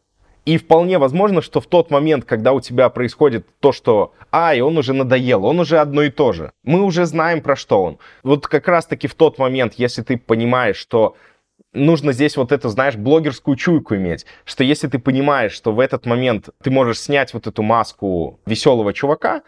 И 0.47 0.59
вполне 0.59 0.99
возможно, 0.99 1.43
что 1.43 1.61
в 1.61 1.67
тот 1.67 1.91
момент, 1.91 2.25
когда 2.25 2.53
у 2.53 2.61
тебя 2.61 2.89
происходит 2.89 3.47
то, 3.59 3.73
что 3.73 4.15
«Ай, 4.31 4.61
он 4.61 4.79
уже 4.79 4.93
надоел, 4.93 5.45
он 5.45 5.59
уже 5.59 5.79
одно 5.79 6.03
и 6.05 6.11
то 6.11 6.33
же», 6.33 6.53
мы 6.63 6.83
уже 6.83 7.05
знаем, 7.05 7.43
про 7.43 7.57
что 7.57 7.83
он. 7.83 7.99
Вот 8.23 8.47
как 8.47 8.69
раз-таки 8.69 9.09
в 9.09 9.15
тот 9.15 9.39
момент, 9.39 9.75
если 9.77 10.03
ты 10.03 10.17
понимаешь, 10.17 10.77
что 10.77 11.17
нужно 11.73 12.13
здесь 12.13 12.37
вот 12.37 12.53
это, 12.53 12.69
знаешь, 12.69 12.95
блогерскую 12.95 13.57
чуйку 13.57 13.97
иметь, 13.97 14.25
что 14.45 14.63
если 14.63 14.87
ты 14.87 15.01
понимаешь, 15.01 15.53
что 15.53 15.73
в 15.73 15.81
этот 15.81 16.07
момент 16.07 16.51
ты 16.63 16.71
можешь 16.71 17.01
снять 17.01 17.35
вот 17.35 17.49
эту 17.49 17.63
маску 17.63 18.39
веселого 18.47 18.93
чувака, 18.93 19.43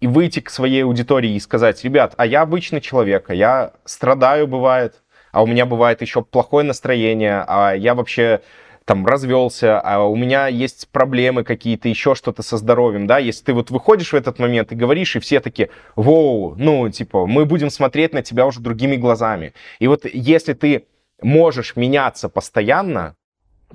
и 0.00 0.06
выйти 0.06 0.40
к 0.40 0.48
своей 0.48 0.84
аудитории 0.84 1.32
и 1.32 1.40
сказать, 1.40 1.82
ребят, 1.84 2.14
а 2.16 2.24
я 2.24 2.42
обычный 2.42 2.80
человек, 2.80 3.30
а 3.30 3.34
я 3.34 3.72
страдаю 3.84 4.46
бывает, 4.46 5.02
а 5.32 5.42
у 5.42 5.46
меня 5.46 5.66
бывает 5.66 6.00
еще 6.00 6.22
плохое 6.22 6.64
настроение, 6.64 7.44
а 7.46 7.72
я 7.72 7.94
вообще 7.94 8.40
там 8.88 9.04
развелся, 9.04 9.78
а 9.80 10.02
у 10.02 10.16
меня 10.16 10.46
есть 10.46 10.88
проблемы 10.88 11.44
какие-то, 11.44 11.90
еще 11.90 12.14
что-то 12.14 12.42
со 12.42 12.56
здоровьем, 12.56 13.06
да, 13.06 13.18
если 13.18 13.44
ты 13.44 13.52
вот 13.52 13.70
выходишь 13.70 14.12
в 14.12 14.16
этот 14.16 14.38
момент 14.38 14.72
и 14.72 14.74
говоришь, 14.74 15.14
и 15.14 15.20
все 15.20 15.40
таки 15.40 15.68
воу, 15.94 16.54
ну, 16.56 16.88
типа, 16.88 17.26
мы 17.26 17.44
будем 17.44 17.68
смотреть 17.68 18.14
на 18.14 18.22
тебя 18.22 18.46
уже 18.46 18.60
другими 18.60 18.96
глазами. 18.96 19.52
И 19.78 19.88
вот 19.88 20.06
если 20.10 20.54
ты 20.54 20.86
можешь 21.20 21.76
меняться 21.76 22.30
постоянно, 22.30 23.14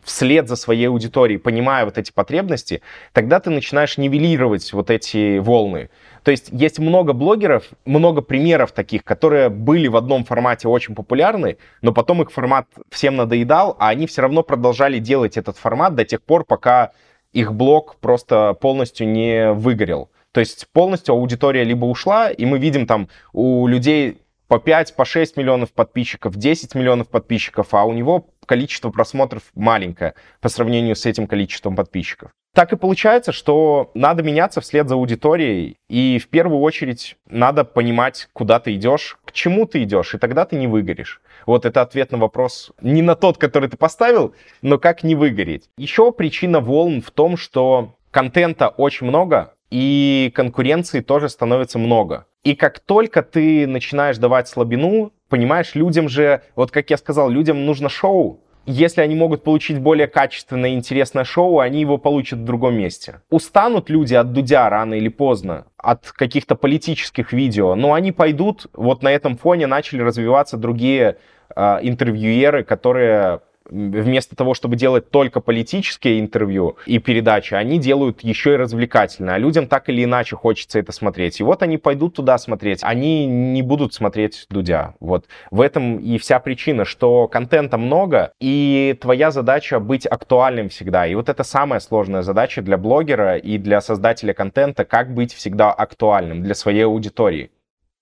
вслед 0.03 0.47
за 0.47 0.55
своей 0.55 0.87
аудиторией, 0.87 1.39
понимая 1.39 1.85
вот 1.85 1.99
эти 1.99 2.11
потребности, 2.11 2.81
тогда 3.11 3.39
ты 3.39 3.51
начинаешь 3.51 3.99
нивелировать 3.99 4.73
вот 4.73 4.89
эти 4.89 5.37
волны. 5.37 5.91
То 6.23 6.31
есть 6.31 6.49
есть 6.51 6.79
много 6.79 7.13
блогеров, 7.13 7.65
много 7.85 8.21
примеров 8.21 8.71
таких, 8.71 9.03
которые 9.03 9.49
были 9.49 9.87
в 9.87 9.97
одном 9.97 10.23
формате 10.23 10.67
очень 10.67 10.95
популярны, 10.95 11.57
но 11.81 11.93
потом 11.93 12.21
их 12.21 12.31
формат 12.31 12.67
всем 12.89 13.17
надоедал, 13.17 13.75
а 13.79 13.89
они 13.89 14.07
все 14.07 14.21
равно 14.21 14.41
продолжали 14.43 14.99
делать 14.99 15.37
этот 15.37 15.57
формат 15.57 15.95
до 15.95 16.05
тех 16.05 16.21
пор, 16.21 16.45
пока 16.45 16.91
их 17.33 17.53
блог 17.53 17.97
просто 17.97 18.53
полностью 18.53 19.07
не 19.07 19.51
выгорел. 19.51 20.09
То 20.31 20.39
есть 20.39 20.67
полностью 20.71 21.13
аудитория 21.13 21.63
либо 21.63 21.85
ушла, 21.85 22.31
и 22.31 22.45
мы 22.45 22.57
видим 22.57 22.87
там 22.87 23.09
у 23.33 23.67
людей 23.67 24.21
по 24.47 24.59
5, 24.59 24.95
по 24.95 25.05
6 25.05 25.37
миллионов 25.37 25.73
подписчиков, 25.73 26.35
10 26.35 26.73
миллионов 26.75 27.09
подписчиков, 27.09 27.73
а 27.73 27.83
у 27.83 27.93
него 27.93 28.29
количество 28.45 28.89
просмотров 28.91 29.43
маленькое 29.55 30.13
по 30.41 30.49
сравнению 30.49 30.95
с 30.95 31.05
этим 31.05 31.27
количеством 31.27 31.75
подписчиков. 31.75 32.31
Так 32.53 32.71
и 32.71 32.75
получается, 32.75 33.31
что 33.31 33.89
надо 33.95 34.21
меняться 34.21 34.61
вслед 34.61 34.87
за 34.87 34.93
аудиторией, 34.93 35.77
и 35.89 36.19
в 36.19 36.27
первую 36.27 36.61
очередь 36.61 37.17
надо 37.27 37.63
понимать, 37.63 38.29
куда 38.31 38.59
ты 38.59 38.75
идешь, 38.75 39.17
к 39.25 39.31
чему 39.31 39.65
ты 39.65 39.81
идешь, 39.81 40.13
и 40.13 40.19
тогда 40.19 40.45
ты 40.45 40.57
не 40.57 40.67
выгоришь. 40.67 41.19
Вот 41.47 41.65
это 41.65 41.81
ответ 41.81 42.11
на 42.11 42.19
вопрос 42.19 42.71
не 42.79 43.01
на 43.01 43.15
тот, 43.15 43.39
который 43.39 43.69
ты 43.69 43.75
поставил, 43.75 44.35
но 44.61 44.77
как 44.77 45.03
не 45.03 45.15
выгореть. 45.15 45.69
Еще 45.77 46.11
причина 46.11 46.59
волн 46.59 47.01
в 47.01 47.09
том, 47.09 47.37
что 47.37 47.95
контента 48.11 48.67
очень 48.67 49.07
много, 49.07 49.55
и 49.71 50.31
конкуренции 50.35 50.99
тоже 50.99 51.29
становится 51.29 51.79
много. 51.79 52.27
И 52.43 52.53
как 52.53 52.79
только 52.79 53.23
ты 53.23 53.65
начинаешь 53.65 54.19
давать 54.19 54.47
слабину, 54.47 55.11
понимаешь, 55.27 55.73
людям 55.73 56.07
же, 56.07 56.43
вот 56.55 56.69
как 56.69 56.91
я 56.91 56.97
сказал, 56.97 57.31
людям 57.31 57.65
нужно 57.65 57.89
шоу, 57.89 58.41
если 58.65 59.01
они 59.01 59.15
могут 59.15 59.43
получить 59.43 59.79
более 59.79 60.07
качественное 60.07 60.71
и 60.71 60.75
интересное 60.75 61.23
шоу, 61.23 61.59
они 61.59 61.81
его 61.81 61.97
получат 61.97 62.39
в 62.39 62.43
другом 62.43 62.75
месте. 62.75 63.21
Устанут 63.29 63.89
люди 63.89 64.13
от 64.13 64.31
Дудя 64.31 64.69
рано 64.69 64.93
или 64.93 65.09
поздно, 65.09 65.65
от 65.77 66.11
каких-то 66.11 66.55
политических 66.55 67.33
видео, 67.33 67.75
но 67.75 67.93
они 67.93 68.11
пойдут, 68.11 68.67
вот 68.73 69.03
на 69.03 69.11
этом 69.11 69.37
фоне 69.37 69.67
начали 69.67 70.01
развиваться 70.01 70.57
другие 70.57 71.17
э, 71.55 71.79
интервьюеры, 71.81 72.63
которые 72.63 73.41
вместо 73.73 74.35
того, 74.35 74.53
чтобы 74.53 74.75
делать 74.75 75.09
только 75.09 75.39
политические 75.39 76.19
интервью 76.19 76.77
и 76.85 76.99
передачи, 76.99 77.55
они 77.55 77.79
делают 77.79 78.21
еще 78.21 78.53
и 78.53 78.57
развлекательные. 78.57 79.35
А 79.35 79.37
людям 79.37 79.67
так 79.67 79.89
или 79.89 80.03
иначе 80.03 80.35
хочется 80.35 80.79
это 80.79 80.91
смотреть. 80.91 81.39
И 81.39 81.43
вот 81.43 81.63
они 81.63 81.77
пойдут 81.77 82.15
туда 82.15 82.37
смотреть. 82.37 82.79
Они 82.83 83.25
не 83.25 83.61
будут 83.61 83.93
смотреть 83.93 84.45
Дудя. 84.49 84.93
Вот 84.99 85.25
в 85.49 85.61
этом 85.61 85.97
и 85.97 86.17
вся 86.17 86.39
причина, 86.39 86.85
что 86.85 87.27
контента 87.27 87.77
много, 87.77 88.33
и 88.39 88.95
твоя 89.01 89.31
задача 89.31 89.79
быть 89.79 90.05
актуальным 90.05 90.69
всегда. 90.69 91.07
И 91.07 91.15
вот 91.15 91.29
это 91.29 91.43
самая 91.43 91.79
сложная 91.79 92.21
задача 92.21 92.61
для 92.61 92.77
блогера 92.77 93.37
и 93.37 93.57
для 93.57 93.81
создателя 93.81 94.33
контента, 94.33 94.85
как 94.85 95.13
быть 95.13 95.33
всегда 95.33 95.71
актуальным 95.71 96.43
для 96.43 96.53
своей 96.53 96.85
аудитории. 96.85 97.51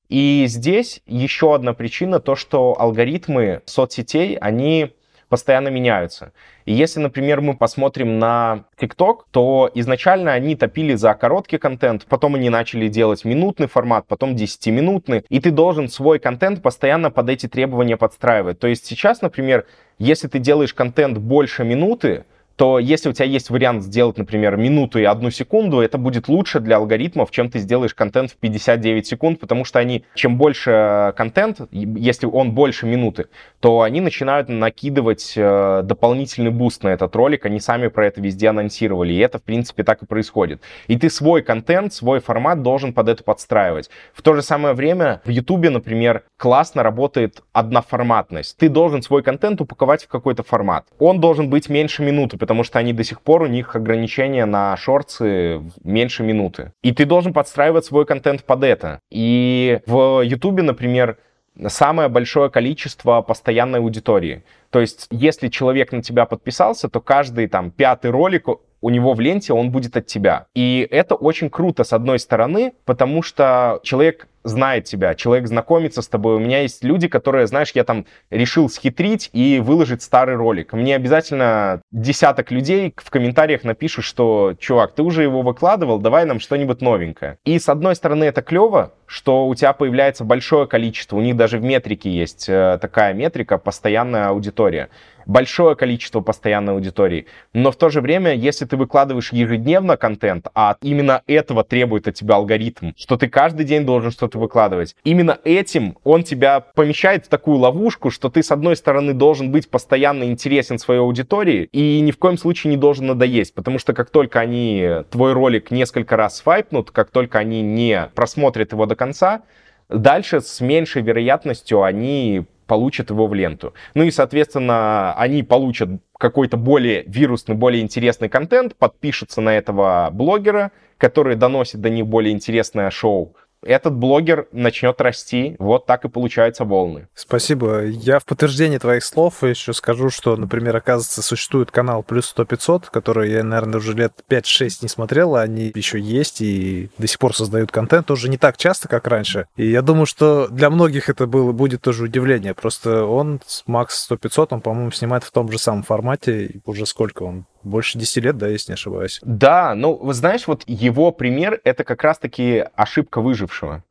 И 0.09 0.43
здесь 0.47 1.01
еще 1.05 1.55
одна 1.55 1.74
причина, 1.74 2.19
то, 2.19 2.36
что 2.36 2.76
алгоритмы 2.78 3.61
соцсетей, 3.65 4.36
они 4.36 4.91
постоянно 5.32 5.69
меняются. 5.69 6.34
И 6.65 6.73
если, 6.73 6.99
например, 6.99 7.39
мы 7.39 7.55
посмотрим 7.55 8.19
на 8.19 8.65
TikTok, 8.77 9.21
то 9.32 9.71
изначально 9.73 10.34
они 10.34 10.57
топили 10.57 10.93
за 10.95 11.13
короткий 11.13 11.57
контент, 11.57 12.05
потом 12.05 12.36
они 12.36 12.49
начали 12.49 12.89
делать 12.89 13.23
минутный 13.23 13.67
формат, 13.67 14.05
потом 14.07 14.36
10-минутный, 14.36 15.23
и 15.29 15.39
ты 15.39 15.51
должен 15.51 15.88
свой 15.88 16.19
контент 16.19 16.61
постоянно 16.61 17.09
под 17.11 17.29
эти 17.29 17.47
требования 17.47 17.95
подстраивать. 17.95 18.59
То 18.59 18.67
есть 18.67 18.86
сейчас, 18.86 19.21
например, 19.21 19.65
если 19.97 20.27
ты 20.27 20.39
делаешь 20.39 20.73
контент 20.73 21.17
больше 21.17 21.63
минуты, 21.63 22.25
то 22.56 22.80
если 22.80 23.10
у 23.10 23.14
тебя 23.14 23.26
есть 23.26 23.49
вариант 23.49 23.84
сделать, 23.84 24.18
например, 24.18 24.58
минуту 24.58 24.99
и 24.99 25.04
одну 25.04 25.32
секунду, 25.32 25.80
это 25.80 25.97
будет 25.97 26.28
лучше 26.28 26.60
для 26.60 26.78
алгоритмов, 26.78 27.32
чем 27.32 27.49
ты 27.49 27.60
сделаешь 27.60 27.93
контент 27.93 28.32
в 28.32 28.38
59 28.38 29.08
секунд, 29.08 29.39
потому 29.39 29.66
что 29.66 29.80
они, 29.80 30.04
чем 30.16 30.38
больше 30.38 31.14
контент, 31.16 31.62
если 31.72 32.26
он 32.26 32.52
больше 32.52 32.86
минуты, 32.86 33.28
то 33.60 33.82
они 33.82 34.02
начинают 34.02 34.49
накидывать 34.49 35.34
э, 35.36 35.82
дополнительный 35.84 36.52
буст 36.52 36.84
на 36.84 36.89
этот 36.89 37.16
ролик, 37.16 37.45
они 37.45 37.60
сами 37.60 37.88
про 37.88 38.08
это 38.08 38.22
везде 38.22 38.49
анонсировали, 38.49 39.14
и 39.14 39.18
это, 39.18 39.39
в 39.39 39.43
принципе, 39.43 39.84
так 39.84 40.02
и 40.04 40.06
происходит. 40.06 40.62
И 40.88 40.97
ты 40.97 41.10
свой 41.10 41.41
контент, 41.41 41.93
свой 41.93 42.20
формат 42.20 42.62
должен 42.62 42.93
под 42.93 43.10
это 43.10 43.24
подстраивать. 43.24 43.89
В 44.14 44.22
то 44.22 44.34
же 44.34 44.41
самое 44.41 44.74
время 44.74 45.22
в 45.26 45.30
YouTube, 45.30 45.70
например, 45.70 46.24
классно 46.38 46.84
работает 46.84 47.41
одноформатность. 47.54 48.58
Ты 48.58 48.70
должен 48.70 49.02
свой 49.02 49.24
контент 49.24 49.62
упаковать 49.62 50.04
в 50.04 50.08
какой-то 50.08 50.43
формат. 50.43 50.86
Он 50.99 51.20
должен 51.20 51.49
быть 51.49 51.70
меньше 51.70 52.04
минуты, 52.04 52.38
потому 52.42 52.64
что 52.64 52.80
они 52.80 52.92
до 52.92 53.04
сих 53.04 53.22
пор, 53.22 53.44
у 53.44 53.46
них 53.46 53.76
ограничения 53.76 54.46
на 54.46 54.76
шорты 54.76 55.62
меньше 55.84 56.24
минуты. 56.24 56.74
И 56.82 56.92
ты 56.92 57.06
должен 57.06 57.34
подстраивать 57.34 57.86
свой 57.86 58.04
контент 58.08 58.44
под 58.44 58.64
это. 58.64 59.00
И 59.12 59.80
в 59.86 60.22
YouTube, 60.24 60.64
например, 60.64 61.20
самое 61.68 62.10
большое 62.10 62.50
количество 62.50 63.22
постоянной 63.22 63.78
аудитории. 63.78 64.44
То 64.72 64.80
есть, 64.80 65.06
если 65.12 65.50
человек 65.50 65.92
на 65.92 66.02
тебя 66.02 66.26
подписался, 66.26 66.89
то 66.89 67.00
каждый 67.00 67.46
там 67.46 67.70
пятый 67.70 68.10
ролик 68.10 68.48
у 68.82 68.89
него 68.89 69.14
в 69.14 69.20
ленте, 69.20 69.54
он 69.54 69.70
будет 69.70 69.96
от 69.96 70.08
тебя. 70.08 70.48
И 70.56 70.88
это 70.89 71.14
очень 71.14 71.52
круто, 71.52 71.84
с 71.84 71.94
одной 71.94 72.18
стороны, 72.18 72.74
потому 72.86 73.22
что 73.22 73.80
человек 73.84 74.28
знает 74.44 74.86
тебя, 74.86 75.16
человек 75.16 75.48
знакомится 75.48 76.02
с 76.02 76.08
тобой. 76.08 76.36
У 76.36 76.39
меня 76.39 76.62
есть 76.62 76.84
люди, 76.84 77.08
которые, 77.08 77.48
знаешь, 77.48 77.72
я 77.74 77.84
там 77.84 78.06
решил 78.30 78.70
схитрить 78.70 79.30
и 79.34 79.60
выложить 79.60 80.02
старый 80.02 80.36
ролик. 80.36 80.74
Мне 80.74 80.96
обязательно 80.96 81.82
десяток 81.92 82.52
людей 82.52 82.94
в 82.98 83.10
комментариях 83.10 83.64
напишут, 83.64 84.06
что, 84.06 84.54
чувак, 84.60 84.94
ты 84.94 85.04
уже 85.04 85.24
его 85.24 85.42
выкладывал, 85.42 86.00
давай 86.00 86.26
нам 86.26 86.39
что-нибудь 86.39 86.82
новенькое. 86.82 87.38
И 87.46 87.60
с 87.60 87.70
одной 87.70 87.96
стороны 87.96 88.24
это 88.26 88.42
клево, 88.42 88.94
что 89.06 89.48
у 89.48 89.56
тебя 89.56 89.74
появляется 89.74 90.24
большое 90.24 90.68
количество, 90.68 91.18
у 91.18 91.22
них 91.22 91.36
даже 91.36 91.58
в 91.58 91.64
метрике 91.64 92.10
есть 92.10 92.48
э, 92.48 92.78
такая 92.82 93.14
метрика, 93.14 93.58
постоянная 93.58 94.28
аудитория 94.28 94.89
большое 95.26 95.76
количество 95.76 96.22
постоянной 96.22 96.74
аудитории. 96.74 97.26
Но 97.53 97.72
в 97.72 97.76
то 97.76 97.89
же 97.89 98.01
время, 98.01 98.34
если 98.34 98.65
ты 98.65 98.78
выкладываешь 98.78 99.32
ежедневно 99.32 99.97
контент, 99.97 100.47
а 100.55 100.78
именно 100.82 101.22
этого 101.28 101.63
требует 101.63 102.07
от 102.07 102.15
тебя 102.15 102.36
алгоритм, 102.36 102.91
что 102.97 103.17
ты 103.17 103.28
каждый 103.28 103.65
день 103.65 103.86
должен 103.86 104.11
что-то 104.11 104.39
выкладывать, 104.39 104.95
именно 105.03 105.38
этим 105.43 105.97
он 106.03 106.24
тебя 106.24 106.59
помещает 106.59 107.26
в 107.26 107.30
такую 107.30 107.57
ловушку, 107.57 108.09
что 108.09 108.30
ты, 108.30 108.43
с 108.43 108.51
одной 108.51 108.76
стороны, 108.76 109.13
должен 109.13 109.51
быть 109.51 109.69
постоянно 109.69 110.26
интересен 110.26 110.78
своей 110.78 111.01
аудитории 111.01 111.69
и 111.72 111.99
ни 112.01 112.11
в 112.11 112.17
коем 112.17 112.38
случае 112.38 112.72
не 112.72 112.78
должен 112.78 113.07
надоесть, 113.07 113.53
потому 113.53 113.80
что 113.80 113.93
как 113.93 114.09
только 114.09 114.39
они 114.39 114.88
твой 115.09 115.34
ролик 115.34 115.72
несколько 115.72 116.17
раз 116.17 116.38
свайпнут, 116.38 116.91
как 116.91 117.11
только 117.11 117.39
они 117.39 117.61
не 117.61 118.09
просмотрят 118.15 118.72
его 118.72 118.86
до 118.86 118.95
конца, 118.95 119.43
дальше 119.89 120.41
с 120.41 120.61
меньшей 120.61 121.01
вероятностью 121.01 121.84
они 121.84 122.45
получат 122.72 123.09
его 123.09 123.28
в 123.28 123.34
ленту. 123.34 123.74
Ну 123.95 124.03
и, 124.03 124.11
соответственно, 124.11 125.13
они 125.15 125.43
получат 125.43 125.89
какой-то 126.17 126.55
более 126.55 127.03
вирусный, 127.05 127.53
более 127.53 127.82
интересный 127.82 128.30
контент, 128.30 128.78
подпишутся 128.78 129.41
на 129.41 129.57
этого 129.57 130.07
блогера, 130.13 130.72
который 130.97 131.36
доносит 131.36 131.82
до 131.82 131.89
них 131.89 132.07
более 132.07 132.32
интересное 132.32 132.89
шоу, 132.89 133.36
этот 133.64 133.93
блогер 133.95 134.47
начнет 134.51 134.99
расти. 135.01 135.55
Вот 135.59 135.86
так 135.86 136.05
и 136.05 136.09
получаются 136.09 136.66
волны. 136.66 137.07
Спасибо. 137.14 137.86
Я 137.86 138.20
в 138.20 138.26
подтверждение 138.26 138.80
твоих 138.80 139.03
слов 139.03 139.43
еще 139.43 139.74
скажу, 139.74 140.09
что, 140.09 140.36
например, 140.36 140.76
оказывается, 140.76 141.22
существует 141.22 141.72
канал 141.72 142.03
плюс 142.03 142.28
100 142.28 142.45
500, 142.45 142.89
который 142.89 143.32
я, 143.32 143.43
наверное, 143.43 143.80
уже 143.80 143.93
лет 143.93 144.14
5-6 144.30 144.80
не 144.82 144.88
смотрел, 144.88 145.36
а 145.36 145.41
они 145.41 145.72
еще 145.76 145.99
есть 145.99 146.41
и 146.41 146.89
до 146.97 147.07
сих 147.07 147.20
пор 147.20 147.36
создают 147.36 147.72
контент, 147.72 148.07
тоже 148.07 148.30
не 148.30 148.38
так 148.38 148.57
часто, 148.57 148.88
как 148.88 149.07
раньше. 149.07 149.47
И 149.55 149.70
я 149.70 149.82
думаю, 149.82 150.05
что 150.05 150.47
для 150.47 150.70
многих 150.70 151.09
это 151.09 151.28
было, 151.28 151.51
будет 151.51 151.82
тоже 151.82 152.05
удивление. 152.05 152.53
Просто 152.53 153.05
он, 153.05 153.41
Макс 153.68 154.03
100 154.03 154.18
500, 154.18 154.53
он, 154.53 154.62
по-моему, 154.62 154.91
снимает 154.91 155.24
в 155.24 155.32
том 155.32 155.51
же 155.51 155.59
самом 155.59 155.84
формате, 155.84 156.62
уже 156.66 156.86
сколько 156.86 157.24
он 157.24 157.45
больше 157.64 157.97
10 157.97 158.24
лет, 158.24 158.38
да, 158.38 158.47
если 158.47 158.72
не 158.72 158.76
ошибаюсь. 158.76 159.20
Да, 159.24 159.76
ну, 159.76 159.95
вы 159.95 160.14
знаешь, 160.14 160.47
вот 160.47 160.64
его 160.68 161.12
пример— 161.12 161.59
это 161.64 161.84
как 161.84 162.03
раз-таки 162.03 162.66
ошибка 162.76 163.22
выжившего. 163.22 163.84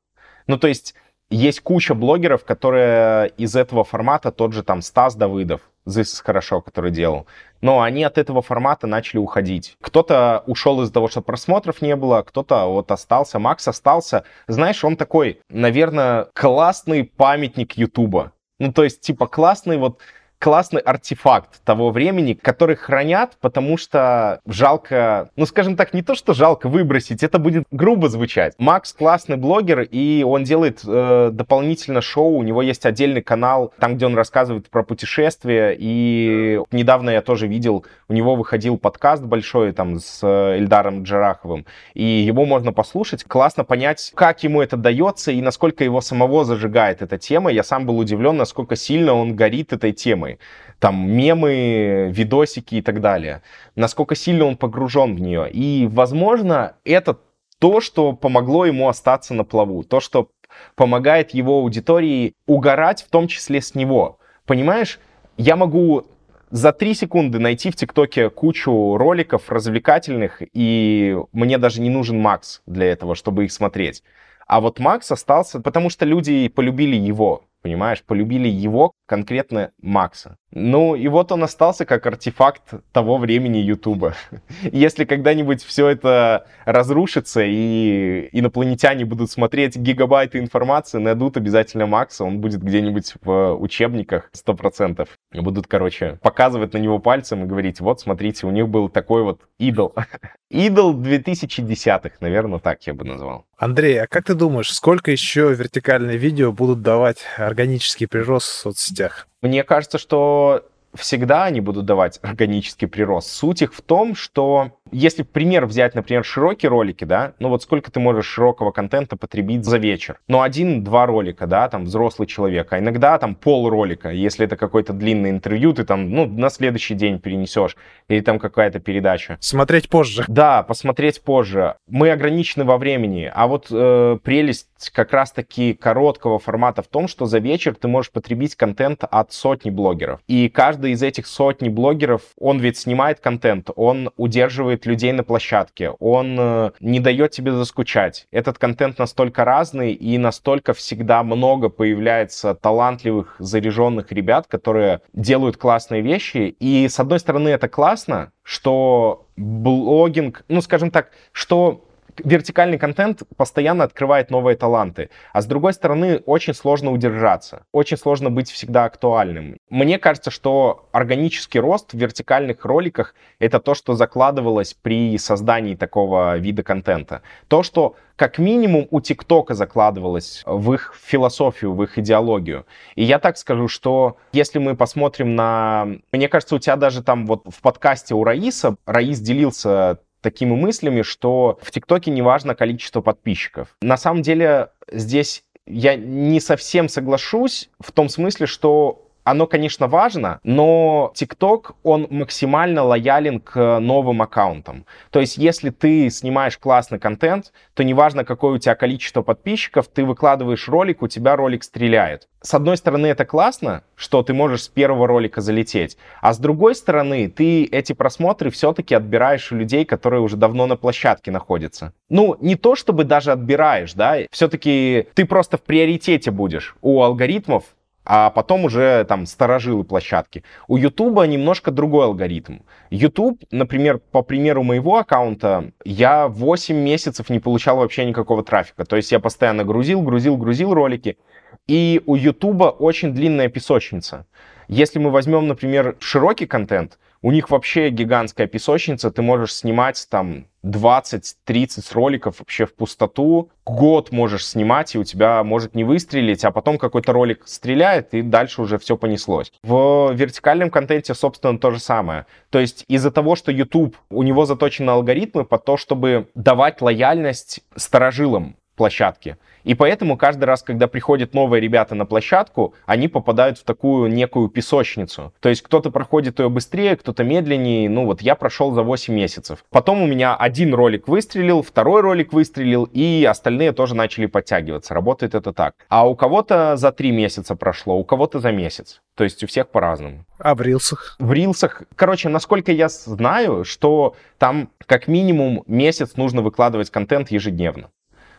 Ну, 0.46 0.58
то 0.58 0.68
есть 0.68 0.94
есть 1.30 1.60
куча 1.60 1.94
блогеров, 1.94 2.44
которые 2.44 3.28
из 3.36 3.54
этого 3.54 3.84
формата, 3.84 4.32
тот 4.32 4.52
же 4.52 4.64
там 4.64 4.82
Стас 4.82 5.14
Давыдов, 5.14 5.60
This 5.86 6.22
хорошо, 6.22 6.60
который 6.60 6.90
делал, 6.90 7.26
но 7.60 7.80
они 7.82 8.04
от 8.04 8.18
этого 8.18 8.42
формата 8.42 8.86
начали 8.86 9.18
уходить. 9.18 9.76
Кто-то 9.80 10.42
ушел 10.46 10.82
из-за 10.82 10.92
того, 10.92 11.08
что 11.08 11.22
просмотров 11.22 11.82
не 11.82 11.96
было, 11.96 12.22
кто-то 12.22 12.66
вот 12.66 12.90
остался, 12.90 13.38
Макс 13.38 13.66
остался. 13.66 14.24
Знаешь, 14.46 14.84
он 14.84 14.96
такой, 14.96 15.40
наверное, 15.48 16.28
классный 16.34 17.04
памятник 17.04 17.74
Ютуба. 17.74 18.32
Ну, 18.58 18.72
то 18.72 18.84
есть, 18.84 19.00
типа, 19.00 19.26
классный 19.26 19.78
вот 19.78 20.00
классный 20.40 20.80
артефакт 20.80 21.62
того 21.64 21.90
времени, 21.90 22.32
который 22.32 22.74
хранят, 22.74 23.36
потому 23.40 23.76
что 23.76 24.40
жалко, 24.46 25.28
ну, 25.36 25.44
скажем 25.44 25.76
так, 25.76 25.92
не 25.92 26.02
то, 26.02 26.14
что 26.14 26.32
жалко 26.32 26.68
выбросить, 26.68 27.22
это 27.22 27.38
будет 27.38 27.64
грубо 27.70 28.08
звучать. 28.08 28.54
Макс 28.58 28.92
классный 28.94 29.36
блогер, 29.36 29.82
и 29.82 30.24
он 30.26 30.44
делает 30.44 30.80
э, 30.86 31.28
дополнительно 31.30 32.00
шоу, 32.00 32.36
у 32.36 32.42
него 32.42 32.62
есть 32.62 32.86
отдельный 32.86 33.20
канал, 33.20 33.72
там, 33.78 33.96
где 33.96 34.06
он 34.06 34.14
рассказывает 34.16 34.70
про 34.70 34.82
путешествия, 34.82 35.76
и 35.78 36.60
недавно 36.72 37.10
я 37.10 37.20
тоже 37.20 37.46
видел, 37.46 37.84
у 38.08 38.14
него 38.14 38.34
выходил 38.34 38.78
подкаст 38.78 39.22
большой 39.22 39.72
там 39.72 40.00
с 40.00 40.24
Эльдаром 40.26 41.02
Джараховым, 41.02 41.66
и 41.92 42.02
его 42.02 42.46
можно 42.46 42.72
послушать, 42.72 43.24
классно 43.24 43.64
понять, 43.64 44.12
как 44.14 44.42
ему 44.42 44.62
это 44.62 44.78
дается 44.78 45.32
и 45.32 45.42
насколько 45.42 45.84
его 45.84 46.00
самого 46.00 46.44
зажигает 46.44 47.02
эта 47.02 47.18
тема. 47.18 47.52
Я 47.52 47.62
сам 47.62 47.84
был 47.84 47.98
удивлен, 47.98 48.38
насколько 48.38 48.74
сильно 48.74 49.12
он 49.12 49.36
горит 49.36 49.74
этой 49.74 49.92
темой. 49.92 50.29
Там 50.78 51.10
мемы, 51.10 52.10
видосики 52.10 52.76
и 52.76 52.82
так 52.82 53.00
далее. 53.00 53.42
Насколько 53.74 54.14
сильно 54.14 54.44
он 54.44 54.56
погружен 54.56 55.14
в 55.14 55.20
нее. 55.20 55.50
И, 55.50 55.88
возможно, 55.90 56.76
это 56.84 57.18
то, 57.58 57.80
что 57.80 58.12
помогло 58.12 58.64
ему 58.66 58.88
остаться 58.88 59.34
на 59.34 59.44
плаву. 59.44 59.82
То, 59.82 60.00
что 60.00 60.30
помогает 60.74 61.30
его 61.30 61.58
аудитории 61.58 62.34
угорать, 62.46 63.02
в 63.02 63.10
том 63.10 63.28
числе 63.28 63.60
с 63.60 63.74
него. 63.74 64.18
Понимаешь, 64.46 64.98
я 65.36 65.56
могу 65.56 66.06
за 66.50 66.72
три 66.72 66.94
секунды 66.94 67.38
найти 67.38 67.70
в 67.70 67.76
ТикТоке 67.76 68.28
кучу 68.30 68.96
роликов 68.96 69.50
развлекательных, 69.50 70.42
и 70.52 71.16
мне 71.32 71.58
даже 71.58 71.80
не 71.80 71.90
нужен 71.90 72.20
Макс 72.20 72.62
для 72.66 72.86
этого, 72.86 73.14
чтобы 73.14 73.44
их 73.44 73.52
смотреть. 73.52 74.02
А 74.46 74.60
вот 74.60 74.80
Макс 74.80 75.10
остался, 75.12 75.60
потому 75.60 75.90
что 75.90 76.04
люди 76.04 76.48
полюбили 76.48 76.96
его 76.96 77.44
понимаешь, 77.62 78.02
полюбили 78.02 78.48
его, 78.48 78.92
конкретно 79.06 79.72
Макса. 79.82 80.36
Ну, 80.52 80.94
и 80.94 81.08
вот 81.08 81.32
он 81.32 81.44
остался 81.44 81.84
как 81.84 82.06
артефакт 82.06 82.74
того 82.92 83.18
времени 83.18 83.58
Ютуба. 83.58 84.14
Если 84.62 85.04
когда-нибудь 85.04 85.62
все 85.62 85.88
это 85.88 86.46
разрушится, 86.64 87.42
и 87.44 88.28
инопланетяне 88.32 89.04
будут 89.04 89.30
смотреть 89.30 89.76
гигабайты 89.76 90.38
информации, 90.38 90.98
найдут 90.98 91.36
обязательно 91.36 91.86
Макса, 91.86 92.24
он 92.24 92.40
будет 92.40 92.62
где-нибудь 92.62 93.14
в 93.22 93.54
учебниках 93.54 94.30
100%. 94.32 95.08
Будут, 95.34 95.66
короче, 95.66 96.18
показывать 96.22 96.72
на 96.72 96.78
него 96.78 96.98
пальцем 96.98 97.44
и 97.44 97.46
говорить, 97.46 97.80
вот, 97.80 98.00
смотрите, 98.00 98.46
у 98.46 98.50
них 98.50 98.68
был 98.68 98.88
такой 98.88 99.22
вот 99.22 99.42
идол. 99.58 99.94
Идол 100.50 101.00
2010-х, 101.00 102.16
наверное, 102.18 102.58
так 102.58 102.82
я 102.84 102.92
бы 102.92 103.04
назвал. 103.04 103.44
Андрей, 103.56 104.02
а 104.02 104.08
как 104.08 104.24
ты 104.24 104.34
думаешь, 104.34 104.72
сколько 104.72 105.12
еще 105.12 105.54
вертикальные 105.54 106.16
видео 106.16 106.50
будут 106.50 106.82
давать 106.82 107.18
органический 107.36 108.08
прирост 108.08 108.48
в 108.48 108.54
соцсетях? 108.56 109.28
Мне 109.42 109.62
кажется, 109.62 109.98
что 109.98 110.66
всегда 110.94 111.44
они 111.44 111.60
будут 111.60 111.84
давать 111.84 112.18
органический 112.22 112.88
прирост. 112.88 113.30
Суть 113.30 113.62
их 113.62 113.72
в 113.72 113.80
том, 113.80 114.16
что 114.16 114.76
если 114.92 115.22
пример 115.22 115.66
взять, 115.66 115.94
например, 115.94 116.24
широкие 116.24 116.70
ролики, 116.70 117.04
да, 117.04 117.34
ну 117.38 117.48
вот 117.48 117.62
сколько 117.62 117.90
ты 117.90 118.00
можешь 118.00 118.26
широкого 118.26 118.70
контента 118.70 119.16
потребить 119.16 119.64
за 119.64 119.78
вечер? 119.78 120.20
Ну, 120.28 120.42
один-два 120.42 121.06
ролика, 121.06 121.46
да, 121.46 121.68
там, 121.68 121.84
взрослый 121.84 122.26
человек, 122.26 122.72
а 122.72 122.78
иногда 122.78 123.18
там 123.18 123.34
пол 123.34 123.68
ролика, 123.68 124.10
если 124.10 124.46
это 124.46 124.56
какое-то 124.56 124.92
длинное 124.92 125.30
интервью, 125.30 125.72
ты 125.72 125.84
там, 125.84 126.10
ну, 126.10 126.26
на 126.26 126.50
следующий 126.50 126.94
день 126.94 127.18
перенесешь, 127.18 127.76
или 128.08 128.20
там 128.20 128.38
какая-то 128.38 128.80
передача. 128.80 129.36
Смотреть 129.40 129.88
позже. 129.88 130.24
Да, 130.28 130.62
посмотреть 130.62 131.22
позже. 131.22 131.76
Мы 131.88 132.10
ограничены 132.10 132.64
во 132.64 132.78
времени, 132.78 133.30
а 133.32 133.46
вот 133.46 133.68
э, 133.70 134.18
прелесть 134.22 134.90
как 134.92 135.12
раз-таки 135.12 135.74
короткого 135.74 136.38
формата 136.38 136.82
в 136.82 136.88
том, 136.88 137.08
что 137.08 137.26
за 137.26 137.38
вечер 137.38 137.74
ты 137.74 137.88
можешь 137.88 138.10
потребить 138.10 138.56
контент 138.56 139.04
от 139.10 139.32
сотни 139.32 139.70
блогеров. 139.70 140.20
И 140.26 140.48
каждый 140.48 140.92
из 140.92 141.02
этих 141.02 141.26
сотни 141.26 141.68
блогеров, 141.68 142.22
он 142.38 142.58
ведь 142.58 142.78
снимает 142.78 143.20
контент, 143.20 143.70
он 143.76 144.10
удерживает 144.16 144.79
удерживает 144.80 144.86
людей 144.86 145.12
на 145.12 145.22
площадке, 145.22 145.90
он 146.00 146.36
э, 146.38 146.70
не 146.80 147.00
дает 147.00 147.30
тебе 147.30 147.52
заскучать. 147.52 148.26
Этот 148.32 148.58
контент 148.58 148.98
настолько 148.98 149.44
разный 149.44 149.92
и 149.92 150.18
настолько 150.18 150.72
всегда 150.72 151.22
много 151.22 151.68
появляется 151.68 152.54
талантливых, 152.54 153.36
заряженных 153.38 154.12
ребят, 154.12 154.46
которые 154.48 155.00
делают 155.12 155.56
классные 155.56 156.02
вещи. 156.02 156.54
И 156.60 156.88
с 156.88 157.00
одной 157.00 157.18
стороны 157.18 157.50
это 157.50 157.68
классно, 157.68 158.30
что 158.42 159.26
блогинг, 159.36 160.44
ну 160.48 160.60
скажем 160.60 160.90
так, 160.90 161.10
что 161.32 161.84
вертикальный 162.24 162.78
контент 162.78 163.22
постоянно 163.36 163.84
открывает 163.84 164.30
новые 164.30 164.56
таланты. 164.56 165.10
А 165.32 165.42
с 165.42 165.46
другой 165.46 165.72
стороны, 165.72 166.22
очень 166.26 166.54
сложно 166.54 166.92
удержаться. 166.92 167.64
Очень 167.72 167.96
сложно 167.96 168.30
быть 168.30 168.50
всегда 168.50 168.84
актуальным. 168.84 169.56
Мне 169.68 169.98
кажется, 169.98 170.30
что 170.30 170.88
органический 170.92 171.60
рост 171.60 171.92
в 171.92 171.98
вертикальных 171.98 172.64
роликах— 172.64 173.14
это 173.38 173.60
то, 173.60 173.74
что 173.74 173.94
закладывалось 173.94 174.74
при 174.74 175.16
создании 175.18 175.74
такого 175.74 176.36
вида 176.38 176.62
контента. 176.62 177.22
То, 177.48 177.62
что 177.62 177.96
как 178.20 178.36
минимум 178.36 178.86
у 178.90 179.00
ТикТока 179.00 179.54
закладывалось 179.54 180.42
в 180.44 180.74
их 180.74 180.94
философию, 181.02 181.72
в 181.72 181.82
их 181.82 181.98
идеологию. 181.98 182.66
И 182.94 183.02
я 183.02 183.18
так 183.18 183.38
скажу, 183.38 183.66
что 183.66 184.18
если 184.32 184.58
мы 184.58 184.76
посмотрим 184.76 185.34
на... 185.34 185.88
Мне 186.12 186.28
кажется, 186.28 186.56
у 186.56 186.58
тебя 186.58 186.76
даже 186.76 187.02
там 187.02 187.26
вот 187.26 187.44
в 187.46 187.62
подкасте 187.62 188.14
у 188.14 188.22
Раиса, 188.22 188.76
Раис 188.84 189.20
делился 189.20 190.00
такими 190.20 190.54
мыслями, 190.54 191.02
что 191.02 191.58
в 191.62 191.70
ТикТоке 191.70 192.10
не 192.10 192.22
важно 192.22 192.54
количество 192.54 193.00
подписчиков. 193.00 193.76
На 193.82 193.96
самом 193.96 194.22
деле 194.22 194.70
здесь 194.90 195.44
я 195.66 195.96
не 195.96 196.40
совсем 196.40 196.88
соглашусь 196.88 197.70
в 197.80 197.92
том 197.92 198.08
смысле, 198.08 198.46
что 198.46 199.09
оно, 199.24 199.46
конечно, 199.46 199.86
важно, 199.86 200.40
но 200.42 201.12
TikTok, 201.14 201.74
он 201.82 202.06
максимально 202.10 202.82
лоялен 202.82 203.40
к 203.40 203.78
новым 203.80 204.22
аккаунтам. 204.22 204.86
То 205.10 205.20
есть, 205.20 205.36
если 205.36 205.70
ты 205.70 206.10
снимаешь 206.10 206.58
классный 206.58 206.98
контент, 206.98 207.52
то 207.74 207.84
неважно, 207.84 208.24
какое 208.24 208.52
у 208.52 208.58
тебя 208.58 208.74
количество 208.74 209.22
подписчиков, 209.22 209.88
ты 209.88 210.04
выкладываешь 210.04 210.68
ролик, 210.68 211.02
у 211.02 211.08
тебя 211.08 211.36
ролик 211.36 211.64
стреляет. 211.64 212.28
С 212.42 212.54
одной 212.54 212.78
стороны, 212.78 213.06
это 213.06 213.26
классно, 213.26 213.82
что 213.96 214.22
ты 214.22 214.32
можешь 214.32 214.62
с 214.62 214.68
первого 214.68 215.06
ролика 215.06 215.42
залететь, 215.42 215.98
а 216.22 216.32
с 216.32 216.38
другой 216.38 216.74
стороны, 216.74 217.28
ты 217.28 217.64
эти 217.64 217.92
просмотры 217.92 218.50
все-таки 218.50 218.94
отбираешь 218.94 219.52
у 219.52 219.56
людей, 219.56 219.84
которые 219.84 220.22
уже 220.22 220.36
давно 220.36 220.66
на 220.66 220.76
площадке 220.76 221.30
находятся. 221.30 221.92
Ну, 222.08 222.36
не 222.40 222.56
то 222.56 222.76
чтобы 222.76 223.04
даже 223.04 223.32
отбираешь, 223.32 223.92
да, 223.92 224.16
все-таки 224.30 225.08
ты 225.14 225.26
просто 225.26 225.58
в 225.58 225.62
приоритете 225.62 226.30
будешь 226.30 226.76
у 226.80 227.02
алгоритмов, 227.02 227.64
а 228.04 228.30
потом 228.30 228.64
уже 228.64 229.04
там 229.04 229.26
сторожилы 229.26 229.84
площадки. 229.84 230.42
У 230.68 230.76
Ютуба 230.76 231.26
немножко 231.26 231.70
другой 231.70 232.06
алгоритм. 232.06 232.60
YouTube, 232.90 233.42
например, 233.50 233.98
по 233.98 234.22
примеру 234.22 234.62
моего 234.62 234.96
аккаунта, 234.96 235.72
я 235.84 236.28
8 236.28 236.76
месяцев 236.76 237.30
не 237.30 237.40
получал 237.40 237.76
вообще 237.76 238.04
никакого 238.04 238.42
трафика. 238.42 238.84
То 238.84 238.96
есть 238.96 239.12
я 239.12 239.20
постоянно 239.20 239.64
грузил, 239.64 240.02
грузил, 240.02 240.36
грузил 240.36 240.74
ролики. 240.74 241.18
И 241.66 242.02
у 242.06 242.16
YouTube 242.16 242.62
очень 242.80 243.12
длинная 243.12 243.48
песочница. 243.48 244.26
Если 244.66 244.98
мы 244.98 245.10
возьмем, 245.10 245.46
например, 245.46 245.96
широкий 245.98 246.46
контент, 246.46 246.98
у 247.22 247.32
них 247.32 247.50
вообще 247.50 247.90
гигантская 247.90 248.46
песочница, 248.46 249.10
ты 249.10 249.20
можешь 249.20 249.54
снимать 249.54 250.06
там 250.08 250.46
20-30 250.64 251.92
роликов 251.92 252.38
вообще 252.38 252.66
в 252.66 252.74
пустоту. 252.74 253.50
Год 253.64 254.10
можешь 254.10 254.46
снимать, 254.46 254.94
и 254.94 254.98
у 254.98 255.04
тебя 255.04 255.42
может 255.44 255.74
не 255.74 255.84
выстрелить, 255.84 256.44
а 256.44 256.50
потом 256.50 256.78
какой-то 256.78 257.12
ролик 257.12 257.42
стреляет, 257.46 258.14
и 258.14 258.22
дальше 258.22 258.62
уже 258.62 258.78
все 258.78 258.96
понеслось. 258.96 259.52
В 259.62 260.12
вертикальном 260.12 260.70
контенте, 260.70 261.14
собственно, 261.14 261.58
то 261.58 261.70
же 261.70 261.78
самое. 261.78 262.26
То 262.50 262.58
есть 262.58 262.84
из-за 262.88 263.10
того, 263.10 263.36
что 263.36 263.52
YouTube, 263.52 263.96
у 264.10 264.22
него 264.22 264.46
заточены 264.46 264.90
алгоритмы 264.90 265.44
по 265.44 265.58
то, 265.58 265.76
чтобы 265.76 266.28
давать 266.34 266.80
лояльность 266.80 267.60
сторожилам 267.76 268.56
площадки. 268.80 269.36
И 269.62 269.74
поэтому 269.74 270.16
каждый 270.16 270.44
раз, 270.44 270.62
когда 270.62 270.86
приходят 270.86 271.34
новые 271.34 271.60
ребята 271.60 271.94
на 271.94 272.06
площадку, 272.06 272.72
они 272.86 273.08
попадают 273.08 273.58
в 273.58 273.64
такую 273.64 274.10
некую 274.10 274.48
песочницу. 274.48 275.34
То 275.40 275.50
есть 275.50 275.60
кто-то 275.60 275.90
проходит 275.90 276.40
ее 276.40 276.48
быстрее, 276.48 276.96
кто-то 276.96 277.22
медленнее. 277.22 277.90
Ну 277.90 278.06
вот 278.06 278.22
я 278.22 278.34
прошел 278.36 278.72
за 278.72 278.82
8 278.82 279.12
месяцев. 279.12 279.66
Потом 279.68 280.00
у 280.00 280.06
меня 280.06 280.34
один 280.34 280.72
ролик 280.72 281.08
выстрелил, 281.08 281.60
второй 281.60 282.00
ролик 282.00 282.32
выстрелил, 282.32 282.84
и 282.84 283.22
остальные 283.28 283.72
тоже 283.72 283.94
начали 283.94 284.24
подтягиваться. 284.24 284.94
Работает 284.94 285.34
это 285.34 285.52
так. 285.52 285.74
А 285.90 286.08
у 286.08 286.16
кого-то 286.16 286.78
за 286.78 286.90
3 286.90 287.10
месяца 287.10 287.54
прошло, 287.54 287.98
у 287.98 288.04
кого-то 288.04 288.40
за 288.40 288.52
месяц. 288.52 289.02
То 289.14 289.24
есть 289.24 289.44
у 289.44 289.46
всех 289.46 289.68
по-разному. 289.68 290.24
А 290.38 290.54
в 290.54 290.62
рилсах? 290.62 291.16
В 291.18 291.34
рилсах, 291.34 291.82
короче, 291.96 292.30
насколько 292.30 292.72
я 292.72 292.88
знаю, 292.88 293.66
что 293.66 294.14
там 294.38 294.70
как 294.86 295.06
минимум 295.06 295.64
месяц 295.66 296.16
нужно 296.16 296.40
выкладывать 296.40 296.88
контент 296.88 297.30
ежедневно. 297.30 297.90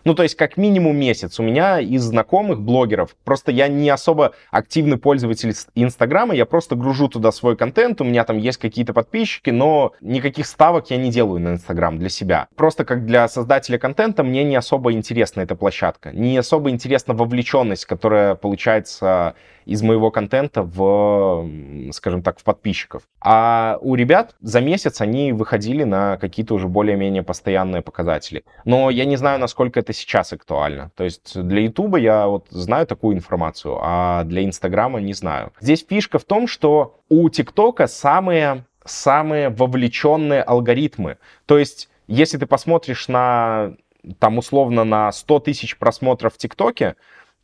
Ну, 0.03 0.13
то 0.13 0.23
есть, 0.23 0.35
как 0.35 0.57
минимум 0.57 0.97
месяц. 0.97 1.39
У 1.39 1.43
меня 1.43 1.79
из 1.79 2.01
знакомых 2.03 2.61
блогеров, 2.61 3.15
просто 3.23 3.51
я 3.51 3.67
не 3.67 3.89
особо 3.89 4.33
активный 4.49 4.97
пользователь 4.97 5.53
Инстаграма, 5.75 6.33
я 6.33 6.45
просто 6.45 6.75
гружу 6.75 7.07
туда 7.07 7.31
свой 7.31 7.55
контент, 7.55 8.01
у 8.01 8.03
меня 8.03 8.23
там 8.23 8.37
есть 8.37 8.57
какие-то 8.57 8.93
подписчики, 8.93 9.49
но 9.49 9.93
никаких 10.01 10.47
ставок 10.47 10.89
я 10.89 10.97
не 10.97 11.11
делаю 11.11 11.39
на 11.39 11.49
Инстаграм 11.49 11.97
для 11.97 12.09
себя. 12.09 12.47
Просто 12.55 12.85
как 12.85 13.05
для 13.05 13.27
создателя 13.27 13.77
контента 13.77 14.23
мне 14.23 14.43
не 14.43 14.55
особо 14.55 14.93
интересна 14.93 15.41
эта 15.41 15.55
площадка. 15.55 16.11
Не 16.11 16.37
особо 16.37 16.69
интересна 16.69 17.13
вовлеченность, 17.13 17.85
которая 17.85 18.35
получается 18.35 19.35
из 19.65 19.81
моего 19.81 20.11
контента 20.11 20.63
в, 20.63 21.47
скажем 21.91 22.23
так, 22.23 22.39
в 22.39 22.43
подписчиков. 22.43 23.03
А 23.19 23.77
у 23.81 23.95
ребят 23.95 24.35
за 24.41 24.61
месяц 24.61 25.01
они 25.01 25.33
выходили 25.33 25.83
на 25.83 26.17
какие-то 26.17 26.53
уже 26.53 26.67
более-менее 26.67 27.23
постоянные 27.23 27.81
показатели. 27.81 28.43
Но 28.65 28.89
я 28.89 29.05
не 29.05 29.17
знаю, 29.17 29.39
насколько 29.39 29.79
это 29.79 29.93
сейчас 29.93 30.33
актуально. 30.33 30.91
То 30.95 31.03
есть 31.03 31.39
для 31.41 31.61
Ютуба 31.61 31.97
я 31.97 32.27
вот 32.27 32.47
знаю 32.49 32.87
такую 32.87 33.15
информацию, 33.15 33.77
а 33.81 34.23
для 34.23 34.43
Инстаграма 34.43 34.99
не 34.99 35.13
знаю. 35.13 35.51
Здесь 35.59 35.85
фишка 35.87 36.19
в 36.19 36.23
том, 36.23 36.47
что 36.47 36.99
у 37.09 37.29
ТикТока 37.29 37.87
самые, 37.87 38.65
самые 38.85 39.49
вовлеченные 39.49 40.41
алгоритмы. 40.41 41.17
То 41.45 41.57
есть 41.57 41.89
если 42.07 42.37
ты 42.37 42.45
посмотришь 42.45 43.07
на 43.07 43.73
там 44.19 44.37
условно 44.37 44.83
на 44.83 45.11
100 45.11 45.39
тысяч 45.39 45.77
просмотров 45.77 46.33
в 46.33 46.37
ТикТоке, 46.37 46.95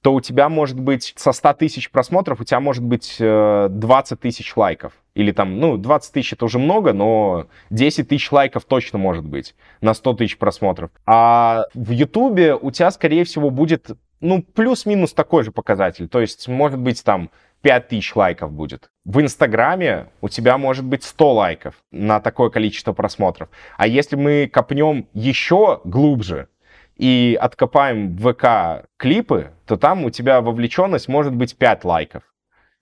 то 0.02 0.14
у 0.14 0.22
тебя 0.22 0.50
может 0.50 0.80
быть 0.80 1.14
со 1.16 1.32
100 1.32 1.54
тысяч 1.54 1.90
просмотров, 1.92 2.40
у 2.40 2.44
тебя 2.44 2.60
может 2.60 2.84
быть 2.84 3.16
20 3.18 3.20
э, 3.20 4.16
тысяч 4.16 4.56
лайков. 4.56 4.94
Или 5.16 5.32
там, 5.32 5.60
ну, 5.60 5.78
20 5.78 6.14
тысяч 6.14 6.34
это 6.34 6.46
уже 6.46 6.60
много, 6.60 6.94
но 6.94 7.48
10 7.72 8.08
тысяч 8.08 8.32
лайков 8.32 8.66
точно 8.66 9.00
может 9.00 9.26
быть 9.26 9.56
на 9.82 9.94
100 9.94 10.14
тысяч 10.14 10.38
просмотров. 10.38 10.92
А 11.06 11.64
в 11.74 11.92
Ютубе 11.92 12.54
у 12.56 12.70
тебя, 12.72 12.92
скорее 12.92 13.24
всего, 13.24 13.50
будет, 13.50 13.90
ну, 14.22 14.44
плюс-минус 14.44 15.14
такой 15.14 15.44
же 15.44 15.52
показатель. 15.52 16.08
То 16.08 16.22
есть, 16.22 16.48
может 16.48 16.80
быть, 16.80 17.04
там 17.04 17.32
5 17.62 17.88
тысяч 17.88 18.16
лайков 18.16 18.52
будет. 18.52 18.90
В 19.06 19.20
Инстаграме 19.20 20.08
у 20.22 20.30
тебя 20.30 20.58
может 20.58 20.86
быть 20.86 21.04
100 21.04 21.34
лайков 21.34 21.76
на 21.92 22.20
такое 22.20 22.50
количество 22.50 22.94
просмотров. 22.94 23.50
А 23.78 23.88
если 23.88 24.16
мы 24.16 24.48
копнем 24.48 25.08
еще 25.14 25.82
глубже, 25.84 26.48
и 26.98 27.38
откопаем 27.40 28.16
в 28.16 28.34
ВК 28.34 28.88
клипы, 28.98 29.52
то 29.66 29.78
там 29.78 30.06
у 30.06 30.10
тебя 30.10 30.42
вовлеченность 30.42 31.08
может 31.08 31.36
быть 31.36 31.56
5 31.56 31.84
лайков. 31.84 32.24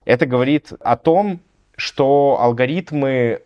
Это 0.04 0.26
говорит 0.26 0.72
о 0.80 0.96
том, 0.96 1.40
что 1.76 2.38
алгоритмы 2.40 3.42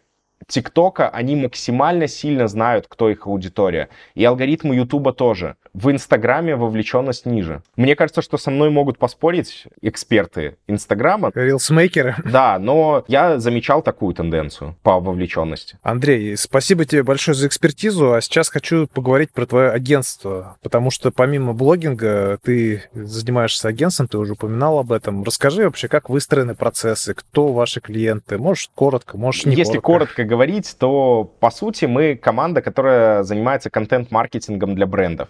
ТикТока, 0.47 1.09
они 1.09 1.37
максимально 1.37 2.07
сильно 2.07 2.49
знают, 2.49 2.87
кто 2.89 3.11
их 3.11 3.27
аудитория. 3.27 3.89
И 4.15 4.25
алгоритмы 4.25 4.75
Ютуба 4.75 5.13
тоже. 5.13 5.57
В 5.73 5.91
Инстаграме 5.91 6.57
вовлеченность 6.57 7.27
ниже. 7.27 7.63
Мне 7.77 7.95
кажется, 7.95 8.23
что 8.23 8.39
со 8.39 8.51
мной 8.51 8.71
могут 8.71 8.99
поспорить 8.99 9.67
эксперты 9.83 10.57
Инстаграма. 10.67 11.31
Рилсмейкеры. 11.35 12.17
Да, 12.31 12.59
но 12.59 13.05
я 13.09 13.41
замечал 13.41 13.83
такую 13.83 14.15
тенденцию 14.15 14.77
по 14.83 15.01
вовлеченности. 15.01 15.79
Андрей, 15.83 16.37
спасибо 16.37 16.85
тебе 16.85 17.03
большое 17.03 17.35
за 17.35 17.49
экспертизу, 17.49 18.15
а 18.15 18.21
сейчас 18.21 18.49
хочу 18.49 18.87
поговорить 18.87 19.33
про 19.33 19.47
твое 19.47 19.71
агентство, 19.71 20.57
потому 20.63 20.91
что 20.91 21.11
помимо 21.11 21.53
блогинга 21.53 22.39
ты 22.43 22.85
занимаешься 22.93 23.69
агентством, 23.69 24.07
ты 24.09 24.19
уже 24.19 24.35
упоминал 24.35 24.79
об 24.79 24.93
этом. 24.93 25.25
Расскажи 25.25 25.65
вообще, 25.65 25.89
как 25.89 26.09
выстроены 26.09 26.55
процессы, 26.55 27.15
кто 27.15 27.53
ваши 27.53 27.81
клиенты, 27.81 28.39
можешь 28.39 28.71
коротко, 28.75 29.19
можешь 29.19 29.45
не 29.45 29.57
Если 29.57 29.79
коротко, 29.79 29.91
коротко 29.91 30.25
говорить, 30.25 30.77
то 30.79 31.25
по 31.41 31.51
сути 31.51 31.85
мы 31.85 32.17
команда, 32.17 32.63
которая 32.63 33.23
занимается 33.23 33.71
контент-маркетингом 33.71 34.75
для 34.75 34.87
брендов. 34.87 35.29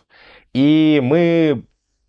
И 0.52 1.00
мы 1.02 1.64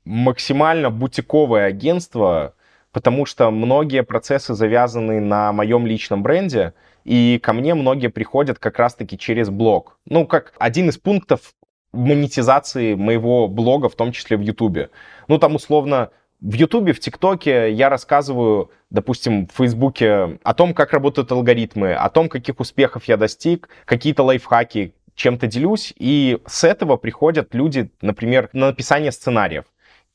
максимально 0.05 0.89
бутиковое 0.89 1.65
агентство, 1.65 2.55
потому 2.91 3.25
что 3.25 3.51
многие 3.51 4.03
процессы 4.03 4.53
завязаны 4.53 5.19
на 5.19 5.53
моем 5.53 5.85
личном 5.85 6.23
бренде, 6.23 6.73
и 7.03 7.39
ко 7.41 7.53
мне 7.53 7.73
многие 7.73 8.07
приходят 8.07 8.59
как 8.59 8.79
раз-таки 8.79 9.17
через 9.17 9.49
блог. 9.49 9.99
Ну, 10.05 10.25
как 10.25 10.53
один 10.59 10.89
из 10.89 10.97
пунктов 10.97 11.53
монетизации 11.93 12.95
моего 12.95 13.47
блога, 13.47 13.89
в 13.89 13.95
том 13.95 14.11
числе 14.11 14.37
в 14.37 14.41
Ютубе. 14.41 14.89
Ну, 15.27 15.37
там 15.37 15.55
условно 15.55 16.11
в 16.39 16.53
Ютубе, 16.53 16.93
в 16.93 16.99
ТикТоке 16.99 17.71
я 17.71 17.89
рассказываю, 17.89 18.71
допустим, 18.89 19.47
в 19.47 19.51
Фейсбуке 19.57 20.39
о 20.43 20.53
том, 20.55 20.73
как 20.73 20.91
работают 20.91 21.31
алгоритмы, 21.31 21.93
о 21.93 22.09
том, 22.09 22.29
каких 22.29 22.59
успехов 22.59 23.03
я 23.05 23.17
достиг, 23.17 23.69
какие-то 23.85 24.23
лайфхаки, 24.23 24.95
чем-то 25.21 25.47
делюсь, 25.47 25.93
и 25.97 26.39
с 26.47 26.63
этого 26.63 26.97
приходят 26.97 27.53
люди, 27.53 27.89
например, 28.01 28.49
на 28.53 28.67
написание 28.67 29.11
сценариев. 29.11 29.65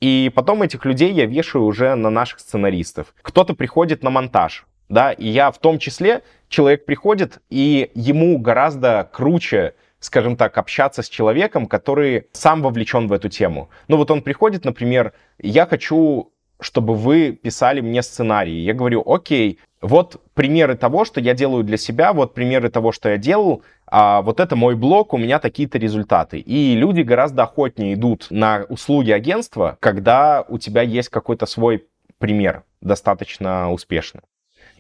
И 0.01 0.31
потом 0.35 0.63
этих 0.63 0.85
людей 0.85 1.13
я 1.13 1.27
вешаю 1.27 1.65
уже 1.65 1.95
на 1.95 2.11
наших 2.11 2.41
сценаристов. 2.41 3.15
Кто-то 3.23 3.55
приходит 3.55 4.03
на 4.03 4.11
монтаж, 4.11 4.67
да, 4.89 5.13
и 5.13 5.29
я 5.29 5.51
в 5.51 5.59
том 5.59 5.79
числе, 5.79 6.23
человек 6.49 6.85
приходит, 6.85 7.39
и 7.51 7.91
ему 7.95 8.39
гораздо 8.39 9.09
круче 9.13 9.75
скажем 9.99 10.37
так, 10.37 10.57
общаться 10.59 11.03
с 11.03 11.09
человеком, 11.09 11.67
который 11.67 12.27
сам 12.33 12.63
вовлечен 12.63 13.09
в 13.09 13.13
эту 13.13 13.29
тему. 13.29 13.71
Ну 13.89 13.97
вот 13.97 14.11
он 14.11 14.23
приходит, 14.23 14.65
например, 14.65 15.15
я 15.39 15.67
хочу 15.67 16.31
чтобы 16.61 16.95
вы 16.95 17.33
писали 17.33 17.81
мне 17.81 18.03
сценарии. 18.03 18.55
Я 18.55 18.75
говорю, 18.75 19.03
окей, 19.07 19.59
вот 19.87 20.21
примеры 20.35 20.77
того, 20.77 21.05
что 21.05 21.21
я 21.21 21.35
делаю 21.35 21.65
для 21.65 21.77
себя, 21.77 22.13
вот 22.13 22.35
примеры 22.35 22.71
того, 22.71 22.93
что 22.93 23.09
я 23.09 23.19
делал, 23.19 23.63
а 23.87 24.21
вот 24.23 24.41
это 24.41 24.57
мой 24.57 24.75
блог, 24.75 25.15
у 25.15 25.17
меня 25.17 25.39
такие-то 25.39 25.79
результаты. 25.79 26.39
И 26.39 26.75
люди 26.75 27.03
гораздо 27.03 27.45
охотнее 27.45 27.95
идут 27.95 28.27
на 28.31 28.65
услуги 28.69 29.13
агентства, 29.13 29.77
когда 29.81 30.45
у 30.49 30.59
тебя 30.59 30.83
есть 30.83 31.09
какой-то 31.09 31.47
свой 31.47 31.87
пример 32.19 32.65
достаточно 32.81 33.73
успешный. 33.73 34.23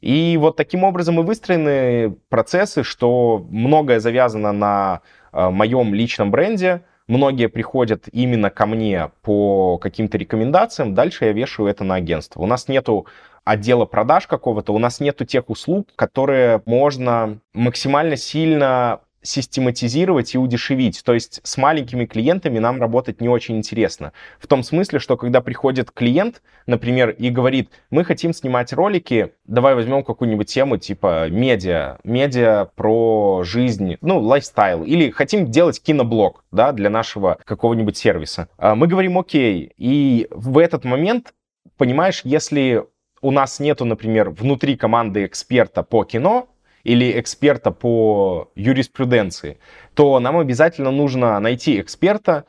И 0.01 0.37
вот 0.41 0.57
таким 0.57 0.85
образом 0.85 1.21
и 1.21 1.23
выстроены 1.23 2.17
процессы, 2.29 2.83
что 2.83 3.47
многое 3.49 4.01
завязано 4.01 4.53
на 4.53 5.01
э, 5.33 5.49
моем 5.51 5.95
личном 5.95 6.31
бренде, 6.31 6.83
многие 7.07 7.49
приходят 7.49 8.05
именно 8.13 8.51
ко 8.51 8.67
мне 8.67 9.11
по 9.23 9.79
каким-то 9.79 10.19
рекомендациям, 10.19 10.95
дальше 10.95 11.27
я 11.27 11.33
вешаю 11.33 11.69
это 11.69 11.85
на 11.85 11.95
агентство. 11.95 12.43
У 12.43 12.47
нас 12.47 12.69
нету 12.69 13.07
отдела 13.47 13.87
продаж 13.87 14.27
какого-то, 14.27 14.75
у 14.75 14.79
нас 14.79 15.01
нету 15.01 15.25
тех 15.25 15.49
услуг, 15.49 15.89
которые 15.97 16.61
можно 16.67 17.39
максимально 17.55 18.17
сильно 18.17 19.01
систематизировать 19.23 20.35
и 20.35 20.39
удешевить. 20.39 21.03
То 21.05 21.15
есть 21.15 21.41
с 21.43 21.57
маленькими 21.57 22.07
клиентами 22.07 22.59
нам 22.59 22.81
работать 22.81 23.21
не 23.21 23.29
очень 23.29 23.57
интересно. 23.57 24.13
В 24.39 24.47
том 24.47 24.63
смысле, 24.63 24.99
что 24.99 25.17
когда 25.17 25.41
приходит 25.41 25.91
клиент, 25.91 26.43
например, 26.67 27.11
и 27.11 27.31
говорит, 27.31 27.71
мы 27.91 28.05
хотим 28.05 28.33
снимать 28.33 28.73
ролики, 28.73 29.33
давай 29.45 29.75
возьмем 29.75 30.05
какую-нибудь 30.05 30.53
тему 30.53 30.77
типа 30.77 31.29
медиа, 31.29 31.99
медиа 32.05 32.69
про 32.75 33.43
жизнь, 33.45 33.97
ну, 34.01 34.21
лайфстайл, 34.21 34.85
или 34.85 35.11
хотим 35.11 35.51
делать 35.51 35.83
киноблог, 35.83 36.45
да, 36.53 36.73
для 36.73 36.91
нашего 36.91 37.39
какого-нибудь 37.45 37.97
сервиса. 37.97 38.49
А 38.59 38.75
мы 38.75 38.87
говорим, 38.87 39.19
окей, 39.19 39.73
и 39.77 40.29
в 40.31 40.59
этот 40.59 40.85
момент, 40.85 41.33
понимаешь, 41.77 42.21
если 42.25 42.85
у 43.27 43.33
нас 43.33 43.59
нету, 43.59 43.85
например, 43.85 44.31
внутри 44.31 44.77
команды 44.77 45.27
эксперта 45.27 45.83
по 45.83 46.05
кино, 46.05 46.49
или 46.85 47.19
эксперта 47.19 47.73
по 47.73 48.53
юриспруденции, 48.55 49.59
то 49.95 50.21
нам 50.21 50.39
обязательно 50.39 50.93
нужно 50.93 51.41
найти 51.41 51.81
эксперта, 51.81 52.45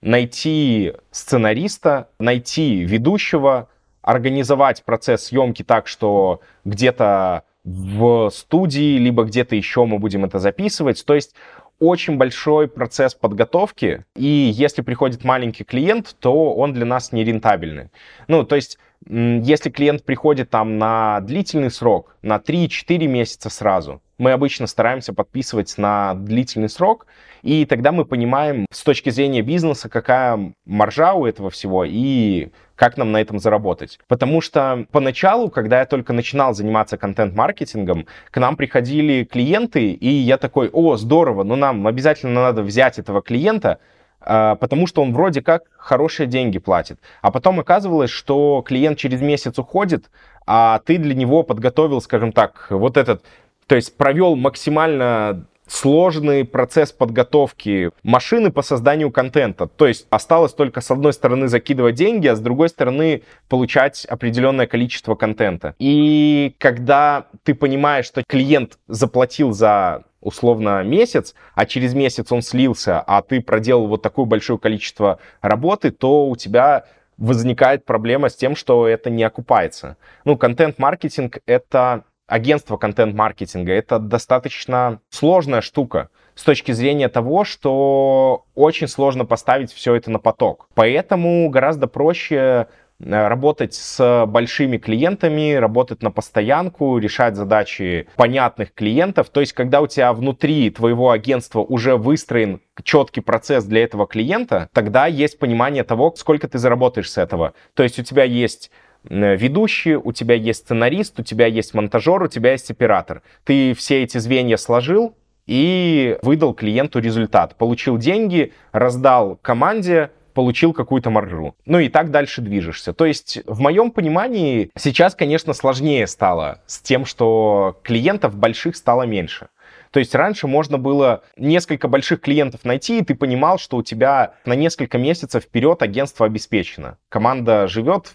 найти 0.00 0.94
сценариста, 1.10 2.08
найти 2.18 2.84
ведущего, 2.84 3.68
организовать 4.00 4.82
процесс 4.84 5.24
съемки 5.24 5.62
так, 5.62 5.86
что 5.88 6.40
где-то 6.64 7.42
в 7.64 8.30
студии, 8.30 8.96
либо 8.96 9.24
где-то 9.24 9.56
еще 9.56 9.84
мы 9.84 9.98
будем 9.98 10.24
это 10.24 10.38
записывать. 10.38 11.04
То 11.04 11.14
есть 11.14 11.34
очень 11.82 12.16
большой 12.16 12.68
процесс 12.68 13.12
подготовки, 13.12 14.04
и 14.14 14.52
если 14.54 14.82
приходит 14.82 15.24
маленький 15.24 15.64
клиент, 15.64 16.14
то 16.20 16.54
он 16.54 16.72
для 16.72 16.86
нас 16.86 17.10
не 17.10 17.24
рентабельный. 17.24 17.90
Ну, 18.28 18.44
то 18.44 18.54
есть 18.54 18.78
если 19.04 19.68
клиент 19.68 20.04
приходит 20.04 20.48
там 20.48 20.78
на 20.78 21.18
длительный 21.22 21.72
срок, 21.72 22.16
на 22.22 22.36
3-4 22.36 23.08
месяца 23.08 23.50
сразу, 23.50 24.00
мы 24.16 24.30
обычно 24.30 24.68
стараемся 24.68 25.12
подписывать 25.12 25.76
на 25.76 26.14
длительный 26.14 26.68
срок, 26.68 27.08
и 27.42 27.66
тогда 27.66 27.90
мы 27.90 28.04
понимаем 28.04 28.66
с 28.70 28.84
точки 28.84 29.10
зрения 29.10 29.42
бизнеса, 29.42 29.88
какая 29.88 30.54
маржа 30.64 31.14
у 31.14 31.26
этого 31.26 31.50
всего 31.50 31.84
и 31.84 32.50
как 32.82 32.96
нам 32.96 33.12
на 33.12 33.20
этом 33.20 33.38
заработать. 33.38 34.00
Потому 34.08 34.40
что 34.40 34.86
поначалу, 34.90 35.50
когда 35.50 35.78
я 35.78 35.86
только 35.86 36.12
начинал 36.12 36.52
заниматься 36.52 36.96
контент-маркетингом, 36.96 38.06
к 38.28 38.40
нам 38.40 38.56
приходили 38.56 39.22
клиенты, 39.22 39.92
и 39.92 40.08
я 40.08 40.36
такой, 40.36 40.68
о, 40.68 40.96
здорово, 40.96 41.44
ну 41.44 41.54
нам 41.54 41.86
обязательно 41.86 42.42
надо 42.42 42.64
взять 42.64 42.98
этого 42.98 43.22
клиента, 43.22 43.78
а, 44.20 44.56
потому 44.56 44.88
что 44.88 45.00
он 45.00 45.12
вроде 45.12 45.42
как 45.42 45.62
хорошие 45.76 46.26
деньги 46.26 46.58
платит. 46.58 46.98
А 47.20 47.30
потом 47.30 47.60
оказывалось, 47.60 48.10
что 48.10 48.64
клиент 48.66 48.98
через 48.98 49.20
месяц 49.20 49.60
уходит, 49.60 50.10
а 50.44 50.80
ты 50.84 50.98
для 50.98 51.14
него 51.14 51.44
подготовил, 51.44 52.00
скажем 52.00 52.32
так, 52.32 52.66
вот 52.70 52.96
этот, 52.96 53.22
то 53.68 53.76
есть 53.76 53.96
провел 53.96 54.34
максимально 54.34 55.44
сложный 55.72 56.44
процесс 56.44 56.92
подготовки 56.92 57.90
машины 58.02 58.52
по 58.52 58.60
созданию 58.60 59.10
контента. 59.10 59.66
То 59.66 59.86
есть 59.86 60.06
осталось 60.10 60.52
только 60.52 60.82
с 60.82 60.90
одной 60.90 61.14
стороны 61.14 61.48
закидывать 61.48 61.94
деньги, 61.94 62.26
а 62.26 62.36
с 62.36 62.40
другой 62.40 62.68
стороны 62.68 63.22
получать 63.48 64.04
определенное 64.04 64.66
количество 64.66 65.14
контента. 65.14 65.74
И 65.78 66.54
когда 66.58 67.26
ты 67.42 67.54
понимаешь, 67.54 68.04
что 68.04 68.22
клиент 68.28 68.78
заплатил 68.86 69.52
за 69.52 70.04
условно 70.20 70.82
месяц, 70.82 71.34
а 71.54 71.64
через 71.64 71.94
месяц 71.94 72.30
он 72.30 72.42
слился, 72.42 73.00
а 73.00 73.22
ты 73.22 73.40
проделал 73.40 73.86
вот 73.86 74.02
такое 74.02 74.26
большое 74.26 74.58
количество 74.58 75.18
работы, 75.40 75.90
то 75.90 76.28
у 76.28 76.36
тебя 76.36 76.84
возникает 77.16 77.86
проблема 77.86 78.28
с 78.28 78.36
тем, 78.36 78.56
что 78.56 78.86
это 78.86 79.08
не 79.08 79.24
окупается. 79.24 79.96
Ну, 80.24 80.36
контент-маркетинг— 80.36 81.38
это 81.46 82.04
агентство 82.32 82.78
контент-маркетинга. 82.78 83.72
Это 83.72 83.98
достаточно 83.98 85.00
сложная 85.10 85.60
штука 85.60 86.08
с 86.34 86.44
точки 86.44 86.72
зрения 86.72 87.10
того, 87.10 87.44
что 87.44 88.46
очень 88.54 88.88
сложно 88.88 89.26
поставить 89.26 89.70
все 89.70 89.94
это 89.94 90.10
на 90.10 90.18
поток. 90.18 90.66
Поэтому 90.74 91.50
гораздо 91.50 91.88
проще 91.88 92.68
э, 92.98 93.28
работать 93.28 93.74
с 93.74 94.24
большими 94.26 94.78
клиентами, 94.78 95.52
работать 95.52 96.02
на 96.02 96.10
постоянку, 96.10 96.96
решать 96.96 97.36
задачи 97.36 98.08
понятных 98.16 98.72
клиентов. 98.72 99.28
То 99.28 99.40
есть, 99.40 99.52
когда 99.52 99.82
у 99.82 99.86
тебя 99.86 100.14
внутри 100.14 100.70
твоего 100.70 101.10
агентства 101.10 101.60
уже 101.60 101.98
выстроен 101.98 102.62
четкий 102.82 103.20
процесс 103.20 103.64
для 103.64 103.82
этого 103.82 104.06
клиента, 104.06 104.70
тогда 104.72 105.04
есть 105.04 105.38
понимание 105.38 105.84
того, 105.84 106.14
сколько 106.16 106.48
ты 106.48 106.56
заработаешь 106.56 107.10
с 107.10 107.18
этого. 107.18 107.52
То 107.74 107.82
есть, 107.82 107.98
у 107.98 108.02
тебя 108.02 108.24
есть 108.24 108.70
ведущий, 109.08 109.96
у 109.96 110.12
тебя 110.12 110.34
есть 110.34 110.60
сценарист, 110.60 111.18
у 111.20 111.22
тебя 111.22 111.46
есть 111.46 111.74
монтажер, 111.74 112.22
у 112.22 112.28
тебя 112.28 112.52
есть 112.52 112.70
оператор. 112.70 113.22
Ты 113.44 113.74
все 113.74 114.02
эти 114.02 114.18
звенья 114.18 114.56
сложил 114.56 115.14
и 115.46 116.18
выдал 116.22 116.54
клиенту 116.54 117.00
результат. 117.00 117.56
Получил 117.56 117.98
деньги, 117.98 118.52
раздал 118.72 119.38
команде, 119.42 120.10
получил 120.34 120.72
какую-то 120.72 121.10
маржу. 121.10 121.54
Ну 121.66 121.78
и 121.78 121.88
так 121.88 122.10
дальше 122.10 122.40
движешься. 122.40 122.92
То 122.92 123.06
есть, 123.06 123.40
в 123.46 123.60
моем 123.60 123.90
понимании, 123.90 124.70
сейчас, 124.76 125.14
конечно, 125.14 125.52
сложнее 125.52 126.06
стало 126.06 126.60
с 126.66 126.78
тем, 126.78 127.04
что 127.04 127.78
клиентов 127.82 128.36
больших 128.36 128.76
стало 128.76 129.02
меньше. 129.02 129.48
То 129.92 130.00
есть 130.00 130.14
раньше 130.14 130.46
можно 130.46 130.78
было 130.78 131.22
несколько 131.36 131.86
больших 131.86 132.22
клиентов 132.22 132.64
найти, 132.64 132.98
и 132.98 133.04
ты 133.04 133.14
понимал, 133.14 133.58
что 133.58 133.76
у 133.76 133.82
тебя 133.82 134.34
на 134.46 134.54
несколько 134.54 134.96
месяцев 134.98 135.44
вперед 135.44 135.82
агентство 135.82 136.26
обеспечено. 136.26 136.96
Команда 137.10 137.68
живет, 137.68 138.14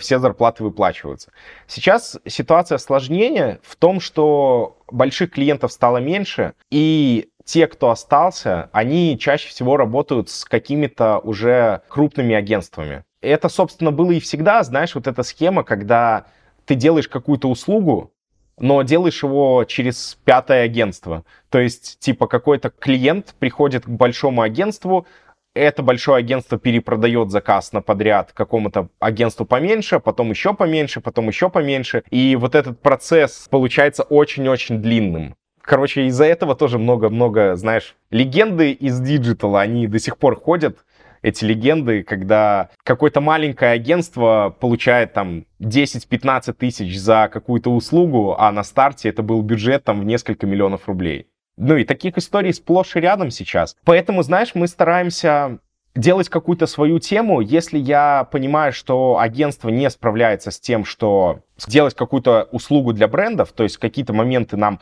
все 0.00 0.18
зарплаты 0.18 0.64
выплачиваются. 0.64 1.30
Сейчас 1.66 2.18
ситуация 2.26 2.78
сложнее 2.78 3.60
в 3.62 3.76
том, 3.76 4.00
что 4.00 4.78
больших 4.90 5.32
клиентов 5.32 5.70
стало 5.70 5.98
меньше, 5.98 6.54
и 6.70 7.28
те, 7.44 7.66
кто 7.66 7.90
остался, 7.90 8.70
они 8.72 9.18
чаще 9.18 9.48
всего 9.48 9.76
работают 9.76 10.30
с 10.30 10.44
какими-то 10.44 11.18
уже 11.18 11.82
крупными 11.88 12.34
агентствами. 12.34 13.04
Это, 13.20 13.48
собственно, 13.48 13.92
было 13.92 14.12
и 14.12 14.20
всегда, 14.20 14.62
знаешь, 14.62 14.94
вот 14.94 15.06
эта 15.06 15.22
схема, 15.22 15.62
когда 15.62 16.26
ты 16.64 16.74
делаешь 16.74 17.08
какую-то 17.08 17.48
услугу, 17.48 18.12
но 18.60 18.82
делаешь 18.82 19.22
его 19.22 19.64
через 19.64 20.18
пятое 20.24 20.64
агентство. 20.64 21.24
То 21.48 21.58
есть, 21.58 21.98
типа, 21.98 22.26
какой-то 22.26 22.70
клиент 22.70 23.34
приходит 23.38 23.84
к 23.84 23.88
большому 23.88 24.42
агентству, 24.42 25.06
это 25.54 25.82
большое 25.82 26.18
агентство 26.18 26.58
перепродает 26.58 27.30
заказ 27.30 27.72
на 27.72 27.82
подряд 27.82 28.32
какому-то 28.32 28.88
агентству 29.00 29.44
поменьше, 29.44 29.98
потом 29.98 30.30
еще 30.30 30.54
поменьше, 30.54 31.00
потом 31.00 31.28
еще 31.28 31.50
поменьше. 31.50 32.04
И 32.10 32.36
вот 32.36 32.54
этот 32.54 32.80
процесс 32.80 33.48
получается 33.50 34.04
очень-очень 34.04 34.80
длинным. 34.80 35.34
Короче, 35.60 36.06
из-за 36.06 36.24
этого 36.24 36.54
тоже 36.54 36.78
много-много, 36.78 37.54
знаешь, 37.56 37.94
легенды 38.10 38.72
из 38.72 39.00
диджитала, 39.00 39.60
они 39.60 39.86
до 39.86 39.98
сих 39.98 40.16
пор 40.16 40.40
ходят, 40.40 40.78
эти 41.22 41.44
легенды, 41.44 42.02
когда 42.02 42.70
какое-то 42.84 43.20
маленькое 43.20 43.72
агентство 43.72 44.54
получает 44.58 45.12
там 45.12 45.44
10-15 45.60 46.52
тысяч 46.54 46.98
за 46.98 47.28
какую-то 47.32 47.70
услугу, 47.70 48.36
а 48.38 48.52
на 48.52 48.62
старте 48.62 49.08
это 49.08 49.22
был 49.22 49.42
бюджет 49.42 49.84
там 49.84 50.00
в 50.00 50.04
несколько 50.04 50.46
миллионов 50.46 50.88
рублей. 50.88 51.26
Ну 51.56 51.76
и 51.76 51.84
таких 51.84 52.16
историй 52.18 52.52
сплошь 52.52 52.94
и 52.94 53.00
рядом 53.00 53.30
сейчас. 53.30 53.76
Поэтому, 53.84 54.22
знаешь, 54.22 54.54
мы 54.54 54.68
стараемся 54.68 55.58
делать 55.96 56.28
какую-то 56.28 56.66
свою 56.66 57.00
тему, 57.00 57.40
если 57.40 57.78
я 57.78 58.28
понимаю, 58.30 58.72
что 58.72 59.18
агентство 59.18 59.68
не 59.68 59.90
справляется 59.90 60.52
с 60.52 60.60
тем, 60.60 60.84
что 60.84 61.40
сделать 61.56 61.94
какую-то 61.94 62.48
услугу 62.52 62.92
для 62.92 63.08
брендов, 63.08 63.52
то 63.52 63.64
есть 63.64 63.78
какие-то 63.78 64.12
моменты 64.12 64.56
нам 64.56 64.78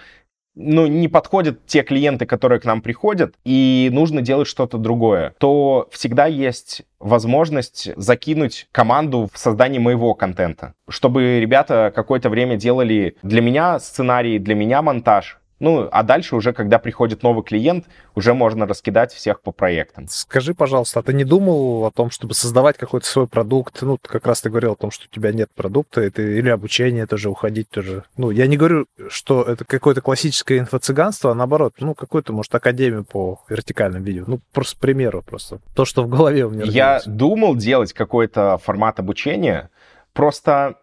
ну, 0.57 0.87
не 0.87 1.07
подходят 1.07 1.65
те 1.67 1.83
клиенты, 1.83 2.27
которые 2.27 2.59
к 2.59 2.65
нам 2.65 2.81
приходят, 2.81 3.35
и 3.45 3.91
нужно 3.93 4.23
делать 4.23 4.49
что-то 4.49 4.79
другое, 4.79 5.35
то 5.39 5.89
всегда 5.93 6.27
есть 6.27 6.83
возможность 6.99 7.91
закинуть 7.97 8.67
команду 8.73 9.29
в 9.33 9.39
создание 9.39 9.81
моего 9.81 10.15
контента, 10.15 10.75
чтобы 10.89 11.39
ребята 11.41 11.93
какое-то 11.95 12.31
время 12.31 12.57
делали 12.57 13.17
для 13.23 13.43
меня 13.43 13.79
сценарий, 13.79 14.39
для 14.39 14.55
меня 14.55 14.83
монтаж, 14.83 15.39
ну, 15.59 15.89
а 15.91 16.03
дальше 16.03 16.37
уже, 16.37 16.53
когда 16.53 16.79
приходит 16.79 17.23
новый 17.23 17.43
клиент, 17.43 17.87
уже 18.15 18.35
можно 18.35 18.67
раскидать 18.67 19.13
всех 19.13 19.41
по 19.41 19.53
проектам. 19.53 20.07
Скажи, 20.09 20.53
пожалуйста, 20.53 21.01
а 21.01 21.03
ты 21.03 21.15
не 21.15 21.25
думал 21.25 21.87
о 21.87 21.91
том, 21.91 22.11
чтобы 22.11 22.35
создавать 22.35 22.77
какой-то 22.77 23.07
свой 23.07 23.27
продукт? 23.27 23.81
Ну, 23.81 23.99
как 24.03 24.27
раз 24.27 24.43
ты 24.43 24.51
говорил 24.51 24.73
о 24.73 24.77
том, 24.77 24.91
что 24.91 25.07
у 25.11 25.15
тебя 25.15 25.33
нет 25.33 25.51
продукта, 25.55 26.03
это, 26.03 26.21
или 26.21 26.51
обучение 26.51 27.07
тоже, 27.07 27.31
уходить 27.31 27.71
тоже. 27.71 28.05
Ну, 28.19 28.31
я 28.31 28.47
не 28.47 28.59
говорю, 28.59 28.87
что 29.09 29.43
это 29.43 29.65
какое-то 29.65 30.03
классическое 30.03 30.59
инфо-цыганство, 30.59 31.31
а 31.31 31.35
наоборот, 31.35 31.75
ну, 31.79 31.95
какую-то, 31.95 32.35
может, 32.35 32.55
академию 32.55 33.05
по 33.05 33.41
вертикальным 33.49 34.03
видео. 34.03 34.25
Ну, 34.27 34.41
просто 34.53 34.79
примеру 34.79 35.23
просто. 35.23 35.61
То, 35.75 35.87
что 35.87 36.03
в 36.03 36.09
голове 36.09 36.45
у 36.45 36.51
меня 36.51 36.65
Я 36.65 37.01
думал 37.07 37.57
делать 37.57 37.95
какой-то 37.95 38.59
формат 38.59 39.01
обучения, 39.01 39.71
просто 40.13 40.77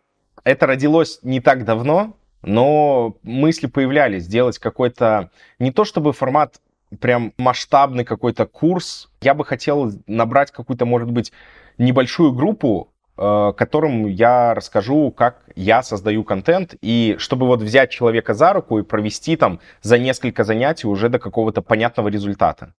это 0.43 0.65
родилось 0.65 1.19
не 1.21 1.39
так 1.39 1.63
давно, 1.63 2.17
но 2.43 3.15
мысли 3.23 3.67
появлялись. 3.67 4.23
Сделать 4.23 4.59
какой-то, 4.59 5.31
не 5.59 5.71
то 5.71 5.85
чтобы 5.85 6.13
формат 6.13 6.59
прям 6.99 7.33
масштабный 7.37 8.05
какой-то 8.05 8.45
курс, 8.45 9.09
я 9.21 9.33
бы 9.33 9.45
хотел 9.45 9.91
набрать 10.07 10.51
какую-то, 10.51 10.85
может 10.85 11.11
быть, 11.11 11.31
небольшую 11.77 12.33
группу, 12.33 12.89
э, 13.17 13.53
которым 13.57 14.05
я 14.07 14.53
расскажу, 14.53 15.11
как 15.11 15.43
я 15.55 15.81
создаю 15.83 16.23
контент, 16.23 16.75
и 16.81 17.15
чтобы 17.17 17.47
вот 17.47 17.61
взять 17.61 17.89
человека 17.91 18.33
за 18.33 18.53
руку 18.53 18.79
и 18.79 18.83
провести 18.83 19.35
там 19.35 19.59
за 19.81 19.97
несколько 19.97 20.43
занятий 20.43 20.87
уже 20.87 21.09
до 21.09 21.19
какого-то 21.19 21.61
понятного 21.61 22.09
результата. 22.09 22.73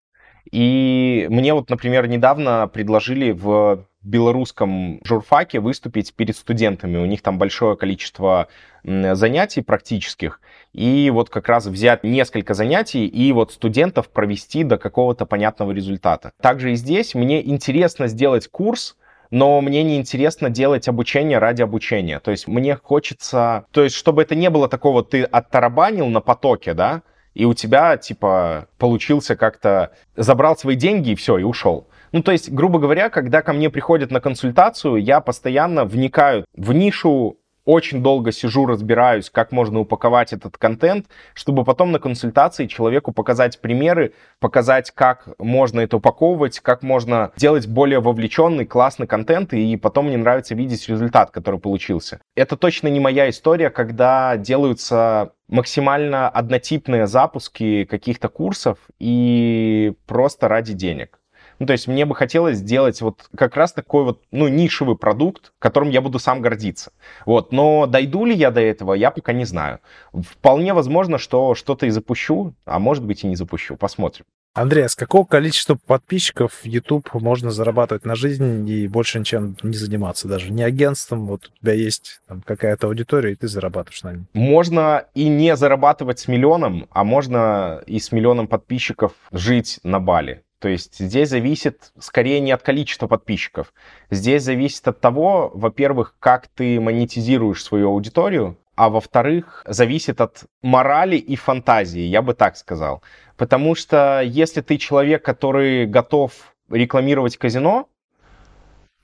И 0.52 1.26
мне 1.30 1.54
вот, 1.54 1.70
например, 1.70 2.08
недавно 2.08 2.68
предложили 2.68 3.32
в 3.32 3.86
белорусском 4.04 5.00
журфаке 5.04 5.60
выступить 5.60 6.14
перед 6.14 6.36
студентами. 6.36 6.98
У 6.98 7.06
них 7.06 7.22
там 7.22 7.38
большое 7.38 7.76
количество 7.76 8.48
занятий 8.84 9.62
практических. 9.62 10.42
И 10.74 11.10
вот 11.14 11.30
как 11.30 11.48
раз 11.48 11.66
взять 11.68 12.04
несколько 12.04 12.54
занятий 12.54 13.08
и 13.08 13.32
вот 13.32 13.54
студентов 13.54 14.10
провести 14.10 14.64
до 14.64 14.78
какого-то 14.78 15.26
понятного 15.26 15.72
результата. 15.72 16.32
Также 16.42 16.74
и 16.74 16.76
здесь 16.76 17.16
мне 17.16 17.48
интересно 17.48 18.08
сделать 18.08 18.48
курс, 18.48 18.98
но 19.32 19.62
мне 19.62 19.84
не 19.84 19.98
интересно 19.98 20.50
делать 20.50 20.88
обучение 20.88 21.40
ради 21.40 21.62
обучения. 21.62 22.20
То 22.20 22.32
есть 22.32 22.48
мне 22.48 22.76
хочется... 22.76 23.66
То 23.72 23.84
есть 23.84 23.96
чтобы 23.96 24.22
это 24.22 24.36
не 24.36 24.50
было 24.50 24.68
такого, 24.68 25.04
ты 25.04 25.24
оттарабанил 25.24 26.08
на 26.08 26.22
потоке, 26.22 26.74
да, 26.74 27.02
и 27.34 27.46
у 27.46 27.54
тебя, 27.54 27.98
типа, 27.98 28.68
получился 28.78 29.36
как-то... 29.36 29.92
Забрал 30.16 30.56
свои 30.56 30.76
деньги 30.76 31.12
и 31.12 31.16
все, 31.16 31.38
и 31.38 31.44
ушел. 31.44 31.88
Ну, 32.14 32.22
то 32.22 32.32
есть, 32.32 32.52
грубо 32.52 32.78
говоря, 32.78 33.10
когда 33.10 33.42
ко 33.42 33.54
мне 33.54 33.72
приходят 33.72 34.12
на 34.12 34.22
консультацию, 34.22 34.98
я 34.98 35.20
постоянно 35.20 35.84
вникаю 35.84 36.46
в 36.56 36.72
нишу, 36.72 37.40
очень 37.66 38.04
долго 38.04 38.32
сижу, 38.32 38.68
разбираюсь, 38.68 39.32
как 39.32 39.52
можно 39.52 39.80
упаковать 39.80 40.32
этот 40.32 40.58
контент, 40.58 41.08
чтобы 41.34 41.64
потом 41.64 41.92
на 41.92 41.98
консультации 41.98 42.68
человеку 42.68 43.14
показать 43.14 43.60
примеры, 43.62 44.14
показать, 44.40 44.92
как 44.92 45.30
можно 45.40 45.80
это 45.80 45.98
упаковывать, 45.98 46.60
как 46.60 46.84
можно 46.84 47.32
делать 47.36 47.68
более 47.68 48.00
вовлеченный, 48.00 48.66
классный 48.66 49.08
контент, 49.08 49.54
и 49.54 49.76
потом 49.78 50.08
мне 50.08 50.18
нравится 50.18 50.54
видеть 50.54 50.88
результат, 50.90 51.32
который 51.32 51.60
получился. 51.60 52.20
Это 52.36 52.58
точно 52.58 52.90
не 52.90 53.00
моя 53.00 53.30
история, 53.30 53.70
когда 53.70 54.38
делаются 54.38 55.32
максимально 55.48 56.30
однотипные 56.30 57.08
запуски 57.08 57.86
каких-то 57.86 58.28
курсов 58.28 58.78
и 59.00 59.94
просто 60.06 60.48
ради 60.48 60.74
денег. 60.74 61.20
Ну, 61.64 61.68
то 61.68 61.72
есть 61.72 61.88
мне 61.88 62.06
бы 62.06 62.14
хотелось 62.14 62.58
сделать 62.58 63.00
вот 63.00 63.30
как 63.38 63.56
раз 63.56 63.72
такой 63.72 64.04
вот, 64.04 64.22
ну, 64.32 64.50
нишевый 64.50 64.98
продукт, 64.98 65.54
которым 65.60 65.92
я 65.92 66.02
буду 66.02 66.20
сам 66.20 66.42
гордиться. 66.42 66.92
Вот, 67.26 67.54
но 67.54 67.86
дойду 67.88 68.26
ли 68.26 68.36
я 68.36 68.52
до 68.52 68.60
этого, 68.60 68.94
я 68.96 69.12
пока 69.12 69.32
не 69.32 69.46
знаю. 69.46 69.80
Вполне 70.12 70.74
возможно, 70.74 71.18
что 71.18 71.56
что-то 71.56 71.86
и 71.86 71.90
запущу, 71.90 72.54
а 72.66 72.80
может 72.80 73.06
быть 73.06 73.24
и 73.24 73.28
не 73.28 73.38
запущу, 73.38 73.78
посмотрим. 73.78 74.26
Андрей, 74.56 74.84
а 74.86 74.90
с 74.90 74.96
какого 74.96 75.26
количества 75.26 75.80
подписчиков 75.88 76.60
YouTube 76.64 77.14
можно 77.14 77.50
зарабатывать 77.50 78.06
на 78.06 78.16
жизнь 78.16 78.70
и 78.70 78.90
больше 78.90 79.20
ничем 79.20 79.56
не 79.64 79.78
заниматься 79.78 80.28
даже? 80.28 80.52
Не 80.52 80.64
агентством, 80.64 81.26
вот 81.28 81.50
у 81.50 81.60
тебя 81.62 81.74
есть 81.74 82.20
какая-то 82.46 82.88
аудитория, 82.88 83.32
и 83.32 83.36
ты 83.36 83.48
зарабатываешь 83.48 84.04
на 84.04 84.14
ней. 84.14 84.26
Можно 84.34 85.06
и 85.16 85.30
не 85.30 85.56
зарабатывать 85.56 86.20
с 86.20 86.28
миллионом, 86.28 86.88
а 86.92 87.06
можно 87.06 87.82
и 87.88 88.00
с 88.00 88.12
миллионом 88.12 88.48
подписчиков 88.48 89.14
жить 89.32 89.80
на 89.84 90.02
Бали. 90.02 90.44
То 90.64 90.70
есть 90.70 90.98
здесь 90.98 91.28
зависит 91.28 91.92
скорее 92.00 92.40
не 92.40 92.54
от 92.54 92.62
количества 92.62 93.08
подписчиков. 93.08 93.74
Здесь 94.10 94.44
зависит 94.44 94.88
от 94.88 95.02
того, 95.02 95.52
во-первых, 95.54 96.16
как 96.20 96.48
ты 96.48 96.80
монетизируешь 96.80 97.62
свою 97.62 97.90
аудиторию, 97.90 98.58
а 98.78 98.88
во-вторых, 98.88 99.66
зависит 99.68 100.22
от 100.22 100.46
морали 100.62 101.18
и 101.18 101.36
фантазии, 101.36 102.04
я 102.04 102.22
бы 102.22 102.34
так 102.34 102.56
сказал. 102.56 103.04
Потому 103.36 103.76
что 103.76 104.22
если 104.24 104.62
ты 104.62 104.78
человек, 104.78 105.26
который 105.26 105.86
готов 105.86 106.32
рекламировать 106.70 107.36
казино, 107.36 107.90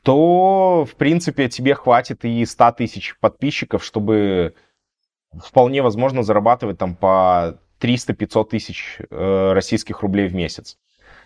то, 0.02 0.88
в 0.90 0.96
принципе, 0.96 1.50
тебе 1.50 1.76
хватит 1.76 2.24
и 2.24 2.46
100 2.46 2.72
тысяч 2.72 3.18
подписчиков, 3.20 3.84
чтобы 3.84 4.56
вполне 5.44 5.82
возможно 5.82 6.24
зарабатывать 6.24 6.78
там 6.78 6.96
по 6.96 7.60
300-500 7.82 8.50
тысяч 8.50 9.00
э, 9.10 9.52
российских 9.52 10.04
рублей 10.04 10.30
в 10.30 10.36
месяц. 10.36 10.78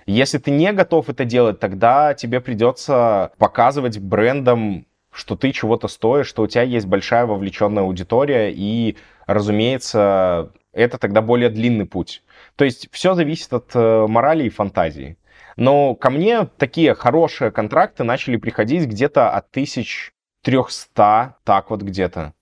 Если 0.06 0.38
ты 0.38 0.52
не 0.52 0.72
готов 0.74 1.10
это 1.10 1.26
делать, 1.26 1.60
тогда 1.60 2.14
тебе 2.14 2.42
придется 2.42 3.32
показывать 3.38 4.00
брендам 4.00 4.86
что 5.14 5.36
ты 5.36 5.52
чего-то 5.52 5.88
стоишь, 5.88 6.28
что 6.28 6.42
у 6.42 6.48
тебя 6.48 6.64
есть 6.64 6.88
большая 6.88 7.26
вовлеченная 7.26 7.84
аудитория, 7.84 8.52
и, 8.52 8.98
разумеется, 9.28 10.52
это 10.74 10.98
тогда 10.98 11.22
более 11.22 11.50
длинный 11.50 11.86
путь. 11.86 12.24
То 12.56 12.66
есть 12.66 12.90
все 12.92 13.14
зависит 13.14 13.54
от 13.54 13.72
э, 13.76 14.08
морали 14.08 14.46
и 14.46 14.50
фантазии. 14.50 15.18
Но 15.56 15.94
ко 15.94 16.10
мне 16.10 16.48
такие 16.58 16.96
хорошие 16.96 17.52
контракты 17.52 18.04
начали 18.04 18.38
приходить 18.38 18.88
где-то 18.88 19.30
от 19.30 19.50
1300, 19.52 21.36
так 21.44 21.70
вот 21.70 21.82
где-то. 21.84 22.34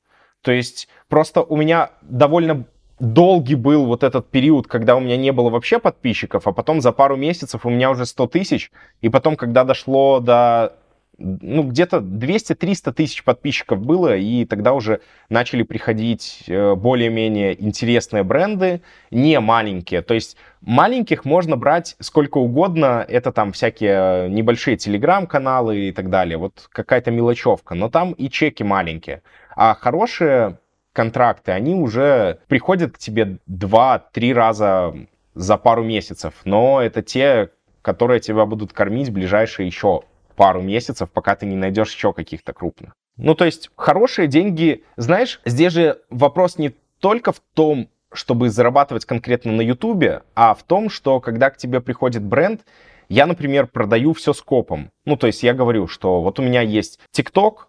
То 0.41 0.51
есть 0.51 0.87
просто 1.09 1.43
у 1.43 1.57
меня 1.57 1.91
довольно 2.01 2.65
долгий 3.01 3.55
был 3.55 3.85
вот 3.85 4.03
этот 4.03 4.29
период, 4.29 4.67
когда 4.67 4.95
у 4.95 4.99
меня 4.99 5.17
не 5.17 5.31
было 5.31 5.49
вообще 5.49 5.79
подписчиков, 5.79 6.47
а 6.47 6.51
потом 6.51 6.81
за 6.81 6.91
пару 6.91 7.17
месяцев 7.17 7.65
у 7.65 7.69
меня 7.69 7.89
уже 7.89 8.05
100 8.05 8.27
тысяч, 8.27 8.71
и 9.01 9.09
потом, 9.09 9.35
когда 9.35 9.63
дошло 9.63 10.19
до 10.19 10.77
ну, 11.17 11.63
где-то 11.63 11.97
200-300 11.97 12.93
тысяч 12.93 13.23
подписчиков 13.23 13.79
было, 13.81 14.15
и 14.15 14.45
тогда 14.45 14.73
уже 14.73 15.01
начали 15.29 15.63
приходить 15.63 16.43
э, 16.47 16.75
более-менее 16.75 17.61
интересные 17.61 18.23
бренды, 18.23 18.81
не 19.11 19.39
маленькие. 19.39 20.01
То 20.01 20.13
есть 20.13 20.37
маленьких 20.61 21.25
можно 21.25 21.57
брать 21.57 21.95
сколько 21.99 22.37
угодно, 22.37 23.05
это 23.07 23.31
там 23.31 23.51
всякие 23.51 24.29
небольшие 24.29 24.77
телеграм-каналы 24.77 25.89
и 25.89 25.91
так 25.91 26.09
далее, 26.09 26.37
вот 26.37 26.67
какая-то 26.71 27.11
мелочевка, 27.11 27.75
но 27.75 27.89
там 27.89 28.13
и 28.13 28.29
чеки 28.29 28.63
маленькие. 28.63 29.21
А 29.55 29.75
хорошие 29.75 30.57
контракты, 30.93 31.51
они 31.51 31.75
уже 31.75 32.39
приходят 32.47 32.93
к 32.93 32.97
тебе 32.97 33.37
2-3 33.49 34.33
раза 34.33 34.95
за 35.33 35.57
пару 35.57 35.83
месяцев, 35.83 36.33
но 36.43 36.81
это 36.81 37.01
те, 37.01 37.51
которые 37.81 38.19
тебя 38.19 38.45
будут 38.45 38.73
кормить 38.73 39.11
ближайшие 39.11 39.67
еще 39.67 40.01
пару 40.35 40.61
месяцев, 40.61 41.09
пока 41.11 41.35
ты 41.35 41.45
не 41.45 41.55
найдешь 41.55 41.93
еще 41.93 42.13
каких-то 42.13 42.53
крупных. 42.53 42.93
Ну, 43.17 43.35
то 43.35 43.45
есть 43.45 43.69
хорошие 43.75 44.27
деньги, 44.27 44.83
знаешь, 44.97 45.41
здесь 45.45 45.73
же 45.73 46.01
вопрос 46.09 46.57
не 46.57 46.75
только 46.99 47.31
в 47.31 47.41
том, 47.53 47.89
чтобы 48.13 48.49
зарабатывать 48.49 49.05
конкретно 49.05 49.51
на 49.51 49.61
Ютубе, 49.61 50.23
а 50.35 50.53
в 50.53 50.63
том, 50.63 50.89
что 50.89 51.19
когда 51.19 51.49
к 51.49 51.57
тебе 51.57 51.81
приходит 51.81 52.23
бренд, 52.23 52.61
я, 53.09 53.25
например, 53.25 53.67
продаю 53.67 54.13
все 54.13 54.33
скопом. 54.33 54.89
Ну, 55.05 55.17
то 55.17 55.27
есть 55.27 55.43
я 55.43 55.53
говорю, 55.53 55.87
что 55.87 56.21
вот 56.21 56.39
у 56.39 56.43
меня 56.43 56.61
есть 56.61 56.99
ТикТок, 57.11 57.67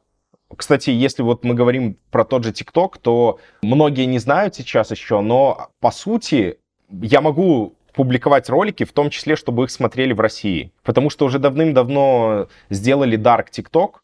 кстати, 0.57 0.91
если 0.91 1.23
вот 1.23 1.45
мы 1.45 1.55
говорим 1.55 1.97
про 2.11 2.25
тот 2.25 2.45
же 2.45 2.53
ТикТок, 2.53 2.99
то 2.99 3.39
многие 3.63 4.07
не 4.07 4.19
знают 4.19 4.55
сейчас 4.55 4.91
еще, 4.91 5.21
но 5.21 5.69
по 5.81 5.91
сути 5.91 6.59
я 6.91 7.21
могу 7.21 7.75
публиковать 7.95 8.49
ролики, 8.49 8.85
в 8.85 8.93
том 8.93 9.11
числе, 9.11 9.37
чтобы 9.37 9.65
их 9.65 9.71
смотрели 9.71 10.13
в 10.13 10.21
России. 10.21 10.73
Потому 10.83 11.11
что 11.11 11.27
уже 11.27 11.39
давным-давно 11.39 12.49
сделали 12.71 13.19
Dark 13.19 13.47
TikTok, 13.51 13.97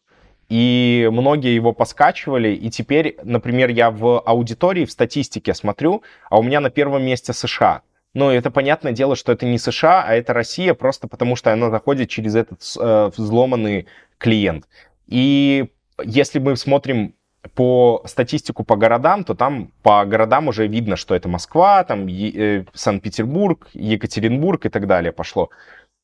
и 0.49 1.07
многие 1.11 1.53
его 1.53 1.73
поскачивали, 1.73 2.49
и 2.49 2.69
теперь, 2.69 3.17
например, 3.23 3.69
я 3.69 3.91
в 3.91 4.19
аудитории, 4.19 4.85
в 4.85 4.91
статистике 4.91 5.53
смотрю, 5.53 6.03
а 6.29 6.39
у 6.39 6.43
меня 6.43 6.59
на 6.59 6.69
первом 6.69 7.03
месте 7.03 7.33
США. 7.33 7.81
Но 8.15 8.31
это 8.31 8.49
понятное 8.49 8.91
дело, 8.91 9.15
что 9.15 9.31
это 9.31 9.45
не 9.45 9.59
США, 9.59 10.03
а 10.03 10.15
это 10.15 10.33
Россия, 10.33 10.73
просто 10.73 11.07
потому 11.07 11.35
что 11.35 11.53
она 11.53 11.69
заходит 11.69 12.09
через 12.09 12.35
этот 12.35 12.61
э, 12.79 13.11
взломанный 13.15 13.85
клиент. 14.17 14.67
И 15.07 15.69
если 16.05 16.39
мы 16.39 16.55
смотрим 16.55 17.13
по 17.55 18.03
статистику 18.05 18.63
по 18.63 18.75
городам, 18.75 19.23
то 19.23 19.33
там 19.33 19.71
по 19.81 20.03
городам 20.05 20.49
уже 20.49 20.67
видно, 20.67 20.95
что 20.95 21.15
это 21.15 21.29
Москва, 21.29 21.83
там 21.83 22.07
э, 22.07 22.65
Санкт-Петербург, 22.73 23.67
Екатеринбург 23.73 24.65
и 24.65 24.69
так 24.69 24.87
далее 24.87 25.11
пошло. 25.11 25.49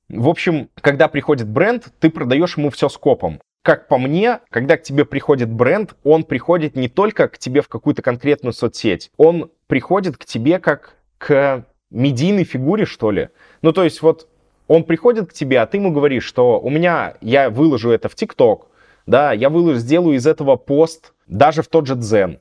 В 0.08 0.30
общем, 0.30 0.70
когда 0.80 1.08
приходит 1.08 1.48
бренд, 1.48 1.88
ты 2.00 2.10
продаешь 2.10 2.58
ему 2.58 2.70
все 2.70 2.90
скопом. 2.90 3.42
Как 3.64 3.88
по 3.88 3.98
мне, 3.98 4.40
когда 4.52 4.78
к 4.78 4.84
тебе 4.84 5.06
приходит 5.06 5.52
бренд, 5.52 5.96
он 6.04 6.24
приходит 6.24 6.76
не 6.76 6.88
только 6.88 7.28
к 7.28 7.38
тебе 7.40 7.62
в 7.62 7.68
какую-то 7.68 8.04
конкретную 8.04 8.54
соцсеть, 8.54 9.10
он 9.18 9.52
приходит 9.68 10.18
к 10.18 10.26
тебе 10.26 10.60
как 10.60 10.96
к 11.18 11.66
медийной 11.90 12.44
фигуре, 12.44 12.86
что 12.86 13.10
ли. 13.10 13.30
Ну, 13.64 13.74
то 13.74 13.84
есть 13.84 14.02
вот 14.04 14.28
он 14.68 14.84
приходит 14.84 15.30
к 15.30 15.34
тебе, 15.34 15.60
а 15.60 15.66
ты 15.66 15.78
ему 15.78 15.92
говоришь, 15.92 16.24
что 16.24 16.60
у 16.60 16.70
меня, 16.70 17.16
я 17.22 17.50
выложу 17.50 17.90
это 17.90 18.10
в 18.10 18.16
ТикТок, 18.16 18.68
да, 19.06 19.32
я 19.32 19.50
выложу, 19.50 19.80
сделаю 19.80 20.16
из 20.16 20.26
этого 20.26 20.56
пост 20.56 21.14
даже 21.28 21.62
в 21.62 21.68
тот 21.68 21.88
же 21.88 21.96
Дзен. 21.96 22.40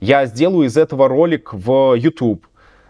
Я 0.00 0.26
сделаю 0.26 0.66
из 0.66 0.76
этого 0.76 1.08
ролик 1.08 1.52
в 1.52 1.94
YouTube. 1.94 2.46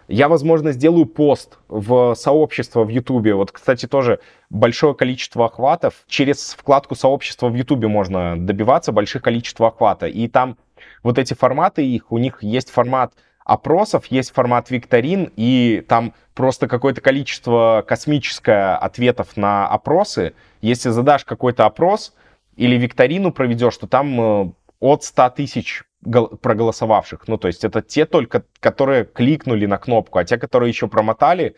Я, 0.07 0.29
возможно, 0.29 0.71
сделаю 0.71 1.05
пост 1.05 1.57
в 1.67 2.15
сообщество 2.15 2.83
в 2.83 2.89
YouTube. 2.89 3.33
Вот, 3.33 3.51
кстати, 3.51 3.87
тоже 3.87 4.19
большое 4.49 4.93
количество 4.93 5.45
охватов. 5.45 5.95
Через 6.07 6.55
вкладку 6.57 6.95
сообщества 6.95 7.49
в 7.49 7.55
YouTube 7.55 7.85
можно 7.85 8.37
добиваться 8.37 8.93
больших 8.93 9.21
количеств 9.21 9.59
охвата. 9.59 10.07
И 10.07 10.27
там 10.29 10.57
вот 11.03 11.17
эти 11.17 11.33
форматы 11.33 11.85
их, 11.85 12.11
у 12.11 12.17
них 12.17 12.41
есть 12.41 12.69
формат 12.69 13.13
опросов, 13.43 14.05
есть 14.07 14.31
формат 14.31 14.69
викторин, 14.69 15.31
и 15.35 15.83
там 15.87 16.13
просто 16.33 16.67
какое-то 16.67 17.01
количество 17.01 17.83
космическое 17.87 18.75
ответов 18.75 19.37
на 19.37 19.67
опросы. 19.67 20.33
Если 20.61 20.89
задашь 20.89 21.25
какой-то 21.25 21.65
опрос 21.65 22.13
или 22.57 22.75
викторину 22.75 23.31
проведешь, 23.31 23.77
то 23.77 23.87
там 23.87 24.21
э, 24.21 24.51
от 24.79 25.03
100 25.03 25.29
тысяч 25.29 25.83
проголосовавших. 26.03 27.27
Ну, 27.27 27.37
то 27.37 27.47
есть 27.47 27.63
это 27.63 27.81
те 27.81 28.05
только, 28.05 28.43
которые 28.59 29.05
кликнули 29.05 29.65
на 29.65 29.77
кнопку, 29.77 30.19
а 30.19 30.25
те, 30.25 30.37
которые 30.37 30.69
еще 30.69 30.87
промотали, 30.87 31.55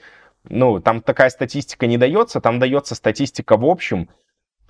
ну, 0.48 0.80
там 0.80 1.02
такая 1.02 1.30
статистика 1.30 1.88
не 1.88 1.98
дается, 1.98 2.42
там 2.42 2.60
дается 2.60 2.96
статистика 2.96 3.58
в 3.58 3.66
общем 3.66 4.10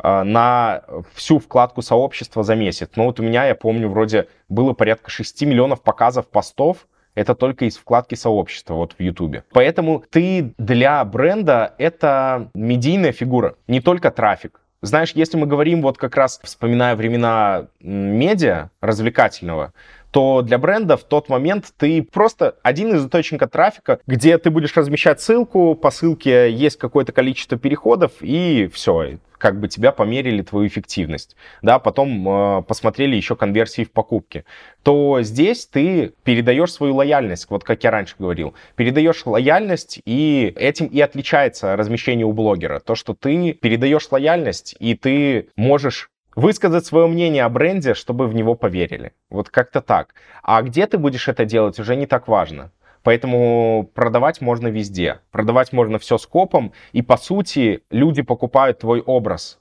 э, 0.02 0.24
на 0.24 0.84
всю 1.14 1.40
вкладку 1.40 1.82
сообщества 1.82 2.44
за 2.44 2.56
месяц. 2.56 2.92
Ну, 2.96 3.06
вот 3.06 3.20
у 3.20 3.24
меня, 3.24 3.46
я 3.46 3.56
помню, 3.56 3.90
вроде 3.90 4.28
было 4.48 4.74
порядка 4.74 5.10
6 5.10 5.42
миллионов 5.44 5.82
показов 5.82 6.28
постов, 6.28 6.88
это 7.16 7.36
только 7.36 7.66
из 7.66 7.76
вкладки 7.76 8.16
сообщества 8.16 8.76
вот 8.76 8.94
в 8.94 9.02
Ютубе. 9.02 9.44
Поэтому 9.52 10.04
ты 10.10 10.54
для 10.58 11.04
бренда 11.04 11.74
это 11.78 12.50
медийная 12.54 13.12
фигура, 13.12 13.56
не 13.68 13.82
только 13.82 14.12
трафик. 14.12 14.59
Знаешь, 14.82 15.12
если 15.14 15.36
мы 15.36 15.46
говорим 15.46 15.82
вот 15.82 15.98
как 15.98 16.16
раз, 16.16 16.40
вспоминая 16.44 16.96
времена 16.96 17.68
медиа 17.82 18.70
развлекательного, 18.80 19.74
то 20.12 20.42
для 20.42 20.58
бренда 20.58 20.98
в 20.98 21.04
тот 21.04 21.30
момент 21.30 21.74
ты 21.78 22.04
просто 22.04 22.56
один 22.64 22.96
из 22.96 23.06
источников 23.06 23.52
трафика, 23.52 24.00
где 24.08 24.38
ты 24.38 24.50
будешь 24.50 24.76
размещать 24.76 25.22
ссылку, 25.22 25.76
по 25.76 25.92
ссылке 25.92 26.52
есть 26.52 26.78
какое-то 26.78 27.12
количество 27.12 27.58
переходов, 27.58 28.14
и 28.22 28.70
все, 28.74 29.18
как 29.38 29.60
бы 29.60 29.68
тебя 29.68 29.92
померили 29.92 30.42
твою 30.42 30.68
эффективность, 30.68 31.36
да, 31.62 31.80
потом 31.80 32.28
э, 32.28 32.62
посмотрели 32.64 33.16
еще 33.16 33.36
конверсии 33.36 33.84
в 33.84 33.92
покупке, 33.92 34.46
то 34.84 35.22
здесь 35.22 35.66
ты 35.66 36.14
передаешь 36.24 36.72
свою 36.72 36.96
лояльность, 36.96 37.48
вот 37.50 37.64
как 37.64 37.84
я 37.84 37.92
раньше 37.92 38.16
говорил, 38.20 38.54
передаешь 38.76 39.26
лояльность, 39.26 40.02
и 40.06 40.54
этим 40.56 40.88
и 40.88 41.00
отличается 41.00 41.76
размещение 41.76 42.26
у 42.26 42.34
блогера, 42.34 42.80
то, 42.80 42.96
что 42.96 43.14
ты 43.14 43.54
передаешь 43.54 44.08
лояльность, 44.12 44.76
и 44.80 44.96
ты 44.96 45.50
можешь 45.56 46.10
высказать 46.40 46.86
свое 46.86 47.08
мнение 47.08 47.44
о 47.44 47.50
бренде, 47.50 47.94
чтобы 47.94 48.28
в 48.28 48.34
него 48.34 48.56
поверили. 48.56 49.14
Вот 49.30 49.50
как-то 49.50 49.82
так. 49.82 50.16
А 50.42 50.62
где 50.62 50.88
ты 50.88 50.98
будешь 50.98 51.28
это 51.28 51.46
делать, 51.46 51.80
уже 51.80 51.96
не 51.96 52.08
так 52.08 52.28
важно. 52.28 52.72
Поэтому 53.04 53.90
продавать 53.94 54.42
можно 54.42 54.68
везде. 54.68 55.20
Продавать 55.32 55.74
можно 55.74 56.00
все 56.00 56.18
скопом. 56.18 56.74
И 56.92 57.02
по 57.02 57.18
сути 57.18 57.84
люди 57.92 58.22
покупают 58.22 58.80
твой 58.80 59.02
образ. 59.02 59.60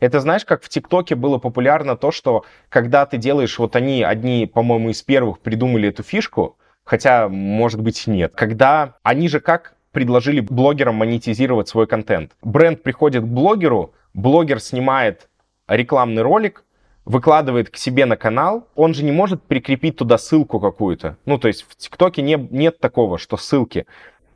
Это 0.00 0.20
знаешь, 0.20 0.44
как 0.44 0.62
в 0.62 0.68
ТикТоке 0.68 1.14
было 1.14 1.38
популярно 1.38 1.96
то, 1.96 2.10
что 2.10 2.44
когда 2.68 3.06
ты 3.06 3.16
делаешь, 3.16 3.58
вот 3.58 3.76
они 3.76 4.02
одни, 4.02 4.46
по-моему, 4.46 4.90
из 4.90 5.02
первых 5.02 5.38
придумали 5.38 5.88
эту 5.88 6.02
фишку, 6.02 6.58
хотя, 6.84 7.28
может 7.28 7.80
быть, 7.80 8.06
нет. 8.06 8.32
Когда 8.34 8.96
они 9.02 9.28
же 9.28 9.40
как 9.40 9.74
предложили 9.92 10.40
блогерам 10.40 10.96
монетизировать 10.96 11.68
свой 11.68 11.86
контент. 11.86 12.32
Бренд 12.42 12.82
приходит 12.82 13.22
к 13.22 13.26
блогеру, 13.26 13.94
блогер 14.12 14.60
снимает 14.60 15.28
рекламный 15.68 16.22
ролик, 16.22 16.64
выкладывает 17.04 17.70
к 17.70 17.76
себе 17.76 18.04
на 18.04 18.16
канал, 18.16 18.66
он 18.74 18.92
же 18.92 19.04
не 19.04 19.12
может 19.12 19.42
прикрепить 19.42 19.96
туда 19.96 20.18
ссылку 20.18 20.60
какую-то. 20.60 21.16
Ну, 21.24 21.38
то 21.38 21.48
есть 21.48 21.64
в 21.68 21.76
ТикТоке 21.76 22.20
не, 22.20 22.36
нет 22.50 22.80
такого, 22.80 23.16
что 23.16 23.36
ссылки. 23.36 23.86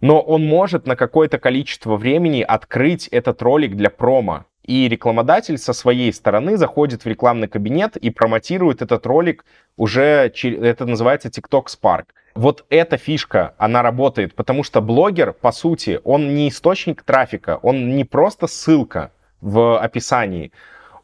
Но 0.00 0.20
он 0.20 0.46
может 0.46 0.86
на 0.86 0.96
какое-то 0.96 1.38
количество 1.38 1.96
времени 1.96 2.42
открыть 2.42 3.08
этот 3.08 3.42
ролик 3.42 3.76
для 3.76 3.90
промо. 3.90 4.46
И 4.64 4.88
рекламодатель 4.88 5.58
со 5.58 5.72
своей 5.72 6.12
стороны 6.12 6.56
заходит 6.56 7.04
в 7.04 7.06
рекламный 7.06 7.48
кабинет 7.48 7.96
и 7.96 8.10
промотирует 8.10 8.82
этот 8.82 9.04
ролик 9.04 9.44
уже, 9.76 10.32
это 10.42 10.86
называется 10.86 11.28
TikTok 11.28 11.64
Spark. 11.66 12.04
Вот 12.36 12.64
эта 12.70 12.96
фишка, 12.96 13.54
она 13.58 13.82
работает, 13.82 14.36
потому 14.36 14.62
что 14.62 14.80
блогер, 14.80 15.32
по 15.32 15.50
сути, 15.50 16.00
он 16.04 16.36
не 16.36 16.48
источник 16.48 17.02
трафика, 17.02 17.58
он 17.62 17.96
не 17.96 18.04
просто 18.04 18.46
ссылка 18.46 19.10
в 19.40 19.76
описании, 19.80 20.52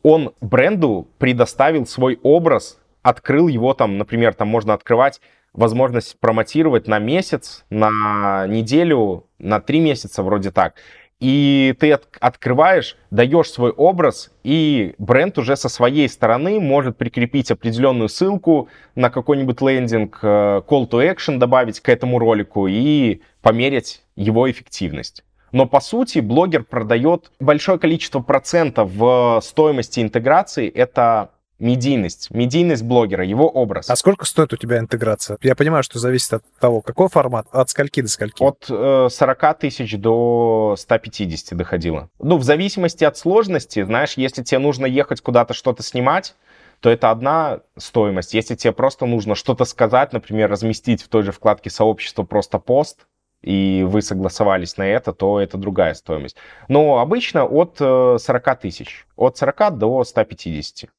он 0.06 0.34
бренду 0.40 1.08
предоставил 1.18 1.84
свой 1.84 2.20
образ, 2.22 2.78
открыл 3.02 3.48
его 3.48 3.74
там, 3.74 3.98
например, 3.98 4.34
там 4.34 4.46
можно 4.46 4.72
открывать 4.72 5.20
возможность 5.52 6.20
промотировать 6.20 6.86
на 6.86 7.00
месяц, 7.00 7.64
на 7.70 8.46
неделю, 8.46 9.26
на 9.40 9.58
три 9.60 9.80
месяца 9.80 10.22
вроде 10.22 10.52
так. 10.52 10.74
И 11.18 11.74
ты 11.80 11.90
от, 11.90 12.06
открываешь, 12.20 12.96
даешь 13.10 13.50
свой 13.50 13.72
образ, 13.72 14.30
и 14.44 14.94
бренд 14.98 15.38
уже 15.38 15.56
со 15.56 15.68
своей 15.68 16.08
стороны 16.08 16.60
может 16.60 16.96
прикрепить 16.96 17.50
определенную 17.50 18.08
ссылку 18.08 18.68
на 18.94 19.10
какой-нибудь 19.10 19.60
лендинг, 19.60 20.20
э, 20.22 20.62
call 20.68 20.88
to 20.88 21.02
action 21.12 21.38
добавить 21.38 21.80
к 21.80 21.88
этому 21.88 22.20
ролику 22.20 22.68
и 22.68 23.22
померить 23.42 24.04
его 24.14 24.48
эффективность. 24.48 25.24
Но 25.56 25.64
по 25.64 25.80
сути 25.80 26.18
блогер 26.18 26.64
продает 26.64 27.32
большое 27.40 27.78
количество 27.78 28.20
процентов 28.20 28.90
в 28.92 29.40
стоимости 29.42 30.00
интеграции. 30.00 30.68
Это 30.68 31.30
медийность, 31.58 32.30
медийность 32.30 32.82
блогера, 32.82 33.24
его 33.24 33.48
образ. 33.48 33.88
А 33.88 33.96
сколько 33.96 34.26
стоит 34.26 34.52
у 34.52 34.58
тебя 34.58 34.78
интеграция? 34.80 35.38
Я 35.40 35.54
понимаю, 35.54 35.82
что 35.82 35.98
зависит 35.98 36.34
от 36.34 36.44
того, 36.60 36.82
какой 36.82 37.08
формат, 37.08 37.46
от 37.52 37.70
скольки 37.70 38.02
до 38.02 38.08
скольки? 38.08 38.42
От 38.42 38.66
э, 38.68 39.08
40 39.10 39.58
тысяч 39.58 39.96
до 39.96 40.74
150 40.76 41.56
доходило. 41.56 42.10
Ну, 42.18 42.36
в 42.36 42.42
зависимости 42.42 43.04
от 43.04 43.16
сложности, 43.16 43.82
знаешь, 43.82 44.18
если 44.18 44.42
тебе 44.42 44.58
нужно 44.58 44.84
ехать 44.84 45.22
куда-то 45.22 45.54
что-то 45.54 45.82
снимать, 45.82 46.34
то 46.80 46.90
это 46.90 47.10
одна 47.10 47.60
стоимость. 47.78 48.34
Если 48.34 48.56
тебе 48.56 48.72
просто 48.72 49.06
нужно 49.06 49.34
что-то 49.34 49.64
сказать, 49.64 50.12
например, 50.12 50.50
разместить 50.50 51.02
в 51.02 51.08
той 51.08 51.22
же 51.22 51.32
вкладке 51.32 51.70
сообщества 51.70 52.24
просто 52.24 52.58
пост, 52.58 53.06
и 53.47 53.85
вы 53.85 54.02
согласовались 54.02 54.77
на 54.77 54.86
это, 54.86 55.12
то 55.12 55.40
это 55.40 55.56
другая 55.56 55.94
стоимость. 55.94 56.36
Но 56.68 56.98
обычно 56.98 57.44
от 57.44 57.78
40 57.78 58.28
э, 58.28 58.56
тысяч, 58.60 59.06
от 59.16 59.39
40 59.39 59.78
до 59.78 60.05
150 60.05 60.90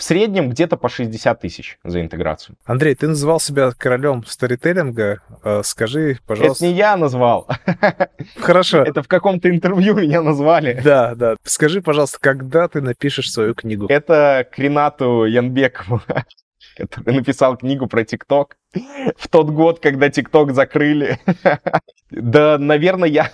в 0.00 0.02
среднем 0.02 0.48
где-то 0.48 0.78
по 0.78 0.88
60 0.88 1.40
тысяч 1.40 1.78
за 1.84 2.00
интеграцию. 2.00 2.56
Андрей, 2.64 2.94
ты 2.94 3.06
называл 3.06 3.38
себя 3.38 3.70
королем 3.76 4.24
сторителлинга. 4.26 5.20
Э, 5.44 5.60
скажи, 5.62 6.18
пожалуйста... 6.26 6.64
Это 6.64 6.72
не 6.72 6.78
я 6.78 6.96
назвал. 6.96 7.46
Хорошо. 8.38 8.82
Это 8.82 9.02
в 9.02 9.08
каком-то 9.08 9.50
интервью 9.50 9.94
меня 9.94 10.22
назвали. 10.22 10.80
Да, 10.82 11.14
да. 11.14 11.36
Скажи, 11.44 11.82
пожалуйста, 11.82 12.16
когда 12.18 12.66
ты 12.66 12.80
напишешь 12.80 13.30
свою 13.30 13.54
книгу? 13.54 13.88
Это 13.90 14.48
к 14.50 14.58
Ренату 14.58 15.26
Янбекову 15.26 16.00
который 16.86 17.14
написал 17.14 17.56
книгу 17.56 17.86
про 17.86 18.04
ТикТок 18.04 18.56
в 19.16 19.28
тот 19.28 19.50
год, 19.50 19.80
когда 19.80 20.10
ТикТок 20.10 20.52
закрыли. 20.52 21.18
Да, 22.12 22.58
наверное, 22.58 23.08
я 23.08 23.30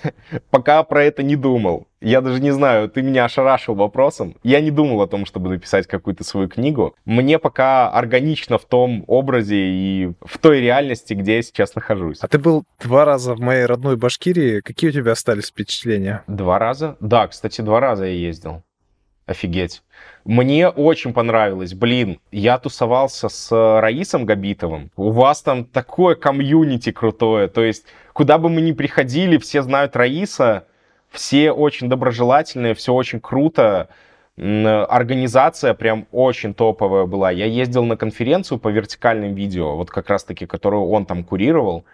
пока 0.51 0.83
про 0.83 1.03
это 1.03 1.23
не 1.23 1.35
думал. 1.35 1.89
Я 2.03 2.21
даже 2.21 2.43
не 2.43 2.51
знаю, 2.51 2.91
ты 2.91 3.01
меня 3.01 3.25
ошарашил 3.25 3.75
вопросом. 3.75 4.37
Я 4.43 4.61
не 4.61 4.71
думал 4.71 5.01
о 5.01 5.07
том, 5.07 5.25
чтобы 5.25 5.49
написать 5.49 5.87
какую-то 5.87 6.25
свою 6.25 6.47
книгу. 6.51 6.95
Мне 7.07 7.39
пока 7.39 7.89
органично 7.89 8.59
в 8.59 8.67
том 8.67 9.05
образе 9.07 9.57
и 9.57 10.13
в 10.21 10.37
той 10.37 10.61
реальности, 10.61 11.15
где 11.15 11.37
я 11.37 11.43
сейчас 11.43 11.75
нахожусь. 11.75 12.19
А 12.21 12.29
ты 12.29 12.39
был 12.39 12.65
два 12.79 13.07
раза 13.07 13.35
в 13.35 13.41
моей 13.41 13.65
родной 13.65 13.97
Башкирии. 13.97 14.61
Какие 14.61 14.91
у 14.91 14.93
тебя 14.93 15.13
остались 15.13 15.47
впечатления? 15.47 16.23
Два 16.27 16.59
раза? 16.59 16.99
Да, 17.01 17.29
кстати, 17.29 17.63
два 17.63 17.81
раза 17.81 18.05
я 18.05 18.13
ездил. 18.13 18.63
Офигеть. 19.27 19.83
Мне 20.25 20.69
очень 20.69 21.13
понравилось. 21.13 21.75
Блин, 21.75 22.21
я 22.31 22.59
тусовался 22.59 23.29
с 23.29 23.81
Раисом 23.81 24.25
Габитовым. 24.25 24.91
У 24.97 25.11
вас 25.11 25.43
там 25.43 25.65
такое 25.65 26.15
комьюнити 26.15 26.93
крутое. 26.93 27.49
То 27.49 27.65
есть, 27.65 27.87
куда 28.13 28.39
бы 28.39 28.49
мы 28.49 28.61
ни 28.61 28.71
приходили, 28.73 29.39
все 29.39 29.63
знают 29.63 29.97
Раиса. 29.97 30.67
Все 31.11 31.51
очень 31.51 31.89
доброжелательные, 31.89 32.75
все 32.75 32.93
очень 32.93 33.21
круто. 33.21 33.89
Организация 34.37 35.75
прям 35.75 36.07
очень 36.13 36.55
топовая 36.55 37.07
была. 37.07 37.31
Я 37.31 37.47
ездил 37.47 37.85
на 37.85 37.97
конференцию 37.97 38.59
по 38.59 38.69
вертикальным 38.69 39.35
видео, 39.35 39.77
вот 39.77 39.91
как 39.91 40.09
раз-таки, 40.09 40.47
которую 40.47 40.89
он 40.89 41.07
там 41.07 41.25
курировал. 41.25 41.85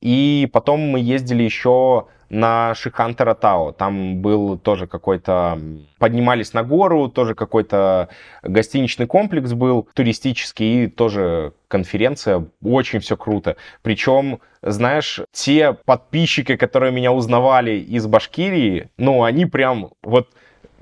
И 0.00 0.48
потом 0.52 0.80
мы 0.80 1.00
ездили 1.00 1.42
еще 1.42 2.06
на 2.30 2.74
Шихантера 2.74 3.34
Тао. 3.34 3.72
Там 3.72 4.22
был 4.22 4.56
тоже 4.56 4.86
какой-то... 4.86 5.58
Поднимались 5.98 6.54
на 6.54 6.62
гору, 6.62 7.08
тоже 7.08 7.34
какой-то 7.34 8.08
гостиничный 8.42 9.06
комплекс 9.06 9.52
был 9.52 9.88
туристический, 9.94 10.84
и 10.84 10.86
тоже 10.86 11.52
конференция. 11.68 12.46
Очень 12.62 13.00
все 13.00 13.16
круто. 13.16 13.56
Причем, 13.82 14.40
знаешь, 14.62 15.20
те 15.32 15.72
подписчики, 15.72 16.56
которые 16.56 16.92
меня 16.92 17.12
узнавали 17.12 17.72
из 17.72 18.06
Башкирии, 18.06 18.88
ну, 18.96 19.24
они 19.24 19.44
прям 19.44 19.90
вот 20.02 20.28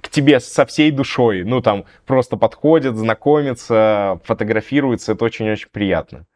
к 0.01 0.11
тебе 0.11 0.39
со 0.39 0.65
всей 0.66 0.90
душой. 0.90 1.45
Ну, 1.45 1.61
там 1.61 1.85
просто 2.07 2.36
подходят, 2.36 2.97
знакомятся, 2.97 4.20
фотографируются. 4.24 5.12
Это 5.12 5.24
очень-очень 5.24 5.69
приятно. 5.73 6.27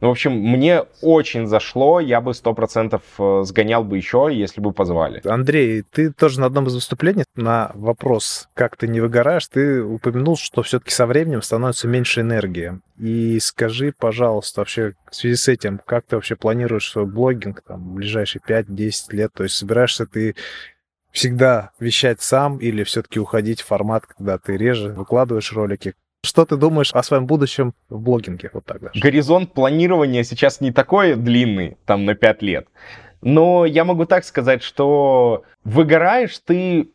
Ну, 0.00 0.08
в 0.08 0.10
общем, 0.12 0.32
мне 0.32 0.84
очень 1.02 1.46
зашло, 1.46 1.98
я 1.98 2.20
бы 2.20 2.32
сто 2.32 2.54
процентов 2.54 3.02
э, 3.18 3.42
сгонял 3.44 3.82
бы 3.82 3.96
еще, 3.96 4.28
если 4.30 4.60
бы 4.60 4.72
позвали. 4.72 5.20
Андрей, 5.24 5.82
ты 5.82 6.12
тоже 6.12 6.38
на 6.40 6.46
одном 6.46 6.68
из 6.68 6.74
выступлений 6.74 7.24
на 7.34 7.72
вопрос, 7.74 8.48
как 8.54 8.76
ты 8.76 8.86
не 8.86 9.00
выгораешь, 9.00 9.48
ты 9.48 9.82
упомянул, 9.82 10.36
что 10.36 10.62
все-таки 10.62 10.92
со 10.92 11.04
временем 11.06 11.42
становится 11.42 11.88
меньше 11.88 12.20
энергии. 12.20 12.80
И 12.96 13.40
скажи, 13.40 13.92
пожалуйста, 13.96 14.60
вообще 14.60 14.92
в 15.10 15.16
связи 15.16 15.34
с 15.34 15.48
этим, 15.48 15.80
как 15.84 16.06
ты 16.06 16.14
вообще 16.14 16.36
планируешь 16.36 16.90
свой 16.90 17.06
блогинг 17.06 17.62
там, 17.62 17.80
в 17.80 17.94
ближайшие 17.94 18.40
5-10 18.46 18.92
лет? 19.10 19.32
То 19.34 19.42
есть 19.42 19.56
собираешься 19.56 20.06
ты 20.06 20.36
всегда 21.10 21.70
вещать 21.80 22.20
сам 22.22 22.58
или 22.58 22.84
все-таки 22.84 23.18
уходить 23.18 23.62
в 23.62 23.66
формат, 23.66 24.06
когда 24.06 24.38
ты 24.38 24.56
реже 24.56 24.90
выкладываешь 24.90 25.52
ролики? 25.52 25.94
Что 26.24 26.44
ты 26.44 26.56
думаешь 26.56 26.92
о 26.92 27.02
своем 27.02 27.26
будущем 27.26 27.74
в 27.88 28.00
блогинге? 28.00 28.50
Вот 28.52 28.64
так 28.64 28.80
даже. 28.80 29.00
Горизонт 29.00 29.52
планирования 29.52 30.24
сейчас 30.24 30.60
не 30.60 30.72
такой 30.72 31.14
длинный, 31.14 31.76
там 31.86 32.04
на 32.04 32.14
5 32.14 32.42
лет. 32.42 32.66
Но 33.22 33.64
я 33.64 33.84
могу 33.84 34.04
так 34.04 34.24
сказать, 34.24 34.62
что 34.62 35.44
выгораешь 35.64 36.38
ты, 36.38 36.90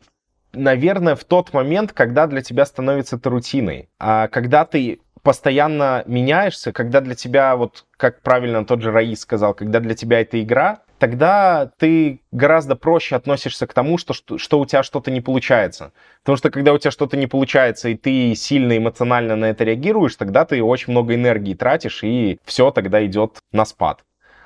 наверное, 0.52 1.16
в 1.16 1.24
тот 1.24 1.52
момент, 1.52 1.92
когда 1.92 2.26
для 2.26 2.42
тебя 2.42 2.64
становится 2.66 3.16
это 3.16 3.30
рутиной. 3.30 3.88
А 3.98 4.28
когда 4.28 4.64
ты 4.64 5.00
постоянно 5.22 6.04
меняешься, 6.06 6.72
когда 6.72 7.00
для 7.00 7.14
тебя, 7.14 7.56
вот 7.56 7.86
как 7.96 8.20
правильно 8.20 8.64
тот 8.66 8.82
же 8.82 8.92
Раис 8.92 9.20
сказал, 9.20 9.54
когда 9.54 9.80
для 9.80 9.94
тебя 9.94 10.20
это 10.20 10.40
игра, 10.40 10.80
тогда 10.98 11.70
ты 11.78 12.20
гораздо 12.32 12.76
проще 12.76 13.16
относишься 13.16 13.66
к 13.66 13.74
тому, 13.74 13.98
что, 13.98 14.14
что, 14.14 14.38
что 14.38 14.60
у 14.60 14.66
тебя 14.66 14.82
что-то 14.82 15.10
не 15.10 15.20
получается. 15.20 15.92
Потому 16.22 16.36
что 16.36 16.50
когда 16.50 16.72
у 16.72 16.78
тебя 16.78 16.90
что-то 16.90 17.16
не 17.16 17.26
получается, 17.26 17.88
и 17.88 17.96
ты 17.96 18.34
сильно 18.34 18.76
эмоционально 18.76 19.36
на 19.36 19.46
это 19.46 19.64
реагируешь, 19.64 20.16
тогда 20.16 20.44
ты 20.44 20.62
очень 20.62 20.92
много 20.92 21.14
энергии 21.14 21.54
тратишь, 21.54 22.02
и 22.02 22.38
все 22.44 22.70
тогда 22.70 23.04
идет 23.04 23.38
на 23.52 23.64
спад. 23.64 24.04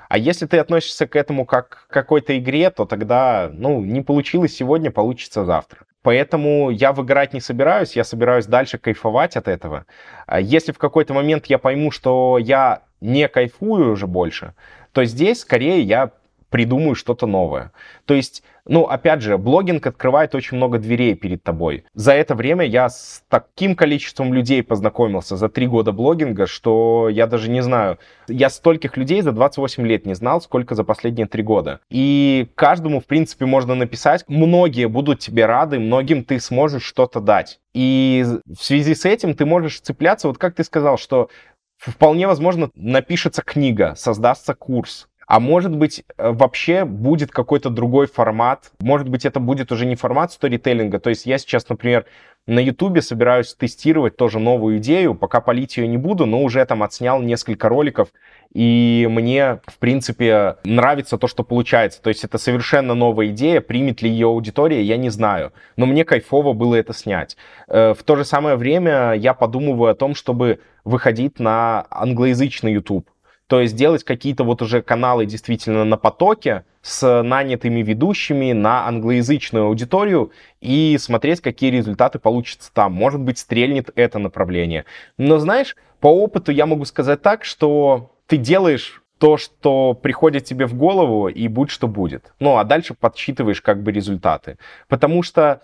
А 0.09 0.17
если 0.17 0.47
ты 0.47 0.57
относишься 0.57 1.07
к 1.07 1.15
этому 1.15 1.45
как 1.45 1.87
к 1.87 1.93
какой-то 1.93 2.37
игре, 2.37 2.71
то 2.71 2.85
тогда, 2.85 3.49
ну, 3.53 3.81
не 3.81 4.01
получилось 4.01 4.55
сегодня, 4.55 4.89
получится 4.89 5.45
завтра. 5.45 5.85
Поэтому 6.01 6.71
я 6.71 6.93
выиграть 6.93 7.33
не 7.33 7.41
собираюсь, 7.41 7.95
я 7.95 8.03
собираюсь 8.03 8.45
дальше 8.45 8.77
кайфовать 8.77 9.35
от 9.35 9.47
этого. 9.47 9.85
А 10.25 10.39
если 10.39 10.71
в 10.71 10.77
какой-то 10.77 11.13
момент 11.13 11.45
я 11.47 11.59
пойму, 11.59 11.91
что 11.91 12.37
я 12.39 12.83
не 13.01 13.27
кайфую 13.27 13.91
уже 13.91 14.07
больше, 14.07 14.53
то 14.93 15.05
здесь 15.05 15.41
скорее 15.41 15.81
я 15.81 16.11
придумаю 16.49 16.95
что-то 16.95 17.27
новое. 17.27 17.71
То 18.05 18.13
есть, 18.13 18.43
ну, 18.65 18.83
опять 18.83 19.21
же, 19.21 19.37
блогинг 19.37 19.85
открывает 19.87 20.35
очень 20.35 20.57
много 20.57 20.77
дверей 20.77 21.15
перед 21.15 21.43
тобой. 21.43 21.85
За 21.93 22.13
это 22.13 22.35
время 22.35 22.65
я 22.65 22.89
с 22.89 23.23
таким 23.29 23.75
количеством 23.75 24.33
людей 24.33 24.61
познакомился 24.63 25.37
за 25.37 25.49
три 25.49 25.67
года 25.67 25.91
блогинга, 25.91 26.47
что 26.47 27.09
я 27.09 27.27
даже 27.27 27.49
не 27.49 27.61
знаю. 27.61 27.97
Я 28.27 28.49
стольких 28.49 28.97
людей 28.97 29.21
за 29.21 29.31
28 29.31 29.85
лет 29.87 30.05
не 30.05 30.13
знал, 30.13 30.41
сколько 30.41 30.75
за 30.75 30.83
последние 30.83 31.27
три 31.27 31.43
года. 31.43 31.79
И 31.89 32.47
каждому, 32.55 32.99
в 32.99 33.05
принципе, 33.05 33.45
можно 33.45 33.75
написать. 33.75 34.23
Многие 34.27 34.87
будут 34.87 35.19
тебе 35.19 35.45
рады, 35.45 35.79
многим 35.79 36.23
ты 36.23 36.39
сможешь 36.39 36.83
что-то 36.83 37.19
дать. 37.19 37.59
И 37.73 38.25
в 38.45 38.63
связи 38.63 38.95
с 38.95 39.05
этим 39.05 39.35
ты 39.35 39.45
можешь 39.45 39.79
цепляться, 39.79 40.27
вот 40.27 40.37
как 40.37 40.55
ты 40.55 40.63
сказал, 40.63 40.97
что 40.97 41.29
вполне 41.77 42.27
возможно 42.27 42.69
напишется 42.75 43.41
книга, 43.41 43.95
создастся 43.95 44.53
курс, 44.53 45.07
А 45.29 45.39
может 45.39 45.75
быть, 45.75 46.03
э, 46.17 46.31
вообще 46.31 46.85
будет 46.85 47.29
какой-то 47.29 47.69
другой 47.69 48.07
формат. 48.07 48.71
Может 48.79 49.07
быть, 49.09 49.25
это 49.25 49.39
будет 49.39 49.71
уже 49.71 49.85
не 49.85 49.95
формат 49.95 50.31
сторителлинга. 50.31 50.99
То 50.99 51.11
есть 51.11 51.27
я 51.27 51.37
сейчас, 51.37 51.69
например, 51.69 52.07
на 52.47 52.57
Ютубе 52.57 53.03
собираюсь 53.03 53.53
тестировать 53.53 54.17
тоже 54.17 54.39
новую 54.39 54.79
идею. 54.79 55.13
Пока 55.13 55.39
полить 55.39 55.77
ее 55.77 55.87
не 55.87 55.97
буду, 55.97 56.25
но 56.25 56.41
уже 56.41 56.65
там 56.65 56.81
отснял 56.81 57.21
несколько 57.21 57.69
роликов. 57.69 58.09
И 58.55 59.07
мне, 59.07 59.59
в 59.67 59.77
принципе, 59.77 60.55
нравится 60.63 61.19
то, 61.19 61.27
что 61.27 61.43
получается. 61.43 62.01
То 62.01 62.09
есть 62.09 62.23
это 62.23 62.39
совершенно 62.39 62.95
новая 62.95 63.27
идея. 63.27 63.61
Примет 63.61 64.01
ли 64.01 64.09
ее 64.09 64.25
аудитория, 64.25 64.81
я 64.81 64.97
не 64.97 65.11
знаю. 65.11 65.53
Но 65.77 65.85
мне 65.85 66.05
кайфово 66.05 66.53
было 66.53 66.73
это 66.73 66.95
снять. 66.95 67.37
Э, 67.67 67.93
в 67.93 68.01
то 68.01 68.15
же 68.15 68.25
самое 68.25 68.55
время 68.55 69.13
я 69.13 69.35
подумываю 69.35 69.91
о 69.91 69.95
том, 69.95 70.15
чтобы 70.15 70.59
выходить 70.85 71.39
на 71.39 71.85
англоязычный 71.91 72.73
YouTube 72.73 73.07
то 73.49 73.61
есть 73.61 73.75
делать 73.75 74.03
какие-то 74.03 74.43
вот 74.43 74.61
уже 74.61 74.83
каналы 74.83 75.25
действительно 75.25 75.83
на 75.83 75.97
потоке 75.97 76.65
с 76.83 77.23
нанятыми 77.23 77.81
ведущими 77.81 78.51
на 78.51 78.87
англоязычную 78.87 79.65
аудиторию 79.65 80.31
и 80.61 80.95
смотреть, 80.99 81.41
какие 81.41 81.71
результаты 81.71 82.19
получатся 82.19 82.69
там. 82.71 82.93
Может 82.93 83.21
быть, 83.21 83.39
стрельнет 83.39 83.89
это 83.95 84.19
направление. 84.19 84.85
Но 85.17 85.39
знаешь, 85.39 85.75
по 85.99 86.07
опыту 86.07 86.51
я 86.51 86.67
могу 86.67 86.85
сказать 86.85 87.23
так, 87.23 87.43
что 87.43 88.11
ты 88.27 88.37
делаешь 88.37 89.01
то, 89.17 89.37
что 89.37 89.95
приходит 89.95 90.43
тебе 90.43 90.67
в 90.67 90.75
голову, 90.75 91.27
и 91.27 91.47
будь 91.47 91.71
что 91.71 91.87
будет. 91.87 92.33
Ну, 92.39 92.57
а 92.57 92.63
дальше 92.63 92.93
подсчитываешь 92.93 93.63
как 93.63 93.81
бы 93.81 93.91
результаты. 93.91 94.59
Потому 94.87 95.23
что, 95.23 95.61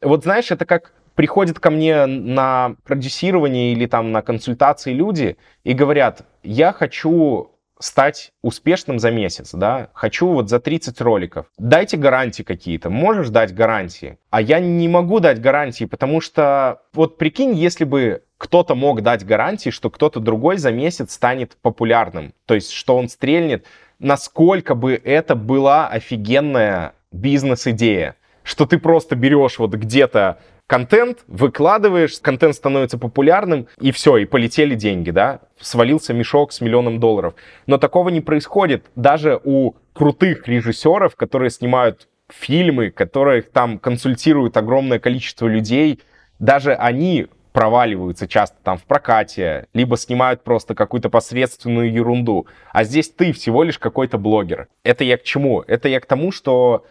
вот 0.00 0.22
знаешь, 0.22 0.50
это 0.50 0.64
как 0.64 0.94
приходят 1.16 1.58
ко 1.58 1.70
мне 1.70 2.06
на 2.06 2.76
продюсирование 2.84 3.72
или 3.72 3.86
там 3.86 4.12
на 4.12 4.22
консультации 4.22 4.92
люди 4.92 5.36
и 5.64 5.72
говорят, 5.72 6.22
я 6.44 6.72
хочу 6.72 7.50
стать 7.78 8.32
успешным 8.42 8.98
за 8.98 9.10
месяц, 9.10 9.50
да, 9.52 9.88
хочу 9.92 10.28
вот 10.28 10.48
за 10.48 10.60
30 10.60 11.00
роликов. 11.00 11.46
Дайте 11.58 11.96
гарантии 11.96 12.42
какие-то, 12.42 12.88
можешь 12.88 13.28
дать 13.28 13.54
гарантии? 13.54 14.18
А 14.30 14.40
я 14.40 14.60
не 14.60 14.88
могу 14.88 15.20
дать 15.20 15.40
гарантии, 15.40 15.84
потому 15.84 16.20
что 16.20 16.82
вот 16.94 17.18
прикинь, 17.18 17.54
если 17.54 17.84
бы 17.84 18.22
кто-то 18.38 18.74
мог 18.74 19.02
дать 19.02 19.26
гарантии, 19.26 19.70
что 19.70 19.90
кто-то 19.90 20.20
другой 20.20 20.58
за 20.58 20.70
месяц 20.70 21.12
станет 21.14 21.56
популярным, 21.60 22.32
то 22.46 22.54
есть 22.54 22.70
что 22.70 22.96
он 22.96 23.08
стрельнет, 23.08 23.66
насколько 23.98 24.74
бы 24.74 25.00
это 25.02 25.34
была 25.34 25.88
офигенная 25.88 26.92
бизнес-идея, 27.12 28.16
что 28.42 28.66
ты 28.66 28.78
просто 28.78 29.16
берешь 29.16 29.58
вот 29.58 29.74
где-то 29.74 30.38
контент, 30.66 31.24
выкладываешь, 31.26 32.18
контент 32.20 32.54
становится 32.54 32.98
популярным, 32.98 33.68
и 33.80 33.92
все, 33.92 34.16
и 34.18 34.24
полетели 34.24 34.74
деньги, 34.74 35.10
да, 35.10 35.40
свалился 35.60 36.12
мешок 36.12 36.52
с 36.52 36.60
миллионом 36.60 37.00
долларов. 37.00 37.34
Но 37.66 37.78
такого 37.78 38.08
не 38.08 38.20
происходит 38.20 38.86
даже 38.96 39.40
у 39.44 39.74
крутых 39.92 40.46
режиссеров, 40.48 41.16
которые 41.16 41.50
снимают 41.50 42.08
фильмы, 42.28 42.90
которые 42.90 43.42
там 43.42 43.78
консультируют 43.78 44.56
огромное 44.56 44.98
количество 44.98 45.46
людей, 45.46 46.00
даже 46.38 46.74
они 46.74 47.28
проваливаются 47.52 48.28
часто 48.28 48.58
там 48.62 48.76
в 48.76 48.84
прокате, 48.84 49.66
либо 49.72 49.96
снимают 49.96 50.44
просто 50.44 50.74
какую-то 50.74 51.08
посредственную 51.08 51.90
ерунду. 51.90 52.46
А 52.72 52.84
здесь 52.84 53.08
ты 53.08 53.32
всего 53.32 53.62
лишь 53.62 53.78
какой-то 53.78 54.18
блогер. 54.18 54.68
Это 54.82 55.04
я 55.04 55.16
к 55.16 55.22
чему? 55.22 55.62
Это 55.62 55.88
я 55.88 56.00
к 56.00 56.04
тому, 56.04 56.32
что 56.32 56.84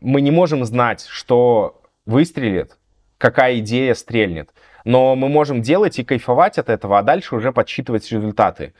мы 0.00 0.20
не 0.20 0.30
можем 0.30 0.64
знать, 0.64 1.06
что 1.08 1.82
выстрелит, 2.06 2.76
какая 3.22 3.60
идея 3.60 3.94
стрельнет. 3.94 4.50
Но 4.84 5.14
мы 5.14 5.28
можем 5.28 5.62
делать 5.62 5.96
и 6.00 6.02
кайфовать 6.02 6.58
от 6.58 6.68
этого, 6.68 6.98
а 6.98 7.02
дальше 7.04 7.36
уже 7.36 7.52
подсчитывать 7.52 8.10
результаты. 8.10 8.74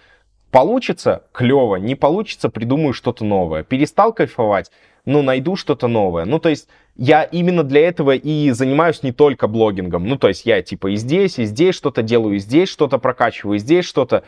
Получится— 0.50 1.22
клево, 1.32 1.76
не 1.76 1.94
получится— 1.94 2.48
придумаю 2.50 2.92
что-то 2.92 3.24
новое. 3.24 3.62
Перестал 3.62 4.12
кайфовать— 4.12 4.72
ну, 5.04 5.22
найду 5.22 5.54
что-то 5.54 5.86
новое. 5.86 6.24
Ну, 6.24 6.40
то 6.40 6.48
есть 6.48 6.68
я 6.96 7.22
именно 7.22 7.62
для 7.62 7.86
этого 7.86 8.16
и 8.16 8.50
занимаюсь 8.50 9.04
не 9.04 9.12
только 9.12 9.46
блогингом. 9.46 10.06
Ну, 10.08 10.16
то 10.16 10.26
есть 10.26 10.44
я 10.44 10.60
типа 10.60 10.88
и 10.88 10.96
здесь, 10.96 11.38
и 11.38 11.44
здесь 11.44 11.76
что-то 11.76 12.02
делаю, 12.02 12.34
и 12.34 12.38
здесь 12.38 12.68
что-то 12.68 12.98
прокачиваю, 12.98 13.56
и 13.56 13.60
здесь 13.60 13.84
что-то. 13.84 14.24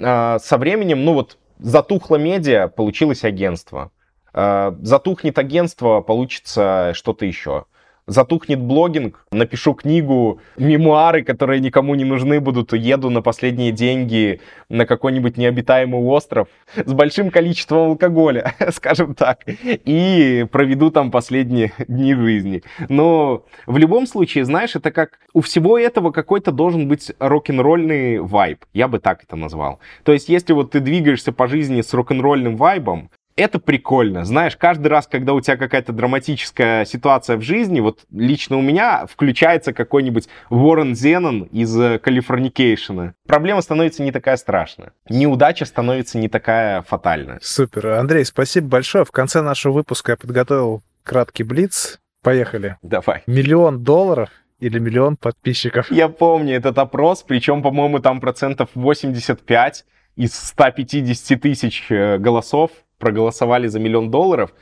А, 0.00 0.38
со 0.38 0.58
временем, 0.58 1.04
ну 1.04 1.12
вот, 1.14 1.38
затухло 1.58 2.16
медиа, 2.16 2.68
получилось 2.68 3.24
агентство. 3.24 3.90
А, 4.32 4.76
затухнет 4.80 5.38
агентство, 5.38 6.02
получится 6.02 6.92
что-то 6.94 7.26
еще 7.26 7.64
затухнет 8.06 8.60
блогинг, 8.60 9.24
напишу 9.32 9.74
книгу, 9.74 10.40
мемуары, 10.56 11.22
которые 11.22 11.60
никому 11.60 11.94
не 11.94 12.04
нужны 12.04 12.40
будут, 12.40 12.72
уеду 12.72 13.10
на 13.10 13.22
последние 13.22 13.72
деньги 13.72 14.40
на 14.68 14.86
какой-нибудь 14.86 15.36
необитаемый 15.36 16.00
остров 16.00 16.48
с 16.76 16.92
большим 16.92 17.30
количеством 17.30 17.90
алкоголя, 17.90 18.54
скажем 18.70 19.14
так, 19.14 19.44
и 19.46 20.46
проведу 20.50 20.90
там 20.90 21.10
последние 21.10 21.72
дни 21.88 22.14
жизни. 22.14 22.62
Но 22.88 23.44
в 23.66 23.76
любом 23.76 24.06
случае, 24.06 24.44
знаешь, 24.44 24.76
это 24.76 24.90
как 24.90 25.18
у 25.32 25.40
всего 25.40 25.78
этого 25.78 26.10
какой-то 26.12 26.52
должен 26.52 26.88
быть 26.88 27.12
рок-н-ролльный 27.18 28.20
вайб, 28.20 28.64
я 28.72 28.88
бы 28.88 28.98
так 28.98 29.24
это 29.24 29.36
назвал. 29.36 29.80
То 30.04 30.12
есть, 30.12 30.28
если 30.28 30.52
вот 30.52 30.70
ты 30.70 30.80
двигаешься 30.80 31.32
по 31.32 31.48
жизни 31.48 31.80
с 31.80 31.92
рок-н-ролльным 31.92 32.56
вайбом, 32.56 33.10
это 33.36 33.58
прикольно. 33.58 34.24
Знаешь, 34.24 34.56
каждый 34.56 34.88
раз, 34.88 35.06
когда 35.06 35.34
у 35.34 35.40
тебя 35.40 35.56
какая-то 35.56 35.92
драматическая 35.92 36.84
ситуация 36.84 37.36
в 37.36 37.42
жизни, 37.42 37.80
вот 37.80 38.00
лично 38.10 38.56
у 38.56 38.62
меня 38.62 39.06
включается 39.06 39.72
какой-нибудь 39.72 40.28
Уоррен 40.50 40.94
Зеннон 40.96 41.42
из 41.52 42.00
Калифорникейшена. 42.00 43.14
Проблема 43.26 43.60
становится 43.60 44.02
не 44.02 44.12
такая 44.12 44.36
страшная. 44.36 44.92
Неудача 45.08 45.66
становится 45.66 46.18
не 46.18 46.28
такая 46.28 46.82
фатальная. 46.82 47.38
Супер. 47.42 47.88
Андрей, 47.88 48.24
спасибо 48.24 48.68
большое. 48.68 49.04
В 49.04 49.12
конце 49.12 49.42
нашего 49.42 49.74
выпуска 49.74 50.12
я 50.12 50.16
подготовил 50.16 50.82
краткий 51.04 51.42
блиц. 51.42 52.00
Поехали. 52.22 52.76
Давай. 52.82 53.22
Миллион 53.26 53.84
долларов 53.84 54.30
или 54.58 54.78
миллион 54.78 55.16
подписчиков? 55.16 55.90
Я 55.90 56.08
помню 56.08 56.56
этот 56.56 56.78
опрос, 56.78 57.22
причем, 57.22 57.62
по-моему, 57.62 57.98
там 58.00 58.20
процентов 58.20 58.70
85 58.74 59.84
из 60.16 60.34
150 60.34 61.40
тысяч 61.40 61.86
э, 61.90 62.16
голосов 62.18 62.70
проголосовали 62.98 63.66
за 63.66 63.80
миллион 63.80 64.10
долларов, 64.10 64.52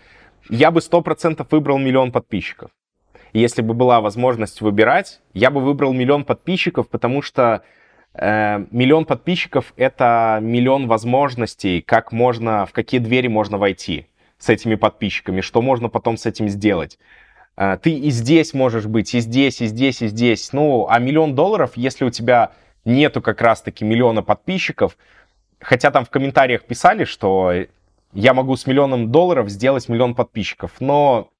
я 0.49 0.71
бы 0.71 0.81
сто 0.81 1.01
процентов 1.01 1.49
выбрал 1.51 1.79
миллион 1.79 2.13
подписчиков. 2.13 2.71
Если 3.33 3.63
бы 3.63 3.75
была 3.75 4.01
возможность 4.01 4.61
выбирать, 4.61 5.21
я 5.33 5.51
бы 5.51 5.61
выбрал 5.61 5.93
миллион 5.93 6.25
подписчиков, 6.25 6.89
потому 6.89 7.21
что 7.21 7.63
э, 8.15 8.65
миллион 8.71 9.07
подписчиков 9.07 9.73
это 9.77 10.39
миллион 10.41 10.87
возможностей, 10.87 11.81
как 11.81 12.13
можно, 12.13 12.65
в 12.65 12.73
какие 12.73 13.01
двери 13.01 13.27
можно 13.27 13.59
войти 13.59 14.07
с 14.39 14.49
этими 14.49 14.77
подписчиками, 14.77 15.41
что 15.41 15.63
можно 15.63 15.89
потом 15.89 16.17
с 16.17 16.27
этим 16.27 16.49
сделать. 16.49 16.99
Э, 17.57 17.77
ты 17.83 17.91
и 17.91 18.11
здесь 18.11 18.55
можешь 18.55 18.87
быть, 18.87 19.13
и 19.15 19.21
здесь, 19.21 19.61
и 19.61 19.67
здесь, 19.67 20.03
и 20.03 20.07
здесь. 20.07 20.53
Ну, 20.53 20.87
а 20.89 21.01
миллион 21.01 21.35
долларов, 21.35 21.73
если 21.75 22.05
у 22.05 22.11
тебя 22.11 22.53
нету 22.85 23.21
как 23.21 23.41
раз-таки 23.41 23.85
миллиона 23.85 24.23
подписчиков, 24.23 24.97
хотя 25.59 25.91
там 25.91 26.05
в 26.05 26.11
комментариях 26.11 26.63
писали, 26.65 27.05
что 27.05 27.53
я 28.15 28.35
могу 28.35 28.57
с 28.57 28.67
миллионом 28.67 29.11
долларов 29.11 29.49
сделать 29.49 29.89
миллион 29.89 30.15
подписчиков, 30.15 30.73
но 30.81 31.31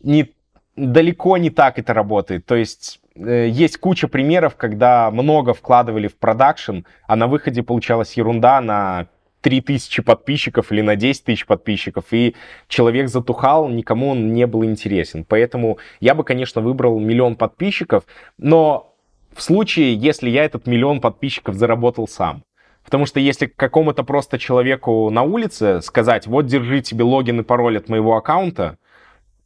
не, 0.00 0.32
далеко 0.76 1.36
не 1.36 1.50
так 1.50 1.78
это 1.78 1.94
работает. 1.94 2.46
То 2.46 2.54
есть 2.54 3.00
э, 3.14 3.48
есть 3.48 3.78
куча 3.78 4.08
примеров, 4.08 4.56
когда 4.56 5.10
много 5.10 5.54
вкладывали 5.54 6.06
в 6.08 6.16
продакшн, 6.16 6.80
а 7.06 7.16
на 7.16 7.26
выходе 7.26 7.62
получалась 7.62 8.14
ерунда 8.14 8.60
на 8.60 9.08
3000 9.40 10.02
подписчиков 10.02 10.72
или 10.72 10.80
на 10.80 10.96
10 10.96 11.24
тысяч 11.24 11.46
подписчиков, 11.46 12.04
и 12.10 12.34
человек 12.68 13.08
затухал, 13.08 13.68
никому 13.68 14.10
он 14.10 14.32
не 14.32 14.46
был 14.46 14.64
интересен. 14.64 15.24
Поэтому 15.24 15.78
я 16.00 16.14
бы, 16.14 16.24
конечно, 16.24 16.60
выбрал 16.60 16.98
миллион 16.98 17.36
подписчиков, 17.36 18.04
но 18.36 18.94
в 19.32 19.42
случае, 19.42 19.94
если 19.94 20.28
я 20.28 20.44
этот 20.44 20.66
миллион 20.66 21.00
подписчиков 21.00 21.54
заработал 21.54 22.08
сам. 22.08 22.42
Потому 22.88 23.04
что 23.04 23.20
если 23.20 23.44
какому-то 23.44 24.02
просто 24.02 24.38
человеку 24.38 25.10
на 25.10 25.22
улице 25.22 25.82
сказать, 25.82 26.26
вот 26.26 26.46
держи 26.46 26.80
тебе 26.80 27.04
логин 27.04 27.40
и 27.40 27.42
пароль 27.42 27.76
от 27.76 27.90
моего 27.90 28.16
аккаунта, 28.16 28.78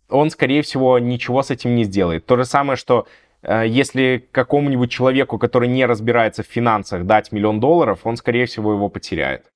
он, 0.08 0.30
скорее 0.30 0.62
всего, 0.62 1.00
ничего 1.00 1.42
с 1.42 1.50
этим 1.50 1.74
не 1.74 1.82
сделает. 1.82 2.24
То 2.24 2.36
же 2.36 2.44
самое, 2.44 2.76
что 2.76 3.08
э, 3.42 3.64
если 3.66 4.24
какому-нибудь 4.30 4.92
человеку, 4.92 5.38
который 5.38 5.68
не 5.68 5.84
разбирается 5.86 6.44
в 6.44 6.46
финансах, 6.46 7.04
дать 7.04 7.32
миллион 7.32 7.58
долларов, 7.58 8.02
он, 8.04 8.16
скорее 8.16 8.46
всего, 8.46 8.74
его 8.74 8.88
потеряет. 8.88 9.46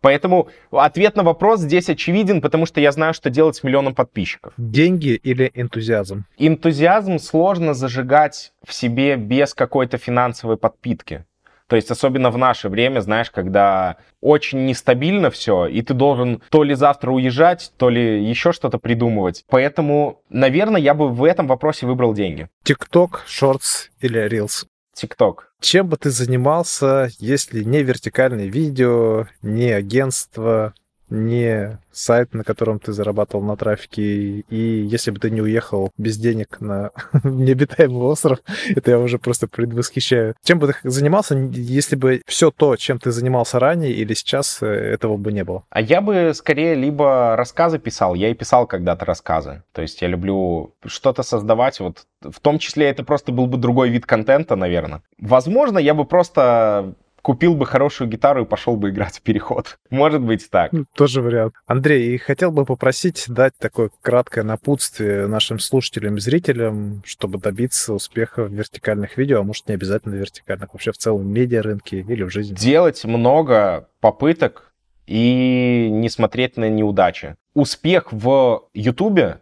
Поэтому 0.00 0.48
ответ 0.70 1.16
на 1.16 1.24
вопрос 1.24 1.62
здесь 1.62 1.88
очевиден, 1.88 2.42
потому 2.42 2.64
что 2.64 2.80
я 2.80 2.92
знаю, 2.92 3.12
что 3.12 3.28
делать 3.28 3.56
с 3.56 3.64
миллионом 3.64 3.96
подписчиков. 3.96 4.52
Деньги 4.56 5.18
или 5.20 5.50
энтузиазм? 5.52 6.26
Энтузиазм 6.38 7.18
сложно 7.18 7.74
зажигать 7.74 8.52
в 8.64 8.72
себе 8.72 9.16
без 9.16 9.52
какой-то 9.52 9.98
финансовой 9.98 10.56
подпитки. 10.56 11.24
То 11.72 11.76
есть 11.76 11.90
особенно 11.90 12.30
в 12.30 12.36
наше 12.36 12.68
время, 12.68 13.00
знаешь, 13.00 13.30
когда 13.30 13.96
очень 14.20 14.66
нестабильно 14.66 15.30
все, 15.30 15.64
и 15.64 15.80
ты 15.80 15.94
должен 15.94 16.42
то 16.50 16.64
ли 16.64 16.74
завтра 16.74 17.10
уезжать, 17.10 17.72
то 17.78 17.88
ли 17.88 18.22
еще 18.22 18.52
что-то 18.52 18.76
придумывать. 18.76 19.46
Поэтому, 19.48 20.20
наверное, 20.28 20.82
я 20.82 20.92
бы 20.92 21.08
в 21.08 21.24
этом 21.24 21.46
вопросе 21.46 21.86
выбрал 21.86 22.12
деньги. 22.12 22.50
ТикТок, 22.62 23.24
шортс 23.26 23.88
или 24.02 24.18
рилс? 24.18 24.66
ТикТок. 24.94 25.54
Чем 25.62 25.88
бы 25.88 25.96
ты 25.96 26.10
занимался, 26.10 27.08
если 27.18 27.64
не 27.64 27.82
вертикальное 27.82 28.48
видео, 28.48 29.28
не 29.40 29.70
агентство, 29.70 30.74
не 31.12 31.78
сайт, 31.92 32.34
на 32.34 32.42
котором 32.42 32.78
ты 32.78 32.92
зарабатывал 32.92 33.44
на 33.44 33.56
трафике, 33.56 34.02
и 34.02 34.82
если 34.82 35.10
бы 35.10 35.18
ты 35.18 35.30
не 35.30 35.42
уехал 35.42 35.90
без 35.98 36.16
денег 36.16 36.60
на 36.60 36.90
необитаемый 37.24 38.02
остров, 38.02 38.38
это 38.68 38.90
я 38.92 38.98
уже 38.98 39.18
просто 39.18 39.46
предвосхищаю. 39.46 40.34
Чем 40.42 40.58
бы 40.58 40.68
ты 40.68 40.90
занимался, 40.90 41.36
если 41.36 41.96
бы 41.96 42.22
все 42.26 42.50
то, 42.50 42.76
чем 42.76 42.98
ты 42.98 43.10
занимался 43.10 43.58
ранее 43.58 43.92
или 43.92 44.14
сейчас, 44.14 44.62
э, 44.62 44.66
этого 44.66 45.16
бы 45.16 45.32
не 45.32 45.44
было? 45.44 45.64
А 45.70 45.80
я 45.80 46.00
бы 46.00 46.32
скорее 46.34 46.74
либо 46.74 47.36
рассказы 47.36 47.78
писал, 47.78 48.14
я 48.14 48.30
и 48.30 48.34
писал 48.34 48.66
когда-то 48.66 49.04
рассказы. 49.04 49.62
То 49.72 49.82
есть 49.82 50.00
я 50.02 50.08
люблю 50.08 50.74
что-то 50.86 51.22
создавать, 51.22 51.80
вот 51.80 52.06
в 52.22 52.40
том 52.40 52.58
числе 52.58 52.86
это 52.86 53.04
просто 53.04 53.32
был 53.32 53.46
бы 53.46 53.58
другой 53.58 53.90
вид 53.90 54.06
контента, 54.06 54.56
наверное. 54.56 55.02
Возможно, 55.18 55.78
я 55.78 55.94
бы 55.94 56.04
просто 56.04 56.94
купил 57.22 57.54
бы 57.54 57.64
хорошую 57.66 58.10
гитару 58.10 58.42
и 58.42 58.46
пошел 58.46 58.76
бы 58.76 58.90
играть 58.90 59.18
в 59.18 59.22
переход. 59.22 59.78
Может 59.90 60.20
быть 60.20 60.50
так. 60.50 60.72
Тоже 60.94 61.22
вариант. 61.22 61.54
Андрей, 61.66 62.14
и 62.14 62.18
хотел 62.18 62.50
бы 62.50 62.64
попросить 62.64 63.24
дать 63.28 63.54
такое 63.58 63.90
краткое 64.02 64.42
напутствие 64.42 65.26
нашим 65.28 65.58
слушателям 65.58 66.16
и 66.16 66.20
зрителям, 66.20 67.02
чтобы 67.06 67.38
добиться 67.38 67.94
успеха 67.94 68.44
в 68.44 68.52
вертикальных 68.52 69.16
видео, 69.16 69.40
а 69.40 69.42
может 69.44 69.68
не 69.68 69.74
обязательно 69.74 70.16
вертикальных, 70.16 70.72
вообще 70.72 70.92
в 70.92 70.98
целом 70.98 71.28
медиа-рынке 71.32 72.00
или 72.00 72.24
в 72.24 72.30
жизни. 72.30 72.54
Делать 72.54 73.04
много 73.04 73.88
попыток 74.00 74.72
и 75.06 75.88
не 75.90 76.08
смотреть 76.08 76.56
на 76.56 76.68
неудачи. 76.68 77.36
Успех 77.54 78.12
в 78.12 78.68
Ютубе, 78.74 79.40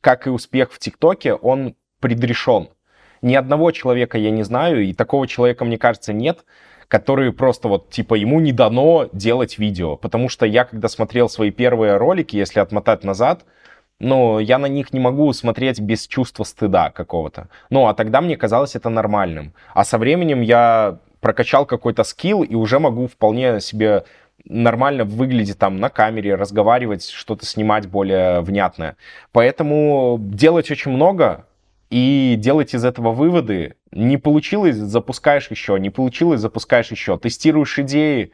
как 0.00 0.26
и 0.26 0.30
успех 0.30 0.72
в 0.72 0.78
ТикТоке, 0.78 1.34
он 1.34 1.76
предрешен. 2.00 2.70
Ни 3.22 3.34
одного 3.34 3.70
человека 3.70 4.16
я 4.16 4.30
не 4.30 4.42
знаю, 4.42 4.82
и 4.82 4.94
такого 4.94 5.26
человека, 5.26 5.64
мне 5.64 5.78
кажется, 5.78 6.12
нет, 6.12 6.44
который 6.90 7.32
просто 7.32 7.68
вот, 7.68 7.88
типа, 7.88 8.16
ему 8.16 8.40
не 8.40 8.50
дано 8.50 9.08
делать 9.12 9.58
видео. 9.58 9.96
Потому 9.96 10.28
что 10.28 10.44
я, 10.44 10.64
когда 10.64 10.88
смотрел 10.88 11.28
свои 11.28 11.52
первые 11.52 11.96
ролики, 11.96 12.36
если 12.36 12.58
отмотать 12.58 13.04
назад, 13.04 13.44
ну, 14.00 14.40
я 14.40 14.58
на 14.58 14.66
них 14.66 14.92
не 14.92 14.98
могу 14.98 15.32
смотреть 15.32 15.78
без 15.78 16.08
чувства 16.08 16.42
стыда 16.42 16.90
какого-то. 16.90 17.48
Ну, 17.70 17.86
а 17.86 17.94
тогда 17.94 18.20
мне 18.20 18.36
казалось 18.36 18.74
это 18.74 18.88
нормальным. 18.88 19.52
А 19.72 19.84
со 19.84 19.98
временем 19.98 20.40
я 20.40 20.98
прокачал 21.20 21.64
какой-то 21.64 22.02
скилл 22.02 22.42
и 22.42 22.56
уже 22.56 22.80
могу 22.80 23.06
вполне 23.06 23.60
себе 23.60 24.02
нормально 24.44 25.04
выглядеть 25.04 25.58
там 25.58 25.76
на 25.76 25.90
камере, 25.90 26.34
разговаривать, 26.34 27.08
что-то 27.08 27.46
снимать 27.46 27.86
более 27.86 28.40
внятное. 28.40 28.96
Поэтому 29.30 30.18
делать 30.18 30.72
очень 30.72 30.90
много, 30.90 31.44
и 31.90 32.36
делать 32.38 32.74
из 32.74 32.84
этого 32.84 33.10
выводы. 33.10 33.74
Не 33.92 34.16
получилось, 34.16 34.76
запускаешь 34.76 35.50
еще, 35.50 35.78
не 35.78 35.90
получилось, 35.90 36.40
запускаешь 36.40 36.90
еще. 36.90 37.18
Тестируешь 37.18 37.78
идеи, 37.78 38.32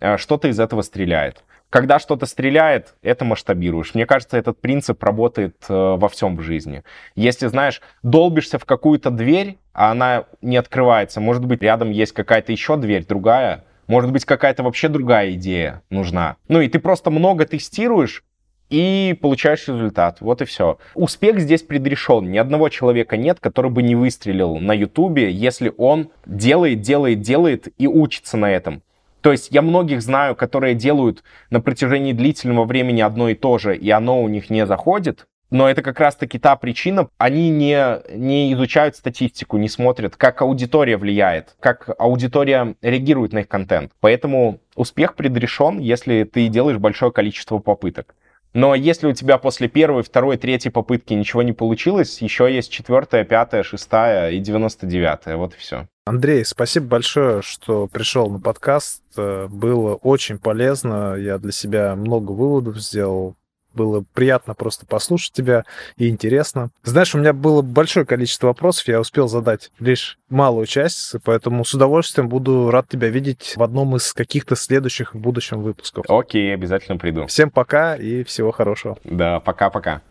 э, 0.00 0.16
что-то 0.18 0.48
из 0.48 0.60
этого 0.60 0.82
стреляет. 0.82 1.44
Когда 1.70 1.98
что-то 1.98 2.26
стреляет, 2.26 2.94
это 3.02 3.24
масштабируешь. 3.24 3.94
Мне 3.94 4.06
кажется, 4.06 4.36
этот 4.36 4.60
принцип 4.60 5.02
работает 5.02 5.56
э, 5.68 5.74
во 5.74 6.08
всем 6.08 6.36
в 6.36 6.42
жизни. 6.42 6.84
Если, 7.16 7.46
знаешь, 7.48 7.80
долбишься 8.02 8.58
в 8.58 8.64
какую-то 8.64 9.10
дверь, 9.10 9.58
а 9.72 9.90
она 9.90 10.26
не 10.40 10.56
открывается, 10.56 11.20
может 11.20 11.44
быть, 11.44 11.62
рядом 11.62 11.90
есть 11.90 12.12
какая-то 12.12 12.52
еще 12.52 12.76
дверь, 12.76 13.04
другая, 13.06 13.64
может 13.86 14.12
быть, 14.12 14.24
какая-то 14.24 14.62
вообще 14.62 14.88
другая 14.88 15.32
идея 15.32 15.82
нужна. 15.90 16.36
Ну 16.48 16.60
и 16.60 16.68
ты 16.68 16.78
просто 16.78 17.10
много 17.10 17.44
тестируешь, 17.44 18.22
и 18.70 19.16
получаешь 19.20 19.68
результат. 19.68 20.20
Вот 20.20 20.42
и 20.42 20.44
все. 20.44 20.78
Успех 20.94 21.40
здесь 21.40 21.62
предрешен. 21.62 22.30
Ни 22.30 22.38
одного 22.38 22.68
человека 22.68 23.16
нет, 23.16 23.40
который 23.40 23.70
бы 23.70 23.82
не 23.82 23.94
выстрелил 23.94 24.56
на 24.56 24.72
Ютубе, 24.72 25.30
если 25.30 25.72
он 25.76 26.10
делает, 26.26 26.80
делает, 26.80 27.20
делает 27.20 27.68
и 27.78 27.86
учится 27.86 28.36
на 28.36 28.50
этом. 28.50 28.82
То 29.20 29.32
есть 29.32 29.48
я 29.50 29.62
многих 29.62 30.02
знаю, 30.02 30.36
которые 30.36 30.74
делают 30.74 31.24
на 31.50 31.60
протяжении 31.60 32.12
длительного 32.12 32.66
времени 32.66 33.00
одно 33.00 33.30
и 33.30 33.34
то 33.34 33.56
же, 33.56 33.74
и 33.74 33.88
оно 33.90 34.22
у 34.22 34.28
них 34.28 34.50
не 34.50 34.66
заходит. 34.66 35.26
Но 35.50 35.70
это 35.70 35.82
как 35.82 36.00
раз-таки 36.00 36.38
та 36.38 36.56
причина, 36.56 37.08
они 37.16 37.48
не, 37.48 38.00
не 38.12 38.52
изучают 38.54 38.96
статистику, 38.96 39.56
не 39.56 39.68
смотрят, 39.68 40.16
как 40.16 40.42
аудитория 40.42 40.96
влияет, 40.96 41.54
как 41.60 41.88
аудитория 41.98 42.74
реагирует 42.82 43.32
на 43.32 43.38
их 43.38 43.48
контент. 43.48 43.92
Поэтому 44.00 44.58
успех 44.74 45.14
предрешен, 45.14 45.78
если 45.78 46.24
ты 46.24 46.48
делаешь 46.48 46.78
большое 46.78 47.12
количество 47.12 47.58
попыток. 47.58 48.14
Но 48.54 48.76
если 48.76 49.08
у 49.08 49.12
тебя 49.12 49.38
после 49.38 49.68
первой, 49.68 50.04
второй, 50.04 50.36
третьей 50.36 50.70
попытки 50.70 51.12
ничего 51.12 51.42
не 51.42 51.52
получилось, 51.52 52.22
еще 52.22 52.52
есть 52.52 52.70
четвертая, 52.70 53.24
пятая, 53.24 53.64
шестая 53.64 54.30
и 54.30 54.38
девяносто 54.38 54.86
девятая. 54.86 55.36
Вот 55.36 55.54
и 55.54 55.58
все. 55.58 55.88
Андрей, 56.06 56.44
спасибо 56.44 56.86
большое, 56.86 57.42
что 57.42 57.88
пришел 57.88 58.30
на 58.30 58.38
подкаст. 58.38 59.02
Э, 59.16 59.48
было 59.50 59.94
очень 59.94 60.38
полезно. 60.38 61.14
Я 61.16 61.38
для 61.38 61.50
себя 61.50 61.96
много 61.96 62.30
выводов 62.32 62.78
сделал. 62.78 63.34
Было 63.74 64.04
приятно 64.14 64.54
просто 64.54 64.86
послушать 64.86 65.32
тебя 65.32 65.64
и 65.96 66.08
интересно. 66.08 66.70
Знаешь, 66.82 67.14
у 67.14 67.18
меня 67.18 67.32
было 67.32 67.62
большое 67.62 68.06
количество 68.06 68.48
вопросов, 68.48 68.88
я 68.88 69.00
успел 69.00 69.28
задать 69.28 69.70
лишь 69.78 70.18
малую 70.28 70.66
часть, 70.66 71.14
поэтому 71.24 71.64
с 71.64 71.74
удовольствием 71.74 72.28
буду 72.28 72.70
рад 72.70 72.88
тебя 72.88 73.08
видеть 73.08 73.54
в 73.56 73.62
одном 73.62 73.96
из 73.96 74.12
каких-то 74.12 74.56
следующих 74.56 75.14
в 75.14 75.18
будущем 75.18 75.60
выпусков. 75.60 76.04
Окей, 76.08 76.54
обязательно 76.54 76.98
приду. 76.98 77.26
Всем 77.26 77.50
пока 77.50 77.96
и 77.96 78.24
всего 78.24 78.52
хорошего. 78.52 78.96
Да, 79.04 79.40
пока-пока. 79.40 80.02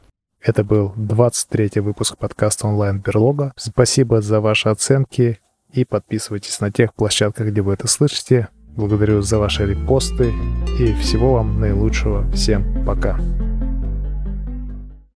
Это 0.42 0.66
был 0.66 0.94
23-й 0.98 1.80
выпуск 1.80 2.18
подкаста 2.18 2.68
онлайн 2.68 3.00
Берлога. 3.00 3.54
Спасибо 3.56 4.22
за 4.22 4.42
ваши 4.42 4.68
оценки 4.68 5.40
и 5.72 5.86
подписывайтесь 5.86 6.60
на 6.60 6.70
тех 6.70 6.94
площадках, 6.94 7.48
где 7.48 7.62
вы 7.62 7.74
это 7.74 7.88
слышите. 7.88 8.50
Благодарю 8.76 9.22
за 9.22 9.38
ваши 9.38 9.68
репосты 9.68 10.34
и 10.80 10.94
всего 10.94 11.34
вам 11.34 11.60
наилучшего. 11.60 12.30
Всем 12.32 12.84
пока. 12.86 13.20